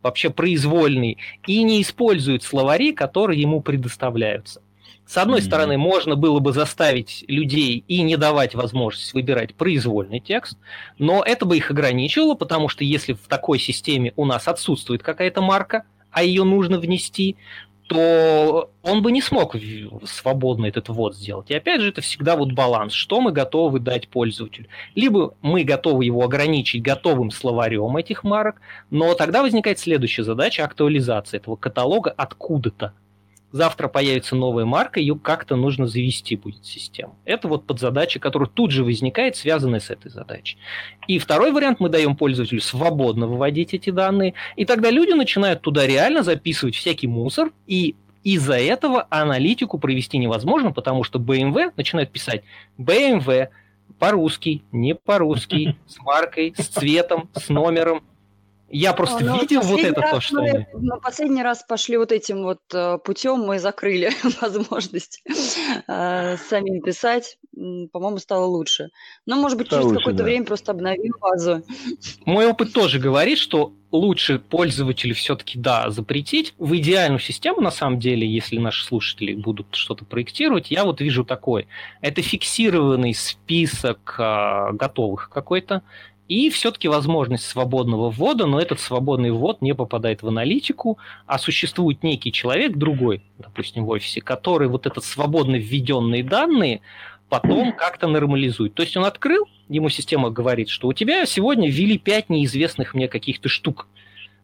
вообще 0.01 0.29
произвольный, 0.29 1.17
и 1.47 1.63
не 1.63 1.81
использует 1.81 2.43
словари, 2.43 2.93
которые 2.93 3.41
ему 3.41 3.61
предоставляются. 3.61 4.61
С 5.05 5.17
одной 5.17 5.39
mm-hmm. 5.39 5.43
стороны, 5.43 5.77
можно 5.77 6.15
было 6.15 6.39
бы 6.39 6.53
заставить 6.53 7.25
людей 7.27 7.83
и 7.87 8.01
не 8.01 8.15
давать 8.15 8.55
возможность 8.55 9.13
выбирать 9.13 9.53
произвольный 9.53 10.21
текст, 10.21 10.57
но 10.97 11.23
это 11.25 11.45
бы 11.45 11.57
их 11.57 11.71
ограничивало, 11.71 12.35
потому 12.35 12.69
что 12.69 12.85
если 12.85 13.13
в 13.13 13.27
такой 13.27 13.59
системе 13.59 14.13
у 14.15 14.25
нас 14.25 14.47
отсутствует 14.47 15.03
какая-то 15.03 15.41
марка, 15.41 15.83
а 16.11 16.23
ее 16.23 16.43
нужно 16.45 16.79
внести, 16.79 17.35
то 17.87 18.71
он 18.81 19.01
бы 19.01 19.11
не 19.11 19.21
смог 19.21 19.55
свободно 20.05 20.65
этот 20.65 20.89
ввод 20.89 21.15
сделать. 21.15 21.51
И 21.51 21.53
опять 21.53 21.81
же, 21.81 21.89
это 21.89 22.01
всегда 22.01 22.35
вот 22.35 22.51
баланс, 22.53 22.93
что 22.93 23.21
мы 23.21 23.31
готовы 23.31 23.79
дать 23.79 24.07
пользователю. 24.07 24.67
Либо 24.95 25.35
мы 25.41 25.63
готовы 25.63 26.05
его 26.05 26.23
ограничить 26.23 26.81
готовым 26.81 27.31
словарем 27.31 27.97
этих 27.97 28.23
марок, 28.23 28.61
но 28.89 29.13
тогда 29.15 29.41
возникает 29.41 29.79
следующая 29.79 30.23
задача 30.23 30.63
актуализации 30.63 31.37
этого 31.37 31.55
каталога 31.55 32.13
откуда-то 32.15 32.93
завтра 33.53 33.87
появится 33.87 34.35
новая 34.35 34.65
марка, 34.65 34.99
ее 34.99 35.15
как-то 35.15 35.55
нужно 35.55 35.87
завести 35.87 36.35
будет 36.35 36.65
систему. 36.65 37.15
Это 37.23 37.47
вот 37.47 37.65
подзадача, 37.65 38.19
которая 38.19 38.49
тут 38.49 38.71
же 38.71 38.83
возникает, 38.83 39.37
связанная 39.37 39.79
с 39.79 39.89
этой 39.89 40.09
задачей. 40.11 40.57
И 41.07 41.19
второй 41.19 41.53
вариант, 41.53 41.79
мы 41.79 41.87
даем 41.87 42.17
пользователю 42.17 42.59
свободно 42.59 43.27
выводить 43.27 43.73
эти 43.73 43.91
данные, 43.91 44.33
и 44.57 44.65
тогда 44.65 44.89
люди 44.89 45.13
начинают 45.13 45.61
туда 45.61 45.87
реально 45.87 46.23
записывать 46.23 46.75
всякий 46.75 47.07
мусор, 47.07 47.51
и 47.67 47.95
из-за 48.23 48.55
этого 48.55 49.05
аналитику 49.09 49.77
провести 49.77 50.17
невозможно, 50.17 50.71
потому 50.71 51.03
что 51.03 51.19
BMW 51.19 51.71
начинает 51.77 52.11
писать 52.11 52.43
BMW 52.79 53.49
по-русски, 53.99 54.63
не 54.71 54.95
по-русски, 54.95 55.75
с 55.85 55.99
маркой, 55.99 56.55
с 56.57 56.67
цветом, 56.67 57.29
с 57.35 57.49
номером, 57.49 58.03
я 58.73 58.93
просто 58.93 59.23
Но 59.23 59.39
видел 59.39 59.61
вот 59.61 59.79
это 59.79 60.01
то, 60.01 60.19
что... 60.19 60.41
Мы, 60.41 60.67
мы 60.73 60.99
последний 60.99 61.43
раз 61.43 61.63
пошли 61.63 61.97
вот 61.97 62.11
этим 62.11 62.43
вот 62.43 62.61
э, 62.73 62.97
путем, 62.97 63.41
мы 63.41 63.59
закрыли 63.59 64.09
возможность 64.41 65.23
э, 65.87 66.37
самим 66.37 66.81
писать. 66.81 67.37
По-моему, 67.53 68.17
стало 68.17 68.45
лучше. 68.45 68.89
Но, 69.27 69.35
может 69.35 69.59
быть, 69.59 69.69
через 69.69 69.85
какое-то 69.85 70.17
да. 70.17 70.23
время 70.23 70.45
просто 70.45 70.71
обновим 70.71 71.13
базу. 71.21 71.63
Мой 72.25 72.47
опыт 72.47 72.73
тоже 72.73 72.99
говорит, 72.99 73.37
что 73.37 73.73
лучше 73.91 74.39
пользователю 74.39 75.13
все-таки, 75.13 75.59
да, 75.59 75.91
запретить. 75.91 76.55
В 76.57 76.75
идеальную 76.75 77.19
систему, 77.19 77.61
на 77.61 77.69
самом 77.69 77.99
деле, 77.99 78.27
если 78.27 78.57
наши 78.57 78.83
слушатели 78.83 79.35
будут 79.35 79.67
что-то 79.75 80.03
проектировать, 80.03 80.71
я 80.71 80.83
вот 80.83 80.99
вижу 80.99 81.23
такой. 81.23 81.67
Это 82.01 82.23
фиксированный 82.23 83.13
список 83.13 84.15
э, 84.17 84.71
готовых 84.73 85.29
какой-то 85.29 85.83
и 86.27 86.49
все-таки 86.49 86.87
возможность 86.87 87.45
свободного 87.45 88.09
ввода, 88.09 88.45
но 88.45 88.59
этот 88.59 88.79
свободный 88.79 89.31
ввод 89.31 89.61
не 89.61 89.75
попадает 89.75 90.23
в 90.23 90.27
аналитику, 90.27 90.97
а 91.25 91.37
существует 91.37 92.03
некий 92.03 92.31
человек, 92.31 92.77
другой, 92.77 93.23
допустим, 93.37 93.85
в 93.85 93.89
офисе, 93.89 94.21
который 94.21 94.67
вот 94.67 94.85
этот 94.85 95.03
свободно 95.03 95.55
введенные 95.55 96.23
данные 96.23 96.81
потом 97.29 97.73
как-то 97.73 98.07
нормализует. 98.07 98.73
То 98.73 98.83
есть 98.83 98.95
он 98.95 99.05
открыл, 99.05 99.47
ему 99.67 99.89
система 99.89 100.29
говорит, 100.29 100.69
что 100.69 100.87
у 100.87 100.93
тебя 100.93 101.25
сегодня 101.25 101.69
ввели 101.69 101.97
пять 101.97 102.29
неизвестных 102.29 102.93
мне 102.93 103.07
каких-то 103.07 103.49
штук. 103.49 103.87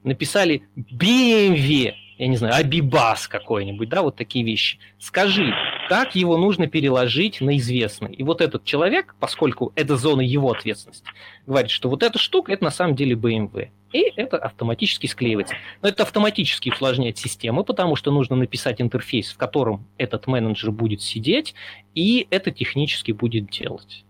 Написали 0.04 0.64
BMW, 0.76 1.94
я 2.18 2.28
не 2.28 2.38
знаю, 2.38 2.56
Абибас 2.56 3.28
какой-нибудь, 3.28 3.90
да, 3.90 4.02
вот 4.02 4.16
такие 4.16 4.44
вещи. 4.44 4.80
Скажи, 4.98 5.54
как 5.90 6.16
его 6.16 6.38
нужно 6.38 6.68
переложить 6.68 7.42
на 7.42 7.58
известный? 7.58 8.14
И 8.14 8.22
вот 8.22 8.42
этот 8.42 8.64
человек, 8.64 9.16
поскольку 9.20 9.74
это 9.76 9.98
зона 9.98 10.22
его 10.22 10.52
ответственности, 10.52 11.08
говорит, 11.48 11.72
что 11.72 11.90
вот 11.90 12.04
эта 12.04 12.20
штука, 12.20 12.54
это 12.54 12.64
на 12.64 12.70
самом 12.70 12.96
деле 12.96 13.16
BMW. 13.16 13.70
И 13.92 14.14
это 14.16 14.38
автоматически 14.38 15.08
склеивается. 15.08 15.56
Но 15.82 15.90
это 15.90 16.04
автоматически 16.04 16.70
усложняет 16.70 17.18
систему, 17.18 17.64
потому 17.64 17.96
что 17.96 18.12
нужно 18.12 18.36
написать 18.36 18.80
интерфейс, 18.80 19.32
в 19.32 19.38
котором 19.38 19.88
этот 19.98 20.28
менеджер 20.28 20.70
будет 20.70 21.02
сидеть, 21.02 21.56
и 21.96 22.28
это 22.30 22.52
технически 22.52 23.12
будет 23.12 23.50
делать. 23.50 24.06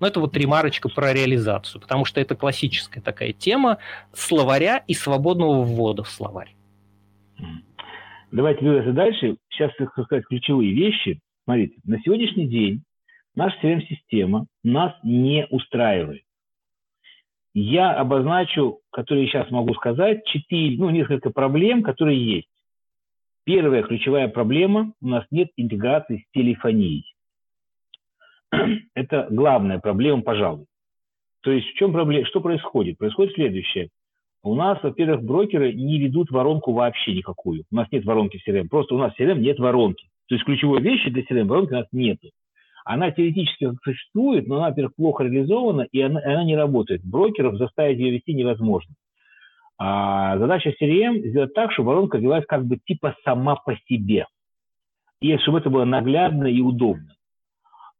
Но 0.00 0.08
это 0.08 0.20
вот 0.20 0.36
ремарочка 0.36 0.90
про 0.90 1.14
реализацию, 1.14 1.80
потому 1.80 2.04
что 2.04 2.20
это 2.20 2.34
классическая 2.34 3.00
такая 3.00 3.32
тема 3.32 3.78
словаря 4.12 4.84
и 4.86 4.92
свободного 4.92 5.62
ввода 5.62 6.04
в 6.04 6.10
словарь. 6.10 6.54
Давайте 8.34 8.60
двигаться 8.60 8.92
дальше. 8.92 9.36
Сейчас 9.48 9.72
хочу 9.78 10.02
сказать 10.04 10.26
ключевые 10.26 10.74
вещи. 10.74 11.20
Смотрите, 11.44 11.76
на 11.84 11.98
сегодняшний 12.00 12.48
день 12.48 12.82
наша 13.34 13.56
CRM-система 13.62 14.46
нас 14.62 14.92
не 15.02 15.46
устраивает 15.50 16.24
я 17.54 17.92
обозначу, 17.92 18.80
которые 18.90 19.28
сейчас 19.28 19.50
могу 19.50 19.74
сказать, 19.74 20.24
четыре, 20.26 20.76
ну, 20.76 20.90
несколько 20.90 21.30
проблем, 21.30 21.82
которые 21.82 22.36
есть. 22.36 22.48
Первая 23.44 23.82
ключевая 23.82 24.28
проблема– 24.28 24.92
у 25.00 25.08
нас 25.08 25.24
нет 25.30 25.50
интеграции 25.56 26.18
с 26.26 26.32
телефонией. 26.32 27.14
Это 28.94 29.28
главная 29.30 29.78
проблема, 29.78 30.22
пожалуй. 30.22 30.66
То 31.42 31.52
есть 31.52 31.68
в 31.68 31.74
чем 31.74 31.92
проблема, 31.92 32.26
что 32.26 32.40
происходит? 32.40 32.98
Происходит 32.98 33.34
следующее. 33.34 33.90
У 34.44 34.54
нас, 34.54 34.78
во-первых, 34.82 35.24
брокеры 35.24 35.72
не 35.72 35.98
ведут 35.98 36.30
воронку 36.30 36.72
вообще 36.72 37.14
никакую. 37.14 37.64
У 37.72 37.74
нас 37.74 37.88
нет 37.90 38.04
воронки 38.04 38.38
в 38.38 38.48
CRM. 38.48 38.68
Просто 38.68 38.94
у 38.94 38.98
нас 38.98 39.12
в 39.14 39.20
CRM 39.20 39.38
нет 39.40 39.58
воронки. 39.58 40.06
То 40.28 40.36
есть 40.36 40.44
ключевой 40.44 40.80
вещи 40.80 41.10
для 41.10 41.22
CRM 41.22 41.46
воронки 41.46 41.72
у 41.72 41.76
нас 41.76 41.86
нету 41.90 42.28
она 42.84 43.10
теоретически 43.10 43.70
существует, 43.82 44.46
но 44.46 44.56
она, 44.56 44.68
во-первых, 44.68 44.94
плохо 44.94 45.24
реализована, 45.24 45.82
и 45.90 46.00
она, 46.00 46.20
она 46.22 46.44
не 46.44 46.54
работает. 46.54 47.02
Брокеров 47.02 47.56
заставить 47.56 47.98
ее 47.98 48.12
вести 48.12 48.34
невозможно. 48.34 48.94
А 49.78 50.38
задача 50.38 50.70
CRM 50.70 51.26
сделать 51.26 51.54
так, 51.54 51.72
чтобы 51.72 51.88
воронка 51.88 52.18
велась 52.18 52.44
как 52.46 52.64
бы 52.66 52.76
типа 52.76 53.16
сама 53.24 53.56
по 53.56 53.74
себе. 53.88 54.26
И 55.20 55.36
чтобы 55.38 55.58
это 55.58 55.70
было 55.70 55.84
наглядно 55.84 56.46
и 56.46 56.60
удобно. 56.60 57.14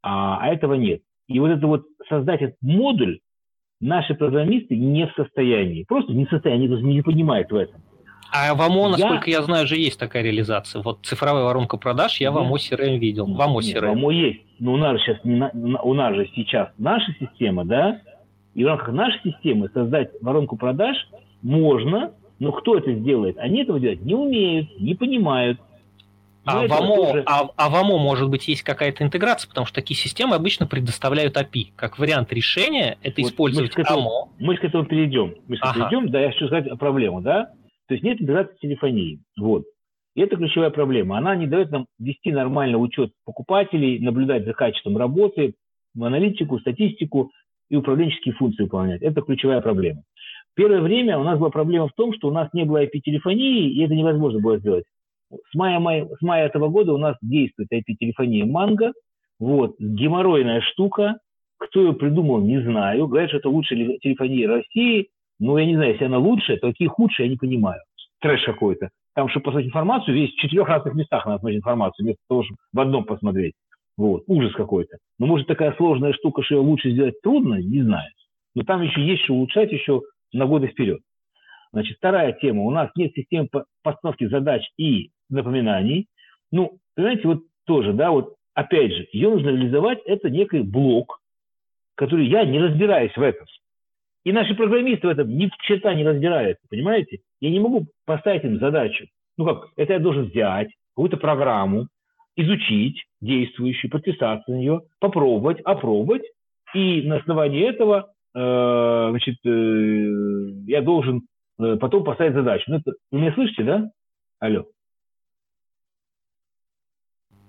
А, 0.02 0.38
а 0.40 0.48
этого 0.48 0.74
нет. 0.74 1.00
И 1.28 1.40
вот 1.40 1.48
это 1.48 1.66
вот 1.66 1.84
создать 2.08 2.42
этот 2.42 2.56
модуль 2.60 3.20
наши 3.84 4.14
программисты 4.14 4.76
не 4.76 5.06
в 5.06 5.12
состоянии. 5.14 5.84
Просто 5.84 6.12
не 6.12 6.24
в 6.24 6.30
состоянии, 6.30 6.66
они 6.66 6.74
даже 6.74 6.82
не 6.82 7.02
понимают 7.02 7.50
в 7.50 7.56
этом. 7.56 7.80
А 8.32 8.54
в 8.54 8.62
АМО, 8.62 8.88
насколько 8.88 9.30
я, 9.30 9.38
я 9.38 9.42
знаю, 9.42 9.66
же 9.66 9.76
есть 9.76 9.98
такая 9.98 10.22
реализация. 10.22 10.82
Вот 10.82 11.00
цифровая 11.02 11.44
воронка 11.44 11.76
продаж 11.76 12.20
я 12.20 12.30
нет. 12.30 12.36
в 12.36 12.38
АМО 12.42 12.56
CRM 12.56 12.98
видел. 12.98 13.26
В 13.26 13.40
АМО 13.40 13.60
CRM. 13.60 13.88
в 13.88 13.92
АМО 13.92 14.10
есть. 14.10 14.40
Но 14.58 14.72
у 14.72 14.76
нас, 14.76 15.00
сейчас, 15.02 15.18
у 15.22 15.94
нас 15.94 16.14
же 16.16 16.28
сейчас 16.34 16.70
наша 16.78 17.12
система, 17.20 17.64
да, 17.64 18.00
и 18.54 18.64
в 18.64 18.66
рамках 18.66 18.88
нашей 18.88 19.20
системы 19.22 19.68
создать 19.72 20.10
воронку 20.20 20.56
продаж 20.56 20.96
можно, 21.42 22.12
но 22.38 22.52
кто 22.52 22.78
это 22.78 22.92
сделает? 22.94 23.38
Они 23.38 23.62
этого 23.62 23.78
делать 23.78 24.02
не 24.02 24.14
умеют, 24.14 24.80
не 24.80 24.94
понимают. 24.94 25.60
А 26.44 26.66
в, 26.66 26.72
АМО, 26.72 26.96
тоже... 26.96 27.22
а, 27.26 27.48
а 27.56 27.70
в 27.70 27.74
АМО, 27.74 27.98
может 27.98 28.28
быть, 28.28 28.48
есть 28.48 28.62
какая-то 28.62 29.02
интеграция, 29.02 29.48
потому 29.48 29.66
что 29.66 29.74
такие 29.76 29.96
системы 29.96 30.34
обычно 30.34 30.66
предоставляют 30.66 31.36
API. 31.36 31.72
Как 31.76 31.98
вариант 31.98 32.32
решения, 32.32 32.98
это 33.02 33.20
вот 33.22 33.28
использовать 33.28 33.76
мы 33.76 33.82
этому, 33.82 34.00
АМО. 34.00 34.28
Мы 34.38 34.56
к 34.56 34.64
этому 34.64 34.84
перейдем. 34.84 35.34
Мы 35.48 35.56
ага. 35.60 35.88
перейдем, 35.88 36.10
да, 36.10 36.20
я 36.20 36.30
хочу 36.32 36.46
сказать 36.46 36.78
проблему, 36.78 37.22
да. 37.22 37.50
То 37.88 37.94
есть 37.94 38.04
нет 38.04 38.20
интеграции 38.20 38.56
телефонии. 38.60 39.20
Вот. 39.38 39.64
И 40.14 40.20
это 40.20 40.36
ключевая 40.36 40.70
проблема. 40.70 41.18
Она 41.18 41.34
не 41.34 41.46
дает 41.46 41.70
нам 41.70 41.86
вести 41.98 42.30
нормально 42.30 42.78
учет 42.78 43.12
покупателей, 43.24 43.98
наблюдать 43.98 44.44
за 44.44 44.52
качеством 44.52 44.96
работы, 44.96 45.54
аналитику, 45.98 46.58
статистику 46.60 47.30
и 47.68 47.76
управленческие 47.76 48.34
функции 48.34 48.64
выполнять. 48.64 49.02
Это 49.02 49.22
ключевая 49.22 49.60
проблема. 49.60 50.02
Первое 50.54 50.80
время 50.80 51.18
у 51.18 51.24
нас 51.24 51.38
была 51.38 51.50
проблема 51.50 51.88
в 51.88 51.94
том, 51.94 52.14
что 52.14 52.28
у 52.28 52.30
нас 52.30 52.48
не 52.52 52.64
было 52.64 52.84
IP-телефонии, 52.84 53.72
и 53.72 53.84
это 53.84 53.94
невозможно 53.94 54.40
было 54.40 54.58
сделать. 54.58 54.84
С 55.50 55.54
мая, 55.54 55.78
мая, 55.78 56.06
с 56.06 56.22
мая 56.22 56.46
этого 56.46 56.68
года 56.68 56.92
у 56.92 56.98
нас 56.98 57.16
действует 57.22 57.72
IP-телефония 57.72 58.46
Манго. 58.46 58.92
Вот, 59.38 59.74
геморройная 59.78 60.60
штука. 60.60 61.18
Кто 61.58 61.80
ее 61.80 61.92
придумал, 61.94 62.40
не 62.40 62.60
знаю. 62.62 63.06
Говорят, 63.06 63.30
что 63.30 63.38
это 63.38 63.48
лучшая 63.48 63.98
телефония 63.98 64.48
России. 64.48 65.08
Ну, 65.40 65.56
я 65.58 65.66
не 65.66 65.76
знаю, 65.76 65.92
если 65.92 66.04
она 66.04 66.18
лучшая, 66.18 66.58
то 66.58 66.68
какие 66.68 66.88
худшие, 66.88 67.26
я 67.26 67.30
не 67.30 67.36
понимаю. 67.36 67.80
Трэш 68.20 68.44
какой-то. 68.44 68.90
Там, 69.14 69.28
чтобы 69.28 69.44
посмотреть 69.44 69.68
информацию, 69.68 70.16
есть 70.16 70.34
в 70.34 70.40
четырех 70.40 70.68
разных 70.68 70.94
местах 70.94 71.26
надо 71.26 71.40
смотреть 71.40 71.60
информацию, 71.60 72.04
вместо 72.04 72.22
того, 72.28 72.42
чтобы 72.42 72.58
в 72.72 72.80
одном 72.80 73.04
посмотреть. 73.04 73.54
Вот, 73.96 74.24
ужас 74.26 74.52
какой-то. 74.52 74.96
Но 75.18 75.26
может 75.26 75.46
такая 75.46 75.72
сложная 75.76 76.12
штука, 76.12 76.42
что 76.42 76.56
ее 76.56 76.60
лучше 76.60 76.90
сделать 76.90 77.20
трудно, 77.22 77.60
не 77.60 77.82
знаю. 77.82 78.10
Но 78.54 78.62
там 78.64 78.82
еще 78.82 79.00
есть 79.04 79.22
что 79.24 79.34
улучшать 79.34 79.72
еще 79.72 80.02
на 80.32 80.46
годы 80.46 80.66
вперед. 80.68 81.00
Значит, 81.72 81.96
вторая 81.98 82.32
тема. 82.32 82.62
У 82.62 82.70
нас 82.70 82.90
нет 82.96 83.12
системы 83.14 83.48
постановки 83.82 84.26
задач 84.28 84.62
и 84.76 85.10
напоминаний. 85.28 86.08
Ну, 86.50 86.78
понимаете, 86.94 87.28
вот 87.28 87.40
тоже, 87.66 87.92
да, 87.92 88.10
вот 88.10 88.34
опять 88.54 88.92
же, 88.92 89.06
ее 89.12 89.30
нужно 89.30 89.48
реализовать, 89.48 90.00
это 90.06 90.30
некий 90.30 90.60
блок, 90.60 91.20
который 91.94 92.26
я 92.26 92.44
не 92.44 92.58
разбираюсь 92.60 93.16
в 93.16 93.22
этом. 93.22 93.46
И 94.24 94.32
наши 94.32 94.54
программисты 94.54 95.06
в 95.06 95.10
этом 95.10 95.28
ни 95.28 95.46
в 95.46 95.56
черта 95.66 95.92
не 95.94 96.04
разбираются, 96.04 96.64
понимаете? 96.70 97.18
Я 97.40 97.50
не 97.50 97.60
могу 97.60 97.86
поставить 98.06 98.44
им 98.44 98.58
задачу. 98.58 99.06
Ну 99.36 99.44
как, 99.44 99.68
это 99.76 99.94
я 99.94 99.98
должен 99.98 100.26
взять 100.26 100.68
какую-то 100.94 101.18
программу, 101.18 101.88
изучить 102.36 103.04
действующую, 103.20 103.90
подписаться 103.90 104.50
на 104.50 104.56
нее, 104.56 104.82
попробовать, 104.98 105.60
опробовать, 105.60 106.22
и 106.74 107.02
на 107.02 107.16
основании 107.16 107.68
этого 107.68 108.12
э, 108.34 109.06
значит, 109.10 109.36
э, 109.44 109.50
я 110.66 110.82
должен 110.82 111.22
э, 111.58 111.76
потом 111.76 112.04
поставить 112.04 112.34
задачу. 112.34 112.64
Ну, 112.68 112.76
это, 112.78 112.92
вы 113.10 113.20
меня 113.20 113.34
слышите, 113.34 113.62
да? 113.62 113.90
Алло. 114.40 114.64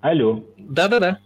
Алло. 0.06 0.44
Да-да-да. 0.60 1.18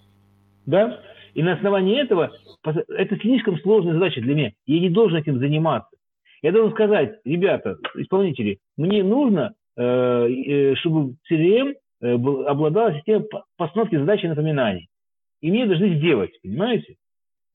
Да? 0.65 1.01
И 1.33 1.43
на 1.43 1.55
основании 1.55 2.01
этого 2.01 2.31
это 2.63 3.17
слишком 3.17 3.59
сложная 3.59 3.95
задача 3.95 4.21
для 4.21 4.33
меня. 4.33 4.51
Я 4.67 4.79
не 4.79 4.89
должен 4.89 5.17
этим 5.17 5.37
заниматься. 5.37 5.97
Я 6.41 6.53
должен 6.53 6.71
сказать, 6.71 7.19
ребята, 7.25 7.77
исполнители, 7.95 8.59
мне 8.77 9.03
нужно, 9.03 9.53
э, 9.75 9.83
э, 9.83 10.75
чтобы 10.75 11.15
CRM 11.29 11.73
э, 11.99 12.13
обладала 12.13 12.93
системой 12.93 13.27
постановки 13.57 13.97
задач 13.97 14.23
и 14.23 14.29
напоминаний. 14.29 14.87
И 15.41 15.51
мне 15.51 15.65
должны 15.65 15.97
сделать, 15.97 16.31
понимаете? 16.41 16.95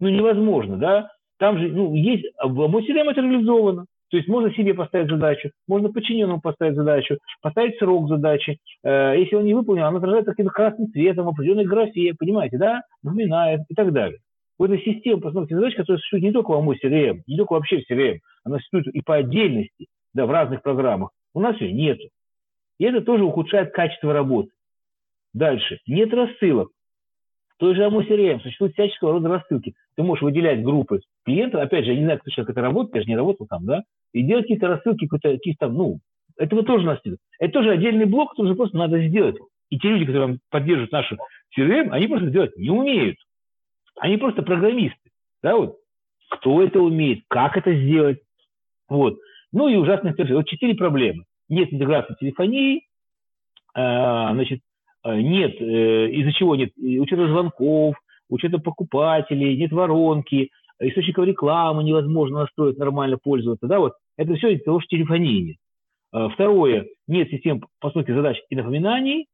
Ну, 0.01 0.11
невозможно, 0.11 0.77
да? 0.77 1.11
Там 1.39 1.59
же, 1.59 1.69
ну, 1.69 1.95
есть, 1.95 2.27
в 2.39 2.61
CRM 2.61 3.11
это 3.11 3.23
реализовано. 3.23 3.87
То 4.11 4.17
есть 4.17 4.29
можно 4.29 4.53
себе 4.55 4.75
поставить 4.75 5.11
задачу, 5.11 5.51
можно 5.67 5.91
подчиненному 5.91 6.41
поставить 6.41 6.77
задачу, 6.77 7.19
поставить 7.43 7.79
срок 7.79 8.09
задачи. 8.09 8.59
Если 8.85 9.35
он 9.35 9.45
не 9.45 9.55
выполнил, 9.55 9.85
она 9.85 9.99
отражается 9.99 10.31
каким-то 10.33 10.53
красным 10.53 10.93
цветом 10.93 11.25
в 11.25 11.29
определенной 11.31 11.65
графе, 11.65 12.15
понимаете, 12.19 12.59
да? 12.59 12.83
Напоминает 13.03 13.63
и 13.69 13.75
так 13.75 13.93
далее. 13.93 14.19
Вот 14.57 14.71
эта 14.71 14.81
система 14.85 15.21
постановки 15.21 15.55
задач, 15.55 15.75
которая 15.75 15.99
существует 15.99 16.23
не 16.23 16.33
только 16.33 16.51
в 16.51 16.55
АМО 16.55 16.75
CRM, 16.75 17.23
не 17.27 17.37
только 17.37 17.55
вообще 17.55 17.79
в 17.81 17.91
CRM, 17.91 18.19
она 18.45 18.59
существует 18.59 18.87
и 18.89 19.01
по 19.01 19.17
отдельности, 19.17 19.87
да, 20.13 20.27
в 20.27 20.31
разных 20.31 20.63
программах. 20.63 21.11
У 21.33 21.41
нас 21.41 21.61
ее 21.61 21.73
нету. 21.73 22.05
И 22.79 22.85
это 22.85 23.01
тоже 23.01 23.25
ухудшает 23.25 23.73
качество 23.73 24.13
работы. 24.13 24.51
Дальше. 25.33 25.81
Нет 25.89 26.15
рассылок. 26.15 26.71
В 27.57 27.61
той 27.61 27.75
же 27.75 27.85
АМО 27.85 28.03
CRM 28.03 28.41
существуют 28.41 28.75
всяческого 28.75 29.13
рода 29.13 29.29
рассылки. 29.29 29.75
Ты 29.97 30.03
можешь 30.03 30.23
выделять 30.23 30.63
группы 30.63 31.01
клиентов, 31.25 31.63
опять 31.63 31.85
же, 31.85 31.93
я 31.93 31.99
не 31.99 32.05
знаю, 32.05 32.19
кто 32.19 32.31
сейчас 32.31 32.49
это 32.49 32.61
работает, 32.61 32.97
я 32.97 33.03
же 33.03 33.09
не 33.09 33.17
работал 33.17 33.47
там, 33.47 33.65
да, 33.65 33.85
и 34.13 34.23
делать 34.23 34.45
какие-то 34.45 34.69
рассылки, 34.69 35.07
какие-то, 35.07 35.69
ну, 35.69 36.01
этого 36.37 36.65
тоже 36.65 36.85
нас 36.85 36.99
нет. 37.05 37.19
Это 37.39 37.53
тоже 37.53 37.71
отдельный 37.71 38.07
блок, 38.07 38.31
который 38.31 38.47
уже 38.47 38.57
просто 38.57 38.77
надо 38.77 39.07
сделать. 39.07 39.37
И 39.71 39.79
те 39.79 39.89
люди, 39.89 40.07
которые 40.07 40.39
поддерживают 40.51 40.93
нашу 40.93 41.17
CRM, 41.57 41.91
они 41.91 42.07
просто 42.09 42.29
сделать 42.29 42.57
не 42.57 42.71
умеют. 42.71 43.17
Они 43.99 44.17
просто 44.17 44.43
программисты. 44.43 45.11
Да, 45.43 45.57
вот. 45.57 45.79
Кто 46.31 46.63
это 46.63 46.81
умеет, 46.81 47.25
как 47.29 47.57
это 47.57 47.73
сделать. 47.75 48.19
Вот. 48.89 49.19
Ну 49.53 49.69
и 49.69 49.77
интерфейс. 49.77 50.31
Вот 50.31 50.49
четыре 50.49 50.75
проблемы. 50.75 51.25
Нет 51.49 51.73
интеграции 51.73 52.17
телефонии, 52.19 52.89
а, 53.75 54.33
значит, 54.33 54.61
нет, 55.13 55.61
э, 55.61 56.11
из-за 56.11 56.33
чего 56.33 56.57
нет 56.57 56.71
учета 56.77 57.29
звонков, 57.29 57.97
учета 58.29 58.59
покупателей, 58.59 59.57
нет 59.57 59.73
воронки, 59.73 60.51
источников 60.81 61.27
рекламы 61.27 61.85
невозможно 61.85 62.41
настроить, 62.41 62.79
нормально 62.79 63.19
пользоваться. 63.23 63.67
Да, 63.67 63.81
вот. 63.81 63.95
Это 64.17 64.35
все 64.35 64.51
из-за 64.51 64.65
того, 64.65 64.81
что 64.81 64.97
телефонии 64.97 65.43
нет. 65.43 65.57
А, 66.13 66.29
второе, 66.29 66.87
нет 67.07 67.29
систем 67.31 67.63
посылки 67.81 68.13
задач 68.13 68.39
и 68.49 68.57
напоминаний, 68.57 69.27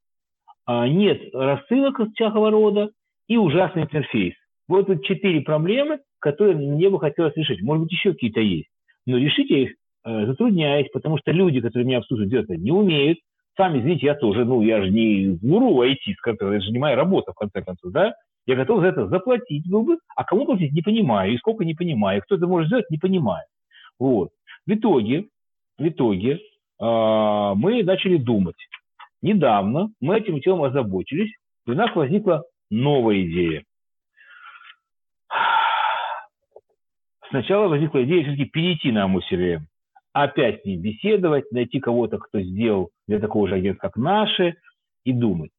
нет 0.68 1.20
рассылок 1.32 2.00
всякого 2.14 2.50
рода 2.50 2.90
и 3.26 3.36
ужасный 3.36 3.82
интерфейс. 3.82 4.34
Вот 4.70 4.86
тут 4.86 5.04
четыре 5.04 5.40
проблемы, 5.40 5.98
которые 6.20 6.56
мне 6.56 6.88
бы 6.88 7.00
хотелось 7.00 7.36
решить. 7.36 7.60
Может 7.60 7.84
быть, 7.84 7.92
еще 7.92 8.12
какие-то 8.12 8.40
есть. 8.40 8.68
Но 9.04 9.16
решить 9.18 9.50
я 9.50 9.62
их 9.62 9.70
э, 10.04 10.26
затрудняюсь, 10.26 10.88
потому 10.92 11.18
что 11.18 11.32
люди, 11.32 11.60
которые 11.60 11.86
меня 11.86 11.98
обслуживают, 11.98 12.44
это 12.44 12.56
не 12.56 12.70
умеют. 12.70 13.18
Сами, 13.60 13.80
извините, 13.80 14.06
я 14.06 14.14
тоже, 14.14 14.46
ну, 14.46 14.62
я 14.62 14.80
же 14.80 14.90
не 14.90 15.36
гуру 15.36 15.82
IT, 15.82 16.14
это 16.24 16.60
же 16.62 16.70
не 16.70 16.78
моя 16.78 16.96
работа, 16.96 17.32
в 17.32 17.34
конце 17.34 17.60
концов, 17.60 17.92
да? 17.92 18.14
Я 18.46 18.56
готов 18.56 18.80
за 18.80 18.86
это 18.86 19.06
заплатить 19.08 19.68
был 19.68 19.82
бы, 19.82 19.98
а 20.16 20.24
кому 20.24 20.46
платить 20.46 20.72
не 20.72 20.80
понимаю, 20.80 21.34
и 21.34 21.36
сколько 21.36 21.66
не 21.66 21.74
понимаю, 21.74 22.22
кто 22.22 22.36
это 22.36 22.46
может 22.46 22.68
сделать, 22.68 22.88
не 22.88 22.96
понимаю. 22.96 23.44
Вот. 23.98 24.30
В 24.66 24.72
итоге, 24.72 25.26
в 25.76 25.86
итоге 25.86 26.36
э, 26.36 26.42
мы 26.80 27.82
начали 27.82 28.16
думать. 28.16 28.56
Недавно 29.20 29.90
мы 30.00 30.16
этим 30.16 30.40
делом 30.40 30.62
озаботились, 30.62 31.34
и 31.66 31.70
у 31.70 31.74
нас 31.74 31.94
возникла 31.94 32.44
новая 32.70 33.20
идея. 33.20 33.64
Сначала 37.28 37.68
возникла 37.68 38.02
идея 38.04 38.22
все-таки 38.22 38.46
перейти 38.46 38.90
на 38.90 39.04
Амусиле, 39.04 39.60
опять 40.12 40.62
с 40.62 40.64
ним 40.64 40.80
беседовать, 40.80 41.50
найти 41.52 41.80
кого-то, 41.80 42.18
кто 42.18 42.40
сделал 42.40 42.90
для 43.06 43.20
такого 43.20 43.48
же 43.48 43.54
агента, 43.54 43.80
как 43.80 43.96
наши, 43.96 44.56
и 45.04 45.12
думать. 45.12 45.50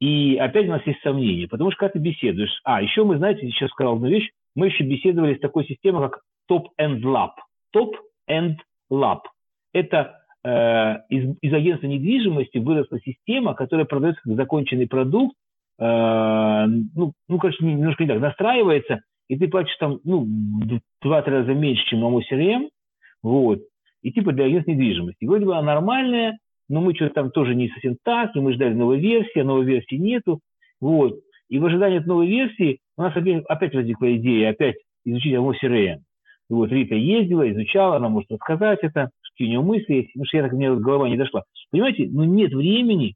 И 0.00 0.36
опять 0.36 0.66
у 0.66 0.70
нас 0.70 0.82
есть 0.86 1.00
сомнения, 1.02 1.48
потому 1.48 1.70
что 1.70 1.80
когда 1.80 1.92
ты 1.92 1.98
беседуешь... 1.98 2.60
А, 2.64 2.82
еще 2.82 3.04
мы, 3.04 3.16
знаете, 3.18 3.48
сейчас 3.48 3.70
сказал 3.70 3.96
одну 3.96 4.08
вещь, 4.08 4.30
мы 4.54 4.66
еще 4.66 4.84
беседовали 4.84 5.34
с 5.34 5.40
такой 5.40 5.64
системой, 5.66 6.08
как 6.08 6.20
Top 6.50 6.66
End 6.80 7.00
Lab. 7.02 7.30
Top 7.74 7.92
End 8.28 8.56
Lab. 8.90 9.20
Это 9.72 10.20
э, 10.44 10.96
из, 11.08 11.36
из 11.40 11.52
агентства 11.52 11.86
недвижимости 11.86 12.58
выросла 12.58 13.00
система, 13.00 13.54
которая 13.54 13.86
продается 13.86 14.20
как 14.22 14.34
законченный 14.34 14.86
продукт, 14.86 15.36
э, 15.78 15.84
ну, 16.66 17.12
ну, 17.28 17.38
короче, 17.38 17.64
немножко 17.64 18.04
не 18.04 18.08
так, 18.08 18.20
настраивается, 18.20 19.00
и 19.28 19.38
ты 19.38 19.48
платишь 19.48 19.76
там, 19.78 20.00
ну, 20.04 20.26
два-три 21.02 21.32
раза 21.32 21.54
меньше, 21.54 21.84
чем 21.86 22.00
на 22.00 22.18
CRM, 22.18 22.68
вот, 23.22 23.60
и 24.04 24.12
типа 24.12 24.32
для 24.32 24.44
агентства 24.44 24.70
недвижимости. 24.70 25.24
вроде 25.24 25.46
бы 25.46 25.56
она 25.56 25.74
нормальная, 25.74 26.38
но 26.68 26.80
мы 26.80 26.94
что-то 26.94 27.14
там 27.14 27.30
тоже 27.30 27.54
не 27.54 27.68
совсем 27.70 27.96
так, 28.04 28.36
и 28.36 28.40
мы 28.40 28.52
ждали 28.52 28.74
новой 28.74 29.00
версии, 29.00 29.40
а 29.40 29.44
новой 29.44 29.64
версии 29.64 29.96
нету, 29.96 30.40
вот. 30.80 31.18
И 31.48 31.58
в 31.58 31.64
ожидании 31.64 31.98
от 31.98 32.06
новой 32.06 32.28
версии 32.28 32.80
у 32.96 33.02
нас 33.02 33.16
опять, 33.16 33.44
опять 33.46 33.74
возникла 33.74 34.14
идея 34.16 34.50
опять 34.50 34.76
изучить 35.04 35.34
AMO 35.34 35.52
CRM. 35.60 36.00
И 36.50 36.52
вот 36.52 36.70
Рита 36.70 36.94
ездила, 36.94 37.50
изучала, 37.50 37.96
она 37.96 38.10
может 38.10 38.30
рассказать 38.30 38.80
это, 38.82 39.10
какие 39.32 39.48
у 39.48 39.50
нее 39.50 39.62
мысли 39.62 39.94
есть, 39.94 40.12
потому 40.12 40.26
что 40.26 40.36
я 40.36 40.42
так, 40.42 40.52
меня 40.52 40.74
голова 40.74 41.08
не 41.08 41.16
дошла. 41.16 41.44
Понимаете, 41.70 42.06
ну 42.10 42.24
нет 42.24 42.52
времени 42.52 43.14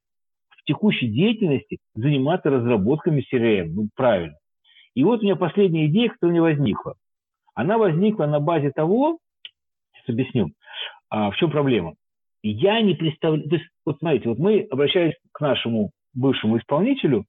в 0.48 0.64
текущей 0.64 1.08
деятельности 1.08 1.78
заниматься 1.94 2.48
разработками 2.48 3.24
CRM, 3.30 3.72
ну 3.74 3.88
правильно. 3.94 4.36
И 4.94 5.04
вот 5.04 5.20
у 5.20 5.22
меня 5.22 5.36
последняя 5.36 5.86
идея, 5.86 6.08
которая 6.08 6.30
у 6.30 6.32
меня 6.32 6.42
возникла. 6.42 6.94
Она 7.54 7.76
возникла 7.76 8.24
на 8.24 8.40
базе 8.40 8.70
того, 8.70 9.18
объясню, 10.08 10.50
а, 11.10 11.30
в 11.30 11.36
чем 11.36 11.50
проблема 11.50 11.94
я 12.42 12.80
не 12.80 12.94
представляю, 12.94 13.48
то 13.48 13.56
есть, 13.56 13.68
вот 13.84 13.98
смотрите, 13.98 14.28
вот 14.28 14.38
мы 14.38 14.66
обращались 14.70 15.14
к 15.32 15.40
нашему 15.40 15.90
бывшему 16.14 16.58
исполнителю, 16.58 17.24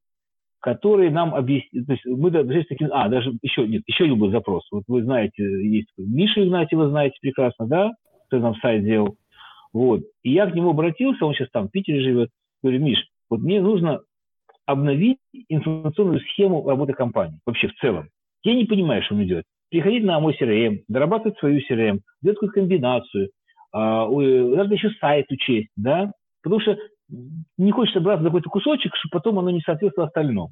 который 0.60 1.10
нам 1.10 1.34
объяснил, 1.34 1.86
то 1.86 1.94
есть 1.94 2.06
мы 2.06 2.32
к 2.32 2.68
таким, 2.68 2.90
а, 2.92 3.08
даже 3.08 3.32
еще, 3.42 3.66
нет, 3.68 3.84
еще 3.88 4.06
один 4.06 4.20
был 4.20 4.30
запрос. 4.32 4.68
Вот 4.72 4.84
вы 4.88 5.04
знаете, 5.04 5.44
есть 5.44 5.90
Миша 5.98 6.44
Игнатьева, 6.44 6.90
знаете 6.90 7.18
прекрасно, 7.22 7.68
да, 7.68 7.92
кто 8.28 8.40
нам 8.40 8.56
сайт 8.56 8.84
делал. 8.84 9.16
Вот. 9.72 10.02
И 10.24 10.32
я 10.32 10.48
к 10.48 10.56
нему 10.56 10.72
обратился, 10.72 11.26
он 11.26 11.34
сейчас 11.34 11.50
там 11.52 11.68
в 11.68 11.72
Питере 11.72 12.02
живет, 12.02 12.30
говорю, 12.62 12.80
Миш, 12.82 13.08
вот 13.30 13.40
мне 13.40 13.62
нужно 13.62 14.02
обновить 14.66 15.20
информационную 15.48 16.20
схему 16.20 16.68
работы 16.68 16.94
компании, 16.94 17.40
вообще 17.46 17.68
в 17.68 17.76
целом. 17.76 18.10
Я 18.44 18.54
не 18.54 18.66
понимаю, 18.66 19.02
что 19.04 19.16
он 19.16 19.24
идет. 19.24 19.46
Приходить 19.70 20.04
на 20.04 20.20
мой 20.20 20.36
CRM, 20.40 20.80
дорабатывать 20.88 21.38
свою 21.38 21.60
CRM, 21.60 22.00
делать 22.22 22.38
какую-то 22.38 22.60
комбинацию, 22.60 23.30
а, 23.72 24.08
надо 24.08 24.74
еще 24.74 24.90
сайт 25.00 25.32
учесть, 25.32 25.70
да, 25.76 26.12
потому 26.42 26.62
что 26.62 26.78
не 27.58 27.72
хочется 27.72 28.00
браться 28.00 28.24
за 28.24 28.30
какой-то 28.30 28.50
кусочек, 28.50 28.96
чтобы 28.96 29.12
потом 29.12 29.40
оно 29.40 29.50
не 29.50 29.62
соответствовало 29.62 30.08
остальному. 30.08 30.52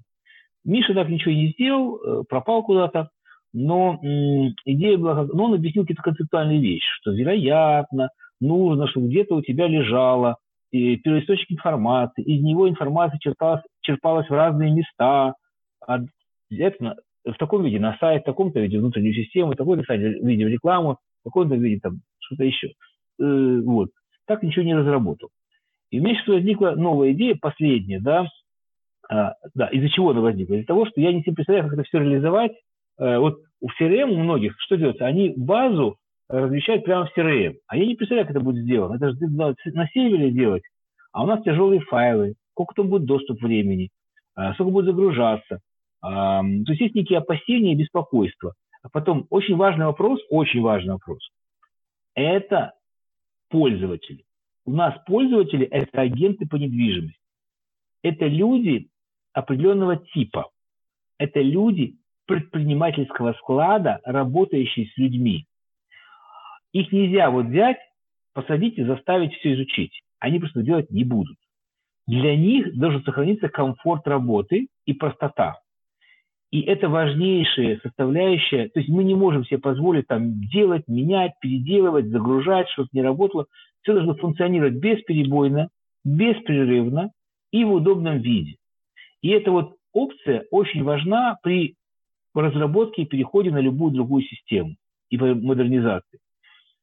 Миша 0.65 0.93
так 0.93 1.09
ничего 1.09 1.33
не 1.33 1.51
сделал, 1.51 1.97
э, 1.97 2.23
пропал 2.27 2.63
куда-то, 2.63 3.09
но 3.53 3.99
идея 4.65 4.97
была, 4.97 5.25
но 5.25 5.45
он 5.45 5.53
объяснил 5.53 5.83
какие-то 5.83 6.03
концептуальные 6.03 6.59
вещи, 6.59 6.87
что 6.99 7.11
вероятно, 7.11 8.09
нужно, 8.41 8.87
чтобы 8.87 9.07
где-то 9.07 9.35
у 9.35 9.41
тебя 9.41 9.67
лежало 9.67 10.37
первоисточник 10.71 11.51
информации, 11.51 12.23
из 12.23 12.43
него 12.43 12.69
информация 12.69 13.19
черпалась, 13.19 13.61
черпалась 13.81 14.27
в 14.27 14.33
разные 14.33 14.71
места, 14.71 15.33
это 16.49 16.95
в 17.31 17.37
таком 17.37 17.63
виде 17.63 17.79
на 17.79 17.97
сайт, 17.99 18.23
в 18.23 18.25
таком-то 18.25 18.59
виде 18.59 18.79
внутреннюю 18.79 19.13
систему, 19.13 19.53
в 19.53 19.55
таком-то 19.55 19.93
виде 19.95 20.19
видеорекламу, 20.19 20.97
в 21.21 21.23
таком-то 21.25 21.55
виде 21.55 21.79
там 21.81 22.01
что-то 22.19 22.43
еще 22.43 22.67
э, 23.19 23.61
вот, 23.63 23.89
так 24.25 24.43
ничего 24.43 24.63
не 24.63 24.75
разработал. 24.75 25.29
И 25.91 25.99
у 25.99 26.03
меня 26.03 26.15
сейчас 26.15 26.27
возникла 26.27 26.71
новая 26.71 27.11
идея, 27.13 27.37
последняя, 27.39 27.99
да, 27.99 28.27
а, 29.09 29.33
да, 29.55 29.67
из-за 29.67 29.89
чего 29.89 30.11
она 30.11 30.21
возникла? 30.21 30.55
Из-за 30.55 30.67
того, 30.67 30.85
что 30.85 30.99
я 30.99 31.13
не 31.13 31.21
себе 31.21 31.35
представляю, 31.35 31.69
как 31.69 31.79
это 31.79 31.87
все 31.87 31.99
реализовать. 31.99 32.51
А, 32.97 33.19
вот 33.19 33.39
у 33.61 33.67
CRM 33.69 34.11
у 34.11 34.17
многих 34.17 34.55
что 34.59 34.75
делается? 34.75 35.05
Они 35.05 35.33
базу 35.35 35.97
размещают 36.29 36.83
прямо 36.83 37.05
в 37.05 37.17
CRM, 37.17 37.55
а 37.67 37.77
я 37.77 37.85
не 37.85 37.95
представляю, 37.95 38.27
как 38.27 38.35
это 38.35 38.43
будет 38.43 38.63
сделано. 38.63 38.95
Это 38.95 39.11
же 39.11 39.17
надо 39.21 39.55
на 39.65 39.87
сервере 39.87 40.31
делать, 40.31 40.63
а 41.13 41.23
у 41.23 41.25
нас 41.25 41.41
тяжелые 41.43 41.79
файлы, 41.81 42.35
сколько 42.51 42.75
там 42.75 42.89
будет 42.89 43.05
доступ 43.05 43.41
времени, 43.41 43.89
а, 44.35 44.53
сколько 44.53 44.71
будет 44.71 44.85
загружаться. 44.85 45.59
То 46.07 46.71
есть 46.71 46.81
есть 46.81 46.95
некие 46.95 47.19
опасения 47.19 47.73
и 47.73 47.77
беспокойства. 47.77 48.53
А 48.81 48.89
потом 48.89 49.27
очень 49.29 49.55
важный 49.55 49.85
вопрос, 49.85 50.21
очень 50.29 50.61
важный 50.61 50.93
вопрос. 50.93 51.19
Это 52.15 52.73
пользователи. 53.49 54.23
У 54.65 54.71
нас 54.71 54.95
пользователи– 55.05 55.65
это 55.71 56.01
агенты 56.01 56.47
по 56.47 56.55
недвижимости. 56.55 57.19
Это 58.03 58.27
люди 58.27 58.87
определенного 59.33 59.97
типа. 59.97 60.49
Это 61.17 61.41
люди 61.41 61.95
предпринимательского 62.25 63.33
склада, 63.33 63.99
работающие 64.03 64.87
с 64.87 64.97
людьми. 64.97 65.45
Их 66.73 66.91
нельзя 66.91 67.29
вот 67.29 67.47
взять, 67.47 67.77
посадить 68.33 68.77
и 68.77 68.83
заставить 68.83 69.33
все 69.35 69.55
изучить. 69.55 70.01
Они 70.19 70.39
просто 70.39 70.61
делать 70.61 70.91
не 70.91 71.03
будут. 71.03 71.37
Для 72.05 72.35
них 72.37 72.77
должен 72.77 73.03
сохраниться 73.03 73.49
комфорт 73.49 74.07
работы 74.07 74.67
и 74.85 74.93
простота. 74.93 75.59
И 76.51 76.61
это 76.61 76.87
важнейшая 76.87 77.79
составляющая. 77.83 78.69
То 78.69 78.79
есть 78.79 78.89
мы 78.89 79.03
не 79.03 79.15
можем 79.15 79.43
себе 79.45 79.59
позволить 79.59 80.07
там 80.07 80.41
делать, 80.47 80.87
менять, 80.87 81.33
переделывать, 81.41 82.07
загружать, 82.07 82.69
чтобы 82.69 82.87
не 82.93 83.01
работало. 83.01 83.47
Все 83.81 83.93
должно 83.93 84.15
функционировать 84.15 84.75
бесперебойно, 84.75 85.69
беспрерывно 86.05 87.11
и 87.51 87.63
в 87.65 87.73
удобном 87.73 88.19
виде. 88.19 88.55
И 89.21 89.29
эта 89.29 89.51
вот 89.51 89.75
опция 89.91 90.45
очень 90.51 90.83
важна 90.83 91.37
при 91.43 91.75
разработке 92.33 93.01
и 93.01 93.05
переходе 93.05 93.51
на 93.51 93.59
любую 93.59 93.91
другую 93.91 94.23
систему 94.23 94.75
и 95.09 95.17
модернизации. 95.17 96.19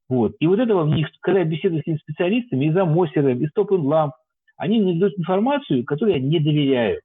Вот. 0.08 0.34
И 0.40 0.46
вот 0.46 0.58
этого 0.58 0.84
в 0.84 0.88
них, 0.88 1.08
когда 1.20 1.40
я 1.40 1.46
беседую 1.46 1.80
с 1.80 1.86
этими 1.86 1.96
специалистами 1.96 2.66
из 2.66 2.76
Амосера, 2.76 3.34
из 3.34 3.50
Top 3.56 3.68
Lamp, 3.68 4.10
они 4.56 4.80
мне 4.80 4.98
дают 4.98 5.18
информацию, 5.18 5.84
которой 5.84 6.14
я 6.14 6.20
не 6.20 6.38
доверяю. 6.38 7.00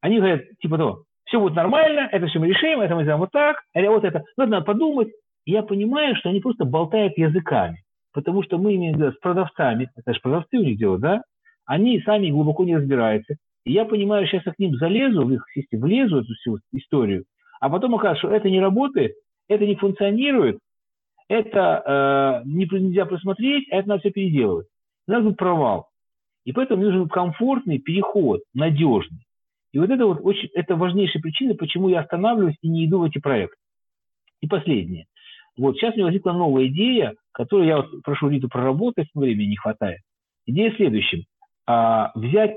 Они 0.00 0.16
говорят, 0.16 0.42
типа 0.60 0.76
того, 0.76 1.04
все 1.32 1.40
будет 1.40 1.54
нормально, 1.54 2.10
это 2.12 2.26
все 2.26 2.38
мы 2.38 2.48
решим, 2.48 2.80
это 2.80 2.94
мы 2.94 3.02
сделаем 3.04 3.20
вот 3.20 3.30
так, 3.32 3.56
или 3.74 3.86
вот 3.86 4.04
это, 4.04 4.22
ну, 4.36 4.46
надо 4.46 4.66
подумать. 4.66 5.08
И 5.46 5.52
я 5.52 5.62
понимаю, 5.62 6.14
что 6.16 6.28
они 6.28 6.40
просто 6.40 6.66
болтают 6.66 7.16
языками, 7.16 7.82
потому 8.12 8.42
что 8.42 8.58
мы 8.58 8.76
имеем 8.76 8.96
дело 8.96 9.12
с 9.12 9.18
продавцами, 9.18 9.90
это 9.96 10.12
же 10.12 10.20
продавцы 10.20 10.58
у 10.58 10.62
них 10.62 10.76
дело, 10.78 10.98
да, 10.98 11.22
они 11.64 12.02
сами 12.02 12.30
глубоко 12.30 12.64
не 12.64 12.76
разбираются. 12.76 13.36
И 13.64 13.72
я 13.72 13.86
понимаю, 13.86 14.26
сейчас 14.26 14.44
я 14.44 14.52
к 14.52 14.58
ним 14.58 14.76
залезу, 14.76 15.24
в 15.24 15.32
их 15.32 15.46
систему, 15.54 15.84
влезу 15.84 16.16
в 16.16 16.18
эту 16.18 16.34
всю 16.34 16.58
историю, 16.74 17.24
а 17.60 17.70
потом 17.70 17.94
окажется, 17.94 18.26
что 18.26 18.36
это 18.36 18.50
не 18.50 18.60
работает, 18.60 19.14
это 19.48 19.64
не 19.64 19.76
функционирует, 19.76 20.58
это 21.28 22.42
э, 22.44 22.48
нельзя 22.48 23.06
просмотреть, 23.06 23.72
а 23.72 23.76
это 23.76 23.88
надо 23.88 24.00
все 24.00 24.10
переделывать. 24.10 24.66
У 25.08 25.32
провал. 25.32 25.88
И 26.44 26.52
поэтому 26.52 26.82
нужен 26.82 27.08
комфортный 27.08 27.78
переход, 27.78 28.42
надежный. 28.52 29.24
И 29.72 29.78
вот 29.78 29.90
это 29.90 30.06
вот 30.06 30.20
очень, 30.22 30.48
это 30.54 30.76
важнейшая 30.76 31.22
причина, 31.22 31.54
почему 31.54 31.88
я 31.88 32.00
останавливаюсь 32.00 32.56
и 32.60 32.68
не 32.68 32.86
иду 32.86 33.00
в 33.00 33.04
эти 33.04 33.18
проекты. 33.18 33.56
И 34.40 34.46
последнее. 34.46 35.06
Вот 35.56 35.76
сейчас 35.76 35.94
у 35.94 35.96
меня 35.96 36.06
возникла 36.06 36.32
новая 36.32 36.66
идея, 36.66 37.14
которую 37.32 37.68
я 37.68 37.76
вот 37.78 38.02
прошу 38.02 38.28
Риту 38.28 38.48
проработать, 38.48 39.08
времени 39.14 39.48
не 39.48 39.56
хватает. 39.56 40.00
Идея 40.46 40.70
в 40.72 40.76
следующем. 40.76 41.24
А, 41.66 42.12
взять 42.14 42.56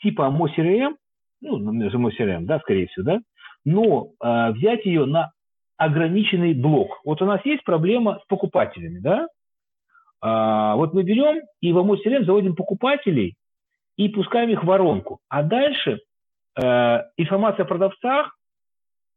типа 0.00 0.32
MoCRM, 0.32 0.94
ну, 1.40 1.58
MoCRM, 1.58 2.44
да, 2.44 2.58
скорее 2.60 2.86
всего, 2.88 3.04
да, 3.04 3.20
но 3.64 4.10
а, 4.20 4.52
взять 4.52 4.84
ее 4.86 5.06
на 5.06 5.32
ограниченный 5.76 6.54
блок. 6.54 7.00
Вот 7.04 7.20
у 7.20 7.26
нас 7.26 7.44
есть 7.44 7.64
проблема 7.64 8.20
с 8.22 8.26
покупателями, 8.28 8.98
да? 8.98 9.28
А, 10.20 10.76
вот 10.76 10.94
мы 10.94 11.02
берем 11.02 11.42
и 11.60 11.72
в 11.72 11.78
MoCRM 11.78 12.24
заводим 12.24 12.54
покупателей 12.54 13.34
и 13.96 14.08
пускаем 14.08 14.50
их 14.50 14.62
в 14.62 14.66
воронку. 14.66 15.20
А 15.28 15.42
дальше 15.42 16.00
Э, 16.56 17.02
информация 17.16 17.64
о 17.64 17.68
продавцах 17.68 18.36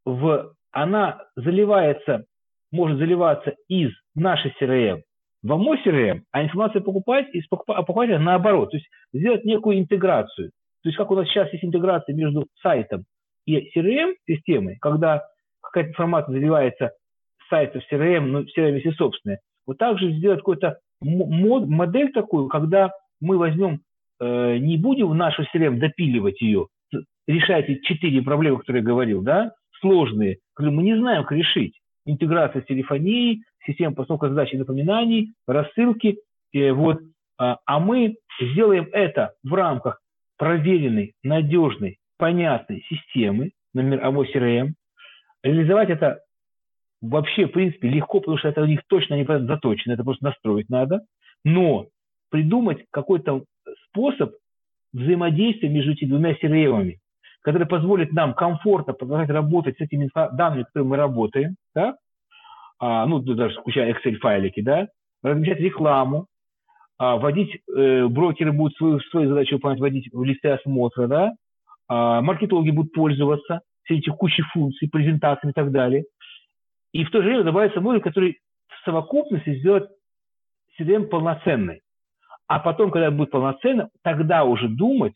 в 0.05 0.53
она 0.71 1.23
заливается, 1.35 2.25
может 2.71 2.97
заливаться 2.97 3.55
из 3.67 3.91
нашей 4.15 4.53
CRM 4.61 5.01
в 5.41 5.53
АМО 5.53 5.75
CRM, 5.85 6.21
а 6.31 6.43
информация 6.43 6.81
покупать 6.81 7.27
из 7.33 7.47
покупателя 7.47 8.19
наоборот. 8.19 8.71
То 8.71 8.77
есть 8.77 8.89
сделать 9.13 9.45
некую 9.45 9.79
интеграцию. 9.79 10.51
То 10.83 10.89
есть 10.89 10.97
как 10.97 11.11
у 11.11 11.15
нас 11.15 11.27
сейчас 11.27 11.51
есть 11.53 11.63
интеграция 11.63 12.15
между 12.15 12.47
сайтом 12.61 13.05
и 13.45 13.71
CRM-системой, 13.75 14.77
когда 14.79 15.23
какая-то 15.61 15.91
информация 15.91 16.33
заливается 16.33 16.91
с 17.45 17.49
сайта 17.49 17.79
в 17.79 17.91
CRM, 17.91 18.21
но 18.21 18.41
CRM 18.41 18.79
есть 18.79 18.97
собственная. 18.97 19.39
Вот 19.65 19.77
также 19.77 20.11
сделать 20.11 20.39
какую-то 20.39 20.79
модель 21.01 22.11
такую, 22.11 22.47
когда 22.47 22.91
мы 23.21 23.37
возьмем, 23.37 23.81
э, 24.19 24.57
не 24.57 24.77
будем 24.77 25.15
нашу 25.17 25.43
CRM 25.43 25.77
допиливать 25.77 26.41
ее, 26.41 26.67
решать 27.29 27.69
эти 27.69 27.81
четыре 27.81 28.23
проблемы, 28.23 28.59
которые 28.59 28.81
я 28.81 28.87
говорил, 28.87 29.21
да, 29.21 29.53
сложные, 29.81 30.39
которые 30.53 30.75
мы 30.75 30.83
не 30.83 30.97
знаем, 30.97 31.23
как 31.23 31.37
решить. 31.37 31.79
Интеграция 32.05 32.63
с 32.63 32.65
телефонией, 32.65 33.43
система 33.65 33.93
постановки 33.93 34.29
задач 34.29 34.51
и 34.51 34.57
напоминаний, 34.57 35.33
рассылки. 35.47 36.17
Э, 36.53 36.71
вот. 36.71 36.99
А, 37.37 37.59
а 37.65 37.79
мы 37.79 38.15
сделаем 38.41 38.89
это 38.91 39.33
в 39.43 39.53
рамках 39.53 40.01
проверенной, 40.37 41.13
надежной, 41.23 41.99
понятной 42.17 42.83
системы, 42.89 43.51
например, 43.73 44.03
АВО 44.03 44.25
CRM. 44.25 44.73
Реализовать 45.43 45.91
это 45.91 46.21
вообще, 46.99 47.45
в 47.45 47.51
принципе, 47.51 47.89
легко, 47.89 48.19
потому 48.19 48.39
что 48.39 48.49
это 48.49 48.63
у 48.63 48.65
них 48.65 48.81
точно 48.87 49.13
не 49.13 49.23
заточено, 49.45 49.93
это 49.93 50.03
просто 50.03 50.25
настроить 50.25 50.69
надо. 50.69 51.01
Но 51.45 51.85
придумать 52.31 52.83
какой-то 52.91 53.43
способ 53.85 54.33
взаимодействия 54.93 55.69
между 55.69 55.91
этими 55.91 56.09
двумя 56.09 56.31
CRM, 56.33 56.95
который 57.41 57.67
позволит 57.67 58.11
нам 58.13 58.33
комфортно 58.33 58.93
продолжать 58.93 59.29
работать 59.29 59.77
с 59.77 59.81
этими 59.81 60.09
данными, 60.13 60.63
которые 60.63 60.89
мы 60.89 60.97
работаем, 60.97 61.55
да? 61.73 61.95
а, 62.79 63.05
ну, 63.05 63.19
даже 63.19 63.59
включая 63.59 63.93
Excel-файлики, 63.93 64.61
да, 64.61 64.87
размещать 65.21 65.59
рекламу, 65.59 66.27
а, 66.97 67.17
вводить, 67.17 67.61
э, 67.73 68.07
брокеры 68.07 68.51
будут 68.51 68.75
свою, 68.77 68.99
свою 69.01 69.29
задачу 69.29 69.55
выполнять, 69.55 69.79
вводить 69.79 70.13
в 70.13 70.23
листы 70.23 70.49
осмотра, 70.49 71.07
да, 71.07 71.33
а, 71.87 72.21
маркетологи 72.21 72.71
будут 72.71 72.93
пользоваться 72.93 73.61
все 73.83 73.97
эти 73.97 74.09
кучи 74.09 74.43
функций, 74.53 74.89
презентациями 74.89 75.51
и 75.51 75.53
так 75.53 75.71
далее. 75.71 76.05
И 76.93 77.03
в 77.03 77.11
то 77.11 77.21
же 77.21 77.27
время 77.27 77.43
добавится 77.43 77.81
модуль, 77.81 78.01
который 78.01 78.39
в 78.67 78.85
совокупности 78.85 79.59
сделает 79.59 79.89
CDM 80.79 81.05
полноценной. 81.05 81.81
А 82.47 82.59
потом, 82.59 82.91
когда 82.91 83.11
будет 83.11 83.31
полноценно, 83.31 83.89
тогда 84.03 84.43
уже 84.43 84.67
думать 84.67 85.13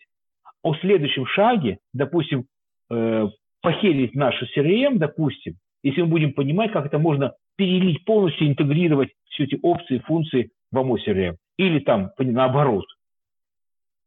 о 0.64 0.76
следующем 0.76 1.27
шаге, 1.27 1.77
допустим, 1.94 2.45
э, 2.90 3.27
похерить 3.61 4.15
нашу 4.15 4.45
CRM, 4.45 4.98
допустим, 4.98 5.57
если 5.84 6.02
мы 6.02 6.07
будем 6.07 6.34
понимать, 6.34 6.72
как 6.72 6.85
это 6.85 6.98
можно 6.98 7.34
перелить 7.56 8.03
полностью, 8.06 8.48
интегрировать 8.48 9.10
все 9.30 9.44
эти 9.44 9.60
опции, 9.61 9.99
функции 9.99 10.52
в 10.72 10.77
AMO 10.77 10.98
CRM. 11.06 11.35
Или 11.57 11.80
там 11.80 12.11
наоборот. 12.18 12.85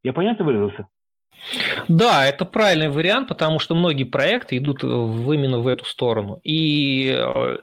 Я 0.02 0.12
понятно 0.12 0.44
выразился? 0.44 0.88
Да, 1.88 2.26
это 2.26 2.44
правильный 2.44 2.88
вариант, 2.88 3.28
потому 3.28 3.58
что 3.58 3.74
многие 3.74 4.04
проекты 4.04 4.56
идут 4.56 4.82
именно 4.82 5.58
в 5.58 5.66
эту 5.66 5.84
сторону. 5.84 6.40
И 6.42 7.14
э, 7.14 7.58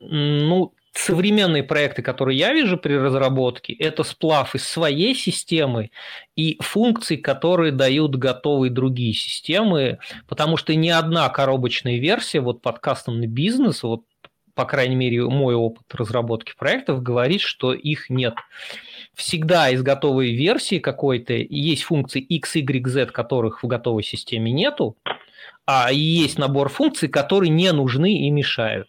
ну, 0.00 0.72
современные 0.98 1.62
проекты, 1.62 2.02
которые 2.02 2.38
я 2.38 2.52
вижу 2.52 2.78
при 2.78 2.94
разработке, 2.94 3.72
это 3.72 4.02
сплав 4.02 4.54
из 4.54 4.66
своей 4.66 5.14
системы 5.14 5.90
и 6.36 6.58
функций, 6.60 7.16
которые 7.16 7.72
дают 7.72 8.16
готовые 8.16 8.70
другие 8.70 9.12
системы, 9.12 9.98
потому 10.28 10.56
что 10.56 10.74
ни 10.74 10.88
одна 10.88 11.28
коробочная 11.28 11.98
версия 11.98 12.40
вот 12.40 12.62
под 12.62 12.78
кастомный 12.78 13.26
бизнес, 13.26 13.82
вот 13.82 14.02
по 14.54 14.64
крайней 14.64 14.96
мере, 14.96 15.22
мой 15.26 15.54
опыт 15.54 15.84
разработки 15.94 16.54
проектов 16.58 17.02
говорит, 17.02 17.42
что 17.42 17.74
их 17.74 18.08
нет. 18.08 18.34
Всегда 19.12 19.68
из 19.68 19.82
готовой 19.82 20.34
версии 20.34 20.78
какой-то 20.78 21.34
есть 21.34 21.82
функции 21.82 22.22
X, 22.22 22.56
Y, 22.56 22.88
Z, 22.88 23.06
которых 23.12 23.62
в 23.62 23.66
готовой 23.66 24.02
системе 24.02 24.52
нету, 24.52 24.96
а 25.66 25.92
есть 25.92 26.38
набор 26.38 26.70
функций, 26.70 27.10
которые 27.10 27.50
не 27.50 27.70
нужны 27.72 28.26
и 28.26 28.30
мешают. 28.30 28.88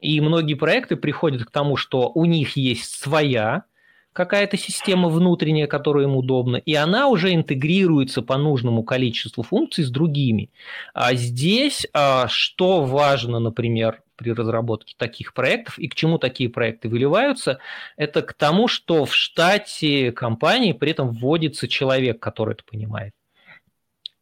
И 0.00 0.20
многие 0.20 0.54
проекты 0.54 0.96
приходят 0.96 1.44
к 1.44 1.50
тому, 1.50 1.76
что 1.76 2.10
у 2.14 2.24
них 2.24 2.56
есть 2.56 2.94
своя 2.94 3.64
какая-то 4.12 4.56
система 4.56 5.08
внутренняя, 5.08 5.66
которая 5.66 6.04
им 6.04 6.16
удобна, 6.16 6.56
и 6.56 6.74
она 6.74 7.08
уже 7.08 7.32
интегрируется 7.32 8.22
по 8.22 8.36
нужному 8.36 8.82
количеству 8.82 9.42
функций 9.42 9.84
с 9.84 9.90
другими. 9.90 10.50
А 10.94 11.14
здесь 11.14 11.86
а, 11.92 12.26
что 12.28 12.82
важно, 12.82 13.38
например, 13.38 14.02
при 14.16 14.32
разработке 14.32 14.94
таких 14.98 15.32
проектов 15.32 15.78
и 15.78 15.88
к 15.88 15.94
чему 15.94 16.18
такие 16.18 16.50
проекты 16.50 16.88
выливаются, 16.88 17.58
это 17.96 18.20
к 18.20 18.34
тому, 18.34 18.68
что 18.68 19.06
в 19.06 19.14
штате 19.14 20.12
компании 20.12 20.72
при 20.72 20.90
этом 20.90 21.10
вводится 21.10 21.68
человек, 21.68 22.20
который 22.20 22.54
это 22.54 22.64
понимает. 22.64 23.12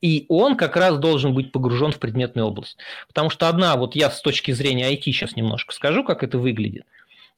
И 0.01 0.27
он 0.29 0.57
как 0.57 0.77
раз 0.77 0.99
должен 0.99 1.35
быть 1.35 1.53
погружен 1.53 1.93
в 1.93 1.99
предметную 1.99 2.47
область. 2.47 2.79
Потому 3.09 3.31
что 3.31 3.49
одна, 3.49 3.77
вот 3.77 3.97
я 3.97 4.11
с 4.11 4.21
точки 4.21 4.53
зрения 4.53 4.93
IT 4.93 5.03
сейчас 5.05 5.37
немножко 5.37 5.75
скажу, 5.75 6.05
как 6.05 6.23
это 6.23 6.39
выглядит. 6.39 6.85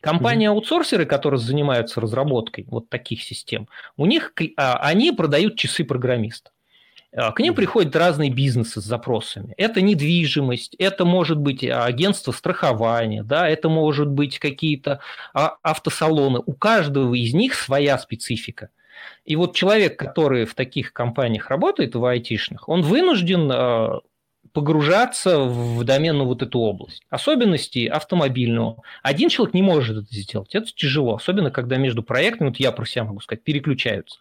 Компании-аутсорсеры, 0.00 1.04
которые 1.04 1.40
занимаются 1.40 2.00
разработкой 2.00 2.66
вот 2.68 2.88
таких 2.88 3.22
систем, 3.22 3.68
у 3.96 4.06
них 4.06 4.32
а, 4.56 4.76
они 4.78 5.12
продают 5.12 5.56
часы 5.56 5.84
программиста. 5.84 6.50
А, 7.14 7.32
к 7.32 7.40
ним 7.40 7.54
приходят 7.54 7.94
разные 7.94 8.30
бизнесы 8.30 8.80
с 8.80 8.84
запросами. 8.84 9.52
Это 9.58 9.82
недвижимость, 9.82 10.74
это 10.78 11.04
может 11.04 11.38
быть 11.38 11.64
агентство 11.64 12.32
страхования, 12.32 13.22
да, 13.22 13.48
это 13.48 13.68
может 13.68 14.08
быть 14.08 14.38
какие-то 14.38 15.00
а, 15.34 15.56
автосалоны. 15.62 16.40
У 16.46 16.52
каждого 16.52 17.14
из 17.14 17.34
них 17.34 17.54
своя 17.54 17.98
специфика. 17.98 18.70
И 19.24 19.36
вот 19.36 19.54
человек, 19.54 19.98
который 19.98 20.44
в 20.44 20.54
таких 20.54 20.92
компаниях 20.92 21.50
работает, 21.50 21.94
в 21.94 22.04
айтишных, 22.04 22.68
он 22.68 22.82
вынужден 22.82 23.50
а, 23.52 24.00
погружаться 24.52 25.40
в 25.40 25.84
доменную 25.84 26.26
вот 26.26 26.42
эту 26.42 26.58
область. 26.58 27.02
Особенности 27.10 27.86
автомобильного. 27.86 28.82
Один 29.02 29.28
человек 29.28 29.54
не 29.54 29.62
может 29.62 29.98
это 29.98 30.14
сделать. 30.14 30.54
Это 30.54 30.66
тяжело. 30.74 31.14
Особенно, 31.14 31.50
когда 31.50 31.76
между 31.76 32.02
проектами, 32.02 32.48
вот 32.48 32.58
я 32.58 32.72
про 32.72 32.84
себя 32.84 33.04
могу 33.04 33.20
сказать, 33.20 33.44
переключаются. 33.44 34.18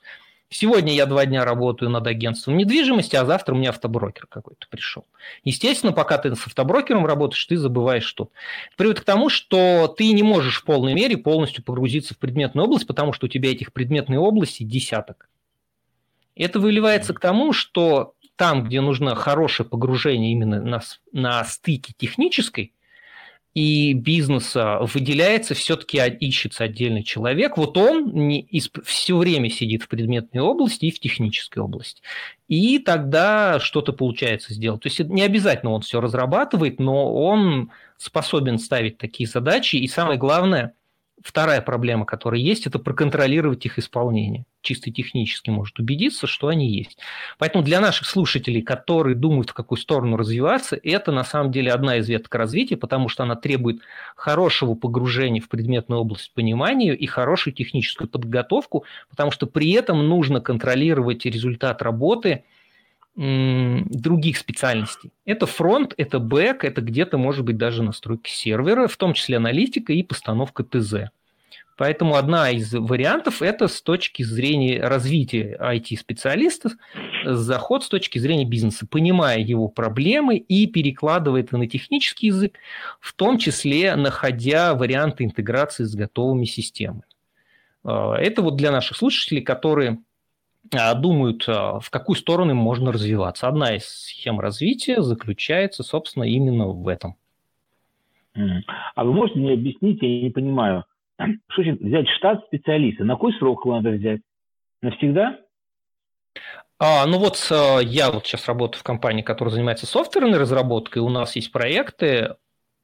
Сегодня 0.51 0.93
я 0.93 1.05
два 1.05 1.27
дня 1.27 1.45
работаю 1.45 1.91
над 1.91 2.07
агентством 2.07 2.57
недвижимости, 2.57 3.15
а 3.15 3.23
завтра 3.23 3.53
у 3.53 3.57
меня 3.57 3.69
автоброкер 3.69 4.25
какой-то 4.25 4.67
пришел. 4.67 5.05
Естественно, 5.43 5.93
пока 5.93 6.17
ты 6.17 6.35
с 6.35 6.47
автоброкером 6.47 7.05
работаешь, 7.05 7.45
ты 7.45 7.55
забываешь 7.55 8.03
что-то. 8.03 8.31
Приводит 8.75 9.01
к 9.01 9.05
тому, 9.05 9.29
что 9.29 9.87
ты 9.95 10.11
не 10.11 10.23
можешь 10.23 10.61
в 10.61 10.65
полной 10.65 10.95
мере 10.95 11.17
полностью 11.17 11.63
погрузиться 11.63 12.15
в 12.15 12.17
предметную 12.17 12.65
область, 12.65 12.87
потому 12.87 13.13
что 13.13 13.27
у 13.27 13.29
тебя 13.29 13.51
этих 13.51 13.71
предметной 13.73 14.17
области 14.17 14.63
десяток. 14.63 15.29
Это 16.35 16.59
выливается 16.59 17.13
к 17.13 17.19
тому, 17.19 17.53
что 17.53 18.15
там, 18.35 18.63
где 18.63 18.81
нужно 18.81 19.13
хорошее 19.13 19.69
погружение 19.69 20.31
именно 20.31 20.61
на, 20.61 20.81
на 21.11 21.43
стыке 21.43 21.93
технической 21.95 22.73
и 23.53 23.93
бизнеса, 23.93 24.79
выделяется 24.81 25.53
все-таки 25.55 25.97
ищется 25.97 26.63
отдельный 26.63 27.03
человек. 27.03 27.57
Вот 27.57 27.77
он 27.77 28.11
не, 28.13 28.41
из, 28.41 28.69
все 28.83 29.17
время 29.17 29.49
сидит 29.49 29.83
в 29.83 29.87
предметной 29.87 30.41
области 30.41 30.85
и 30.85 30.91
в 30.91 30.99
технической 30.99 31.63
области. 31.63 32.01
И 32.47 32.79
тогда 32.79 33.59
что-то 33.59 33.91
получается 33.93 34.53
сделать. 34.53 34.81
То 34.81 34.89
есть 34.89 34.99
не 34.99 35.23
обязательно 35.23 35.71
он 35.71 35.81
все 35.81 35.99
разрабатывает, 35.99 36.79
но 36.79 37.13
он 37.13 37.71
способен 37.97 38.59
ставить 38.59 38.97
такие 38.97 39.27
задачи. 39.27 39.77
И 39.77 39.87
самое 39.87 40.17
главное– 40.17 40.73
Вторая 41.21 41.61
проблема, 41.61 42.05
которая 42.05 42.39
есть, 42.39 42.65
это 42.65 42.79
проконтролировать 42.79 43.65
их 43.65 43.77
исполнение. 43.77 44.45
Чисто 44.61 44.91
технически 44.91 45.49
может 45.49 45.79
убедиться, 45.79 46.27
что 46.27 46.49
они 46.49 46.69
есть. 46.69 46.97
Поэтому 47.37 47.63
для 47.63 47.79
наших 47.79 48.05
слушателей, 48.05 48.61
которые 48.61 49.15
думают, 49.15 49.51
в 49.51 49.53
какую 49.53 49.77
сторону 49.77 50.17
развиваться, 50.17 50.77
это 50.83 51.13
на 51.13 51.23
самом 51.23 51.51
деле 51.51 51.71
одна 51.71 51.97
из 51.97 52.09
веток 52.09 52.35
развития, 52.35 52.75
потому 52.75 53.07
что 53.07 53.23
она 53.23 53.35
требует 53.35 53.79
хорошего 54.17 54.75
погружения 54.75 55.41
в 55.41 55.47
предметную 55.47 56.01
область 56.01 56.33
понимания 56.33 56.93
и 56.93 57.05
хорошую 57.05 57.53
техническую 57.53 58.09
подготовку, 58.09 58.83
потому 59.09 59.31
что 59.31 59.47
при 59.47 59.71
этом 59.71 60.07
нужно 60.07 60.41
контролировать 60.41 61.25
результат 61.25 61.81
работы 61.81 62.43
других 63.15 64.37
специальностей. 64.37 65.11
Это 65.25 65.45
фронт, 65.45 65.93
это 65.97 66.19
бэк, 66.19 66.63
это 66.63 66.81
где-то 66.81 67.17
может 67.17 67.43
быть 67.43 67.57
даже 67.57 67.83
настройка 67.83 68.29
сервера, 68.29 68.87
в 68.87 68.97
том 68.97 69.13
числе 69.13 69.37
аналитика 69.37 69.93
и 69.93 70.03
постановка 70.03 70.63
ТЗ. 70.63 71.11
Поэтому 71.79 72.15
одна 72.15 72.49
из 72.49 72.73
вариантов– 72.73 73.41
это 73.41 73.69
с 73.69 73.81
точки 73.81 74.21
зрения 74.21 74.81
развития 74.81 75.57
IT-специалистов, 75.61 76.73
заход 77.23 77.85
с 77.85 77.87
точки 77.87 78.19
зрения 78.19 78.43
бизнеса, 78.43 78.85
понимая 78.85 79.39
его 79.39 79.69
проблемы 79.69 80.35
и 80.35 80.67
перекладывая 80.67 81.39
это 81.39 81.57
на 81.57 81.67
технический 81.67 82.27
язык, 82.27 82.57
в 82.99 83.13
том 83.13 83.37
числе 83.37 83.95
находя 83.95 84.75
варианты 84.75 85.23
интеграции 85.23 85.85
с 85.85 85.95
готовыми 85.95 86.43
системами. 86.43 87.03
А, 87.85 88.15
это 88.15 88.41
вот 88.41 88.57
для 88.57 88.73
наших 88.73 88.97
слушателей, 88.97 89.41
которые 89.41 89.99
а, 90.73 90.93
думают, 90.95 91.45
а, 91.47 91.79
в 91.79 91.89
какую 91.91 92.17
сторону 92.17 92.55
можно 92.55 92.91
развиваться. 92.91 93.47
Одна 93.47 93.77
из 93.77 93.87
схем 93.87 94.41
развития 94.41 95.01
заключается, 95.01 95.83
собственно, 95.83 96.25
именно 96.25 96.67
в 96.67 96.85
этом. 96.89 97.15
А 98.35 99.05
вы 99.05 99.13
можете 99.13 99.39
мне 99.39 99.53
объяснить, 99.53 99.99
я 100.01 100.23
не 100.23 100.29
понимаю, 100.29 100.83
что 101.49 101.63
значит 101.63 101.81
взять 101.81 102.07
штат 102.09 102.45
специалиста? 102.45 103.03
На 103.03 103.15
какой 103.15 103.33
срок 103.33 103.65
его 103.65 103.75
надо 103.75 103.91
взять? 103.91 104.21
Навсегда? 104.81 105.39
А, 106.79 107.05
ну 107.05 107.19
вот 107.19 107.35
э, 107.51 107.79
я 107.83 108.09
вот 108.09 108.25
сейчас 108.25 108.47
работаю 108.47 108.79
в 108.79 108.83
компании, 108.83 109.21
которая 109.21 109.53
занимается 109.53 109.85
софтверной 109.85 110.39
разработкой. 110.39 111.01
У 111.01 111.09
нас 111.09 111.35
есть 111.35 111.51
проекты, 111.51 112.35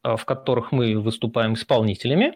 э, 0.04 0.16
в 0.18 0.26
которых 0.26 0.74
мы 0.74 1.00
выступаем 1.00 1.54
исполнителями. 1.54 2.34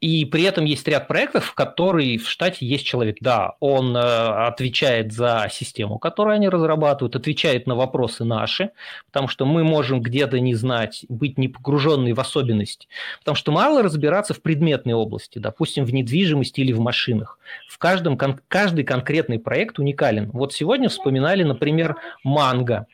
И 0.00 0.24
при 0.24 0.44
этом 0.44 0.64
есть 0.64 0.88
ряд 0.88 1.08
проектов, 1.08 1.44
в 1.44 1.54
которых 1.54 2.22
в 2.22 2.28
штате 2.28 2.64
есть 2.64 2.86
человек. 2.86 3.18
Да, 3.20 3.56
он 3.60 3.94
э, 3.94 4.00
отвечает 4.00 5.12
за 5.12 5.48
систему, 5.50 5.98
которую 5.98 6.34
они 6.34 6.48
разрабатывают, 6.48 7.16
отвечает 7.16 7.66
на 7.66 7.74
вопросы 7.74 8.24
наши, 8.24 8.70
потому 9.06 9.28
что 9.28 9.44
мы 9.44 9.62
можем 9.62 10.00
где-то 10.00 10.40
не 10.40 10.54
знать, 10.54 11.04
быть 11.10 11.36
не 11.36 11.48
погруженные 11.48 12.14
в 12.14 12.20
особенности. 12.20 12.88
Потому 13.18 13.34
что 13.34 13.52
мало 13.52 13.82
разбираться 13.82 14.32
в 14.32 14.40
предметной 14.40 14.94
области, 14.94 15.38
допустим, 15.38 15.84
в 15.84 15.92
недвижимости 15.92 16.60
или 16.60 16.72
в 16.72 16.80
машинах. 16.80 17.38
В 17.68 17.76
каждом, 17.76 18.16
каждый 18.48 18.84
конкретный 18.84 19.38
проект 19.38 19.78
уникален. 19.78 20.30
Вот 20.30 20.54
сегодня 20.54 20.88
вспоминали, 20.88 21.42
например, 21.42 21.96
манго. 22.24 22.86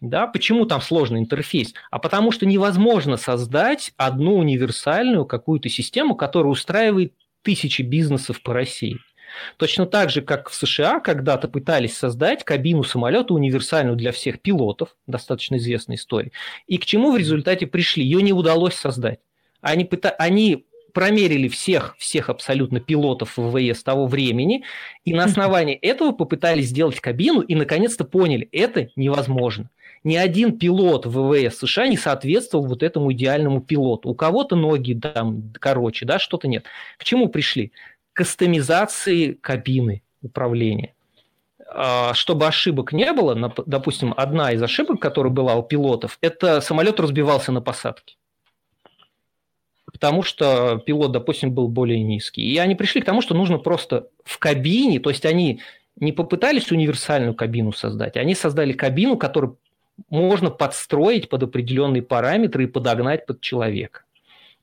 Да, 0.00 0.26
почему 0.26 0.64
там 0.64 0.80
сложный 0.80 1.20
интерфейс? 1.20 1.74
А 1.90 1.98
потому 1.98 2.32
что 2.32 2.46
невозможно 2.46 3.18
создать 3.18 3.92
одну 3.98 4.36
универсальную 4.36 5.26
какую-то 5.26 5.68
систему, 5.68 6.14
которая 6.14 6.50
устраивает 6.50 7.12
тысячи 7.42 7.82
бизнесов 7.82 8.42
по 8.42 8.54
России. 8.54 8.98
Точно 9.58 9.86
так 9.86 10.10
же, 10.10 10.22
как 10.22 10.48
в 10.48 10.54
США 10.54 11.00
когда-то 11.00 11.48
пытались 11.48 11.96
создать 11.96 12.44
кабину 12.44 12.82
самолета 12.82 13.34
универсальную 13.34 13.96
для 13.96 14.10
всех 14.10 14.40
пилотов, 14.40 14.96
достаточно 15.06 15.56
известная 15.56 15.96
история. 15.96 16.32
И 16.66 16.78
к 16.78 16.86
чему 16.86 17.12
в 17.12 17.16
результате 17.16 17.66
пришли? 17.66 18.02
Ее 18.02 18.22
не 18.22 18.32
удалось 18.32 18.74
создать. 18.74 19.20
Они, 19.60 19.84
пыта... 19.84 20.10
они 20.10 20.66
промерили 20.94 21.46
всех, 21.46 21.94
всех 21.98 22.30
абсолютно 22.30 22.80
пилотов 22.80 23.36
ВВС 23.36 23.84
того 23.84 24.06
времени, 24.06 24.64
и 25.04 25.12
на 25.14 25.24
основании 25.24 25.76
этого 25.76 26.12
попытались 26.12 26.68
сделать 26.68 26.98
кабину, 27.00 27.42
и 27.42 27.54
наконец-то 27.54 28.04
поняли, 28.04 28.48
это 28.50 28.88
невозможно 28.96 29.70
ни 30.02 30.16
один 30.16 30.58
пилот 30.58 31.06
ВВС 31.06 31.58
США 31.58 31.86
не 31.86 31.96
соответствовал 31.96 32.66
вот 32.66 32.82
этому 32.82 33.12
идеальному 33.12 33.60
пилоту. 33.60 34.08
У 34.08 34.14
кого-то 34.14 34.56
ноги 34.56 34.94
там 34.94 35.52
короче, 35.58 36.06
да, 36.06 36.18
что-то 36.18 36.48
нет. 36.48 36.64
К 36.96 37.04
чему 37.04 37.28
пришли? 37.28 37.72
К 38.12 38.18
кастомизации 38.18 39.32
кабины 39.32 40.02
управления. 40.22 40.94
А, 41.72 42.14
чтобы 42.14 42.46
ошибок 42.46 42.92
не 42.92 43.12
было, 43.12 43.54
допустим, 43.66 44.14
одна 44.16 44.52
из 44.52 44.62
ошибок, 44.62 45.00
которая 45.00 45.32
была 45.32 45.54
у 45.54 45.62
пилотов, 45.62 46.18
это 46.20 46.60
самолет 46.60 46.98
разбивался 46.98 47.52
на 47.52 47.60
посадке. 47.60 48.16
Потому 49.84 50.22
что 50.22 50.82
пилот, 50.84 51.12
допустим, 51.12 51.52
был 51.52 51.68
более 51.68 52.02
низкий. 52.02 52.42
И 52.42 52.56
они 52.58 52.74
пришли 52.74 53.02
к 53.02 53.04
тому, 53.04 53.20
что 53.20 53.34
нужно 53.34 53.58
просто 53.58 54.08
в 54.24 54.38
кабине, 54.38 54.98
то 54.98 55.10
есть 55.10 55.26
они 55.26 55.60
не 55.96 56.12
попытались 56.12 56.72
универсальную 56.72 57.34
кабину 57.34 57.72
создать, 57.72 58.16
они 58.16 58.34
создали 58.34 58.72
кабину, 58.72 59.16
которая 59.16 59.52
можно 60.08 60.50
подстроить 60.50 61.28
под 61.28 61.42
определенные 61.42 62.02
параметры 62.02 62.64
и 62.64 62.66
подогнать 62.66 63.26
под 63.26 63.40
человека. 63.40 64.02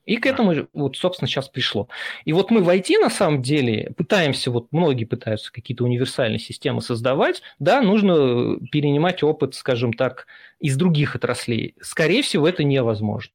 И 0.08 0.16
к 0.16 0.24
этому, 0.24 0.66
вот, 0.72 0.96
собственно, 0.96 1.28
сейчас 1.28 1.50
пришло. 1.50 1.86
И 2.24 2.32
вот 2.32 2.50
мы 2.50 2.62
в 2.62 2.68
IT, 2.70 2.98
на 2.98 3.10
самом 3.10 3.42
деле, 3.42 3.92
пытаемся, 3.94 4.50
вот 4.50 4.68
многие 4.70 5.04
пытаются 5.04 5.52
какие-то 5.52 5.84
универсальные 5.84 6.38
системы 6.38 6.80
создавать, 6.80 7.42
да, 7.58 7.82
нужно 7.82 8.58
перенимать 8.72 9.22
опыт, 9.22 9.54
скажем 9.54 9.92
так, 9.92 10.26
из 10.60 10.78
других 10.78 11.14
отраслей. 11.14 11.74
Скорее 11.82 12.22
всего, 12.22 12.48
это 12.48 12.64
невозможно. 12.64 13.34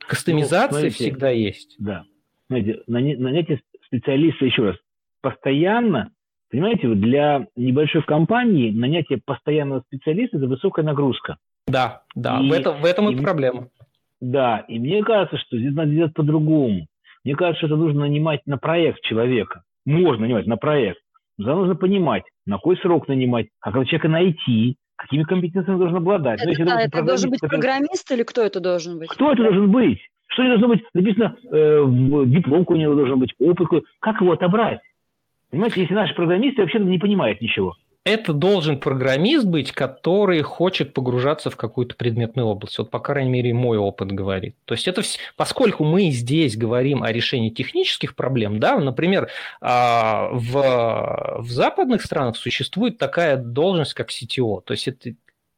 Кастомизация 0.00 0.66
ну, 0.66 0.78
смотрите, 0.80 0.96
всегда 0.96 1.30
есть. 1.30 1.76
Да. 1.78 2.06
Знаете, 2.48 2.82
нанятие 2.88 3.62
специалиста, 3.86 4.44
еще 4.44 4.62
раз, 4.62 4.76
постоянно 5.20 6.10
Понимаете, 6.52 6.86
для 6.86 7.46
небольшой 7.56 8.02
компании 8.02 8.70
нанятие 8.70 9.18
постоянного 9.24 9.80
специалиста– 9.86 10.36
это 10.38 10.46
высокая 10.46 10.84
нагрузка. 10.84 11.38
Да, 11.66 12.02
да, 12.14 12.40
и, 12.40 12.48
в 12.50 12.52
этом, 12.52 12.82
в 12.82 12.84
этом 12.84 13.08
и, 13.08 13.14
и 13.14 13.22
проблема. 13.22 13.68
Да, 14.20 14.58
и 14.68 14.78
мне 14.78 15.02
кажется, 15.02 15.38
что 15.38 15.56
здесь 15.56 15.72
надо 15.74 15.90
делать 15.90 16.12
по-другому. 16.12 16.86
Мне 17.24 17.34
кажется, 17.36 17.66
что 17.66 17.66
это 17.68 17.76
нужно 17.76 18.02
нанимать 18.02 18.40
на 18.44 18.58
проект 18.58 19.00
человека. 19.00 19.62
Можно 19.86 20.26
нанимать 20.26 20.46
на 20.46 20.58
проект. 20.58 21.00
Но 21.38 21.56
нужно 21.56 21.74
понимать, 21.74 22.24
на 22.44 22.56
какой 22.56 22.76
срок 22.76 23.08
нанимать, 23.08 23.46
как 23.58 23.72
этого 23.72 23.86
человека 23.86 24.08
найти, 24.08 24.76
какими 24.96 25.22
компетенциями 25.22 25.78
должен 25.78 25.96
обладать. 25.96 26.42
Это, 26.42 26.60
ну, 26.60 26.66
да, 26.66 26.82
это 26.82 27.02
должен 27.02 27.30
быть 27.30 27.40
программист 27.40 28.12
или 28.12 28.24
кто 28.24 28.42
это 28.42 28.60
должен 28.60 28.98
быть? 28.98 29.08
Кто 29.08 29.32
это 29.32 29.42
должен 29.42 29.70
быть? 29.72 30.00
Что 30.26 30.42
не 30.42 30.48
должно 30.50 30.68
быть 30.68 30.82
написано, 30.92 31.34
э, 31.50 31.80
в 31.80 32.26
дипломку 32.26 32.74
у 32.74 32.76
него 32.76 32.94
должен 32.94 33.18
быть, 33.18 33.32
опыт. 33.38 33.84
Как 34.00 34.20
его 34.20 34.32
отобрать? 34.32 34.80
Понимаете, 35.52 35.82
если 35.82 35.94
наши 35.94 36.14
программисты 36.14 36.62
вообще 36.62 36.78
не 36.78 36.98
понимают 36.98 37.42
ничего. 37.42 37.76
Это 38.04 38.32
должен 38.32 38.80
программист 38.80 39.44
быть, 39.44 39.70
который 39.70 40.40
хочет 40.42 40.92
погружаться 40.92 41.50
в 41.50 41.56
какую-то 41.56 41.94
предметную 41.94 42.48
область. 42.48 42.78
Вот, 42.78 42.90
по 42.90 42.98
крайней 42.98 43.30
мере, 43.30 43.54
мой 43.54 43.78
опыт 43.78 44.10
говорит. 44.10 44.56
То 44.64 44.74
есть 44.74 44.88
это, 44.88 45.02
поскольку 45.36 45.84
мы 45.84 46.10
здесь 46.10 46.56
говорим 46.56 47.04
о 47.04 47.12
решении 47.12 47.50
технических 47.50 48.16
проблем, 48.16 48.58
да, 48.58 48.76
например, 48.78 49.28
а, 49.60 50.30
в, 50.32 51.42
в 51.42 51.50
западных 51.50 52.02
странах 52.02 52.36
существует 52.36 52.98
такая 52.98 53.36
должность, 53.36 53.94
как 53.94 54.08
CTO. 54.08 54.62
То 54.64 54.72
есть 54.72 54.88
это 54.88 55.12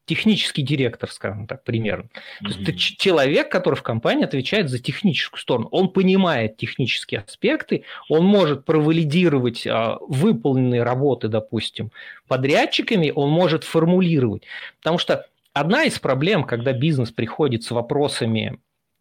технический 0.06 0.62
директор, 0.62 1.10
скажем 1.10 1.46
так, 1.46 1.64
примерно. 1.64 2.04
Mm-hmm. 2.04 2.42
То 2.42 2.46
есть 2.48 2.60
это 2.60 2.72
человек, 2.78 3.50
который 3.50 3.74
в 3.74 3.82
компании 3.82 4.24
отвечает 4.24 4.68
за 4.68 4.78
техническую 4.78 5.40
сторону. 5.40 5.68
Он 5.70 5.88
понимает 5.88 6.56
технические 6.56 7.20
аспекты, 7.20 7.84
он 8.08 8.24
может 8.24 8.64
провалидировать 8.64 9.66
а, 9.66 9.98
выполненные 10.00 10.82
работы, 10.82 11.28
допустим, 11.28 11.90
подрядчиками, 12.28 13.12
он 13.14 13.30
может 13.30 13.64
формулировать. 13.64 14.42
Потому 14.78 14.98
что 14.98 15.26
одна 15.52 15.84
из 15.84 15.98
проблем, 15.98 16.44
когда 16.44 16.72
бизнес 16.72 17.10
приходит 17.10 17.62
с 17.62 17.70
вопросами 17.70 18.58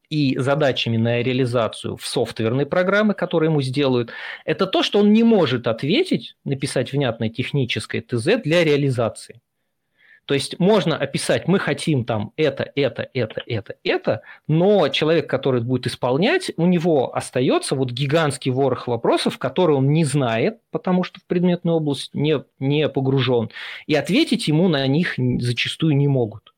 и 0.09 0.37
задачами 0.37 0.97
на 0.97 1.21
реализацию 1.23 1.97
в 1.97 2.05
софтверной 2.05 2.65
программы, 2.65 3.13
которые 3.13 3.49
ему 3.49 3.61
сделают, 3.61 4.11
это 4.45 4.67
то, 4.67 4.83
что 4.83 4.99
он 4.99 5.11
не 5.11 5.23
может 5.23 5.67
ответить, 5.67 6.35
написать 6.45 6.91
внятное 6.91 7.29
техническое 7.29 8.01
ТЗ 8.01 8.41
для 8.43 8.63
реализации. 8.63 9.41
То 10.25 10.33
есть 10.33 10.57
можно 10.59 10.95
описать, 10.95 11.47
мы 11.47 11.59
хотим 11.59 12.05
там 12.05 12.31
это, 12.37 12.71
это, 12.75 13.09
это, 13.13 13.43
это, 13.45 13.75
это, 13.83 14.21
но 14.47 14.87
человек, 14.87 15.29
который 15.29 15.61
будет 15.61 15.87
исполнять, 15.87 16.51
у 16.55 16.65
него 16.65 17.13
остается 17.13 17.75
вот 17.75 17.91
гигантский 17.91 18.51
ворох 18.51 18.87
вопросов, 18.87 19.37
которые 19.37 19.77
он 19.77 19.89
не 19.89 20.05
знает, 20.05 20.59
потому 20.71 21.03
что 21.03 21.19
в 21.19 21.25
предметную 21.25 21.75
область 21.75 22.13
не, 22.13 22.43
не 22.59 22.87
погружен, 22.87 23.49
и 23.85 23.95
ответить 23.95 24.47
ему 24.47 24.69
на 24.69 24.87
них 24.87 25.15
зачастую 25.17 25.97
не 25.97 26.07
могут. 26.07 26.53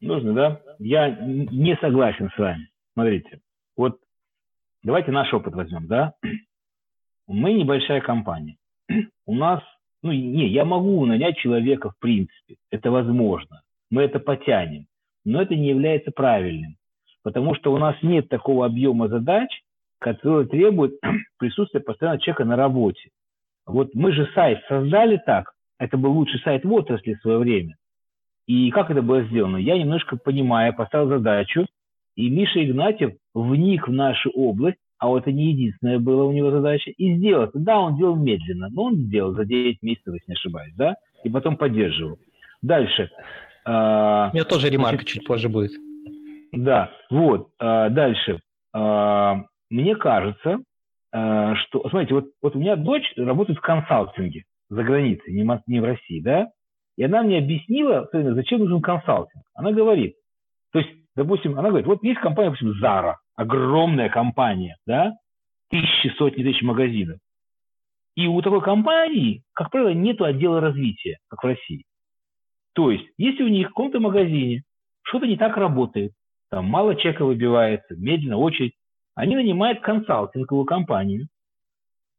Нужно, 0.00 0.32
да? 0.32 0.60
Я 0.80 1.10
не 1.10 1.76
согласен 1.80 2.28
с 2.34 2.38
вами. 2.38 2.68
Смотрите, 2.94 3.40
вот 3.76 4.00
давайте 4.82 5.12
наш 5.12 5.32
опыт 5.32 5.54
возьмем, 5.54 5.86
да? 5.86 6.14
Мы 7.28 7.52
небольшая 7.52 8.00
компания. 8.00 8.56
У 9.26 9.34
нас 9.36 9.62
ну, 10.02 10.12
не, 10.12 10.48
я 10.48 10.64
могу 10.64 11.04
нанять 11.06 11.36
человека 11.38 11.90
в 11.90 11.98
принципе, 11.98 12.56
это 12.70 12.90
возможно, 12.90 13.62
мы 13.90 14.02
это 14.02 14.18
потянем, 14.18 14.86
но 15.24 15.42
это 15.42 15.54
не 15.54 15.68
является 15.68 16.10
правильным, 16.10 16.76
потому 17.22 17.54
что 17.54 17.72
у 17.72 17.78
нас 17.78 17.96
нет 18.02 18.28
такого 18.28 18.66
объема 18.66 19.08
задач, 19.08 19.48
который 19.98 20.46
требует 20.46 20.98
присутствия 21.38 21.80
постоянного 21.80 22.20
человека 22.20 22.44
на 22.44 22.56
работе. 22.56 23.10
Вот 23.66 23.94
мы 23.94 24.12
же 24.12 24.28
сайт 24.34 24.60
создали 24.68 25.20
так, 25.24 25.52
это 25.78 25.96
был 25.96 26.12
лучший 26.12 26.40
сайт 26.40 26.64
в 26.64 26.72
отрасли 26.72 27.14
в 27.14 27.20
свое 27.20 27.38
время. 27.38 27.76
И 28.46 28.70
как 28.70 28.90
это 28.90 29.02
было 29.02 29.22
сделано? 29.24 29.56
Я 29.56 29.78
немножко 29.78 30.16
понимая, 30.16 30.72
поставил 30.72 31.08
задачу, 31.08 31.66
и 32.16 32.28
Миша 32.28 32.64
Игнатьев 32.64 33.12
вник 33.34 33.88
в 33.88 33.92
нашу 33.92 34.30
область, 34.30 34.78
а 35.02 35.08
вот 35.08 35.22
это 35.22 35.32
не 35.32 35.50
единственная 35.50 35.98
была 35.98 36.26
у 36.26 36.30
него 36.30 36.52
задача, 36.52 36.92
и 36.92 37.16
сделать. 37.16 37.50
Да, 37.54 37.80
он 37.80 37.96
делал 37.96 38.14
медленно, 38.14 38.68
но 38.70 38.84
он 38.84 38.94
сделал 38.98 39.32
за 39.32 39.44
9 39.44 39.82
месяцев, 39.82 40.14
если 40.14 40.26
не 40.28 40.34
ошибаюсь, 40.34 40.72
да, 40.76 40.94
и 41.24 41.28
потом 41.28 41.56
поддерживал. 41.56 42.20
Дальше. 42.62 43.10
А, 43.64 44.30
у 44.32 44.36
меня 44.36 44.44
тоже 44.44 44.70
ремарка 44.70 45.04
чуть 45.04 45.26
позже 45.26 45.48
будет. 45.48 45.72
Да, 46.52 46.92
вот, 47.10 47.48
а, 47.58 47.88
дальше. 47.88 48.38
А, 48.72 49.42
мне 49.70 49.96
кажется, 49.96 50.60
что, 51.10 51.88
смотрите, 51.90 52.14
вот, 52.14 52.26
вот 52.40 52.54
у 52.54 52.60
меня 52.60 52.76
дочь 52.76 53.12
работает 53.16 53.58
в 53.58 53.62
консалтинге 53.62 54.44
за 54.70 54.84
границей, 54.84 55.34
не, 55.34 55.44
не 55.66 55.80
в 55.80 55.84
России, 55.84 56.20
да, 56.20 56.46
и 56.96 57.02
она 57.02 57.24
мне 57.24 57.38
объяснила, 57.38 58.08
зачем 58.12 58.60
нужен 58.60 58.80
консалтинг. 58.80 59.42
Она 59.52 59.72
говорит, 59.72 60.14
то 60.72 60.78
есть, 60.78 60.90
допустим, 61.16 61.58
она 61.58 61.70
говорит, 61.70 61.88
вот 61.88 62.04
есть 62.04 62.20
компания, 62.20 62.50
допустим, 62.50 62.72
Zara, 62.80 63.14
огромная 63.42 64.08
компания, 64.08 64.76
да, 64.86 65.12
тысячи, 65.68 66.08
сотни 66.16 66.42
тысяч 66.42 66.62
магазинов. 66.62 67.18
И 68.14 68.26
у 68.26 68.40
такой 68.42 68.62
компании, 68.62 69.42
как 69.52 69.70
правило, 69.70 69.90
нет 69.90 70.20
отдела 70.20 70.60
развития, 70.60 71.18
как 71.28 71.42
в 71.42 71.46
России. 71.46 71.84
То 72.74 72.90
есть, 72.90 73.06
если 73.16 73.42
у 73.42 73.48
них 73.48 73.66
в 73.66 73.70
каком-то 73.70 74.00
магазине 74.00 74.62
что-то 75.02 75.26
не 75.26 75.36
так 75.36 75.56
работает, 75.56 76.12
там 76.50 76.66
мало 76.66 76.94
чека 76.96 77.24
выбивается, 77.24 77.96
медленно 77.96 78.36
очередь. 78.36 78.74
Они 79.14 79.36
нанимают 79.36 79.80
консалтинговую 79.80 80.64
компанию, 80.64 81.28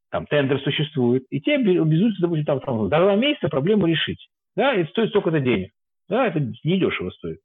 там 0.10 0.28
тендер 0.28 0.60
существует, 0.62 1.26
и 1.32 1.42
те 1.42 1.56
обязуются, 1.56 2.22
допустим, 2.22 2.46
там, 2.46 2.60
там, 2.60 2.84
за 2.84 2.98
два 2.98 3.16
месяца 3.16 3.50
проблему 3.50 3.88
решить. 3.88 4.30
Да, 4.56 4.74
это 4.74 4.90
стоит 4.92 5.10
столько-то 5.10 5.40
денег. 5.40 5.72
Да, 6.08 6.28
это 6.28 6.40
недешево 6.64 7.10
стоит. 7.12 7.40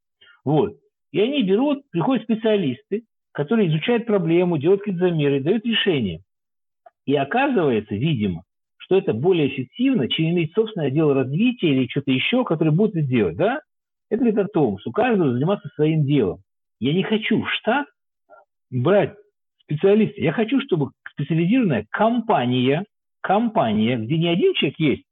Вот. 0.45 0.77
И 1.13 1.21
они 1.21 1.43
берут, 1.43 1.89
приходят 1.91 2.25
специалисты, 2.25 3.05
которые 3.39 3.69
изучают 3.69 4.05
проблему, 4.05 4.59
делают 4.59 4.81
какие-то 4.81 5.09
замеры, 5.09 5.41
дают 5.41 5.65
решения. 5.65 6.23
И 7.07 7.15
оказывается, 7.15 7.95
видимо, 7.95 8.43
что 8.79 8.99
это 8.99 9.13
более 9.13 9.47
эффективно, 9.47 10.09
чем 10.09 10.31
иметь 10.31 10.53
собственное 10.55 10.89
отдел 10.89 11.15
развития 11.15 11.69
или 11.69 11.87
что-то 11.87 12.11
еще, 12.11 12.45
которое 12.45 12.73
будет 12.73 12.97
это 12.97 13.07
делать. 13.07 13.37
Да? 13.37 13.61
Это 14.11 14.25
говорит 14.25 14.39
о 14.41 14.49
том, 14.53 14.79
что 14.81 14.91
каждый 14.91 15.35
заниматься 15.35 15.69
своим 15.77 16.05
делом. 16.05 16.41
Я 16.81 16.93
не 16.93 17.05
хочу 17.05 17.41
в 17.41 17.49
штат 17.53 17.87
брать 18.73 19.15
специалиста. 19.63 20.21
Я 20.21 20.33
хочу, 20.33 20.61
чтобы 20.61 20.91
специализированная 21.13 21.87
компания, 21.91 22.87
компания, 23.21 23.99
где 23.99 24.19
не 24.19 24.31
один 24.31 24.55
человек 24.55 24.81
есть, 24.81 25.05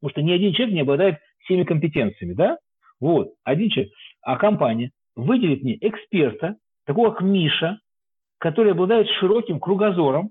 потому 0.00 0.10
что 0.12 0.22
ни 0.22 0.30
один 0.30 0.52
человек 0.52 0.74
не 0.76 0.82
обладает 0.82 1.18
всеми 1.40 1.64
компетенциями, 1.64 2.34
да? 2.34 2.58
Вот, 3.00 3.32
один 3.42 3.70
человек. 3.70 3.92
А 4.22 4.36
компания 4.36 4.92
выделит 5.16 5.64
мне 5.64 5.76
эксперта, 5.80 6.54
такого 6.90 7.12
как 7.12 7.20
Миша, 7.20 7.78
который 8.38 8.72
обладает 8.72 9.06
широким 9.20 9.60
кругозором, 9.60 10.30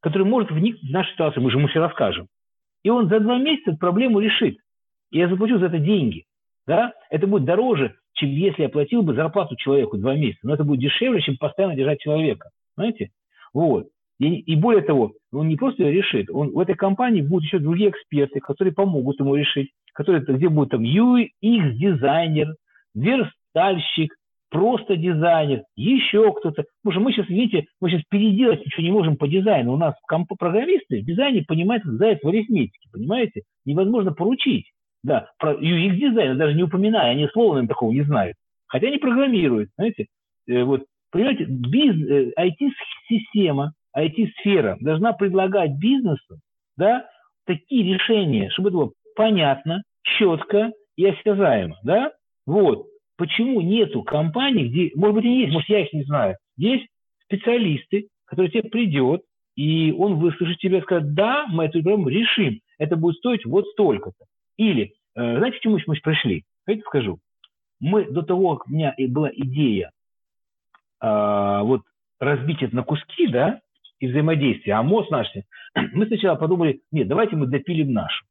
который 0.00 0.26
может 0.26 0.50
вникнуть 0.50 0.90
в 0.90 0.92
нашу 0.92 1.12
ситуацию, 1.12 1.44
мы 1.44 1.50
же 1.52 1.58
ему 1.58 1.68
все 1.68 1.78
расскажем. 1.78 2.26
И 2.82 2.90
он 2.90 3.08
за 3.08 3.20
два 3.20 3.38
месяца 3.38 3.76
проблему 3.78 4.18
решит. 4.18 4.58
И 5.12 5.18
я 5.18 5.28
заплачу 5.28 5.60
за 5.60 5.66
это 5.66 5.78
деньги. 5.78 6.24
Да? 6.66 6.92
Это 7.08 7.28
будет 7.28 7.44
дороже, 7.44 7.94
чем 8.14 8.30
если 8.30 8.62
я 8.62 8.68
платил 8.68 9.02
бы 9.02 9.14
зарплату 9.14 9.54
человеку 9.54 9.96
два 9.96 10.16
месяца. 10.16 10.40
Но 10.44 10.54
это 10.54 10.64
будет 10.64 10.80
дешевле, 10.80 11.20
чем 11.20 11.36
постоянно 11.36 11.76
держать 11.76 12.00
человека. 12.00 12.50
Знаете? 12.74 13.10
Вот. 13.54 13.86
И, 14.18 14.40
и 14.40 14.56
более 14.56 14.82
того, 14.82 15.12
он 15.32 15.46
не 15.46 15.54
просто 15.54 15.84
решит, 15.84 16.30
он, 16.30 16.50
в 16.50 16.58
этой 16.58 16.74
компании 16.74 17.22
будут 17.22 17.44
еще 17.44 17.60
другие 17.60 17.90
эксперты, 17.90 18.40
которые 18.40 18.74
помогут 18.74 19.20
ему 19.20 19.36
решить, 19.36 19.70
которые, 19.94 20.24
где 20.24 20.48
будет 20.48 20.70
там 20.70 20.82
UX-дизайнер, 20.82 22.56
верстальщик, 22.92 24.16
просто 24.52 24.96
дизайнер, 24.96 25.62
еще 25.76 26.30
кто-то. 26.32 26.64
Потому 26.82 26.92
что 26.92 27.00
мы 27.00 27.12
сейчас, 27.12 27.28
видите, 27.28 27.66
мы 27.80 27.90
сейчас 27.90 28.02
переделать 28.08 28.64
ничего 28.64 28.82
не 28.82 28.92
можем 28.92 29.16
по 29.16 29.26
дизайну. 29.26 29.72
У 29.72 29.76
нас 29.78 29.94
программисты 30.38 31.00
в 31.00 31.06
дизайне 31.06 31.42
понимают, 31.42 31.82
как 31.82 31.94
заяц 31.94 32.18
в 32.22 32.28
арифметике, 32.28 32.88
понимаете? 32.92 33.42
Невозможно 33.64 34.12
поручить. 34.12 34.70
Да, 35.02 35.30
про 35.38 35.54
UX-дизайн 35.54 36.38
даже 36.38 36.54
не 36.54 36.62
упоминая, 36.62 37.10
они 37.10 37.26
словом 37.28 37.66
такого 37.66 37.90
не 37.92 38.02
знают. 38.02 38.36
Хотя 38.68 38.88
они 38.88 38.98
программируют, 38.98 39.70
знаете. 39.76 40.06
Э, 40.46 40.62
вот, 40.64 40.84
понимаете, 41.10 41.46
биз, 41.48 42.34
IT-система, 42.38 43.72
э, 43.96 44.06
IT-сфера 44.06 44.76
должна 44.80 45.12
предлагать 45.14 45.72
бизнесу, 45.78 46.38
да, 46.76 47.06
такие 47.46 47.94
решения, 47.94 48.50
чтобы 48.50 48.68
это 48.68 48.76
было 48.76 48.92
понятно, 49.16 49.82
четко 50.02 50.72
и 50.96 51.06
осязаемо, 51.06 51.78
да? 51.82 52.12
Вот. 52.46 52.86
Почему 53.16 53.60
нету 53.60 54.02
компаний, 54.02 54.68
где, 54.68 54.90
может 54.94 55.16
быть, 55.16 55.24
и 55.24 55.40
есть, 55.40 55.52
может, 55.52 55.68
я 55.68 55.80
их 55.80 55.92
не 55.92 56.02
знаю, 56.04 56.36
есть 56.56 56.86
специалисты, 57.24 58.08
которые 58.24 58.50
тебе 58.50 58.68
придет, 58.68 59.22
и 59.54 59.92
он 59.92 60.14
выслушает 60.16 60.58
тебя 60.58 60.78
и 60.78 60.82
скажет, 60.82 61.14
да, 61.14 61.46
мы 61.48 61.64
эту 61.64 61.82
проблему 61.82 62.08
решим, 62.08 62.60
это 62.78 62.96
будет 62.96 63.16
стоить 63.16 63.44
вот 63.44 63.66
столько-то. 63.68 64.24
Или, 64.56 64.94
э, 65.14 65.36
знаете, 65.38 65.58
к 65.58 65.60
чему 65.60 65.78
мы 65.86 65.96
пришли? 65.96 66.44
Хотите 66.64 66.84
скажу? 66.86 67.18
Мы 67.80 68.10
до 68.10 68.22
того, 68.22 68.56
как 68.56 68.68
у 68.68 68.72
меня 68.72 68.94
была 69.08 69.30
идея 69.34 69.90
э, 71.02 71.60
вот 71.62 71.82
разбить 72.18 72.62
это 72.62 72.74
на 72.74 72.82
куски, 72.82 73.26
да, 73.26 73.60
и 73.98 74.08
взаимодействия, 74.08 74.74
а 74.74 74.82
мозг 74.82 75.10
наш, 75.10 75.28
мы 75.74 76.06
сначала 76.06 76.36
подумали, 76.36 76.80
нет, 76.90 77.08
давайте 77.08 77.36
мы 77.36 77.46
допилим 77.46 77.92
нашу. 77.92 78.24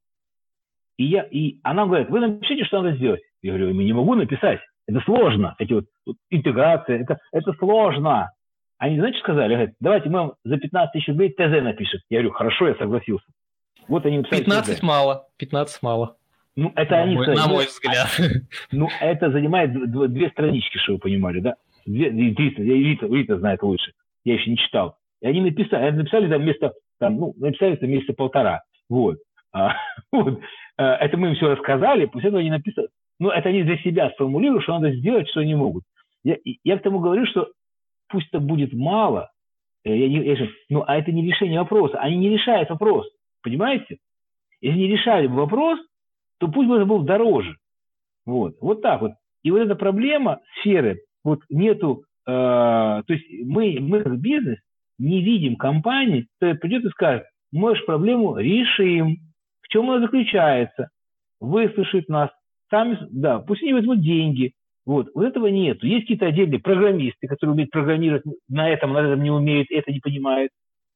И, 0.98 1.06
я, 1.06 1.24
и 1.24 1.60
она 1.64 1.86
говорит, 1.86 2.10
вы 2.10 2.20
напишите, 2.20 2.66
что 2.66 2.82
надо 2.82 2.96
сделать. 2.98 3.22
Я 3.42 3.52
говорю, 3.52 3.70
я 3.70 3.86
не 3.86 3.94
могу 3.94 4.16
написать. 4.16 4.60
Это 4.88 5.00
сложно. 5.02 5.56
Эти 5.60 5.74
вот, 5.74 5.86
вот 6.06 6.16
интеграция, 6.30 7.00
это, 7.02 7.20
это 7.32 7.54
сложно. 7.54 8.32
Они, 8.78 8.98
знаете, 8.98 9.20
сказали, 9.20 9.54
говорят, 9.54 9.76
давайте 9.80 10.10
мы 10.10 10.20
вам 10.20 10.34
за 10.44 10.58
15 10.58 10.92
тысяч 10.94 11.08
рублей 11.08 11.30
ТЗ 11.30 11.62
напишем. 11.62 12.00
Я 12.10 12.20
говорю, 12.20 12.34
хорошо, 12.34 12.68
я 12.68 12.76
согласился. 12.76 13.26
Вот 13.88 14.06
они 14.06 14.20
написали 14.20 14.44
15 14.44 14.78
ТЗ. 14.78 14.84
мало, 14.84 15.28
15 15.38 15.84
мало. 15.84 16.18
Ну, 16.56 16.72
это 16.76 16.92
на 16.92 17.02
они... 17.04 17.16
Мой, 17.16 17.28
на 17.28 17.48
мой 17.48 17.66
взгляд. 17.68 18.08
Ну, 18.72 18.90
это 19.00 19.32
занимает 19.32 19.72
две 19.74 20.30
странички, 20.30 20.78
чтобы 20.80 20.98
вы 20.98 21.02
понимали, 21.02 21.40
да? 21.40 21.56
Две, 21.86 22.10
Рита, 22.10 22.62
Рита, 22.62 23.06
Рита 23.08 23.38
знает 23.38 23.64
лучше. 23.64 23.94
Я 24.24 24.34
еще 24.36 24.50
не 24.50 24.58
читал. 24.58 24.98
И 25.22 25.28
они 25.28 25.42
написали, 25.42 25.92
написали 25.92 26.30
там 26.30 26.42
вместо, 26.42 26.74
там, 27.00 27.18
ну, 27.18 27.34
написали 27.38 27.76
там 27.76 27.90
месяца 27.90 28.14
полтора. 28.14 28.64
Вот. 28.90 29.18
А, 29.54 29.76
вот. 30.12 30.40
А, 30.78 30.96
это 30.98 31.18
мы 31.18 31.30
им 31.30 31.36
все 31.36 31.50
рассказали, 31.50 32.06
после 32.06 32.30
этого 32.30 32.42
они 32.42 32.50
написали. 32.50 32.88
Ну, 33.22 33.30
это 33.30 33.50
они 33.50 33.62
для 33.62 33.78
себя 33.78 34.10
сформулируют, 34.10 34.64
что 34.64 34.80
надо 34.80 34.96
сделать, 34.96 35.30
что 35.30 35.42
они 35.42 35.54
могут. 35.54 35.84
Я, 36.24 36.38
я 36.64 36.80
к 36.80 36.82
тому 36.82 36.98
говорю, 36.98 37.28
что 37.28 37.52
пусть 38.08 38.28
это 38.30 38.40
будет 38.40 38.74
мало, 38.74 39.30
э, 39.84 39.96
я 39.96 40.10
не, 40.10 40.26
я, 40.26 40.48
ну, 40.70 40.84
а 40.88 40.98
это 40.98 41.12
не 41.12 41.24
решение 41.24 41.60
вопроса. 41.60 42.00
Они 42.00 42.18
не 42.18 42.30
решают 42.30 42.72
вопрос. 42.72 43.08
Понимаете? 43.44 44.00
Если 44.60 44.76
не 44.76 44.88
решали 44.88 45.28
бы 45.28 45.36
вопрос, 45.36 45.80
то 46.40 46.48
пусть 46.48 46.68
бы 46.68 46.78
это 46.78 46.86
был 46.86 47.04
дороже. 47.04 47.58
Вот. 48.26 48.56
Вот 48.60 48.82
так 48.82 49.02
вот. 49.02 49.12
И 49.44 49.52
вот 49.52 49.60
эта 49.60 49.76
проблема 49.76 50.40
сферы, 50.60 51.02
вот 51.24 51.42
нету, 51.48 52.06
э, 52.26 52.32
то 52.32 53.06
есть 53.08 53.28
мы, 53.46 53.78
мы 53.82 54.02
как 54.02 54.20
бизнес 54.20 54.58
не 54.98 55.22
видим 55.22 55.58
компании, 55.58 56.26
которая 56.40 56.58
придет 56.58 56.86
и 56.86 56.90
скажет, 56.90 57.26
мы 57.52 57.76
же 57.76 57.84
проблему 57.84 58.36
решим. 58.36 59.18
В 59.62 59.68
чем 59.68 59.92
она 59.92 60.02
заключается? 60.02 60.90
Выслушает 61.40 62.10
нас, 62.10 62.32
сами, 62.72 62.98
да, 63.12 63.40
пусть 63.40 63.62
они 63.62 63.74
возьмут 63.74 64.02
деньги. 64.02 64.54
Вот, 64.84 65.10
вот 65.14 65.26
этого 65.26 65.46
нет. 65.48 65.84
Есть 65.84 66.06
какие-то 66.06 66.26
отдельные 66.26 66.60
программисты, 66.60 67.28
которые 67.28 67.54
умеют 67.54 67.70
программировать 67.70 68.24
на 68.50 68.68
этом, 68.68 68.94
на 68.94 69.00
этом 69.00 69.22
не 69.22 69.30
умеют, 69.30 69.68
это 69.70 69.92
не 69.92 70.00
понимают. 70.00 70.52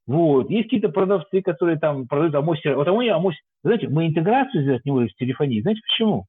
Вот. 0.08 0.50
Есть 0.50 0.66
какие-то 0.66 0.90
продавцы, 0.90 1.42
которые 1.42 1.78
там 1.78 2.08
продают 2.08 2.34
Амос. 2.34 2.60
Вот 2.64 2.88
Амос, 2.88 3.08
Амос, 3.10 3.36
знаете, 3.64 3.88
мы 3.88 4.08
интеграцию 4.08 4.64
сделать 4.64 4.86
не 4.86 4.92
можем 4.92 5.10
в 5.10 5.16
телефонии. 5.16 5.62
Знаете 5.62 5.82
почему? 5.88 6.26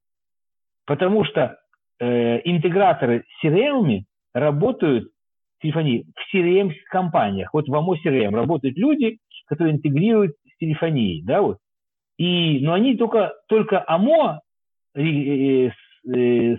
Потому 0.85 1.25
что 1.25 1.59
э, 1.99 2.41
интеграторы 2.45 3.25
с 3.41 3.45
CRM 3.45 4.03
работают 4.35 5.09
в 5.59 5.63
телефонии 5.63 6.07
в 6.15 6.35
CRM-компаниях. 6.35 7.53
Вот 7.53 7.69
в 7.69 7.75
Amo 7.75 7.95
CRM 8.05 8.35
работают 8.35 8.77
люди, 8.77 9.19
которые 9.47 9.77
интегрируют 9.77 10.35
с 10.45 10.59
телефонией, 10.59 11.23
да, 11.23 11.41
вот. 11.41 11.59
И, 12.19 12.61
но 12.61 12.73
они 12.73 12.97
только, 12.97 13.35
только 13.49 13.85
АМО 13.87 14.41
с, 14.97 15.73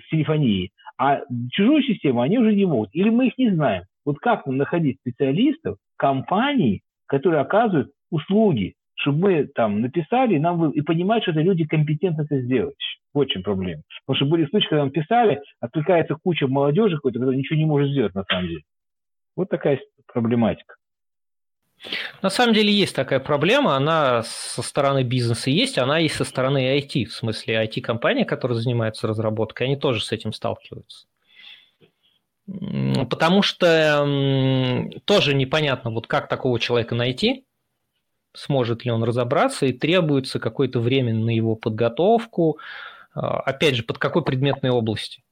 телефонией, 0.10 0.72
а 0.98 1.22
чужую 1.52 1.84
систему 1.84 2.22
они 2.22 2.38
уже 2.38 2.54
не 2.54 2.66
могут. 2.66 2.90
Или 2.94 3.10
мы 3.10 3.28
их 3.28 3.38
не 3.38 3.50
знаем. 3.52 3.84
Вот 4.06 4.20
как 4.20 4.46
нам 4.46 4.58
находить 4.58 5.00
специалистов, 5.00 5.78
компаний, 5.96 6.82
которые 7.08 7.42
оказывают 7.42 7.92
услуги, 8.10 8.74
чтобы 8.96 9.20
мы 9.20 9.48
там 9.48 9.82
написали 9.82 10.38
нам 10.38 10.72
и 10.72 10.82
понимать, 10.82 11.24
что 11.24 11.32
это 11.32 11.42
люди 11.42 11.66
компетентны 11.66 12.24
это 12.24 12.42
сделать. 12.42 12.76
Очень 13.14 13.44
проблема. 13.44 13.84
Потому 14.06 14.18
что 14.18 14.26
были 14.26 14.46
случаи, 14.48 14.68
когда 14.70 14.84
нам 14.84 14.92
писали, 14.92 15.42
отвлекается 15.60 16.16
куча 16.22 16.48
молодежи 16.48 16.96
какой-то, 16.96 17.20
которая 17.20 17.38
ничего 17.38 17.58
не 17.58 17.66
может 17.66 17.92
сделать 17.92 18.16
на 18.16 18.24
самом 18.24 18.48
деле. 18.48 18.62
Вот 19.36 19.50
такая 19.50 19.80
проблематика. 20.12 20.76
На 22.22 22.30
самом 22.30 22.54
деле 22.54 22.72
есть 22.74 22.96
такая 22.96 23.20
проблема, 23.20 23.76
она 23.76 24.24
со 24.24 24.62
стороны 24.62 25.04
бизнеса 25.04 25.50
есть, 25.50 25.78
она 25.78 26.00
и 26.00 26.10
со 26.10 26.24
стороны 26.24 26.78
IT, 26.80 27.06
в 27.06 27.14
смысле 27.14 27.64
IT-компании, 27.66 28.24
которые 28.24 28.60
занимаются 28.60 29.08
разработкой, 29.08 29.68
они 29.68 29.76
тоже 29.76 30.04
с 30.04 30.12
этим 30.12 30.34
сталкиваются. 30.34 31.08
Потому 33.10 33.42
что 33.42 34.88
тоже 35.06 35.34
непонятно, 35.34 35.92
вот 35.92 36.08
как 36.08 36.30
такого 36.30 36.60
человека 36.60 36.96
найти, 36.96 37.46
сможет 38.34 38.86
ли 38.86 38.92
он 38.92 39.04
разобраться, 39.04 39.66
и 39.66 39.74
требуется 39.74 40.40
какое-то 40.40 40.80
время 40.80 41.14
на 41.14 41.32
его 41.32 41.56
подготовку, 41.56 42.60
а, 43.14 43.40
опять 43.40 43.76
же, 43.76 43.84
под 43.84 43.98
какой 43.98 44.24
предметной 44.24 44.70
области. 44.70 45.24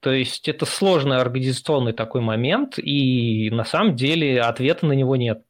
То 0.00 0.12
есть 0.12 0.48
это 0.48 0.66
сложный 0.66 1.18
организационный 1.18 1.92
такой 1.92 2.20
момент, 2.20 2.78
и 2.78 3.50
на 3.50 3.64
самом 3.64 3.96
деле 3.96 4.40
ответа 4.40 4.86
на 4.86 4.92
него 4.92 5.16
нет. 5.16 5.42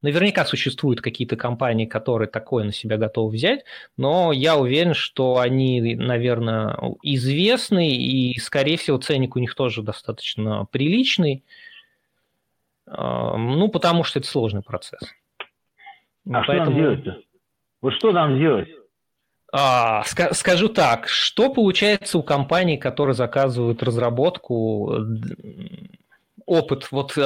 Наверняка 0.00 0.44
существуют 0.44 1.00
какие-то 1.00 1.36
компании, 1.36 1.86
которые 1.86 2.28
такое 2.28 2.64
на 2.64 2.72
себя 2.72 2.98
готовы 2.98 3.32
взять, 3.32 3.64
но 3.96 4.32
я 4.32 4.56
уверен, 4.56 4.94
что 4.94 5.38
они, 5.38 5.96
наверное, 5.96 6.78
известны, 7.02 7.90
и, 7.90 8.38
скорее 8.38 8.76
всего, 8.76 8.98
ценник 8.98 9.34
у 9.34 9.40
них 9.40 9.54
тоже 9.54 9.82
достаточно 9.82 10.66
приличный. 10.70 11.42
Ну, 12.86 13.68
потому 13.68 14.04
что 14.04 14.20
это 14.20 14.28
сложный 14.28 14.62
процесс. 14.62 15.02
А 16.30 16.42
Поэтому... 16.42 16.44
что 16.44 16.64
нам 16.64 16.74
делать-то? 16.74 17.20
Вот 17.82 17.92
что 17.94 18.12
нам 18.12 18.38
делать? 18.38 18.68
А, 19.52 20.04
скажу 20.04 20.68
так, 20.68 21.08
что 21.08 21.52
получается 21.52 22.18
у 22.18 22.22
компаний, 22.22 22.76
которые 22.76 23.14
заказывают 23.14 23.82
разработку, 23.82 24.94
опыт, 26.46 26.92
вот 26.92 27.16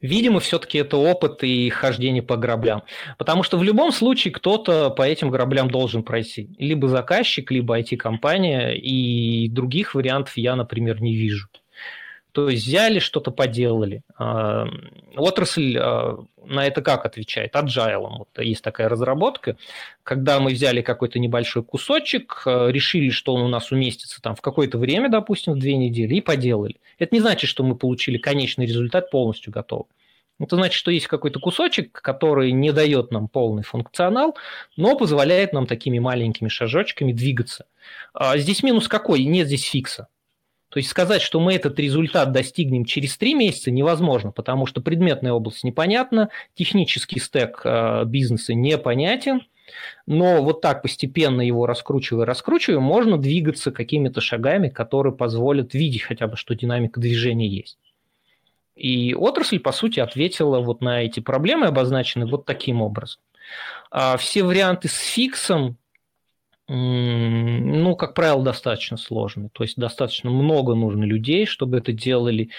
Видимо, 0.00 0.38
все-таки 0.38 0.78
это 0.78 0.96
опыт 0.96 1.42
и 1.42 1.68
хождение 1.70 2.22
по 2.22 2.36
граблям. 2.36 2.82
Потому 3.18 3.42
что 3.42 3.58
в 3.58 3.64
любом 3.64 3.90
случае 3.90 4.32
кто-то 4.32 4.90
по 4.90 5.02
этим 5.02 5.30
граблям 5.30 5.70
должен 5.70 6.04
пройти. 6.04 6.50
Либо 6.58 6.88
заказчик, 6.88 7.50
либо 7.50 7.78
IT-компания, 7.80 8.76
и 8.76 9.48
других 9.48 9.94
вариантов 9.94 10.36
я, 10.36 10.54
например, 10.54 11.02
не 11.02 11.16
вижу. 11.16 11.48
То 12.38 12.50
есть 12.50 12.68
взяли, 12.68 13.00
что-то 13.00 13.32
поделали. 13.32 14.02
А, 14.16 14.64
отрасль 15.16 15.76
а, 15.76 16.24
на 16.44 16.64
это 16.64 16.82
как 16.82 17.04
отвечает? 17.04 17.56
Agile. 17.56 18.18
Вот 18.18 18.28
есть 18.38 18.62
такая 18.62 18.88
разработка, 18.88 19.56
когда 20.04 20.38
мы 20.38 20.52
взяли 20.52 20.80
какой-то 20.80 21.18
небольшой 21.18 21.64
кусочек, 21.64 22.42
а, 22.46 22.68
решили, 22.68 23.10
что 23.10 23.34
он 23.34 23.42
у 23.42 23.48
нас 23.48 23.72
уместится 23.72 24.22
там 24.22 24.36
в 24.36 24.40
какое-то 24.40 24.78
время, 24.78 25.08
допустим, 25.08 25.54
в 25.54 25.58
две 25.58 25.76
недели, 25.76 26.14
и 26.14 26.20
поделали. 26.20 26.76
Это 27.00 27.12
не 27.16 27.20
значит, 27.20 27.50
что 27.50 27.64
мы 27.64 27.74
получили 27.74 28.18
конечный 28.18 28.66
результат 28.66 29.10
полностью 29.10 29.52
готовый. 29.52 29.88
Это 30.38 30.54
значит, 30.54 30.74
что 30.74 30.92
есть 30.92 31.08
какой-то 31.08 31.40
кусочек, 31.40 31.90
который 31.90 32.52
не 32.52 32.70
дает 32.70 33.10
нам 33.10 33.26
полный 33.26 33.64
функционал, 33.64 34.36
но 34.76 34.96
позволяет 34.96 35.52
нам 35.52 35.66
такими 35.66 35.98
маленькими 35.98 36.46
шажочками 36.46 37.12
двигаться. 37.12 37.66
Здесь 38.36 38.62
минус 38.62 38.86
какой? 38.86 39.24
Нет 39.24 39.48
здесь 39.48 39.64
фикса. 39.64 40.06
То 40.68 40.78
есть 40.78 40.90
сказать, 40.90 41.22
что 41.22 41.40
мы 41.40 41.54
этот 41.54 41.78
результат 41.78 42.32
достигнем 42.32 42.84
через 42.84 43.16
три 43.16 43.34
месяца, 43.34 43.70
невозможно, 43.70 44.32
потому 44.32 44.66
что 44.66 44.80
предметная 44.80 45.32
область 45.32 45.64
непонятна, 45.64 46.28
технический 46.54 47.20
стек 47.20 47.62
э, 47.64 48.04
бизнеса 48.04 48.52
непонятен, 48.54 49.42
но 50.06 50.42
вот 50.42 50.60
так 50.60 50.82
постепенно 50.82 51.40
его 51.40 51.66
раскручивая, 51.66 52.26
раскручивая, 52.26 52.80
можно 52.80 53.18
двигаться 53.18 53.70
какими-то 53.70 54.20
шагами, 54.20 54.68
которые 54.68 55.14
позволят 55.14 55.74
видеть 55.74 56.02
хотя 56.02 56.26
бы, 56.26 56.36
что 56.36 56.54
динамика 56.54 57.00
движения 57.00 57.48
есть. 57.48 57.78
И 58.76 59.14
отрасль, 59.14 59.58
по 59.58 59.72
сути, 59.72 60.00
ответила 60.00 60.60
вот 60.60 60.82
на 60.82 61.02
эти 61.02 61.20
проблемы, 61.20 61.66
обозначенные 61.66 62.28
вот 62.28 62.44
таким 62.44 62.80
образом. 62.80 63.20
А 63.90 64.16
все 64.18 64.44
варианты 64.44 64.88
с 64.88 64.96
фиксом, 64.96 65.76
ну, 66.68 67.96
как 67.96 68.12
правило, 68.14 68.42
достаточно 68.42 68.98
сложный. 68.98 69.48
То 69.52 69.64
есть 69.64 69.76
достаточно 69.76 70.30
много 70.30 70.74
нужно 70.74 71.04
людей, 71.04 71.46
чтобы 71.46 71.78
это 71.78 71.92
делали. 71.92 72.50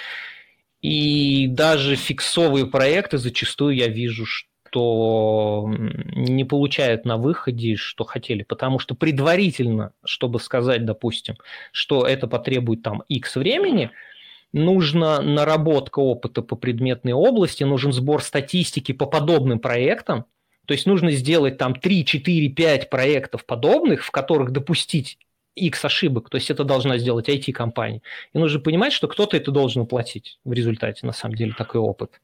И 0.81 1.47
даже 1.47 1.95
фиксовые 1.95 2.65
проекты 2.65 3.19
зачастую 3.19 3.75
я 3.75 3.87
вижу, 3.87 4.25
что 4.25 5.71
не 5.71 6.43
получают 6.43 7.05
на 7.05 7.17
выходе, 7.17 7.75
что 7.75 8.03
хотели. 8.03 8.41
Потому 8.41 8.79
что 8.79 8.95
предварительно, 8.95 9.91
чтобы 10.03 10.39
сказать, 10.39 10.85
допустим, 10.85 11.35
что 11.71 12.07
это 12.07 12.27
потребует 12.27 12.81
там 12.81 13.03
X 13.09 13.35
времени, 13.35 13.91
нужна 14.53 15.21
наработка 15.21 15.99
опыта 15.99 16.41
по 16.41 16.55
предметной 16.55 17.13
области, 17.13 17.63
нужен 17.63 17.93
сбор 17.93 18.23
статистики 18.23 18.91
по 18.91 19.05
подобным 19.05 19.59
проектам– 19.59 20.25
то 20.69 20.73
есть 20.73 20.85
нужно 20.85 21.09
сделать 21.09 21.57
там 21.57 21.73
3, 21.73 22.05
4, 22.05 22.49
5 22.49 22.91
проектов 22.91 23.43
подобных, 23.43 24.03
в 24.03 24.11
которых 24.11 24.51
допустить 24.51 25.17
X 25.55 25.83
ошибок, 25.83 26.29
то 26.29 26.35
есть 26.37 26.51
это 26.51 26.63
должна 26.63 26.99
сделать 26.99 27.27
IT-компания. 27.27 28.03
И 28.33 28.37
нужно 28.37 28.59
понимать, 28.59 28.93
что 28.93 29.07
кто-то 29.07 29.35
это 29.35 29.49
должен 29.49 29.81
уплатить 29.81 30.37
в 30.45 30.53
результате, 30.53 31.07
на 31.07 31.11
самом 31.11 31.33
деле, 31.33 31.53
такой 31.57 31.81
опыт. 31.81 32.21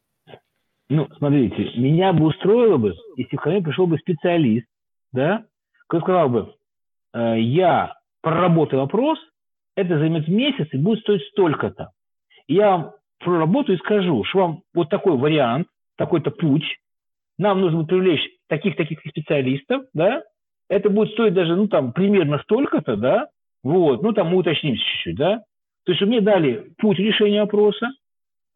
Ну, 0.89 1.09
смотрите, 1.17 1.71
меня 1.75 2.13
бы 2.13 2.27
устроило 2.27 2.77
бы, 2.77 2.93
если 3.17 3.35
ко 3.35 3.49
мне 3.49 3.63
пришел 3.63 3.87
бы 3.87 3.97
специалист, 3.97 4.67
да, 5.11 5.45
который 5.87 6.03
сказал 6.03 6.29
бы, 6.29 6.53
э, 7.15 7.39
я 7.39 7.95
проработаю 8.21 8.83
вопрос, 8.83 9.17
это 9.75 9.97
займет 9.97 10.27
месяц 10.27 10.67
и 10.71 10.77
будет 10.77 10.99
стоить 10.99 11.23
столько-то. 11.31 11.93
Я 12.47 12.69
вам 12.69 12.91
проработаю 13.17 13.79
и 13.79 13.81
скажу, 13.81 14.23
что 14.23 14.37
вам 14.37 14.61
вот 14.75 14.89
такой 14.89 15.17
вариант, 15.17 15.67
такой-то 15.95 16.29
путь, 16.29 16.77
нам 17.37 17.61
нужно 17.61 17.85
привлечь 17.85 18.34
таких-таких 18.47 18.99
специалистов, 18.99 19.83
да, 19.93 20.23
это 20.69 20.89
будет 20.89 21.11
стоить 21.11 21.33
даже, 21.33 21.55
ну, 21.55 21.67
там, 21.67 21.93
примерно 21.93 22.39
столько-то, 22.39 22.95
да, 22.95 23.27
вот, 23.63 24.01
ну, 24.03 24.13
там 24.13 24.27
мы 24.27 24.37
уточним 24.37 24.75
чуть-чуть, 24.75 25.15
да. 25.15 25.41
То 25.85 25.91
есть 25.91 26.01
мне 26.01 26.21
дали 26.21 26.71
путь 26.77 26.97
решения 26.99 27.41
вопроса, 27.41 27.89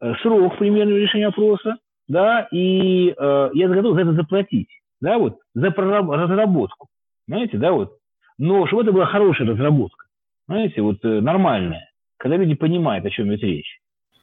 э, 0.00 0.14
срок 0.22 0.58
примерного 0.58 0.98
решения 0.98 1.26
вопроса, 1.26 1.76
да, 2.08 2.48
и 2.50 3.10
э, 3.16 3.50
я 3.54 3.68
готов 3.68 3.94
за 3.94 4.02
это 4.02 4.12
заплатить, 4.12 4.70
да, 5.00 5.18
вот, 5.18 5.38
за 5.54 5.70
разработку, 5.70 6.88
знаете, 7.26 7.58
да, 7.58 7.72
вот. 7.72 7.96
Но 8.38 8.66
чтобы 8.66 8.82
это 8.82 8.92
была 8.92 9.06
хорошая 9.06 9.48
разработка, 9.48 10.06
знаете, 10.48 10.82
вот 10.82 11.04
э, 11.04 11.20
нормальная, 11.20 11.90
когда 12.16 12.36
люди 12.36 12.54
понимают, 12.54 13.04
о 13.04 13.10
чем 13.10 13.28
идет 13.28 13.42
речь. 13.42 13.79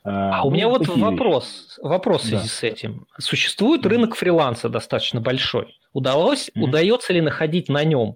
А, 0.10 0.44
у 0.46 0.52
меня 0.52 0.68
ну, 0.68 0.78
вот 0.78 0.88
вопрос, 0.88 1.78
вопрос 1.84 2.22
в 2.22 2.28
связи 2.28 2.44
да. 2.44 2.50
с 2.50 2.64
этим. 2.64 3.08
Существует 3.18 3.86
рынок 3.86 4.16
фриланса 4.16 4.70
достаточно 4.70 5.20
большой. 5.20 5.78
Удалось, 5.92 6.50
mm-hmm. 6.50 6.62
удается 6.62 7.12
ли 7.12 7.20
находить 7.20 7.68
на 7.68 7.84
нем? 7.84 8.16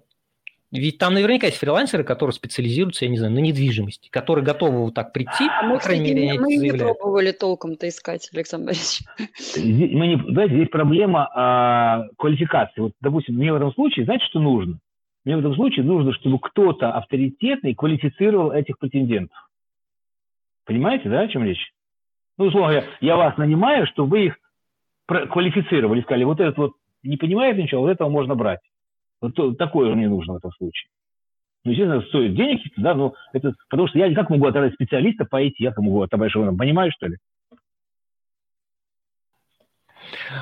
Ведь 0.70 0.96
там 0.96 1.12
наверняка 1.12 1.48
есть 1.48 1.58
фрилансеры, 1.58 2.02
которые 2.02 2.32
специализируются, 2.32 3.04
я 3.04 3.10
не 3.10 3.18
знаю, 3.18 3.34
на 3.34 3.40
недвижимости, 3.40 4.08
которые 4.08 4.42
готовы 4.42 4.84
вот 4.84 4.94
так 4.94 5.12
прийти, 5.12 5.44
а 5.46 5.64
мы, 5.64 5.74
по 5.74 5.82
крайней 5.82 6.14
мере, 6.14 6.40
мы 6.40 6.56
не 6.56 6.72
пробовали 6.72 7.30
толком-то 7.30 7.86
искать, 7.86 8.30
Александр 8.32 8.68
Борисович. 8.68 9.06
Мы 9.56 10.06
не, 10.06 10.32
знаете, 10.32 10.54
здесь 10.54 10.68
проблема 10.70 11.28
а, 11.34 12.06
квалификации. 12.16 12.80
Вот, 12.80 12.92
допустим, 13.02 13.34
мне 13.34 13.52
в 13.52 13.56
этом 13.56 13.70
случае, 13.74 14.06
знаете, 14.06 14.24
что 14.30 14.40
нужно? 14.40 14.78
Мне 15.26 15.36
в 15.36 15.40
этом 15.40 15.54
случае 15.56 15.84
нужно, 15.84 16.14
чтобы 16.14 16.38
кто-то 16.38 16.90
авторитетный 16.92 17.74
квалифицировал 17.74 18.50
этих 18.50 18.78
претендентов. 18.78 19.36
Понимаете, 20.64 21.10
да, 21.10 21.20
о 21.20 21.28
чем 21.28 21.44
речь? 21.44 21.70
Ну, 22.42 22.48
условно 22.48 22.72
говоря, 22.72 22.86
я 23.00 23.16
вас 23.16 23.36
нанимаю, 23.36 23.86
чтобы 23.86 24.10
вы 24.10 24.26
их 24.26 24.36
квалифицировали, 25.06 26.00
сказали, 26.00 26.24
вот 26.24 26.40
этот 26.40 26.58
вот 26.58 26.72
не 27.04 27.16
понимает 27.16 27.56
ничего, 27.56 27.82
вот 27.82 27.90
этого 27.90 28.08
можно 28.08 28.34
брать. 28.34 28.58
Вот 29.20 29.56
такое 29.58 29.94
мне 29.94 30.08
нужно 30.08 30.32
в 30.32 30.36
этом 30.38 30.50
случае. 30.50 30.88
Ну, 31.64 31.70
естественно, 31.70 32.02
стоит 32.02 32.34
денег, 32.34 32.60
да, 32.76 32.94
но 32.94 33.14
это, 33.32 33.52
потому 33.70 33.86
что 33.86 34.00
я 34.00 34.12
как 34.12 34.28
могу 34.28 34.46
отобрать 34.46 34.74
специалиста 34.74 35.24
по 35.24 35.40
IT, 35.40 35.52
я 35.58 35.72
могу 35.76 36.02
отобрать, 36.02 36.32
что 36.32 36.40
он 36.40 36.56
понимает, 36.56 36.92
что 36.94 37.06
ли? 37.06 37.18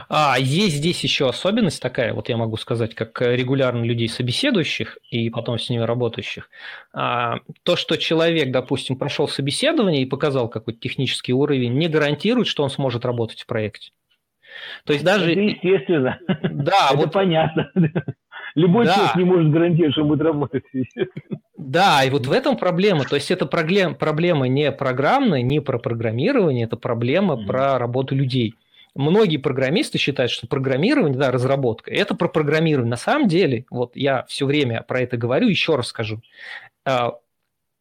А 0.08 0.36
есть 0.38 0.76
здесь 0.76 1.02
еще 1.02 1.28
особенность 1.28 1.80
такая, 1.80 2.12
вот 2.14 2.28
я 2.28 2.36
могу 2.36 2.56
сказать, 2.56 2.94
как 2.94 3.20
регулярно 3.20 3.84
людей 3.84 4.08
собеседующих 4.08 4.98
и 5.10 5.30
потом 5.30 5.58
с 5.58 5.68
ними 5.70 5.82
работающих. 5.82 6.48
А, 6.92 7.40
то, 7.62 7.76
что 7.76 7.96
человек, 7.96 8.50
допустим, 8.50 8.96
прошел 8.96 9.28
собеседование 9.28 10.02
и 10.02 10.06
показал 10.06 10.48
какой-то 10.48 10.80
технический 10.80 11.32
уровень, 11.32 11.74
не 11.74 11.88
гарантирует, 11.88 12.46
что 12.46 12.62
он 12.62 12.70
сможет 12.70 13.04
работать 13.04 13.42
в 13.42 13.46
проекте. 13.46 13.92
То 14.84 14.92
есть 14.92 15.04
даже... 15.04 15.32
Это 15.32 15.40
естественно. 15.40 16.18
Да, 16.42 16.88
это 16.90 16.96
вот... 16.96 17.12
понятно. 17.12 17.70
Любой 18.54 18.86
да. 18.86 18.94
человек 18.94 19.16
не 19.16 19.24
может 19.24 19.50
гарантировать, 19.52 19.92
что 19.92 20.02
он 20.02 20.08
будет 20.08 20.22
работать. 20.22 20.64
Да, 21.56 22.02
и 22.04 22.10
вот 22.10 22.26
в 22.26 22.32
этом 22.32 22.56
проблема. 22.56 23.04
То 23.04 23.14
есть 23.14 23.30
это 23.30 23.46
проблема, 23.46 23.94
проблема 23.94 24.48
не 24.48 24.72
программная, 24.72 25.42
не 25.42 25.60
про 25.60 25.78
программирование, 25.78 26.64
это 26.64 26.76
проблема 26.76 27.34
mm-hmm. 27.34 27.46
про 27.46 27.78
работу 27.78 28.14
людей 28.14 28.54
многие 28.94 29.36
программисты 29.36 29.98
считают, 29.98 30.30
что 30.30 30.46
программирование, 30.46 31.18
да, 31.18 31.30
разработка, 31.30 31.90
это 31.90 32.14
про 32.14 32.28
программирование. 32.28 32.90
На 32.90 32.96
самом 32.96 33.28
деле, 33.28 33.66
вот 33.70 33.96
я 33.96 34.24
все 34.24 34.46
время 34.46 34.82
про 34.82 35.00
это 35.00 35.16
говорю, 35.16 35.48
еще 35.48 35.76
раз 35.76 35.88
скажу, 35.88 36.22
а, 36.84 37.18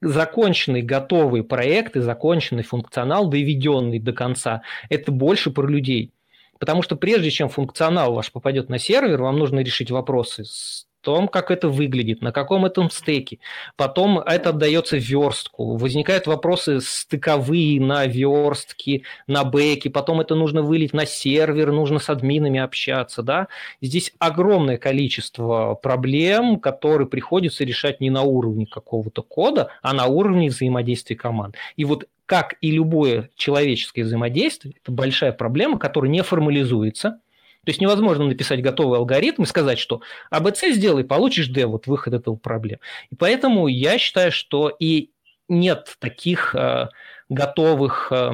законченные, 0.01 0.83
готовые 0.83 1.43
проекты, 1.43 2.01
законченный 2.01 2.63
функционал, 2.63 3.27
доведенный 3.27 3.99
до 3.99 4.13
конца, 4.13 4.61
это 4.89 5.11
больше 5.11 5.51
про 5.51 5.67
людей. 5.67 6.13
Потому 6.59 6.81
что 6.81 6.95
прежде 6.95 7.31
чем 7.31 7.49
функционал 7.49 8.13
ваш 8.13 8.31
попадет 8.31 8.69
на 8.69 8.79
сервер, 8.79 9.21
вам 9.21 9.39
нужно 9.39 9.59
решить 9.59 9.91
вопросы 9.91 10.43
с 10.43 10.88
том, 11.01 11.27
как 11.27 11.51
это 11.51 11.69
выглядит, 11.69 12.21
на 12.21 12.31
каком 12.31 12.65
этом 12.65 12.89
стеке. 12.89 13.39
Потом 13.75 14.19
это 14.19 14.49
отдается 14.49 14.97
в 14.97 15.03
верстку. 15.03 15.77
Возникают 15.77 16.27
вопросы 16.27 16.81
стыковые 16.81 17.79
на 17.81 18.05
верстке, 18.05 19.03
на 19.27 19.43
бэке. 19.43 19.89
Потом 19.89 20.21
это 20.21 20.35
нужно 20.35 20.61
вылить 20.61 20.93
на 20.93 21.05
сервер, 21.05 21.71
нужно 21.71 21.99
с 21.99 22.09
админами 22.09 22.59
общаться. 22.59 23.23
Да? 23.23 23.47
Здесь 23.81 24.13
огромное 24.19 24.77
количество 24.77 25.75
проблем, 25.75 26.59
которые 26.59 27.07
приходится 27.07 27.63
решать 27.63 28.01
не 28.01 28.09
на 28.09 28.23
уровне 28.23 28.65
какого-то 28.65 29.21
кода, 29.21 29.71
а 29.81 29.93
на 29.93 30.05
уровне 30.05 30.49
взаимодействия 30.49 31.15
команд. 31.15 31.55
И 31.75 31.85
вот 31.85 32.07
как 32.25 32.55
и 32.61 32.69
любое 32.69 33.31
человеческое 33.35 34.03
взаимодействие, 34.03 34.75
это 34.83 34.91
большая 34.91 35.31
проблема, 35.31 35.79
которая 35.79 36.11
не 36.11 36.21
формализуется– 36.21 37.21
то 37.69 37.71
есть 37.71 37.81
невозможно 37.81 38.25
написать 38.25 38.63
готовый 38.63 38.97
алгоритм 38.97 39.43
и 39.43 39.45
сказать, 39.45 39.77
что 39.77 40.01
АБЦ 40.31 40.69
сделай, 40.71 41.03
получишь 41.03 41.49
D, 41.49 41.67
вот 41.67 41.85
выход 41.85 42.15
этого 42.15 42.35
проблем. 42.35 42.79
И 43.11 43.15
поэтому 43.15 43.67
я 43.67 43.99
считаю, 43.99 44.31
что 44.31 44.69
и 44.69 45.11
нет 45.47 45.95
таких 45.99 46.55
э, 46.55 46.87
готовых, 47.29 48.11
э, 48.11 48.31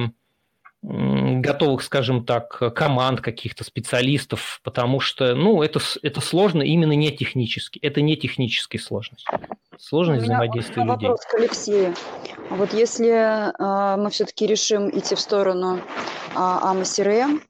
готовых, 0.80 1.82
скажем 1.82 2.24
так, 2.24 2.74
команд 2.74 3.20
каких-то 3.20 3.62
специалистов, 3.62 4.62
потому 4.64 5.00
что, 5.00 5.34
ну, 5.34 5.62
это, 5.62 5.80
это 6.02 6.22
сложно 6.22 6.62
именно 6.62 6.92
не 6.92 7.14
технически. 7.14 7.78
Это 7.80 8.00
не 8.00 8.16
техническая 8.16 8.80
сложность. 8.80 9.26
Сложность 9.76 10.24
взаимодействия 10.24 10.82
людей. 10.82 11.08
Вопрос 11.08 11.26
к 11.26 11.34
Алексею. 11.34 11.94
Вот 12.48 12.72
если 12.72 13.52
э, 13.52 13.96
мы 14.00 14.08
все-таки 14.08 14.46
решим 14.46 14.88
идти 14.98 15.14
в 15.14 15.20
сторону 15.20 15.76
э, 15.76 15.80
АМА 16.34 16.84
CRM, 16.84 17.42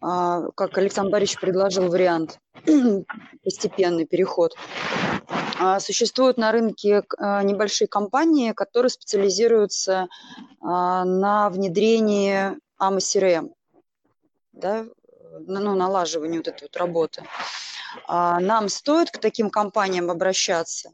как 0.00 0.78
Александр 0.78 1.12
Борисович 1.12 1.40
предложил 1.40 1.88
вариант, 1.88 2.38
постепенный 3.44 4.06
переход, 4.06 4.54
э, 5.60 5.78
существуют 5.80 6.38
на 6.38 6.52
рынке 6.52 7.02
э, 7.18 7.42
небольшие 7.42 7.86
компании, 7.86 8.52
которые 8.52 8.90
специализируются 8.90 10.08
на 10.62 11.48
внедрении 11.50 12.56
АМА 12.78 12.98
CRM, 12.98 13.50
да, 14.52 14.84
ну, 15.46 15.74
налаживанию 15.74 16.40
вот 16.40 16.48
этой 16.48 16.64
вот 16.64 16.76
работы. 16.76 17.24
А 18.06 18.38
нам 18.40 18.68
стоит 18.68 19.10
к 19.10 19.18
таким 19.18 19.50
компаниям 19.50 20.10
обращаться? 20.10 20.92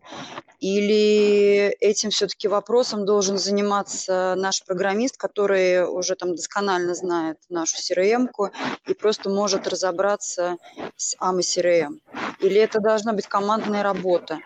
Или 0.60 1.68
этим 1.81 2.10
все-таки 2.10 2.48
вопросом 2.48 3.05
должен 3.05 3.39
заниматься 3.39 4.35
наш 4.36 4.64
программист, 4.64 5.16
который 5.16 5.86
уже 5.86 6.14
там 6.14 6.35
досконально 6.35 6.94
знает 6.94 7.39
нашу 7.48 7.77
CRM-ку 7.77 8.51
и 8.86 8.94
просто 8.94 9.28
может 9.28 9.68
разобраться 9.68 10.56
с 10.97 11.14
AMA 11.20 11.40
CRM? 11.40 12.01
Или 12.40 12.60
это 12.60 12.81
должна 12.81 13.12
быть 13.12 13.27
командная 13.27 13.82
работа? 13.82 14.40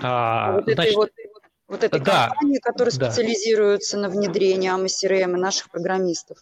А, 0.00 0.52
вот, 0.52 0.64
значит, 0.64 0.94
вот, 0.94 1.10
вот 1.66 1.82
этой 1.82 2.00
да, 2.00 2.28
компании, 2.28 2.58
которая 2.58 2.94
да. 2.94 3.10
специализируется 3.10 3.98
на 3.98 4.08
внедрении 4.08 4.70
AMA 4.70 4.86
CRM 4.86 5.36
и 5.36 5.40
наших 5.40 5.70
программистов. 5.70 6.38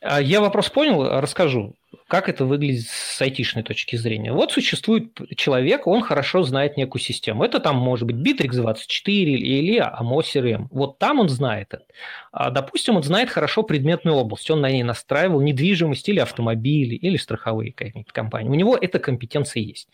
А, 0.00 0.20
я 0.20 0.40
вопрос 0.40 0.68
понял, 0.70 1.20
расскажу. 1.20 1.74
Как 2.10 2.28
это 2.28 2.44
выглядит 2.44 2.88
с 2.88 3.22
айтишной 3.22 3.62
точки 3.62 3.94
зрения? 3.94 4.32
Вот 4.32 4.50
существует 4.50 5.16
человек, 5.36 5.86
он 5.86 6.02
хорошо 6.02 6.42
знает 6.42 6.76
некую 6.76 7.00
систему. 7.00 7.44
Это 7.44 7.60
там 7.60 7.76
может 7.76 8.04
быть 8.08 8.16
Bittrex24 8.16 9.12
или 9.12 9.80
AMO 9.80 10.20
CRM. 10.20 10.66
Вот 10.72 10.98
там 10.98 11.20
он 11.20 11.28
знает 11.28 11.68
это. 11.72 11.84
А, 12.32 12.50
допустим, 12.50 12.96
он 12.96 13.04
знает 13.04 13.30
хорошо 13.30 13.62
предметную 13.62 14.16
область. 14.16 14.50
Он 14.50 14.60
на 14.60 14.72
ней 14.72 14.82
настраивал 14.82 15.40
недвижимость 15.40 16.08
или 16.08 16.18
автомобили, 16.18 16.96
или 16.96 17.16
страховые 17.16 17.72
какие-нибудь 17.72 18.12
компании. 18.12 18.50
У 18.50 18.54
него 18.54 18.76
эта 18.76 18.98
компетенция 18.98 19.62
есть. 19.62 19.88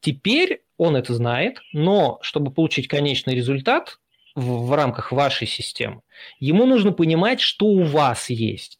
Теперь 0.00 0.62
он 0.78 0.96
это 0.96 1.12
знает, 1.12 1.60
но 1.74 2.18
чтобы 2.22 2.50
получить 2.50 2.88
конечный 2.88 3.34
результат 3.34 3.98
в, 4.34 4.68
в 4.68 4.72
рамках 4.74 5.12
вашей 5.12 5.46
системы, 5.46 6.00
ему 6.40 6.64
нужно 6.64 6.92
понимать, 6.92 7.40
что 7.42 7.66
у 7.66 7.82
вас 7.82 8.30
есть 8.30 8.78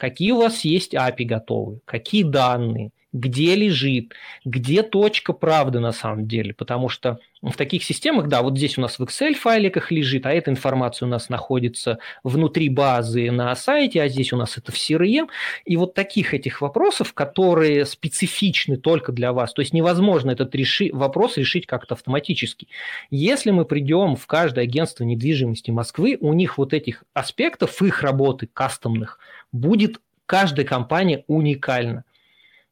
какие 0.00 0.32
у 0.32 0.38
вас 0.38 0.64
есть 0.64 0.94
API 0.94 1.24
готовы, 1.24 1.80
какие 1.84 2.22
данные, 2.22 2.90
где 3.12 3.54
лежит, 3.54 4.14
где 4.44 4.82
точка 4.82 5.32
правды 5.32 5.80
на 5.80 5.92
самом 5.92 6.26
деле, 6.26 6.54
потому 6.54 6.88
что 6.88 7.18
в 7.42 7.56
таких 7.56 7.82
системах, 7.84 8.28
да, 8.28 8.42
вот 8.42 8.56
здесь 8.56 8.76
у 8.76 8.82
нас 8.82 8.98
в 8.98 9.02
Excel 9.02 9.34
файликах 9.34 9.90
лежит, 9.90 10.26
а 10.26 10.32
эта 10.32 10.50
информация 10.50 11.06
у 11.06 11.08
нас 11.08 11.28
находится 11.28 11.98
внутри 12.22 12.68
базы 12.68 13.30
на 13.30 13.54
сайте, 13.56 14.02
а 14.02 14.08
здесь 14.08 14.32
у 14.32 14.36
нас 14.36 14.58
это 14.58 14.72
в 14.72 14.76
CRM, 14.76 15.28
и 15.64 15.76
вот 15.76 15.94
таких 15.94 16.34
этих 16.34 16.60
вопросов, 16.60 17.14
которые 17.14 17.86
специфичны 17.86 18.76
только 18.76 19.10
для 19.10 19.32
вас, 19.32 19.52
то 19.54 19.62
есть 19.62 19.72
невозможно 19.72 20.30
этот 20.30 20.54
реши, 20.54 20.90
вопрос 20.92 21.36
решить 21.36 21.66
как-то 21.66 21.94
автоматически. 21.94 22.68
Если 23.10 23.50
мы 23.50 23.64
придем 23.64 24.16
в 24.16 24.26
каждое 24.26 24.64
агентство 24.64 25.04
недвижимости 25.04 25.70
Москвы, 25.70 26.18
у 26.20 26.32
них 26.34 26.58
вот 26.58 26.74
этих 26.74 27.04
аспектов 27.14 27.80
их 27.82 28.02
работы 28.02 28.48
кастомных 28.52 29.18
будет 29.52 30.00
каждая 30.26 30.66
компания 30.66 31.24
уникальна. 31.26 32.04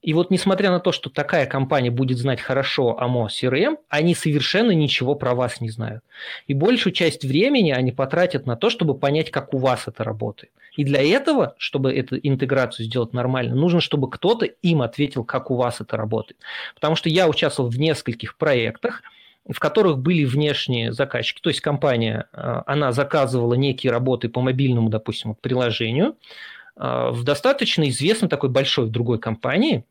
И 0.00 0.14
вот 0.14 0.30
несмотря 0.30 0.70
на 0.70 0.78
то, 0.78 0.92
что 0.92 1.10
такая 1.10 1.46
компания 1.46 1.90
будет 1.90 2.18
знать 2.18 2.40
хорошо 2.40 2.98
АМО 3.00 3.26
CRM, 3.26 3.78
они 3.88 4.14
совершенно 4.14 4.70
ничего 4.70 5.16
про 5.16 5.34
вас 5.34 5.60
не 5.60 5.70
знают. 5.70 6.04
И 6.46 6.54
большую 6.54 6.92
часть 6.92 7.24
времени 7.24 7.72
они 7.72 7.90
потратят 7.90 8.46
на 8.46 8.56
то, 8.56 8.70
чтобы 8.70 8.96
понять, 8.96 9.32
как 9.32 9.52
у 9.54 9.58
вас 9.58 9.88
это 9.88 10.04
работает. 10.04 10.52
И 10.76 10.84
для 10.84 11.02
этого, 11.02 11.56
чтобы 11.58 11.92
эту 11.92 12.16
интеграцию 12.16 12.86
сделать 12.86 13.12
нормально, 13.12 13.56
нужно, 13.56 13.80
чтобы 13.80 14.08
кто-то 14.08 14.46
им 14.46 14.82
ответил, 14.82 15.24
как 15.24 15.50
у 15.50 15.56
вас 15.56 15.80
это 15.80 15.96
работает. 15.96 16.38
Потому 16.76 16.94
что 16.94 17.08
я 17.08 17.28
участвовал 17.28 17.68
в 17.68 17.78
нескольких 17.80 18.36
проектах, 18.36 19.02
в 19.48 19.58
которых 19.58 19.98
были 19.98 20.24
внешние 20.24 20.92
заказчики. 20.92 21.40
То 21.40 21.50
есть 21.50 21.60
компания, 21.60 22.28
э, 22.32 22.62
она 22.66 22.92
заказывала 22.92 23.54
некие 23.54 23.90
работы 23.90 24.28
по 24.28 24.40
мобильному, 24.40 24.88
допустим, 24.88 25.34
приложению, 25.34 26.16
в 26.78 27.24
достаточно 27.24 27.88
известной 27.88 28.28
такой 28.28 28.50
большой 28.50 28.88
другой 28.88 29.18
компании, 29.18 29.84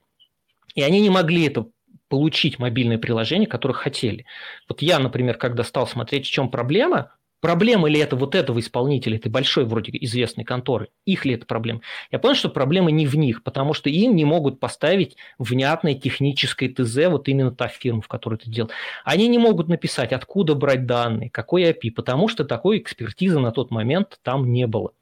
и 0.74 0.82
они 0.82 1.02
не 1.02 1.10
могли 1.10 1.46
это 1.46 1.68
получить 2.08 2.60
мобильное 2.60 2.98
приложение, 2.98 3.48
которое 3.48 3.74
хотели. 3.74 4.26
Вот 4.70 4.82
я, 4.82 4.98
например, 4.98 5.38
когда 5.38 5.64
стал 5.64 5.88
смотреть, 5.88 6.26
в 6.26 6.32
чем 6.32 6.50
проблема, 6.50 7.12
проблема 7.42 7.90
ли 7.90 8.00
это 8.00 8.16
вот 8.16 8.36
этого 8.36 8.60
исполнителя, 8.60 9.18
этой 9.18 9.30
большой 9.30 9.66
вроде 9.66 9.92
известной 10.00 10.46
конторы, 10.46 10.88
их 11.06 11.26
ли 11.26 11.34
это 11.34 11.46
проблема, 11.46 11.82
я 12.10 12.20
понял, 12.20 12.36
что 12.36 12.48
проблема 12.48 12.92
не 12.92 13.06
в 13.06 13.16
них, 13.16 13.44
потому 13.44 13.74
что 13.74 13.90
им 13.90 14.16
не 14.16 14.24
могут 14.24 14.62
поставить 14.62 15.18
внятное 15.38 15.96
техническое 15.96 16.70
ТЗ, 16.70 17.08
вот 17.10 17.28
именно 17.28 17.52
та 17.52 17.68
фирма, 17.68 18.02
в 18.02 18.08
которой 18.08 18.36
это 18.36 18.50
делал. 18.50 18.72
Они 19.04 19.28
не 19.28 19.38
могут 19.38 19.68
написать, 19.68 20.14
откуда 20.14 20.56
брать 20.56 20.86
данные, 20.86 21.30
какой 21.30 21.64
API, 21.64 21.92
потому 21.92 22.30
что 22.30 22.46
такой 22.46 22.78
экспертизы 22.78 23.40
на 23.40 23.52
тот 23.52 23.72
момент 23.72 24.20
там 24.24 24.54
не 24.54 24.66
было. 24.66 24.94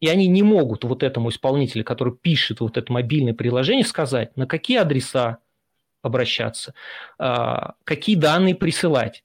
И 0.00 0.08
они 0.08 0.26
не 0.26 0.42
могут 0.42 0.84
вот 0.84 1.02
этому 1.02 1.30
исполнителю, 1.30 1.84
который 1.84 2.14
пишет 2.14 2.60
вот 2.60 2.76
это 2.76 2.92
мобильное 2.92 3.34
приложение, 3.34 3.84
сказать, 3.84 4.36
на 4.36 4.46
какие 4.46 4.78
адреса 4.78 5.38
обращаться, 6.02 6.74
а, 7.18 7.74
какие 7.84 8.16
данные 8.16 8.54
присылать. 8.54 9.24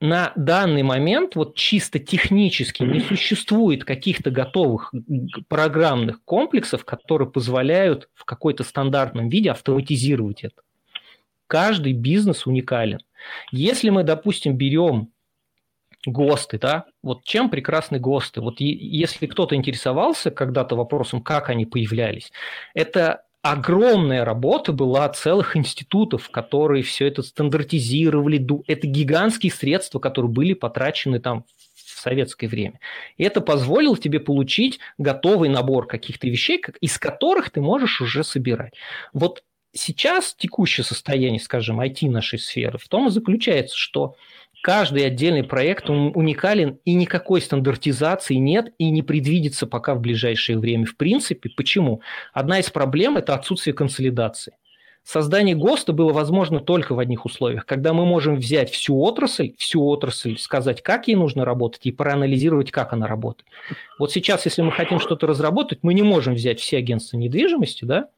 На 0.00 0.32
данный 0.34 0.82
момент 0.82 1.36
вот 1.36 1.54
чисто 1.54 2.00
технически 2.00 2.82
не 2.82 3.00
существует 3.00 3.84
каких-то 3.84 4.32
готовых 4.32 4.92
программных 5.48 6.24
комплексов, 6.24 6.84
которые 6.84 7.30
позволяют 7.30 8.08
в 8.14 8.24
какой-то 8.24 8.64
стандартном 8.64 9.28
виде 9.28 9.52
автоматизировать 9.52 10.42
это. 10.42 10.60
Каждый 11.46 11.92
бизнес 11.92 12.46
уникален. 12.46 12.98
Если 13.52 13.90
мы, 13.90 14.02
допустим, 14.02 14.56
берем 14.56 15.12
ГОСТы, 16.06 16.58
да, 16.58 16.86
вот 17.02 17.24
чем 17.24 17.48
прекрасны 17.48 17.98
ГОСТы? 17.98 18.40
Вот 18.40 18.60
если 18.60 19.26
кто-то 19.26 19.54
интересовался 19.54 20.30
когда-то 20.30 20.76
вопросом, 20.76 21.22
как 21.22 21.48
они 21.48 21.66
появлялись, 21.66 22.32
это 22.74 23.24
огромная 23.42 24.24
работа 24.24 24.72
была 24.72 25.08
целых 25.08 25.56
институтов, 25.56 26.30
которые 26.30 26.82
все 26.82 27.06
это 27.06 27.22
стандартизировали. 27.22 28.44
Это 28.66 28.86
гигантские 28.86 29.52
средства, 29.52 29.98
которые 29.98 30.30
были 30.30 30.54
потрачены 30.54 31.20
там 31.20 31.44
в 31.74 32.00
советское 32.00 32.46
время. 32.46 32.80
И 33.16 33.24
это 33.24 33.40
позволило 33.40 33.96
тебе 33.96 34.20
получить 34.20 34.78
готовый 34.98 35.48
набор 35.48 35.86
каких-то 35.86 36.28
вещей, 36.28 36.62
из 36.80 36.98
которых 36.98 37.50
ты 37.50 37.60
можешь 37.60 38.00
уже 38.00 38.24
собирать. 38.24 38.74
Вот 39.12 39.42
сейчас 39.72 40.34
текущее 40.34 40.84
состояние, 40.84 41.40
скажем, 41.40 41.80
IT 41.80 42.08
нашей 42.08 42.38
сферы 42.38 42.78
в 42.78 42.88
том 42.88 43.08
и 43.08 43.10
заключается, 43.10 43.76
что 43.76 44.16
каждый 44.62 45.04
отдельный 45.04 45.44
проект 45.44 45.90
уникален, 45.90 46.78
и 46.86 46.94
никакой 46.94 47.42
стандартизации 47.42 48.36
нет 48.36 48.72
и 48.78 48.90
не 48.90 49.02
предвидится 49.02 49.66
пока 49.66 49.94
в 49.94 50.00
ближайшее 50.00 50.58
время. 50.58 50.86
В 50.86 50.96
принципе, 50.96 51.50
почему? 51.54 52.00
Одна 52.32 52.60
из 52.60 52.70
проблем– 52.70 53.16
это 53.18 53.34
отсутствие 53.34 53.74
консолидации. 53.74 54.54
Создание 55.04 55.56
ГОСТа 55.56 55.92
было 55.92 56.12
возможно 56.12 56.60
только 56.60 56.94
в 56.94 57.00
одних 57.00 57.24
условиях, 57.24 57.66
когда 57.66 57.92
мы 57.92 58.06
можем 58.06 58.36
взять 58.36 58.70
всю 58.70 59.00
отрасль, 59.00 59.52
всю 59.58 59.84
отрасль, 59.84 60.38
сказать, 60.38 60.80
как 60.80 61.08
ей 61.08 61.16
нужно 61.16 61.44
работать, 61.44 61.84
и 61.86 61.90
проанализировать, 61.90 62.70
как 62.70 62.92
она 62.92 63.08
работает. 63.08 63.48
Вот 63.98 64.12
сейчас, 64.12 64.44
если 64.44 64.62
мы 64.62 64.70
хотим 64.70 65.00
что-то 65.00 65.26
разработать, 65.26 65.80
мы 65.82 65.92
не 65.92 66.02
можем 66.02 66.34
взять 66.34 66.60
все 66.60 66.78
агентства 66.78 67.16
недвижимости, 67.16 67.84
да, 67.84 68.10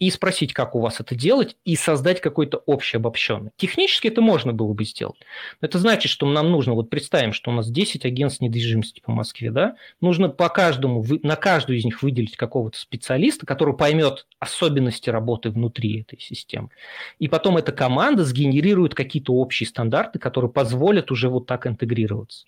и 0.00 0.10
спросить, 0.10 0.54
как 0.54 0.74
у 0.74 0.80
вас 0.80 0.98
это 0.98 1.14
делать, 1.14 1.56
и 1.64 1.76
создать 1.76 2.20
какой-то 2.22 2.56
общий 2.64 2.96
обобщенный. 2.96 3.50
Технически 3.56 4.08
это 4.08 4.22
можно 4.22 4.54
было 4.54 4.72
бы 4.72 4.84
сделать. 4.84 5.20
Но 5.60 5.68
это 5.68 5.78
значит, 5.78 6.10
что 6.10 6.26
нам 6.26 6.50
нужно, 6.50 6.72
вот 6.72 6.88
представим, 6.88 7.34
что 7.34 7.50
у 7.50 7.54
нас 7.54 7.70
10 7.70 8.06
агентств 8.06 8.40
недвижимости 8.40 9.00
по 9.00 9.12
Москве, 9.12 9.50
да, 9.50 9.76
нужно 10.00 10.30
по 10.30 10.48
каждому, 10.48 11.04
на 11.22 11.36
каждую 11.36 11.78
из 11.78 11.84
них 11.84 12.02
выделить 12.02 12.36
какого-то 12.36 12.78
специалиста, 12.78 13.44
который 13.44 13.76
поймет 13.76 14.26
особенности 14.38 15.10
работы 15.10 15.50
внутри 15.50 16.00
этой 16.00 16.18
системы. 16.18 16.70
И 17.18 17.28
потом 17.28 17.58
эта 17.58 17.70
команда 17.70 18.24
сгенерирует 18.24 18.94
какие-то 18.94 19.34
общие 19.34 19.66
стандарты, 19.66 20.18
которые 20.18 20.50
позволят 20.50 21.10
уже 21.10 21.28
вот 21.28 21.46
так 21.46 21.66
интегрироваться 21.66 22.46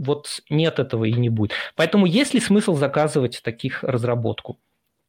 вот 0.00 0.42
нет 0.48 0.78
этого 0.78 1.06
и 1.06 1.12
не 1.12 1.28
будет. 1.28 1.50
Поэтому 1.74 2.06
есть 2.06 2.32
ли 2.32 2.38
смысл 2.38 2.76
заказывать 2.76 3.40
таких 3.42 3.82
разработку? 3.82 4.56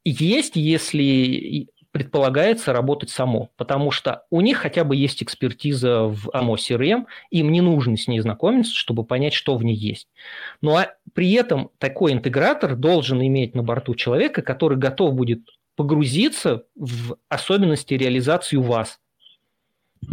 Есть, 0.04 0.56
если 0.56 1.68
предполагается 1.92 2.72
работать 2.72 3.10
само, 3.10 3.50
потому 3.56 3.90
что 3.90 4.24
у 4.30 4.40
них 4.40 4.58
хотя 4.58 4.84
бы 4.84 4.94
есть 4.94 5.22
экспертиза 5.22 6.04
в 6.04 6.28
AMO 6.28 6.54
CRM, 6.54 7.06
им 7.30 7.50
не 7.50 7.60
нужно 7.60 7.96
с 7.96 8.06
ней 8.06 8.20
знакомиться, 8.20 8.72
чтобы 8.72 9.04
понять, 9.04 9.34
что 9.34 9.56
в 9.56 9.64
ней 9.64 9.74
есть. 9.74 10.08
Ну 10.60 10.76
а 10.76 10.94
при 11.14 11.32
этом 11.32 11.70
такой 11.78 12.12
интегратор 12.12 12.76
должен 12.76 13.20
иметь 13.20 13.54
на 13.54 13.64
борту 13.64 13.94
человека, 13.96 14.42
который 14.42 14.78
готов 14.78 15.14
будет 15.14 15.40
погрузиться 15.76 16.64
в 16.76 17.16
особенности 17.28 17.94
реализации 17.94 18.56
у 18.56 18.62
вас 18.62 18.99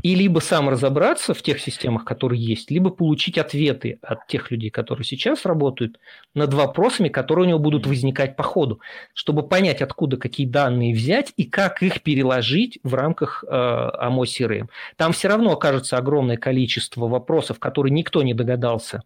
и 0.03 0.15
либо 0.15 0.39
сам 0.39 0.69
разобраться 0.69 1.33
в 1.33 1.41
тех 1.41 1.59
системах, 1.59 2.03
которые 2.03 2.43
есть, 2.43 2.69
либо 2.71 2.89
получить 2.89 3.37
ответы 3.37 3.99
от 4.01 4.27
тех 4.27 4.51
людей, 4.51 4.69
которые 4.69 5.05
сейчас 5.05 5.45
работают, 5.45 5.99
над 6.33 6.53
вопросами, 6.53 7.09
которые 7.09 7.45
у 7.45 7.49
него 7.49 7.59
будут 7.59 7.87
возникать 7.87 8.35
по 8.35 8.43
ходу, 8.43 8.81
чтобы 9.13 9.47
понять, 9.47 9.81
откуда 9.81 10.17
какие 10.17 10.45
данные 10.45 10.93
взять 10.93 11.33
и 11.37 11.45
как 11.45 11.81
их 11.81 12.03
переложить 12.03 12.79
в 12.83 12.93
рамках 12.93 13.43
э, 13.47 13.49
AMO 13.49 14.23
CRM. 14.23 14.67
Там 14.97 15.13
все 15.13 15.29
равно 15.29 15.53
окажется 15.53 15.97
огромное 15.97 16.37
количество 16.37 17.07
вопросов, 17.07 17.59
которые 17.59 17.93
никто 17.93 18.23
не 18.23 18.33
догадался 18.33 19.03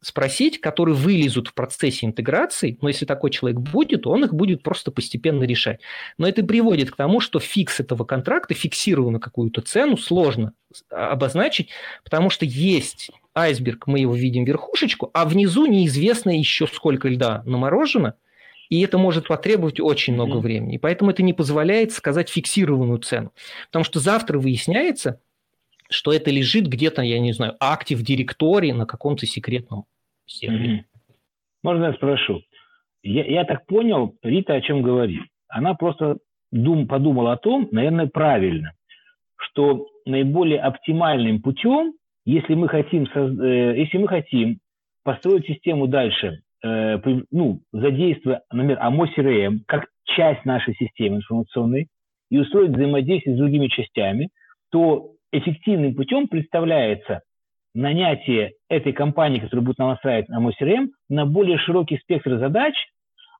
спросить, 0.00 0.60
которые 0.60 0.94
вылезут 0.94 1.48
в 1.48 1.54
процессе 1.54 2.06
интеграции, 2.06 2.78
но 2.80 2.88
если 2.88 3.04
такой 3.04 3.30
человек 3.30 3.60
будет, 3.60 4.06
он 4.06 4.24
их 4.24 4.32
будет 4.32 4.62
просто 4.62 4.90
постепенно 4.90 5.42
решать. 5.44 5.80
Но 6.18 6.28
это 6.28 6.44
приводит 6.44 6.90
к 6.90 6.96
тому, 6.96 7.20
что 7.20 7.40
фикс 7.40 7.80
этого 7.80 8.04
контракта, 8.04 8.54
фиксированную 8.54 9.20
какую-то 9.20 9.60
цену, 9.60 9.96
сложно 9.96 10.52
обозначить, 10.90 11.70
потому 12.04 12.30
что 12.30 12.44
есть 12.44 13.10
айсберг, 13.34 13.86
мы 13.86 14.00
его 14.00 14.14
видим 14.14 14.44
верхушечку, 14.44 15.10
а 15.14 15.24
внизу 15.24 15.66
неизвестно 15.66 16.36
еще 16.36 16.66
сколько 16.66 17.08
льда 17.08 17.42
наморожено, 17.44 18.14
и 18.68 18.80
это 18.82 18.98
может 18.98 19.28
потребовать 19.28 19.80
очень 19.80 20.14
много 20.14 20.36
времени. 20.36 20.74
И 20.74 20.78
поэтому 20.78 21.10
это 21.10 21.22
не 21.22 21.32
позволяет 21.32 21.92
сказать 21.92 22.28
фиксированную 22.28 22.98
цену. 22.98 23.32
Потому 23.68 23.84
что 23.84 23.98
завтра 23.98 24.38
выясняется, 24.38 25.20
что 25.90 26.12
это 26.12 26.30
лежит 26.30 26.66
где-то, 26.66 27.02
я 27.02 27.18
не 27.18 27.32
знаю, 27.32 27.56
актив 27.60 28.00
директории 28.02 28.72
на 28.72 28.86
каком-то 28.86 29.26
секретном 29.26 29.84
сервере. 30.26 30.84
Можно 31.62 31.86
я 31.86 31.92
спрошу? 31.94 32.42
Я, 33.02 33.24
я 33.24 33.44
так 33.44 33.66
понял, 33.66 34.16
Рита 34.22 34.54
о 34.54 34.60
чем 34.60 34.82
говорит. 34.82 35.22
Она 35.48 35.74
просто 35.74 36.18
дум, 36.52 36.86
подумала 36.86 37.32
о 37.32 37.36
том, 37.36 37.68
наверное, 37.70 38.06
правильно, 38.06 38.72
что 39.36 39.86
наиболее 40.04 40.60
оптимальным 40.60 41.40
путем, 41.40 41.94
если 42.24 42.54
мы 42.54 42.68
хотим, 42.68 43.04
э, 43.04 43.74
если 43.78 43.98
мы 43.98 44.08
хотим 44.08 44.58
построить 45.02 45.46
систему 45.46 45.86
дальше, 45.86 46.42
э, 46.62 46.98
ну, 47.30 47.60
задействуя, 47.72 48.42
например, 48.52 48.78
AMO 48.78 49.06
CRM 49.16 49.60
как 49.66 49.86
часть 50.04 50.44
нашей 50.44 50.74
системы 50.74 51.16
информационной 51.16 51.88
и 52.30 52.38
устроить 52.38 52.72
взаимодействие 52.72 53.36
с 53.36 53.38
другими 53.38 53.68
частями, 53.68 54.28
то 54.70 55.12
эффективным 55.32 55.94
путем 55.94 56.28
представляется 56.28 57.22
нанятие 57.74 58.52
этой 58.68 58.92
компании, 58.92 59.40
которая 59.40 59.64
будет 59.64 59.78
настраивать 59.78 60.28
на 60.28 60.40
мой 60.40 60.54
CRM, 60.60 60.88
на 61.08 61.26
более 61.26 61.58
широкий 61.58 61.98
спектр 61.98 62.38
задач, 62.38 62.74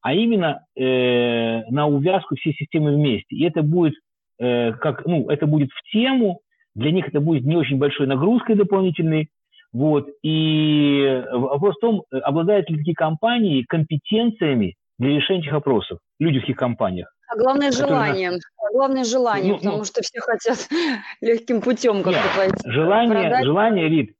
а 0.02 0.14
именно 0.14 0.64
э, 0.76 1.62
на 1.70 1.86
увязку 1.86 2.36
всей 2.36 2.54
системы 2.54 2.94
вместе. 2.94 3.34
И 3.34 3.44
это 3.44 3.62
будет, 3.62 3.94
э, 4.38 4.72
как, 4.72 5.06
ну, 5.06 5.28
это 5.28 5.46
будет 5.46 5.70
в 5.72 5.90
тему, 5.90 6.40
для 6.74 6.92
них 6.92 7.08
это 7.08 7.20
будет 7.20 7.44
не 7.44 7.56
очень 7.56 7.78
большой 7.78 8.06
нагрузкой 8.06 8.54
дополнительной. 8.54 9.28
Вот. 9.72 10.08
И 10.22 11.22
вопрос 11.32 11.76
в 11.76 11.80
том, 11.80 12.02
обладают 12.10 12.70
ли 12.70 12.78
такие 12.78 12.94
компании 12.94 13.64
компетенциями 13.68 14.76
для 14.98 15.16
решения 15.16 15.40
этих 15.40 15.52
вопросов, 15.52 15.98
люди 16.18 16.38
в 16.38 16.42
таких 16.42 16.56
компаниях. 16.56 17.12
А 17.28 17.36
главное 17.36 17.70
желание. 17.70 18.30
Нас... 18.30 18.40
Главное 18.72 19.04
желание, 19.04 19.52
ну, 19.52 19.58
потому 19.58 19.78
ну, 19.78 19.84
что 19.84 20.02
все 20.02 20.20
хотят 20.20 20.68
легким 21.20 21.60
путем 21.60 22.02
как-то 22.02 22.28
пойти. 22.36 22.70
Желание, 22.70 23.28
продать. 23.28 23.44
желание, 23.44 23.88
Рит, 23.88 24.16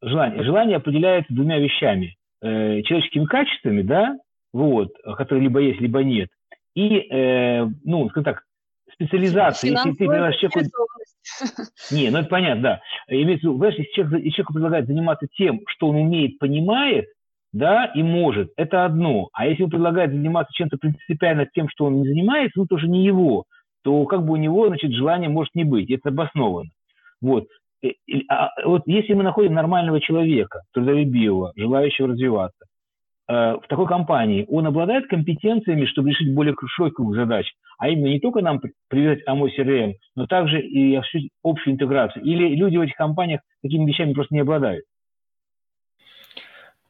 желание, 0.00 0.44
желание 0.44 0.76
определяется 0.76 1.32
двумя 1.34 1.58
вещами. 1.58 2.16
Э, 2.42 2.82
человеческими 2.82 3.24
качествами, 3.24 3.82
да, 3.82 4.16
вот, 4.52 4.92
которые 5.16 5.44
либо 5.44 5.60
есть, 5.60 5.80
либо 5.80 6.02
нет. 6.02 6.28
И, 6.74 6.98
э, 6.98 7.66
ну, 7.84 8.08
скажем 8.10 8.24
так, 8.24 8.42
специализация. 8.92 9.70
Если 9.70 9.90
ты 9.90 9.96
предлагаешь 9.96 10.36
человеку... 10.36 10.70
Не, 11.90 12.10
ну 12.10 12.18
это 12.18 12.28
понятно, 12.28 12.62
да. 12.62 12.80
Имеется 13.08 13.48
в 13.48 13.54
виду, 13.54 13.64
если 13.64 13.82
человек, 13.94 14.24
если 14.24 14.30
человек 14.30 14.52
предлагает 14.52 14.86
заниматься 14.86 15.26
тем, 15.36 15.60
что 15.66 15.88
он 15.88 15.96
умеет, 15.96 16.38
понимает, 16.38 17.06
да, 17.54 17.86
и 17.94 18.02
может, 18.02 18.50
это 18.56 18.84
одно. 18.84 19.28
А 19.32 19.46
если 19.46 19.62
он 19.62 19.70
предлагает 19.70 20.10
заниматься 20.10 20.52
чем-то 20.52 20.76
принципиально 20.76 21.46
тем, 21.54 21.68
что 21.68 21.84
он 21.84 22.00
не 22.00 22.08
занимается, 22.08 22.58
ну, 22.58 22.66
тоже 22.66 22.88
не 22.88 23.04
его, 23.04 23.44
то 23.84 24.04
как 24.06 24.24
бы 24.24 24.32
у 24.32 24.36
него, 24.36 24.66
значит, 24.66 24.90
желания 24.90 25.28
может 25.28 25.54
не 25.54 25.62
быть. 25.62 25.88
Это 25.88 26.08
обосновано. 26.08 26.70
Вот. 27.22 27.44
А 28.28 28.48
вот 28.64 28.82
если 28.86 29.14
мы 29.14 29.22
находим 29.22 29.54
нормального 29.54 30.00
человека, 30.00 30.62
трудолюбивого, 30.72 31.52
желающего 31.54 32.08
развиваться, 32.08 32.64
э, 33.28 33.32
в 33.32 33.62
такой 33.68 33.86
компании, 33.86 34.46
он 34.50 34.66
обладает 34.66 35.06
компетенциями, 35.06 35.84
чтобы 35.84 36.10
решить 36.10 36.34
более 36.34 36.56
широкий 36.66 36.96
круг 36.96 37.14
задач, 37.14 37.46
а 37.78 37.88
именно 37.88 38.08
не 38.08 38.18
только 38.18 38.40
нам 38.40 38.60
привязать 38.88 39.20
АМО 39.28 39.46
CRM, 39.56 39.92
но 40.16 40.26
также 40.26 40.60
и 40.60 40.96
общую 41.44 41.74
интеграцию. 41.74 42.24
Или 42.24 42.56
люди 42.56 42.78
в 42.78 42.80
этих 42.80 42.96
компаниях 42.96 43.42
такими 43.62 43.86
вещами 43.86 44.12
просто 44.12 44.34
не 44.34 44.40
обладают. 44.40 44.84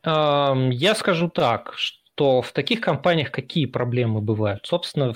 Я 0.04 0.94
скажу 0.94 1.28
так, 1.28 1.74
что 1.76 2.42
в 2.42 2.52
таких 2.52 2.80
компаниях 2.80 3.30
какие 3.30 3.66
проблемы 3.66 4.20
бывают? 4.20 4.66
Собственно, 4.66 5.14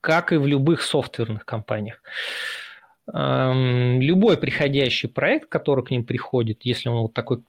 как 0.00 0.32
и 0.32 0.36
в 0.36 0.46
любых 0.46 0.82
софтверных 0.82 1.44
компаниях. 1.44 2.02
Любой 3.06 4.38
приходящий 4.38 5.08
проект, 5.08 5.48
который 5.48 5.84
к 5.84 5.90
ним 5.90 6.04
приходит, 6.04 6.64
если 6.64 6.88
он 6.88 7.02
вот 7.02 7.14
такой 7.14 7.42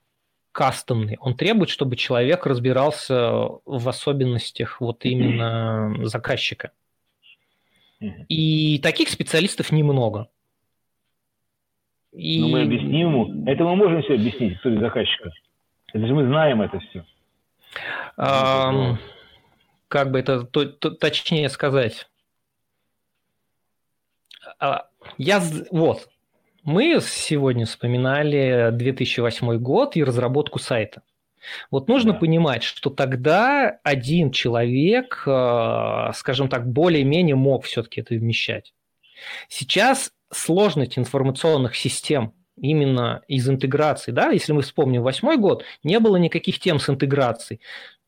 кастомный, 0.52 1.18
он 1.20 1.36
требует, 1.36 1.70
чтобы 1.70 1.98
человек 1.98 2.46
разбирался 2.46 3.30
в 3.66 3.90
особенностях 3.90 4.80
вот 4.80 5.04
именно 5.04 5.94
заказчика. 6.06 6.72
И 8.30 8.80
таких 8.80 9.10
специалистов 9.10 9.72
немного. 9.72 10.30
И... 12.14 12.40
Ну, 12.40 12.50
мы 12.50 12.62
объясним 12.62 13.08
ему. 13.08 13.46
Это 13.46 13.64
мы 13.64 13.76
можем 13.76 14.02
все 14.04 14.14
объяснить, 14.14 14.56
историю 14.56 14.80
заказчика. 14.80 15.32
Это 15.96 16.08
же 16.08 16.14
мы 16.14 16.26
знаем 16.26 16.62
это 16.62 16.78
все. 16.82 17.06
А, 18.18 18.98
как 19.88 20.12
бы 20.12 20.20
это 20.20 20.44
то, 20.44 20.66
то, 20.66 20.92
точнее 20.92 21.48
сказать? 21.48 22.10
А, 24.60 24.90
я 25.18 25.42
вот. 25.72 26.10
Мы 26.64 27.00
сегодня 27.00 27.66
вспоминали 27.66 28.72
2008 28.74 29.58
год 29.60 29.96
и 29.96 30.04
разработку 30.04 30.60
сайта. 30.60 31.02
Вот 31.72 31.88
нужно 31.88 32.12
да. 32.12 32.20
понимать, 32.20 32.64
что 32.64 32.90
тогда 32.90 33.80
один 33.84 34.32
человек, 34.32 35.24
а, 35.26 36.12
скажем 36.12 36.50
так, 36.50 36.68
более-менее 36.70 37.36
мог 37.36 37.64
все-таки 37.64 38.02
это 38.02 38.16
вмещать. 38.16 38.74
Сейчас 39.48 40.12
сложность 40.30 40.98
информационных 40.98 41.78
систем 41.78 42.34
именно 42.58 43.22
из 43.28 43.50
интеграции, 43.50 44.12
да, 44.12 44.30
если 44.30 44.54
мы 44.54 44.62
вспомним 44.62 45.04
восьмой 45.04 45.38
год, 45.38 45.64
не 45.84 46.00
было 46.00 46.18
никаких 46.18 46.60
тем 46.60 46.80
с 46.80 46.90
интеграцией. 46.90 47.60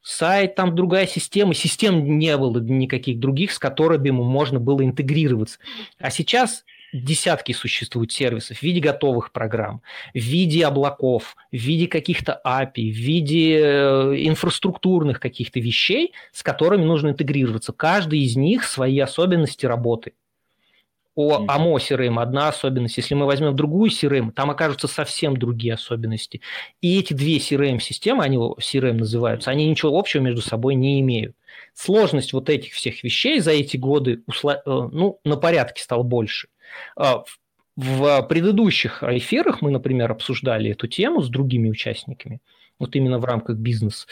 Сайт, 0.02 0.56
там 0.56 0.74
другая 0.74 1.06
система, 1.06 1.54
систем 1.54 2.18
не 2.18 2.38
было 2.38 2.60
никаких 2.62 3.20
других, 3.20 3.52
с 3.52 3.60
которыми 3.60 4.10
можно 4.12 4.58
было 4.58 4.86
интегрироваться. 4.86 5.60
А 6.00 6.10
сейчас 6.12 6.64
десятки 6.94 7.52
существует 7.52 8.14
сервисов 8.14 8.58
в 8.58 8.64
виде 8.64 8.80
готовых 8.80 9.34
программ, 9.34 9.82
в 10.14 10.20
виде 10.20 10.66
облаков, 10.66 11.36
в 11.52 11.56
виде 11.56 11.88
каких-то 11.88 12.40
API, 12.46 12.90
в 12.90 12.96
виде 12.96 13.60
э, 13.60 14.14
инфраструктурных 14.28 15.20
каких-то 15.20 15.60
вещей, 15.60 16.14
с 16.32 16.42
которыми 16.42 16.86
нужно 16.86 17.10
интегрироваться. 17.10 17.74
Каждый 17.74 18.20
из 18.22 18.38
них 18.38 18.64
свои 18.64 18.98
особенности 19.00 19.66
работы. 19.66 20.14
О 21.18 21.46
АМО 21.48 21.80
CRM 21.80 22.22
одна 22.22 22.50
особенность. 22.50 22.98
Если 22.98 23.16
мы 23.16 23.26
возьмем 23.26 23.56
другую 23.56 23.90
CRM, 23.90 24.32
там 24.32 24.52
окажутся 24.52 24.88
совсем 24.88 25.36
другие 25.36 25.74
особенности. 25.74 26.42
И 26.80 27.00
эти 27.00 27.14
две 27.14 27.38
CRM-системы, 27.38 28.24
они 28.24 28.38
CRM 28.38 28.94
называются, 28.94 29.50
они 29.50 29.68
ничего 29.68 29.98
общего 29.98 30.22
между 30.22 30.44
собой 30.44 30.76
не 30.76 31.00
имеют. 31.00 31.36
Сложность 31.74 32.34
вот 32.34 32.50
этих 32.52 32.74
всех 32.74 33.04
вещей 33.04 33.40
за 33.40 33.50
эти 33.50 33.78
годы 33.78 34.22
э, 34.28 34.58
ну, 34.66 35.20
на 35.24 35.38
порядке 35.38 35.82
стал 35.82 36.04
больше. 36.04 36.50
А, 36.96 37.24
в 37.76 38.22
предыдущих 38.30 39.02
эфирах 39.02 39.64
мы, 39.64 39.72
например, 39.72 40.12
обсуждали 40.12 40.70
эту 40.70 40.86
тему 40.88 41.24
с 41.24 41.30
другими 41.30 41.68
участниками, 41.68 42.42
вот 42.78 42.96
именно 42.96 43.18
в 43.18 43.26
рамках 43.26 43.58
бизнеса. 43.58 44.06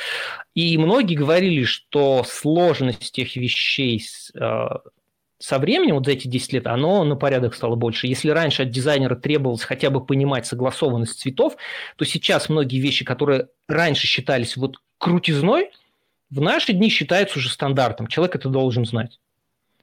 И 0.55 0.75
многие 0.79 1.13
говорили, 1.13 1.65
что 1.65 2.23
сложность 2.27 3.11
тех 3.11 3.35
вещей 3.35 4.03
э, 4.33 4.65
со 5.37 5.59
временем, 5.59 5.95
вот 5.95 6.05
за 6.05 6.11
эти 6.11 6.27
10 6.27 6.53
лет, 6.53 6.67
оно 6.67 7.03
на 7.03 7.15
порядок 7.15 7.55
стало 7.55 7.75
больше. 7.75 8.07
Если 8.07 8.29
раньше 8.29 8.63
от 8.63 8.69
дизайнера 8.69 9.15
требовалось 9.15 9.63
хотя 9.63 9.89
бы 9.89 10.05
понимать 10.05 10.45
согласованность 10.45 11.19
цветов, 11.19 11.57
то 11.97 12.05
сейчас 12.05 12.49
многие 12.49 12.79
вещи, 12.79 13.03
которые 13.03 13.49
раньше 13.67 14.07
считались 14.07 14.55
вот 14.55 14.77
крутизной, 14.97 15.71
в 16.29 16.41
наши 16.41 16.73
дни 16.73 16.89
считаются 16.89 17.39
уже 17.39 17.49
стандартом. 17.49 18.07
Человек 18.07 18.35
это 18.35 18.49
должен 18.49 18.85
знать. 18.85 19.19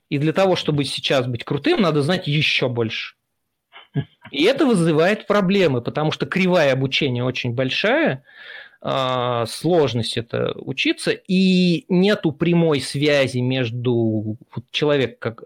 И 0.09 0.19
для 0.19 0.33
того, 0.33 0.57
чтобы 0.57 0.85
сейчас 0.85 1.27
быть 1.27 1.45
крутым, 1.45 1.81
надо 1.81 2.03
знать 2.03 2.27
еще 2.27 2.69
больше. 2.69 3.15
И 4.31 4.45
это 4.45 4.65
вызывает 4.65 5.27
проблемы, 5.27 5.83
потому 5.83 6.13
что 6.13 6.27
кривая 6.27 6.73
обучения 6.73 7.23
очень 7.23 7.53
большая, 7.53 8.25
а, 8.85 9.47
сложность 9.47 10.17
это 10.17 10.53
учиться, 10.57 11.13
и 11.13 11.85
нету 11.89 12.33
прямой 12.33 12.81
связи 12.81 13.39
между 13.39 14.37
человеком, 14.73 15.37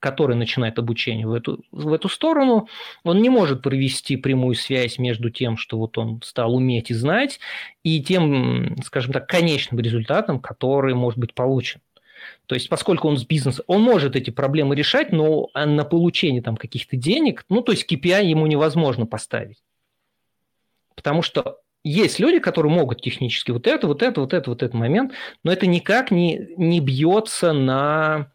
который 0.00 0.34
начинает 0.34 0.78
обучение 0.78 1.26
в 1.26 1.34
эту, 1.34 1.62
в 1.72 1.92
эту 1.92 2.08
сторону, 2.08 2.68
он 3.04 3.20
не 3.20 3.28
может 3.28 3.60
провести 3.60 4.16
прямую 4.16 4.54
связь 4.54 4.98
между 4.98 5.28
тем, 5.28 5.58
что 5.58 5.76
вот 5.76 5.98
он 5.98 6.22
стал 6.24 6.54
уметь 6.54 6.90
и 6.90 6.94
знать, 6.94 7.38
и 7.82 8.02
тем, 8.02 8.76
скажем 8.82 9.12
так, 9.12 9.28
конечным 9.28 9.78
результатом, 9.80 10.40
который 10.40 10.94
может 10.94 11.18
быть 11.18 11.34
получен. 11.34 11.80
То 12.46 12.54
есть, 12.54 12.70
поскольку 12.70 13.08
он 13.08 13.18
с 13.18 13.26
бизнеса, 13.26 13.62
он 13.66 13.82
может 13.82 14.16
эти 14.16 14.30
проблемы 14.30 14.74
решать, 14.74 15.12
но 15.12 15.50
на 15.54 15.84
получение 15.84 16.40
там 16.40 16.56
каких-то 16.56 16.96
денег, 16.96 17.44
ну, 17.50 17.60
то 17.60 17.72
есть 17.72 17.90
KPI 17.92 18.24
ему 18.24 18.46
невозможно 18.46 19.04
поставить. 19.04 19.62
Потому 20.94 21.20
что 21.20 21.58
есть 21.88 22.18
люди, 22.18 22.40
которые 22.40 22.72
могут 22.72 23.00
технически 23.00 23.52
вот 23.52 23.66
это, 23.66 23.86
вот 23.86 24.02
это, 24.02 24.20
вот 24.20 24.34
это, 24.34 24.50
вот 24.50 24.62
этот 24.62 24.74
момент, 24.74 25.12
но 25.44 25.52
это 25.52 25.66
никак 25.66 26.10
не, 26.10 26.48
не 26.56 26.80
бьется 26.80 27.52
на 27.52 28.32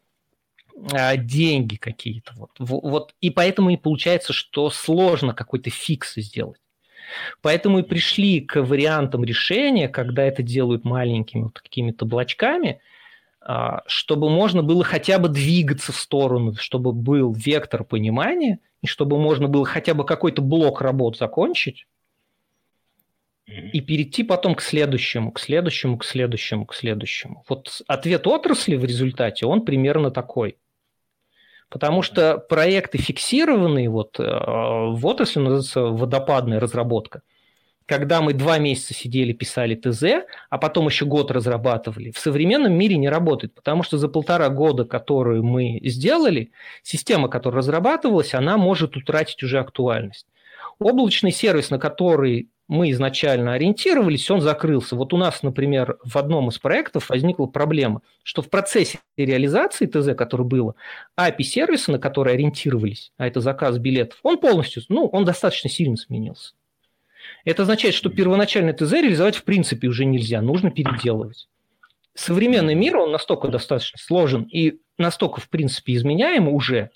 а, 0.92 1.18
деньги 1.18 1.76
какие-то. 1.76 2.34
Вот. 2.36 2.52
Вот. 2.60 3.14
И 3.20 3.30
поэтому 3.30 3.70
и 3.72 3.78
получается, 3.78 4.32
что 4.32 4.70
сложно 4.70 5.34
какой-то 5.34 5.70
фикс 5.70 6.16
сделать. 6.16 6.62
Поэтому 7.42 7.80
и 7.80 7.84
пришли 7.84 8.40
к 8.40 8.62
вариантам 8.62 9.26
решения, 9.26 9.90
когда 9.90 10.24
это 10.24 10.44
делают 10.44 10.86
маленькими 10.86 11.44
вот 11.44 11.60
какими-то 11.60 12.06
блочками, 12.06 12.80
а, 13.42 13.84
чтобы 13.86 14.30
можно 14.30 14.64
было 14.64 14.86
хотя 14.86 15.20
бы 15.20 15.28
двигаться 15.28 15.92
в 15.92 15.98
сторону, 15.98 16.56
чтобы 16.56 16.94
был 16.94 17.34
вектор 17.34 17.84
понимания, 17.84 18.60
и 18.82 18.88
чтобы 18.88 19.20
можно 19.20 19.50
было 19.50 19.66
хотя 19.66 19.94
бы 19.94 20.06
какой-то 20.06 20.42
блок 20.42 20.82
работ 20.82 21.18
закончить, 21.18 21.86
и 23.48 23.82
перейти 23.82 24.24
потом 24.24 24.56
к 24.56 24.62
следующему, 24.62 25.32
к 25.32 25.40
следующему, 25.40 25.98
к 25.98 26.06
следующему, 26.06 26.66
к 26.66 26.76
следующему. 26.76 27.44
Вот 27.50 27.82
ответ 27.88 28.28
отрасли 28.28 28.76
в 28.76 28.86
результате, 28.86 29.46
он 29.46 29.66
примерно 29.66 30.12
такой. 30.12 30.58
Потому 31.70 32.02
что 32.02 32.38
проекты 32.38 32.98
фиксированные, 32.98 33.90
вот 33.90 34.20
э, 34.20 34.24
в 34.24 35.06
отрасли 35.06 35.40
называется 35.40 35.82
водопадная 35.84 36.60
разработка, 36.60 37.22
когда 37.86 38.22
мы 38.22 38.34
два 38.34 38.58
месяца 38.58 38.94
сидели, 38.94 39.34
писали 39.34 39.76
ТЗ, 39.76 40.26
а 40.50 40.58
потом 40.58 40.88
еще 40.88 41.06
год 41.06 41.32
разрабатывали, 41.32 42.12
в 42.12 42.20
современном 42.20 42.74
мире 42.74 42.98
не 42.98 43.10
работает, 43.10 43.54
потому 43.54 43.84
что 43.84 43.98
за 43.98 44.08
полтора 44.08 44.50
года, 44.50 44.86
которые 44.86 45.42
мы 45.42 45.80
сделали, 45.84 46.52
система, 46.84 47.28
которая 47.28 47.60
разрабатывалась, 47.60 48.34
она 48.34 48.58
может 48.58 48.96
утратить 48.96 49.44
уже 49.44 49.60
актуальность. 49.60 50.28
Облачный 50.80 51.32
сервис, 51.32 51.70
на 51.70 51.80
который 51.80 52.50
мы 52.72 52.90
изначально 52.92 53.52
ориентировались, 53.52 54.32
он 54.32 54.40
закрылся. 54.40 54.96
Вот 54.96 55.14
у 55.14 55.18
нас, 55.18 55.44
например, 55.44 55.98
в 56.06 56.18
одном 56.18 56.48
из 56.48 56.58
проектов 56.58 57.10
возникла 57.10 57.46
проблема, 57.46 58.02
что 58.24 58.42
в 58.42 58.50
процессе 58.50 59.00
реализации 59.18 59.88
ТЗ, 59.88 60.16
которое 60.16 60.46
было, 60.46 60.76
API-сервиса, 61.20 61.92
на 61.92 62.00
который 62.00 62.34
ориентировались, 62.34 63.12
а 63.18 63.28
это 63.28 63.42
заказ 63.42 63.78
билетов, 63.78 64.20
он 64.24 64.38
полностью, 64.38 64.84
ну, 64.88 65.08
он 65.08 65.26
достаточно 65.26 65.70
сильно 65.70 65.98
сменился. 65.98 66.54
Это 67.44 67.64
означает, 67.64 67.94
что 67.94 68.10
первоначальный 68.10 68.72
ТЗ 68.72 68.94
реализовать 68.94 69.36
в 69.36 69.44
принципе 69.44 69.90
уже 69.90 70.06
нельзя, 70.06 70.42
нужно 70.42 70.72
переделывать. 70.72 71.50
Современный 72.14 72.76
мир, 72.76 72.96
он 72.96 73.12
настолько 73.12 73.50
достаточно 73.50 74.00
сложен 74.00 74.44
и 74.44 74.80
настолько, 74.98 75.42
в 75.42 75.50
принципе, 75.50 75.94
изменяем 75.94 76.48
уже, 76.48 76.92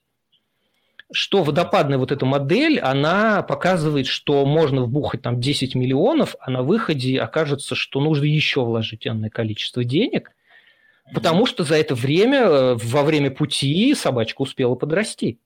что 1.12 1.44
водопадная 1.44 1.98
вот 1.98 2.12
эта 2.12 2.26
модель, 2.26 2.80
она 2.80 3.44
показывает, 3.44 4.08
что 4.08 4.46
можно 4.46 4.82
вбухать 4.82 5.22
там 5.22 5.40
10 5.40 5.76
миллионов, 5.76 6.36
а 6.40 6.50
на 6.50 6.64
выходе 6.64 7.20
окажется, 7.20 7.76
что 7.76 8.02
нужно 8.02 8.26
еще 8.26 8.64
вложить 8.64 9.06
энное 9.06 9.30
количество 9.30 9.84
денег, 9.84 10.32
потому 11.14 11.46
что 11.46 11.64
за 11.64 11.76
это 11.76 11.94
время, 11.94 12.40
э, 12.40 12.76
во 12.76 13.04
время 13.04 13.30
пути 13.30 13.94
собачка 13.94 14.42
успела 14.42 14.76
подрасти. 14.76 15.40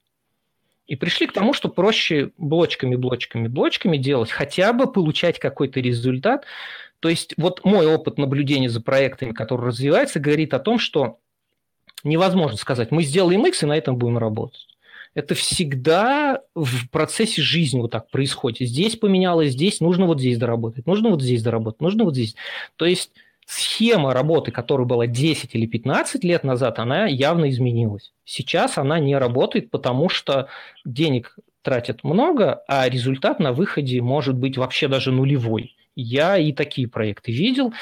И 0.87 0.95
пришли 0.95 1.27
к 1.27 1.33
тому, 1.33 1.53
что 1.53 1.69
проще 1.69 2.31
блочками, 2.37 2.95
блочками, 2.95 3.47
блочками 3.47 3.97
делать, 3.97 4.31
хотя 4.31 4.73
бы 4.73 4.91
получать 4.91 5.37
какой-то 5.37 5.79
результат. 5.81 6.45
То 6.99 7.09
есть 7.09 7.35
вот 7.37 7.63
мой 7.63 7.85
опыт 7.85 8.17
наблюдения 8.17 8.69
за 8.69 8.81
проектами, 8.81 9.31
которые 9.31 9.67
развиваются, 9.67 10.19
говорит 10.19 10.53
о 10.55 10.59
том, 10.59 10.79
что 10.79 11.19
невозможно 12.03 12.57
сказать, 12.57 12.89
мы 12.91 13.03
сделаем 13.03 13.45
X 13.45 13.63
и 13.63 13.65
на 13.67 13.77
этом 13.77 13.97
будем 13.97 14.17
работать 14.17 14.65
это 15.13 15.35
всегда 15.35 16.41
в 16.55 16.89
процессе 16.89 17.41
жизни 17.41 17.79
вот 17.79 17.91
так 17.91 18.09
происходит. 18.09 18.69
Здесь 18.69 18.95
поменялось, 18.95 19.51
здесь 19.51 19.79
нужно 19.79 20.05
вот 20.05 20.19
здесь 20.19 20.37
доработать, 20.37 20.85
нужно 20.85 21.09
вот 21.09 21.21
здесь 21.21 21.43
доработать, 21.43 21.81
нужно 21.81 22.03
вот 22.03 22.13
здесь. 22.13 22.35
То 22.75 22.85
есть 22.85 23.11
схема 23.45 24.13
работы, 24.13 24.51
которая 24.51 24.85
была 24.85 25.07
10 25.07 25.55
или 25.55 25.65
15 25.65 26.23
лет 26.23 26.43
назад, 26.43 26.79
она 26.79 27.07
явно 27.07 27.49
изменилась. 27.49 28.11
Сейчас 28.23 28.77
она 28.77 28.99
не 28.99 29.17
работает, 29.17 29.71
потому 29.71 30.09
что 30.09 30.47
денег 30.85 31.35
тратят 31.63 32.03
много, 32.03 32.63
а 32.67 32.87
результат 32.87 33.39
на 33.39 33.51
выходе 33.51 34.01
может 34.01 34.35
быть 34.35 34.57
вообще 34.57 34.87
даже 34.87 35.11
нулевой. 35.11 35.75
Я 35.95 36.37
и 36.37 36.53
такие 36.53 36.87
проекты 36.87 37.31
видел. 37.31 37.73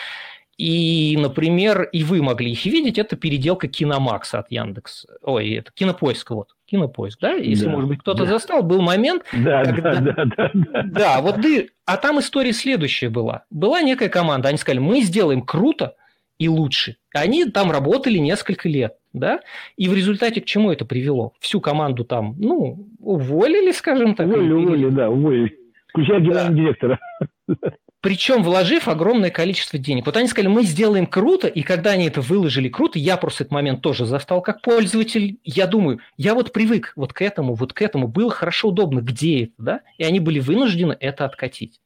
И, 0.58 1.16
например, 1.20 1.84
и 1.84 2.04
вы 2.04 2.24
могли 2.24 2.52
их 2.52 2.66
видеть, 2.66 2.98
это 2.98 3.16
переделка 3.16 3.68
Киномакса 3.68 4.40
от 4.40 4.52
Яндекс. 4.52 5.06
Ой, 5.22 5.52
это 5.54 5.72
Кинопоиска, 5.72 6.34
вот. 6.34 6.56
Кинопоиск, 6.66 7.20
да? 7.22 7.34
Если, 7.34 7.66
да, 7.66 7.72
может 7.72 7.88
быть, 7.88 8.00
кто-то 8.00 8.26
да. 8.26 8.32
застал, 8.32 8.64
был 8.64 8.82
момент, 8.82 9.24
да, 9.32 9.64
когда... 9.64 9.96
Да, 9.96 10.14
да, 10.14 10.26
да, 10.26 10.52
да. 10.54 10.84
Да, 10.84 11.22
вот 11.22 11.42
ты... 11.42 11.70
А 11.86 11.98
там 11.98 12.20
история 12.20 12.54
следующая 12.54 13.10
была. 13.10 13.44
Была 13.52 13.82
некая 13.82 14.10
команда, 14.10 14.50
они 14.50 14.58
сказали, 14.58 14.80
мы 14.80 15.02
сделаем 15.02 15.44
круто 15.44 15.96
и 16.40 16.50
лучше. 16.50 16.98
Они 17.14 17.46
там 17.46 17.72
работали 17.72 18.18
несколько 18.18 18.68
лет, 18.68 18.96
да? 19.14 19.42
И 19.76 19.88
в 19.88 19.94
результате 19.94 20.42
к 20.42 20.46
чему 20.46 20.72
это 20.72 20.86
привело? 20.86 21.34
Всю 21.40 21.62
команду 21.62 22.04
там, 22.04 22.36
ну, 22.40 22.88
уволили, 23.00 23.72
скажем 23.72 24.16
так. 24.16 24.26
Уволили, 24.26 24.54
уволили, 24.54 24.90
да, 24.90 25.10
уволили. 25.10 25.60
Включая 25.90 26.20
генерального 26.20 26.50
да. 26.50 26.56
директора 26.56 27.00
причем 28.08 28.42
вложив 28.42 28.88
огромное 28.88 29.32
количество 29.32 29.78
денег. 29.78 30.06
Вот 30.06 30.16
они 30.16 30.30
сказали, 30.30 30.48
мы 30.48 30.64
сделаем 30.64 31.08
круто, 31.08 31.50
и 31.50 31.62
когда 31.62 31.92
они 31.92 32.08
это 32.08 32.22
выложили 32.22 32.70
круто, 32.70 32.98
я 32.98 33.18
просто 33.18 33.44
этот 33.44 33.52
момент 33.52 33.82
тоже 33.82 34.06
застал 34.06 34.42
как 34.42 34.62
пользователь. 34.62 35.40
Я 35.44 35.68
думаю, 35.68 36.00
я 36.16 36.34
вот 36.34 36.54
привык 36.54 36.94
вот 36.96 37.12
к 37.12 37.22
этому, 37.22 37.54
вот 37.54 37.74
к 37.74 37.82
этому, 37.82 38.08
было 38.08 38.32
хорошо, 38.32 38.70
удобно, 38.70 39.02
где 39.02 39.44
это, 39.44 39.54
да? 39.58 39.82
И 39.98 40.06
они 40.06 40.22
были 40.22 40.40
вынуждены 40.40 40.96
это 40.98 41.26
откатить. 41.26 41.82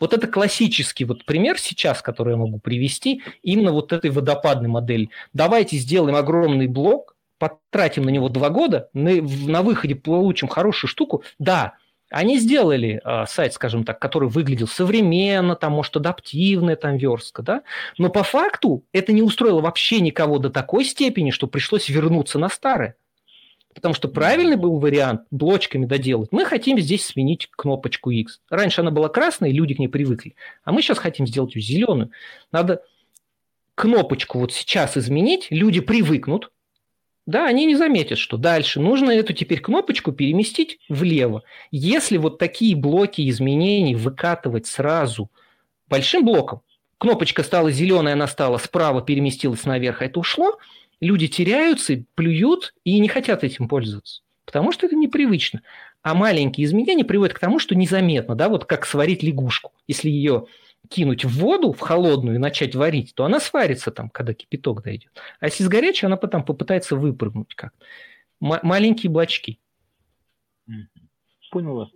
Вот 0.00 0.14
это 0.14 0.26
классический 0.26 1.04
вот 1.04 1.26
пример 1.26 1.58
сейчас, 1.58 2.00
который 2.00 2.30
я 2.30 2.36
могу 2.38 2.58
привести, 2.58 3.20
именно 3.42 3.72
вот 3.72 3.92
этой 3.92 4.08
водопадной 4.08 4.70
модели. 4.70 5.10
Давайте 5.34 5.76
сделаем 5.76 6.16
огромный 6.16 6.68
блок, 6.68 7.16
потратим 7.38 8.04
на 8.04 8.08
него 8.08 8.30
два 8.30 8.48
года, 8.48 8.88
на, 8.94 9.10
на 9.20 9.60
выходе 9.60 9.94
получим 9.94 10.48
хорошую 10.48 10.88
штуку. 10.88 11.22
Да, 11.38 11.74
они 12.10 12.38
сделали 12.38 13.00
э, 13.04 13.24
сайт, 13.26 13.52
скажем 13.54 13.84
так, 13.84 13.98
который 13.98 14.28
выглядел 14.28 14.68
современно, 14.68 15.56
там, 15.56 15.72
может, 15.72 15.96
адаптивная 15.96 16.76
там 16.76 16.96
верстка, 16.96 17.42
да, 17.42 17.62
но 17.98 18.10
по 18.10 18.22
факту 18.22 18.84
это 18.92 19.12
не 19.12 19.22
устроило 19.22 19.60
вообще 19.60 20.00
никого 20.00 20.38
до 20.38 20.50
такой 20.50 20.84
степени, 20.84 21.30
что 21.30 21.46
пришлось 21.46 21.88
вернуться 21.88 22.38
на 22.38 22.48
старое. 22.48 22.96
Потому 23.74 23.92
что 23.92 24.08
правильный 24.08 24.56
был 24.56 24.78
вариант 24.78 25.22
блочками 25.30 25.84
доделать. 25.84 26.32
Мы 26.32 26.46
хотим 26.46 26.78
здесь 26.78 27.04
сменить 27.04 27.50
кнопочку 27.50 28.10
X. 28.10 28.40
Раньше 28.48 28.80
она 28.80 28.90
была 28.90 29.10
красной, 29.10 29.52
люди 29.52 29.74
к 29.74 29.78
ней 29.78 29.88
привыкли. 29.88 30.34
А 30.64 30.72
мы 30.72 30.80
сейчас 30.80 30.96
хотим 30.96 31.26
сделать 31.26 31.54
ее 31.54 31.60
зеленую. 31.60 32.10
Надо 32.52 32.82
кнопочку 33.74 34.38
вот 34.38 34.54
сейчас 34.54 34.96
изменить, 34.96 35.48
люди 35.50 35.80
привыкнут, 35.80 36.50
да, 37.26 37.46
они 37.46 37.66
не 37.66 37.74
заметят, 37.74 38.18
что 38.18 38.36
дальше 38.36 38.80
нужно 38.80 39.10
эту 39.10 39.32
теперь 39.32 39.60
кнопочку 39.60 40.12
переместить 40.12 40.78
влево. 40.88 41.42
Если 41.72 42.18
вот 42.18 42.38
такие 42.38 42.76
блоки 42.76 43.28
изменений 43.28 43.96
выкатывать 43.96 44.66
сразу 44.66 45.30
большим 45.88 46.24
блоком, 46.24 46.62
кнопочка 46.98 47.42
стала 47.42 47.72
зеленая, 47.72 48.14
она 48.14 48.28
стала 48.28 48.58
справа, 48.58 49.02
переместилась 49.02 49.64
наверх, 49.64 50.02
а 50.02 50.04
это 50.04 50.20
ушло, 50.20 50.58
люди 51.00 51.26
теряются, 51.26 52.04
плюют 52.14 52.74
и 52.84 53.00
не 53.00 53.08
хотят 53.08 53.42
этим 53.42 53.68
пользоваться, 53.68 54.22
потому 54.44 54.70
что 54.70 54.86
это 54.86 54.94
непривычно. 54.94 55.62
А 56.02 56.14
маленькие 56.14 56.64
изменения 56.66 57.04
приводят 57.04 57.34
к 57.34 57.40
тому, 57.40 57.58
что 57.58 57.74
незаметно, 57.74 58.36
да, 58.36 58.48
вот 58.48 58.66
как 58.66 58.86
сварить 58.86 59.24
лягушку. 59.24 59.72
Если 59.88 60.08
ее 60.08 60.46
кинуть 60.88 61.24
в 61.24 61.38
воду, 61.38 61.72
в 61.72 61.80
холодную, 61.80 62.36
и 62.36 62.38
начать 62.38 62.74
варить, 62.74 63.14
то 63.14 63.24
она 63.24 63.40
сварится 63.40 63.90
там, 63.90 64.10
когда 64.10 64.34
кипяток 64.34 64.82
дойдет. 64.82 65.12
А 65.40 65.46
если 65.46 65.64
с 65.64 65.68
горячей, 65.68 66.06
она 66.06 66.16
потом 66.16 66.44
попытается 66.44 66.96
выпрыгнуть 66.96 67.54
как. 67.54 67.72
М- 68.42 68.60
маленькие 68.62 69.10
блочки. 69.10 69.58
Понял 71.50 71.76
вас. 71.76 71.88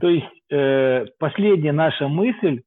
То 0.00 0.08
есть 0.08 0.26
э, 0.50 1.06
последняя 1.18 1.72
наша 1.72 2.08
мысль 2.08 2.62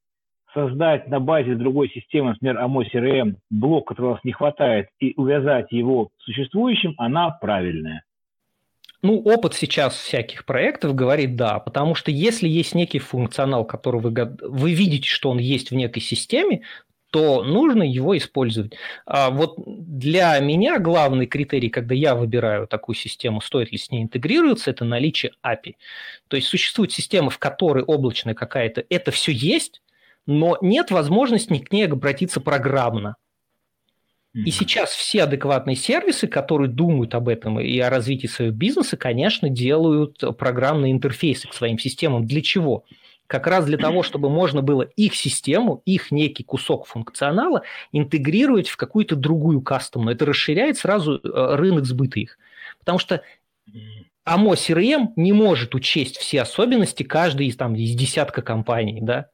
создать 0.54 1.08
на 1.08 1.20
базе 1.20 1.56
другой 1.56 1.90
системы, 1.90 2.30
например, 2.32 2.58
AMO 2.58 2.84
CRM, 2.92 3.36
блок, 3.50 3.90
которого 3.90 4.12
у 4.12 4.14
вас 4.14 4.24
не 4.24 4.32
хватает, 4.32 4.90
и 5.00 5.14
увязать 5.16 5.72
его 5.72 6.10
с 6.18 6.24
существующим, 6.24 6.94
она 6.98 7.30
правильная. 7.30 8.04
Ну, 9.08 9.22
опыт 9.22 9.54
сейчас 9.54 9.96
всяких 9.96 10.44
проектов 10.44 10.94
говорит 10.94 11.38
да, 11.38 11.60
потому 11.60 11.96
что 11.96 12.12
если 12.12 12.46
есть 12.46 12.76
некий 12.76 13.00
функционал, 13.00 13.64
который 13.64 14.02
вы, 14.02 14.12
вы 14.42 14.74
видите, 14.74 15.08
что 15.08 15.30
он 15.30 15.38
есть 15.38 15.72
в 15.72 15.76
некой 15.76 16.02
системе, 16.02 16.64
то 17.10 17.42
нужно 17.42 17.84
его 17.84 18.18
использовать. 18.18 18.74
А 19.06 19.30
вот 19.30 19.56
для 19.66 20.38
меня 20.40 20.78
главный 20.80 21.26
критерий, 21.26 21.70
когда 21.70 21.96
я 21.96 22.16
выбираю 22.16 22.68
такую 22.68 22.98
систему, 22.98 23.40
стоит 23.40 23.72
ли 23.72 23.78
с 23.78 23.92
ней 23.92 24.04
интегрироваться, 24.04 24.72
это 24.72 24.84
наличие 24.84 25.32
API. 25.42 25.76
То 26.28 26.36
есть 26.36 26.50
существует 26.50 26.92
система, 26.92 27.30
в 27.30 27.38
которой 27.38 27.86
облачная 27.86 28.34
какая-то, 28.34 28.84
это 28.90 29.12
все 29.12 29.32
есть, 29.32 29.82
но 30.26 30.58
нет 30.60 30.92
возможности 30.92 31.58
к 31.60 31.72
ней 31.72 31.88
обратиться 31.88 32.42
программно. 32.42 33.16
И 34.46 34.52
сейчас 34.52 34.92
все 34.92 35.24
адекватные 35.24 35.76
сервисы, 35.76 36.28
которые 36.28 36.70
думают 36.70 37.16
об 37.16 37.28
этом 37.28 37.60
и 37.60 37.80
о 37.80 37.90
развитии 37.90 38.28
своего 38.28 38.56
бизнеса, 38.56 38.98
конечно, 38.98 39.50
делают 39.50 40.24
программные 40.38 40.92
интерфейсы 40.92 41.48
к 41.48 41.54
своим 41.54 41.80
системам. 41.80 42.26
Для 42.26 42.42
чего? 42.42 42.84
Как 43.26 43.48
раз 43.48 43.66
для 43.66 43.78
того, 43.78 44.04
чтобы 44.04 44.30
можно 44.30 44.62
было 44.62 44.84
их 44.84 45.16
систему, 45.16 45.82
их 45.86 46.12
некий 46.12 46.44
кусок 46.44 46.86
функционала 46.86 47.64
интегрировать 47.92 48.70
в 48.70 48.78
какую-то 48.78 49.16
другую 49.16 49.62
кастомную. 49.62 50.16
Это 50.16 50.26
расширяет 50.26 50.78
сразу 50.78 51.16
э, 51.16 51.56
рынок 51.56 51.86
сбыта 51.86 52.20
их. 52.20 52.38
Потому 52.80 53.00
что 53.00 53.22
АМО 54.24 54.54
CRM 54.54 55.10
не 55.16 55.34
может 55.34 55.76
учесть 55.76 56.18
все 56.18 56.42
особенности 56.42 57.04
каждой 57.04 57.48
из, 57.48 57.58
там, 57.58 57.76
из 57.76 57.96
десятка 57.96 58.42
компаний, 58.42 59.00
да, 59.02 59.28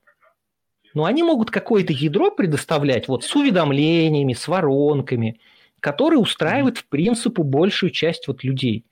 но 0.93 1.05
они 1.05 1.23
могут 1.23 1.51
какое-то 1.51 1.93
ядро 1.93 2.31
предоставлять 2.31 3.07
вот 3.07 3.23
с 3.23 3.35
уведомлениями, 3.35 4.33
с 4.33 4.47
воронками, 4.47 5.39
которые 5.79 6.19
устраивают, 6.19 6.77
в 6.77 6.87
принципе, 6.87 7.43
большую 7.43 7.89
часть 7.89 8.27
вот 8.27 8.43
людей. 8.43 8.85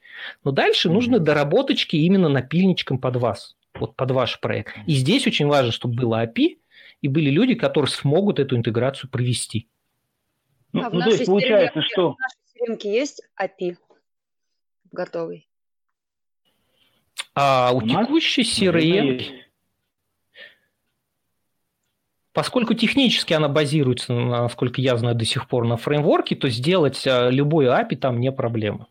Но 0.44 0.52
дальше 0.52 0.90
нужны 0.90 1.20
доработочки 1.20 1.96
именно 1.96 2.30
напильничком 2.30 2.98
под 2.98 3.16
вас, 3.18 3.56
вот 3.74 3.96
под 3.96 4.12
ваш 4.12 4.40
проект. 4.40 4.76
И 4.88 4.94
здесь 4.94 5.26
очень 5.28 5.48
важно, 5.48 5.72
чтобы 5.72 5.96
было 5.96 6.26
API, 6.26 6.58
и 7.02 7.08
были 7.08 7.30
люди, 7.30 7.56
которые 7.56 7.90
смогут 7.90 8.40
эту 8.40 8.56
интеграцию 8.56 9.10
провести. 9.10 9.68
Ну, 10.74 10.84
а 10.84 10.90
ну, 10.90 11.02
в 11.02 11.04
то 11.04 11.10
есть 11.10 11.26
получается, 11.26 11.80
CRM, 11.80 11.84
что... 11.84 12.12
В 12.12 12.18
нашей 12.20 12.76
CRM 12.76 12.92
есть 12.92 13.22
API 13.42 13.78
готовый? 14.92 15.48
А 17.34 17.72
у, 17.74 17.78
у 17.78 17.88
текущей 17.88 18.44
CRM... 18.44 19.42
Поскольку 22.34 22.74
технически 22.74 23.34
она 23.34 23.50
базируется, 23.50 24.14
насколько 24.14 24.80
я 24.80 24.96
знаю, 24.96 25.16
до 25.16 25.26
сих 25.26 25.48
пор 25.50 25.68
на 25.68 25.76
фреймворке, 25.76 26.36
то 26.36 26.48
сделать 26.48 27.06
а, 27.06 27.30
любой 27.30 27.66
API 27.66 27.98
там 27.98 28.20
не 28.20 28.32
проблема. 28.32 28.88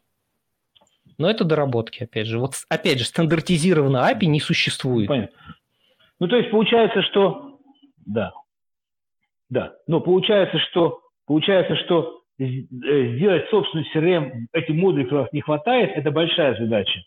Но 1.17 1.31
это 1.31 1.45
доработки, 1.45 2.03
опять 2.03 2.27
же. 2.27 2.39
Вот, 2.39 2.53
опять 2.69 2.99
же, 2.99 3.05
стандартизированного 3.05 4.13
API 4.13 4.27
не 4.27 4.41
существует. 4.41 5.09
Понятно. 5.09 5.37
Ну, 6.19 6.29
то 6.29 6.37
есть 6.37 6.51
получается, 6.51 7.03
что... 7.03 7.59
Да. 8.05 8.33
Да. 9.49 9.75
Но 9.87 10.01
получается, 10.01 10.59
что, 10.71 11.01
получается, 11.27 11.77
что 11.77 12.23
э, 12.39 12.45
сделать 12.45 13.49
собственный 13.51 13.87
CRM, 13.95 14.47
эти 14.53 14.73
модули, 14.73 15.05
которых 15.05 15.33
не 15.33 15.41
хватает, 15.41 15.93
это 15.95 16.11
большая 16.11 16.59
задача. 16.59 17.01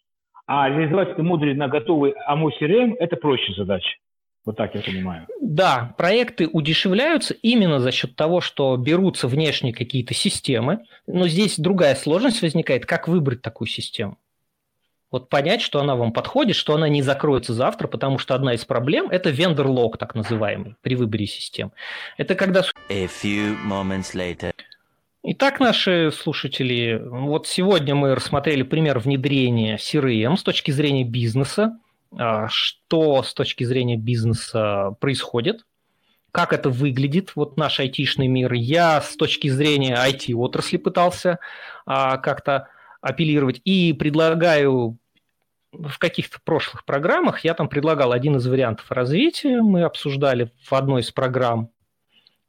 А 0.47 0.67
реализовать 0.67 1.13
эти 1.13 1.21
модули 1.21 1.53
на 1.53 1.67
готовый 1.67 2.15
AMO 2.27 2.49
CRM– 2.59 2.95
это 2.99 3.17
проще 3.17 3.53
задача. 3.53 3.97
Вот 4.45 4.57
так 4.57 4.75
я 4.75 4.81
понимаю. 4.81 5.25
Да, 5.41 5.93
проекты 5.97 6.47
удешевляются 6.51 7.33
именно 7.33 7.79
за 7.79 7.91
счет 7.91 8.15
того, 8.15 8.41
что 8.41 8.75
берутся 8.75 9.27
внешние 9.27 9.73
какие-то 9.73 10.13
системы, 10.13 10.85
но 11.07 11.27
здесь 11.27 11.57
другая 11.57 11.95
сложность 11.95 12.41
возникает, 12.41 12.85
как 12.85 13.07
выбрать 13.07 13.41
такую 13.41 13.67
систему. 13.67 14.17
Вот 15.11 15.29
понять, 15.29 15.61
что 15.61 15.79
она 15.79 15.95
вам 15.95 16.11
подходит, 16.11 16.55
что 16.55 16.73
она 16.73 16.89
не 16.89 17.03
закроется 17.03 17.53
завтра, 17.53 17.87
потому 17.87 18.17
что 18.17 18.33
одна 18.33 18.55
из 18.55 18.65
проблем– 18.65 19.09
это 19.11 19.29
vendor 19.29 19.67
lock, 19.67 19.97
так 19.97 20.15
называемый, 20.15 20.75
при 20.81 20.95
выборе 20.95 21.27
систем. 21.27 21.71
Это 22.17 22.33
когда... 22.33 22.63
A 22.89 23.05
few 23.05 23.55
moments 23.63 24.15
later. 24.15 24.53
Итак, 25.21 25.59
наши 25.59 26.11
слушатели, 26.11 26.99
вот 27.01 27.47
сегодня 27.47 27.95
мы 27.95 28.15
рассмотрели 28.15 28.63
пример 28.63 28.99
внедрения 28.99 29.77
CRM 29.77 30.35
с 30.35 30.43
точки 30.43 30.71
зрения 30.71 31.05
бизнеса, 31.05 31.79
что 32.49 33.23
с 33.23 33.33
точки 33.33 33.63
зрения 33.63 33.97
бизнеса 33.97 34.95
происходит, 34.99 35.65
как 36.33 36.51
это 36.51 36.71
выглядит, 36.71 37.35
вот 37.35 37.57
наш 37.57 37.79
айтишный 37.79 38.27
мир. 38.27 38.53
Я 38.53 39.01
с 39.01 39.15
точки 39.15 39.49
зрения 39.49 39.95
IT-отрасли 39.95 40.77
пытался 40.77 41.37
а, 41.85 42.17
как-то 42.17 42.69
апеллировать 43.01 43.61
и 43.65 43.93
предлагаю 43.93 44.97
в 45.71 45.99
каких-то 45.99 46.39
прошлых 46.43 46.85
программах, 46.85 47.43
я 47.43 47.53
там 47.53 47.69
предлагал 47.69 48.11
один 48.11 48.37
из 48.37 48.47
вариантов 48.47 48.91
развития, 48.91 49.61
мы 49.61 49.83
обсуждали 49.83 50.51
в 50.63 50.73
одной 50.73 51.01
из 51.01 51.11
программ 51.11 51.69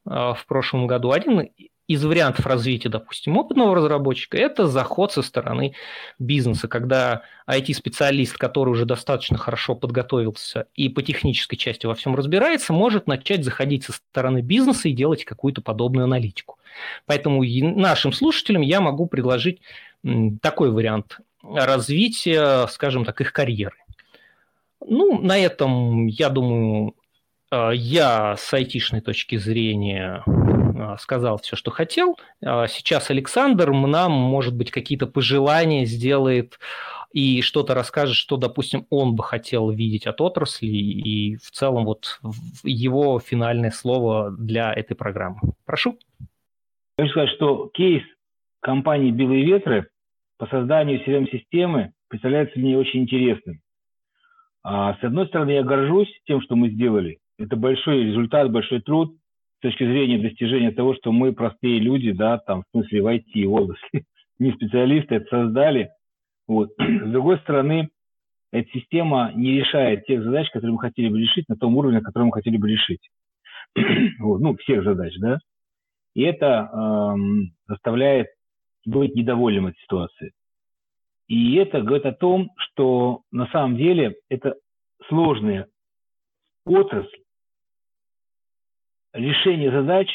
а, 0.07 0.33
в 0.33 0.47
прошлом 0.47 0.87
году. 0.87 1.11
Один 1.11 1.51
из 1.87 2.05
вариантов 2.05 2.47
развития, 2.47 2.89
допустим, 2.89 3.37
опытного 3.37 3.75
разработчика, 3.75 4.39
это 4.39 4.67
заход 4.67 5.13
со 5.13 5.23
стороны 5.23 5.75
бизнеса, 6.19 6.67
когда 6.67 7.23
IT-специалист, 7.49 8.37
который 8.39 8.71
уже 8.71 8.87
достаточно 8.87 9.37
хорошо 9.37 9.75
подготовился 9.75 10.67
и 10.75 10.89
по 10.89 11.03
технической 11.03 11.59
части 11.59 11.87
во 11.87 11.95
всем 11.95 12.15
разбирается, 12.15 12.73
может 12.73 13.07
начать 13.07 13.45
заходить 13.45 13.85
со 13.85 13.93
стороны 13.93 14.41
бизнеса 14.41 14.89
и 14.89 14.93
делать 14.93 15.25
какую-то 15.25 15.61
подобную 15.61 16.05
аналитику. 16.05 16.59
Поэтому 17.07 17.45
нашим 17.45 18.13
слушателям 18.13 18.63
я 18.63 18.81
могу 18.81 19.07
предложить 19.07 19.61
такой 20.41 20.71
вариант 20.71 21.19
развития, 21.43 22.67
скажем 22.69 23.05
так, 23.05 23.21
их 23.21 23.33
карьеры. 23.33 23.77
Ну, 24.87 25.21
на 25.21 25.39
этом, 25.39 26.07
я 26.07 26.29
думаю, 26.31 26.95
а, 27.51 27.71
я 27.71 28.37
с 28.37 28.53
айтишной 28.53 29.01
точки 29.01 29.37
зрения 29.37 30.23
сказал 30.99 31.39
все, 31.39 31.57
что 31.57 31.71
хотел. 31.71 32.19
А, 32.45 32.67
сейчас 32.67 33.11
Александр 33.11 33.73
нам, 33.73 34.13
может 34.13 34.55
быть, 34.55 34.71
какие-то 34.71 35.07
пожелания 35.07 35.85
сделает 35.85 36.59
и 37.13 37.43
что-то 37.43 37.75
расскажет, 37.75 38.17
что, 38.17 38.37
допустим, 38.37 38.87
он 38.91 39.15
бы 39.15 39.23
хотел 39.23 39.71
видеть 39.71 40.07
от 40.07 40.21
отрасли 40.21 40.67
и 40.67 41.37
в 41.37 41.51
целом 41.51 41.85
вот 41.85 42.21
его 42.65 43.21
финальное 43.21 43.71
слово 43.71 44.31
для 44.31 44.73
этой 44.73 44.95
программы. 44.95 45.39
Прошу. 45.65 45.99
Хочу 46.99 47.11
сказать, 47.11 47.31
что 47.31 47.71
кейс 47.73 48.03
компании 48.61 49.11
«Белые 49.11 49.45
ветры» 49.45 49.89
по 50.39 50.47
созданию 50.47 51.05
CRM-системы 51.05 51.93
представляется 52.09 52.59
мне 52.59 52.77
очень 52.77 53.03
интересным. 53.03 53.61
С 54.65 54.99
одной 55.03 55.27
стороны, 55.29 55.51
я 55.51 55.63
горжусь 55.63 56.09
тем, 56.27 56.41
что 56.41 56.57
мы 56.57 56.71
сделали. 56.71 57.19
Это 57.39 57.57
большой 57.57 58.05
результат, 58.05 58.51
большой 58.51 58.81
труд 58.81 59.17
точки 59.65 59.85
зрения 59.85 60.19
достижения 60.19 60.73
того, 60.73 60.95
что 60.95 61.11
мы 61.11 61.33
простые 61.33 61.79
люди, 61.79 62.13
да, 62.13 62.37
там, 62.37 62.63
в 62.63 62.71
смысле 62.71 63.03
в 63.03 63.07
IT 63.07 63.47
области, 63.47 64.05
не 64.39 64.53
специалисты, 64.53 65.15
это 65.17 65.27
создали. 65.29 65.91
Вот. 66.47 66.71
С 66.79 67.11
другой 67.11 67.39
стороны, 67.39 67.89
эта 68.53 68.71
система 68.73 69.33
не 69.35 69.59
решает 69.61 70.05
тех 70.05 70.23
задач, 70.23 70.51
которые 70.51 70.75
мы 70.75 70.81
хотели 70.81 71.09
бы 71.09 71.19
решить 71.19 71.49
на 71.49 71.57
том 71.57 71.77
уровне, 71.77 71.99
на 71.99 72.05
котором 72.05 72.27
мы 72.27 72.33
хотели 72.35 72.59
бы 72.59 72.69
решить. 72.69 73.09
вот. 74.21 74.41
Ну, 74.41 74.55
всех 74.59 74.85
задач, 74.85 75.15
да. 75.19 75.39
И 76.15 76.23
это 76.23 76.69
эм, 77.17 77.55
заставляет 77.67 78.29
быть 78.85 79.15
недовольным 79.15 79.69
этой 79.69 79.81
ситуацией. 79.81 80.33
И 81.27 81.55
это 81.55 81.81
говорит 81.81 82.05
о 82.05 82.13
том, 82.13 82.51
что 82.59 83.23
на 83.33 83.47
самом 83.47 83.79
деле 83.79 84.17
это 84.29 84.57
сложная 85.09 85.69
отрасль, 86.67 87.24
решение 89.15 89.71
задач 89.71 90.09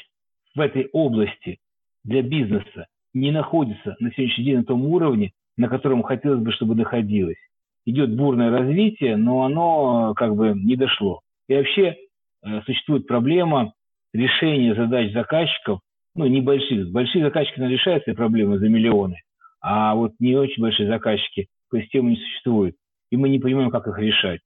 в 0.55 0.59
этой 0.59 0.89
области 0.91 1.59
для 2.03 2.21
бизнеса 2.21 2.87
не 3.13 3.31
находится 3.31 3.95
на 3.99 4.11
сегодняшний 4.11 4.45
день 4.45 4.57
на 4.57 4.63
том 4.65 4.85
уровне, 4.85 5.31
на 5.57 5.67
котором 5.67 6.03
хотелось 6.03 6.41
бы, 6.41 6.51
чтобы 6.51 6.75
доходилось. 6.75 7.37
Идет 7.85 8.15
бурное 8.15 8.51
развитие, 8.51 9.17
но 9.17 9.43
оно 9.43 10.13
как 10.15 10.35
бы 10.35 10.53
не 10.53 10.75
дошло. 10.75 11.21
И 11.47 11.55
вообще 11.55 11.95
э, 12.43 12.61
существует 12.65 13.07
проблема 13.07 13.73
решения 14.13 14.75
задач 14.75 15.11
заказчиков, 15.13 15.79
ну, 16.15 16.27
небольших. 16.27 16.91
Большие 16.91 17.23
заказчики 17.23 17.59
решают 17.59 18.03
свои 18.03 18.15
проблемы 18.15 18.59
за 18.59 18.67
миллионы, 18.69 19.15
а 19.61 19.95
вот 19.95 20.13
не 20.19 20.35
очень 20.35 20.61
большие 20.61 20.87
заказчики 20.87 21.47
по 21.69 21.81
системе 21.81 22.11
не 22.11 22.17
существует. 22.17 22.75
И 23.11 23.17
мы 23.17 23.29
не 23.29 23.39
понимаем, 23.39 23.71
как 23.71 23.87
их 23.87 23.97
решать. 23.97 24.41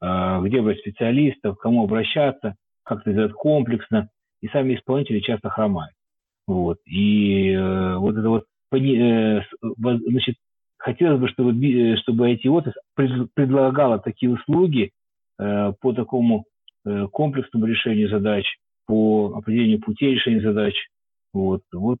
Э, 0.00 0.40
где 0.42 0.62
брать 0.62 0.78
специалистов, 0.78 1.58
кому 1.58 1.84
обращаться 1.84 2.54
как-то 2.86 3.12
сделать 3.12 3.32
комплексно, 3.32 4.08
и 4.40 4.48
сами 4.48 4.74
исполнители 4.74 5.20
часто 5.20 5.50
хромают. 5.50 5.94
Вот. 6.46 6.78
И 6.86 7.50
э, 7.50 7.96
вот 7.96 8.16
это 8.16 8.28
вот, 8.28 8.44
э, 8.72 9.40
значит, 9.82 10.36
хотелось 10.78 11.20
бы, 11.20 11.28
чтобы, 11.28 11.52
э, 11.52 11.96
чтобы 11.96 12.32
IT-отрасль 12.32 13.28
предлагала 13.34 13.98
такие 13.98 14.32
услуги 14.32 14.92
э, 15.38 15.72
по 15.80 15.92
такому 15.92 16.44
э, 16.84 17.06
комплексному 17.12 17.66
решению 17.66 18.08
задач, 18.08 18.44
по 18.86 19.34
определению 19.36 19.80
путей 19.80 20.14
решения 20.14 20.40
задач. 20.40 20.74
Вот, 21.32 21.62
вот, 21.72 21.98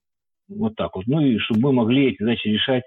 вот 0.48 0.76
так 0.76 0.94
вот. 0.94 1.06
Ну 1.06 1.20
и 1.20 1.38
чтобы 1.38 1.60
мы 1.60 1.72
могли 1.72 2.10
эти 2.10 2.22
задачи 2.22 2.46
решать 2.46 2.84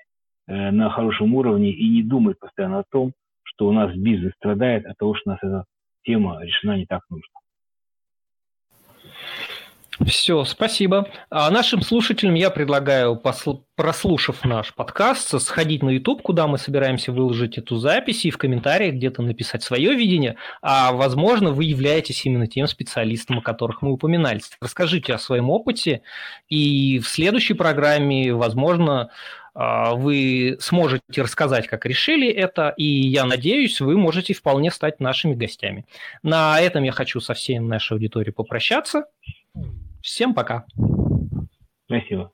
э, 0.48 0.72
на 0.72 0.90
хорошем 0.90 1.36
уровне 1.36 1.72
и 1.72 1.90
не 1.90 2.04
думать 2.04 2.40
постоянно 2.40 2.80
о 2.80 2.86
том, 2.90 3.12
что 3.44 3.68
у 3.68 3.74
нас 3.74 3.94
бизнес 3.96 4.34
страдает 4.36 4.86
от 4.86 4.98
того, 4.98 5.16
что 5.16 5.32
у 5.32 5.34
нас 5.34 5.40
эта 5.44 5.66
тема 6.04 6.42
решена 6.42 6.78
не 6.78 6.86
так 6.86 7.02
нужно. 7.10 7.39
Все, 10.06 10.46
спасибо. 10.46 11.10
А 11.30 11.50
нашим 11.52 11.82
слушателям 11.82 12.34
я 12.34 12.50
предлагаю, 12.50 13.22
прослушав 13.76 14.46
наш 14.46 14.74
подкаст, 14.74 15.42
сходить 15.42 15.84
на 15.84 15.90
YouTube, 15.90 16.22
куда 16.22 16.48
мы 16.48 16.58
собираемся 16.58 17.12
выложить 17.12 17.58
эту 17.58 17.76
запись, 17.78 18.24
и 18.26 18.32
в 18.32 18.38
комментариях 18.38 18.96
где-то 18.96 19.22
написать 19.22 19.62
свое 19.62 19.94
видение. 19.94 20.38
А, 20.62 20.94
возможно, 20.94 21.52
вы 21.52 21.66
являетесь 21.66 22.26
именно 22.26 22.48
тем 22.48 22.68
специалистом, 22.68 23.40
о 23.40 23.42
которых 23.42 23.82
мы 23.82 23.92
упоминали. 23.92 24.40
Расскажите 24.62 25.14
о 25.14 25.20
своем 25.20 25.50
опыте, 25.50 26.02
и 26.48 27.00
в 27.00 27.08
следующей 27.08 27.54
программе, 27.54 28.34
возможно, 28.34 29.10
а, 29.54 29.96
вы 29.96 30.58
сможете 30.62 31.22
рассказать, 31.22 31.68
как 31.68 31.86
решили 31.86 32.30
это, 32.30 32.74
и 32.78 32.86
я 32.86 33.26
надеюсь, 33.26 33.82
вы 33.82 33.98
можете 33.98 34.34
вполне 34.34 34.72
стать 34.72 35.02
нашими 35.02 35.36
гостями. 35.36 35.86
На 36.24 36.62
этом 36.62 36.84
я 36.84 36.94
хочу 36.94 37.20
со 37.20 37.34
всей 37.34 37.60
нашей 37.60 37.94
аудиторией 37.94 38.34
попрощаться. 38.34 39.04
Всем 40.10 40.34
пока. 40.34 40.65
Спасибо. 41.86 42.31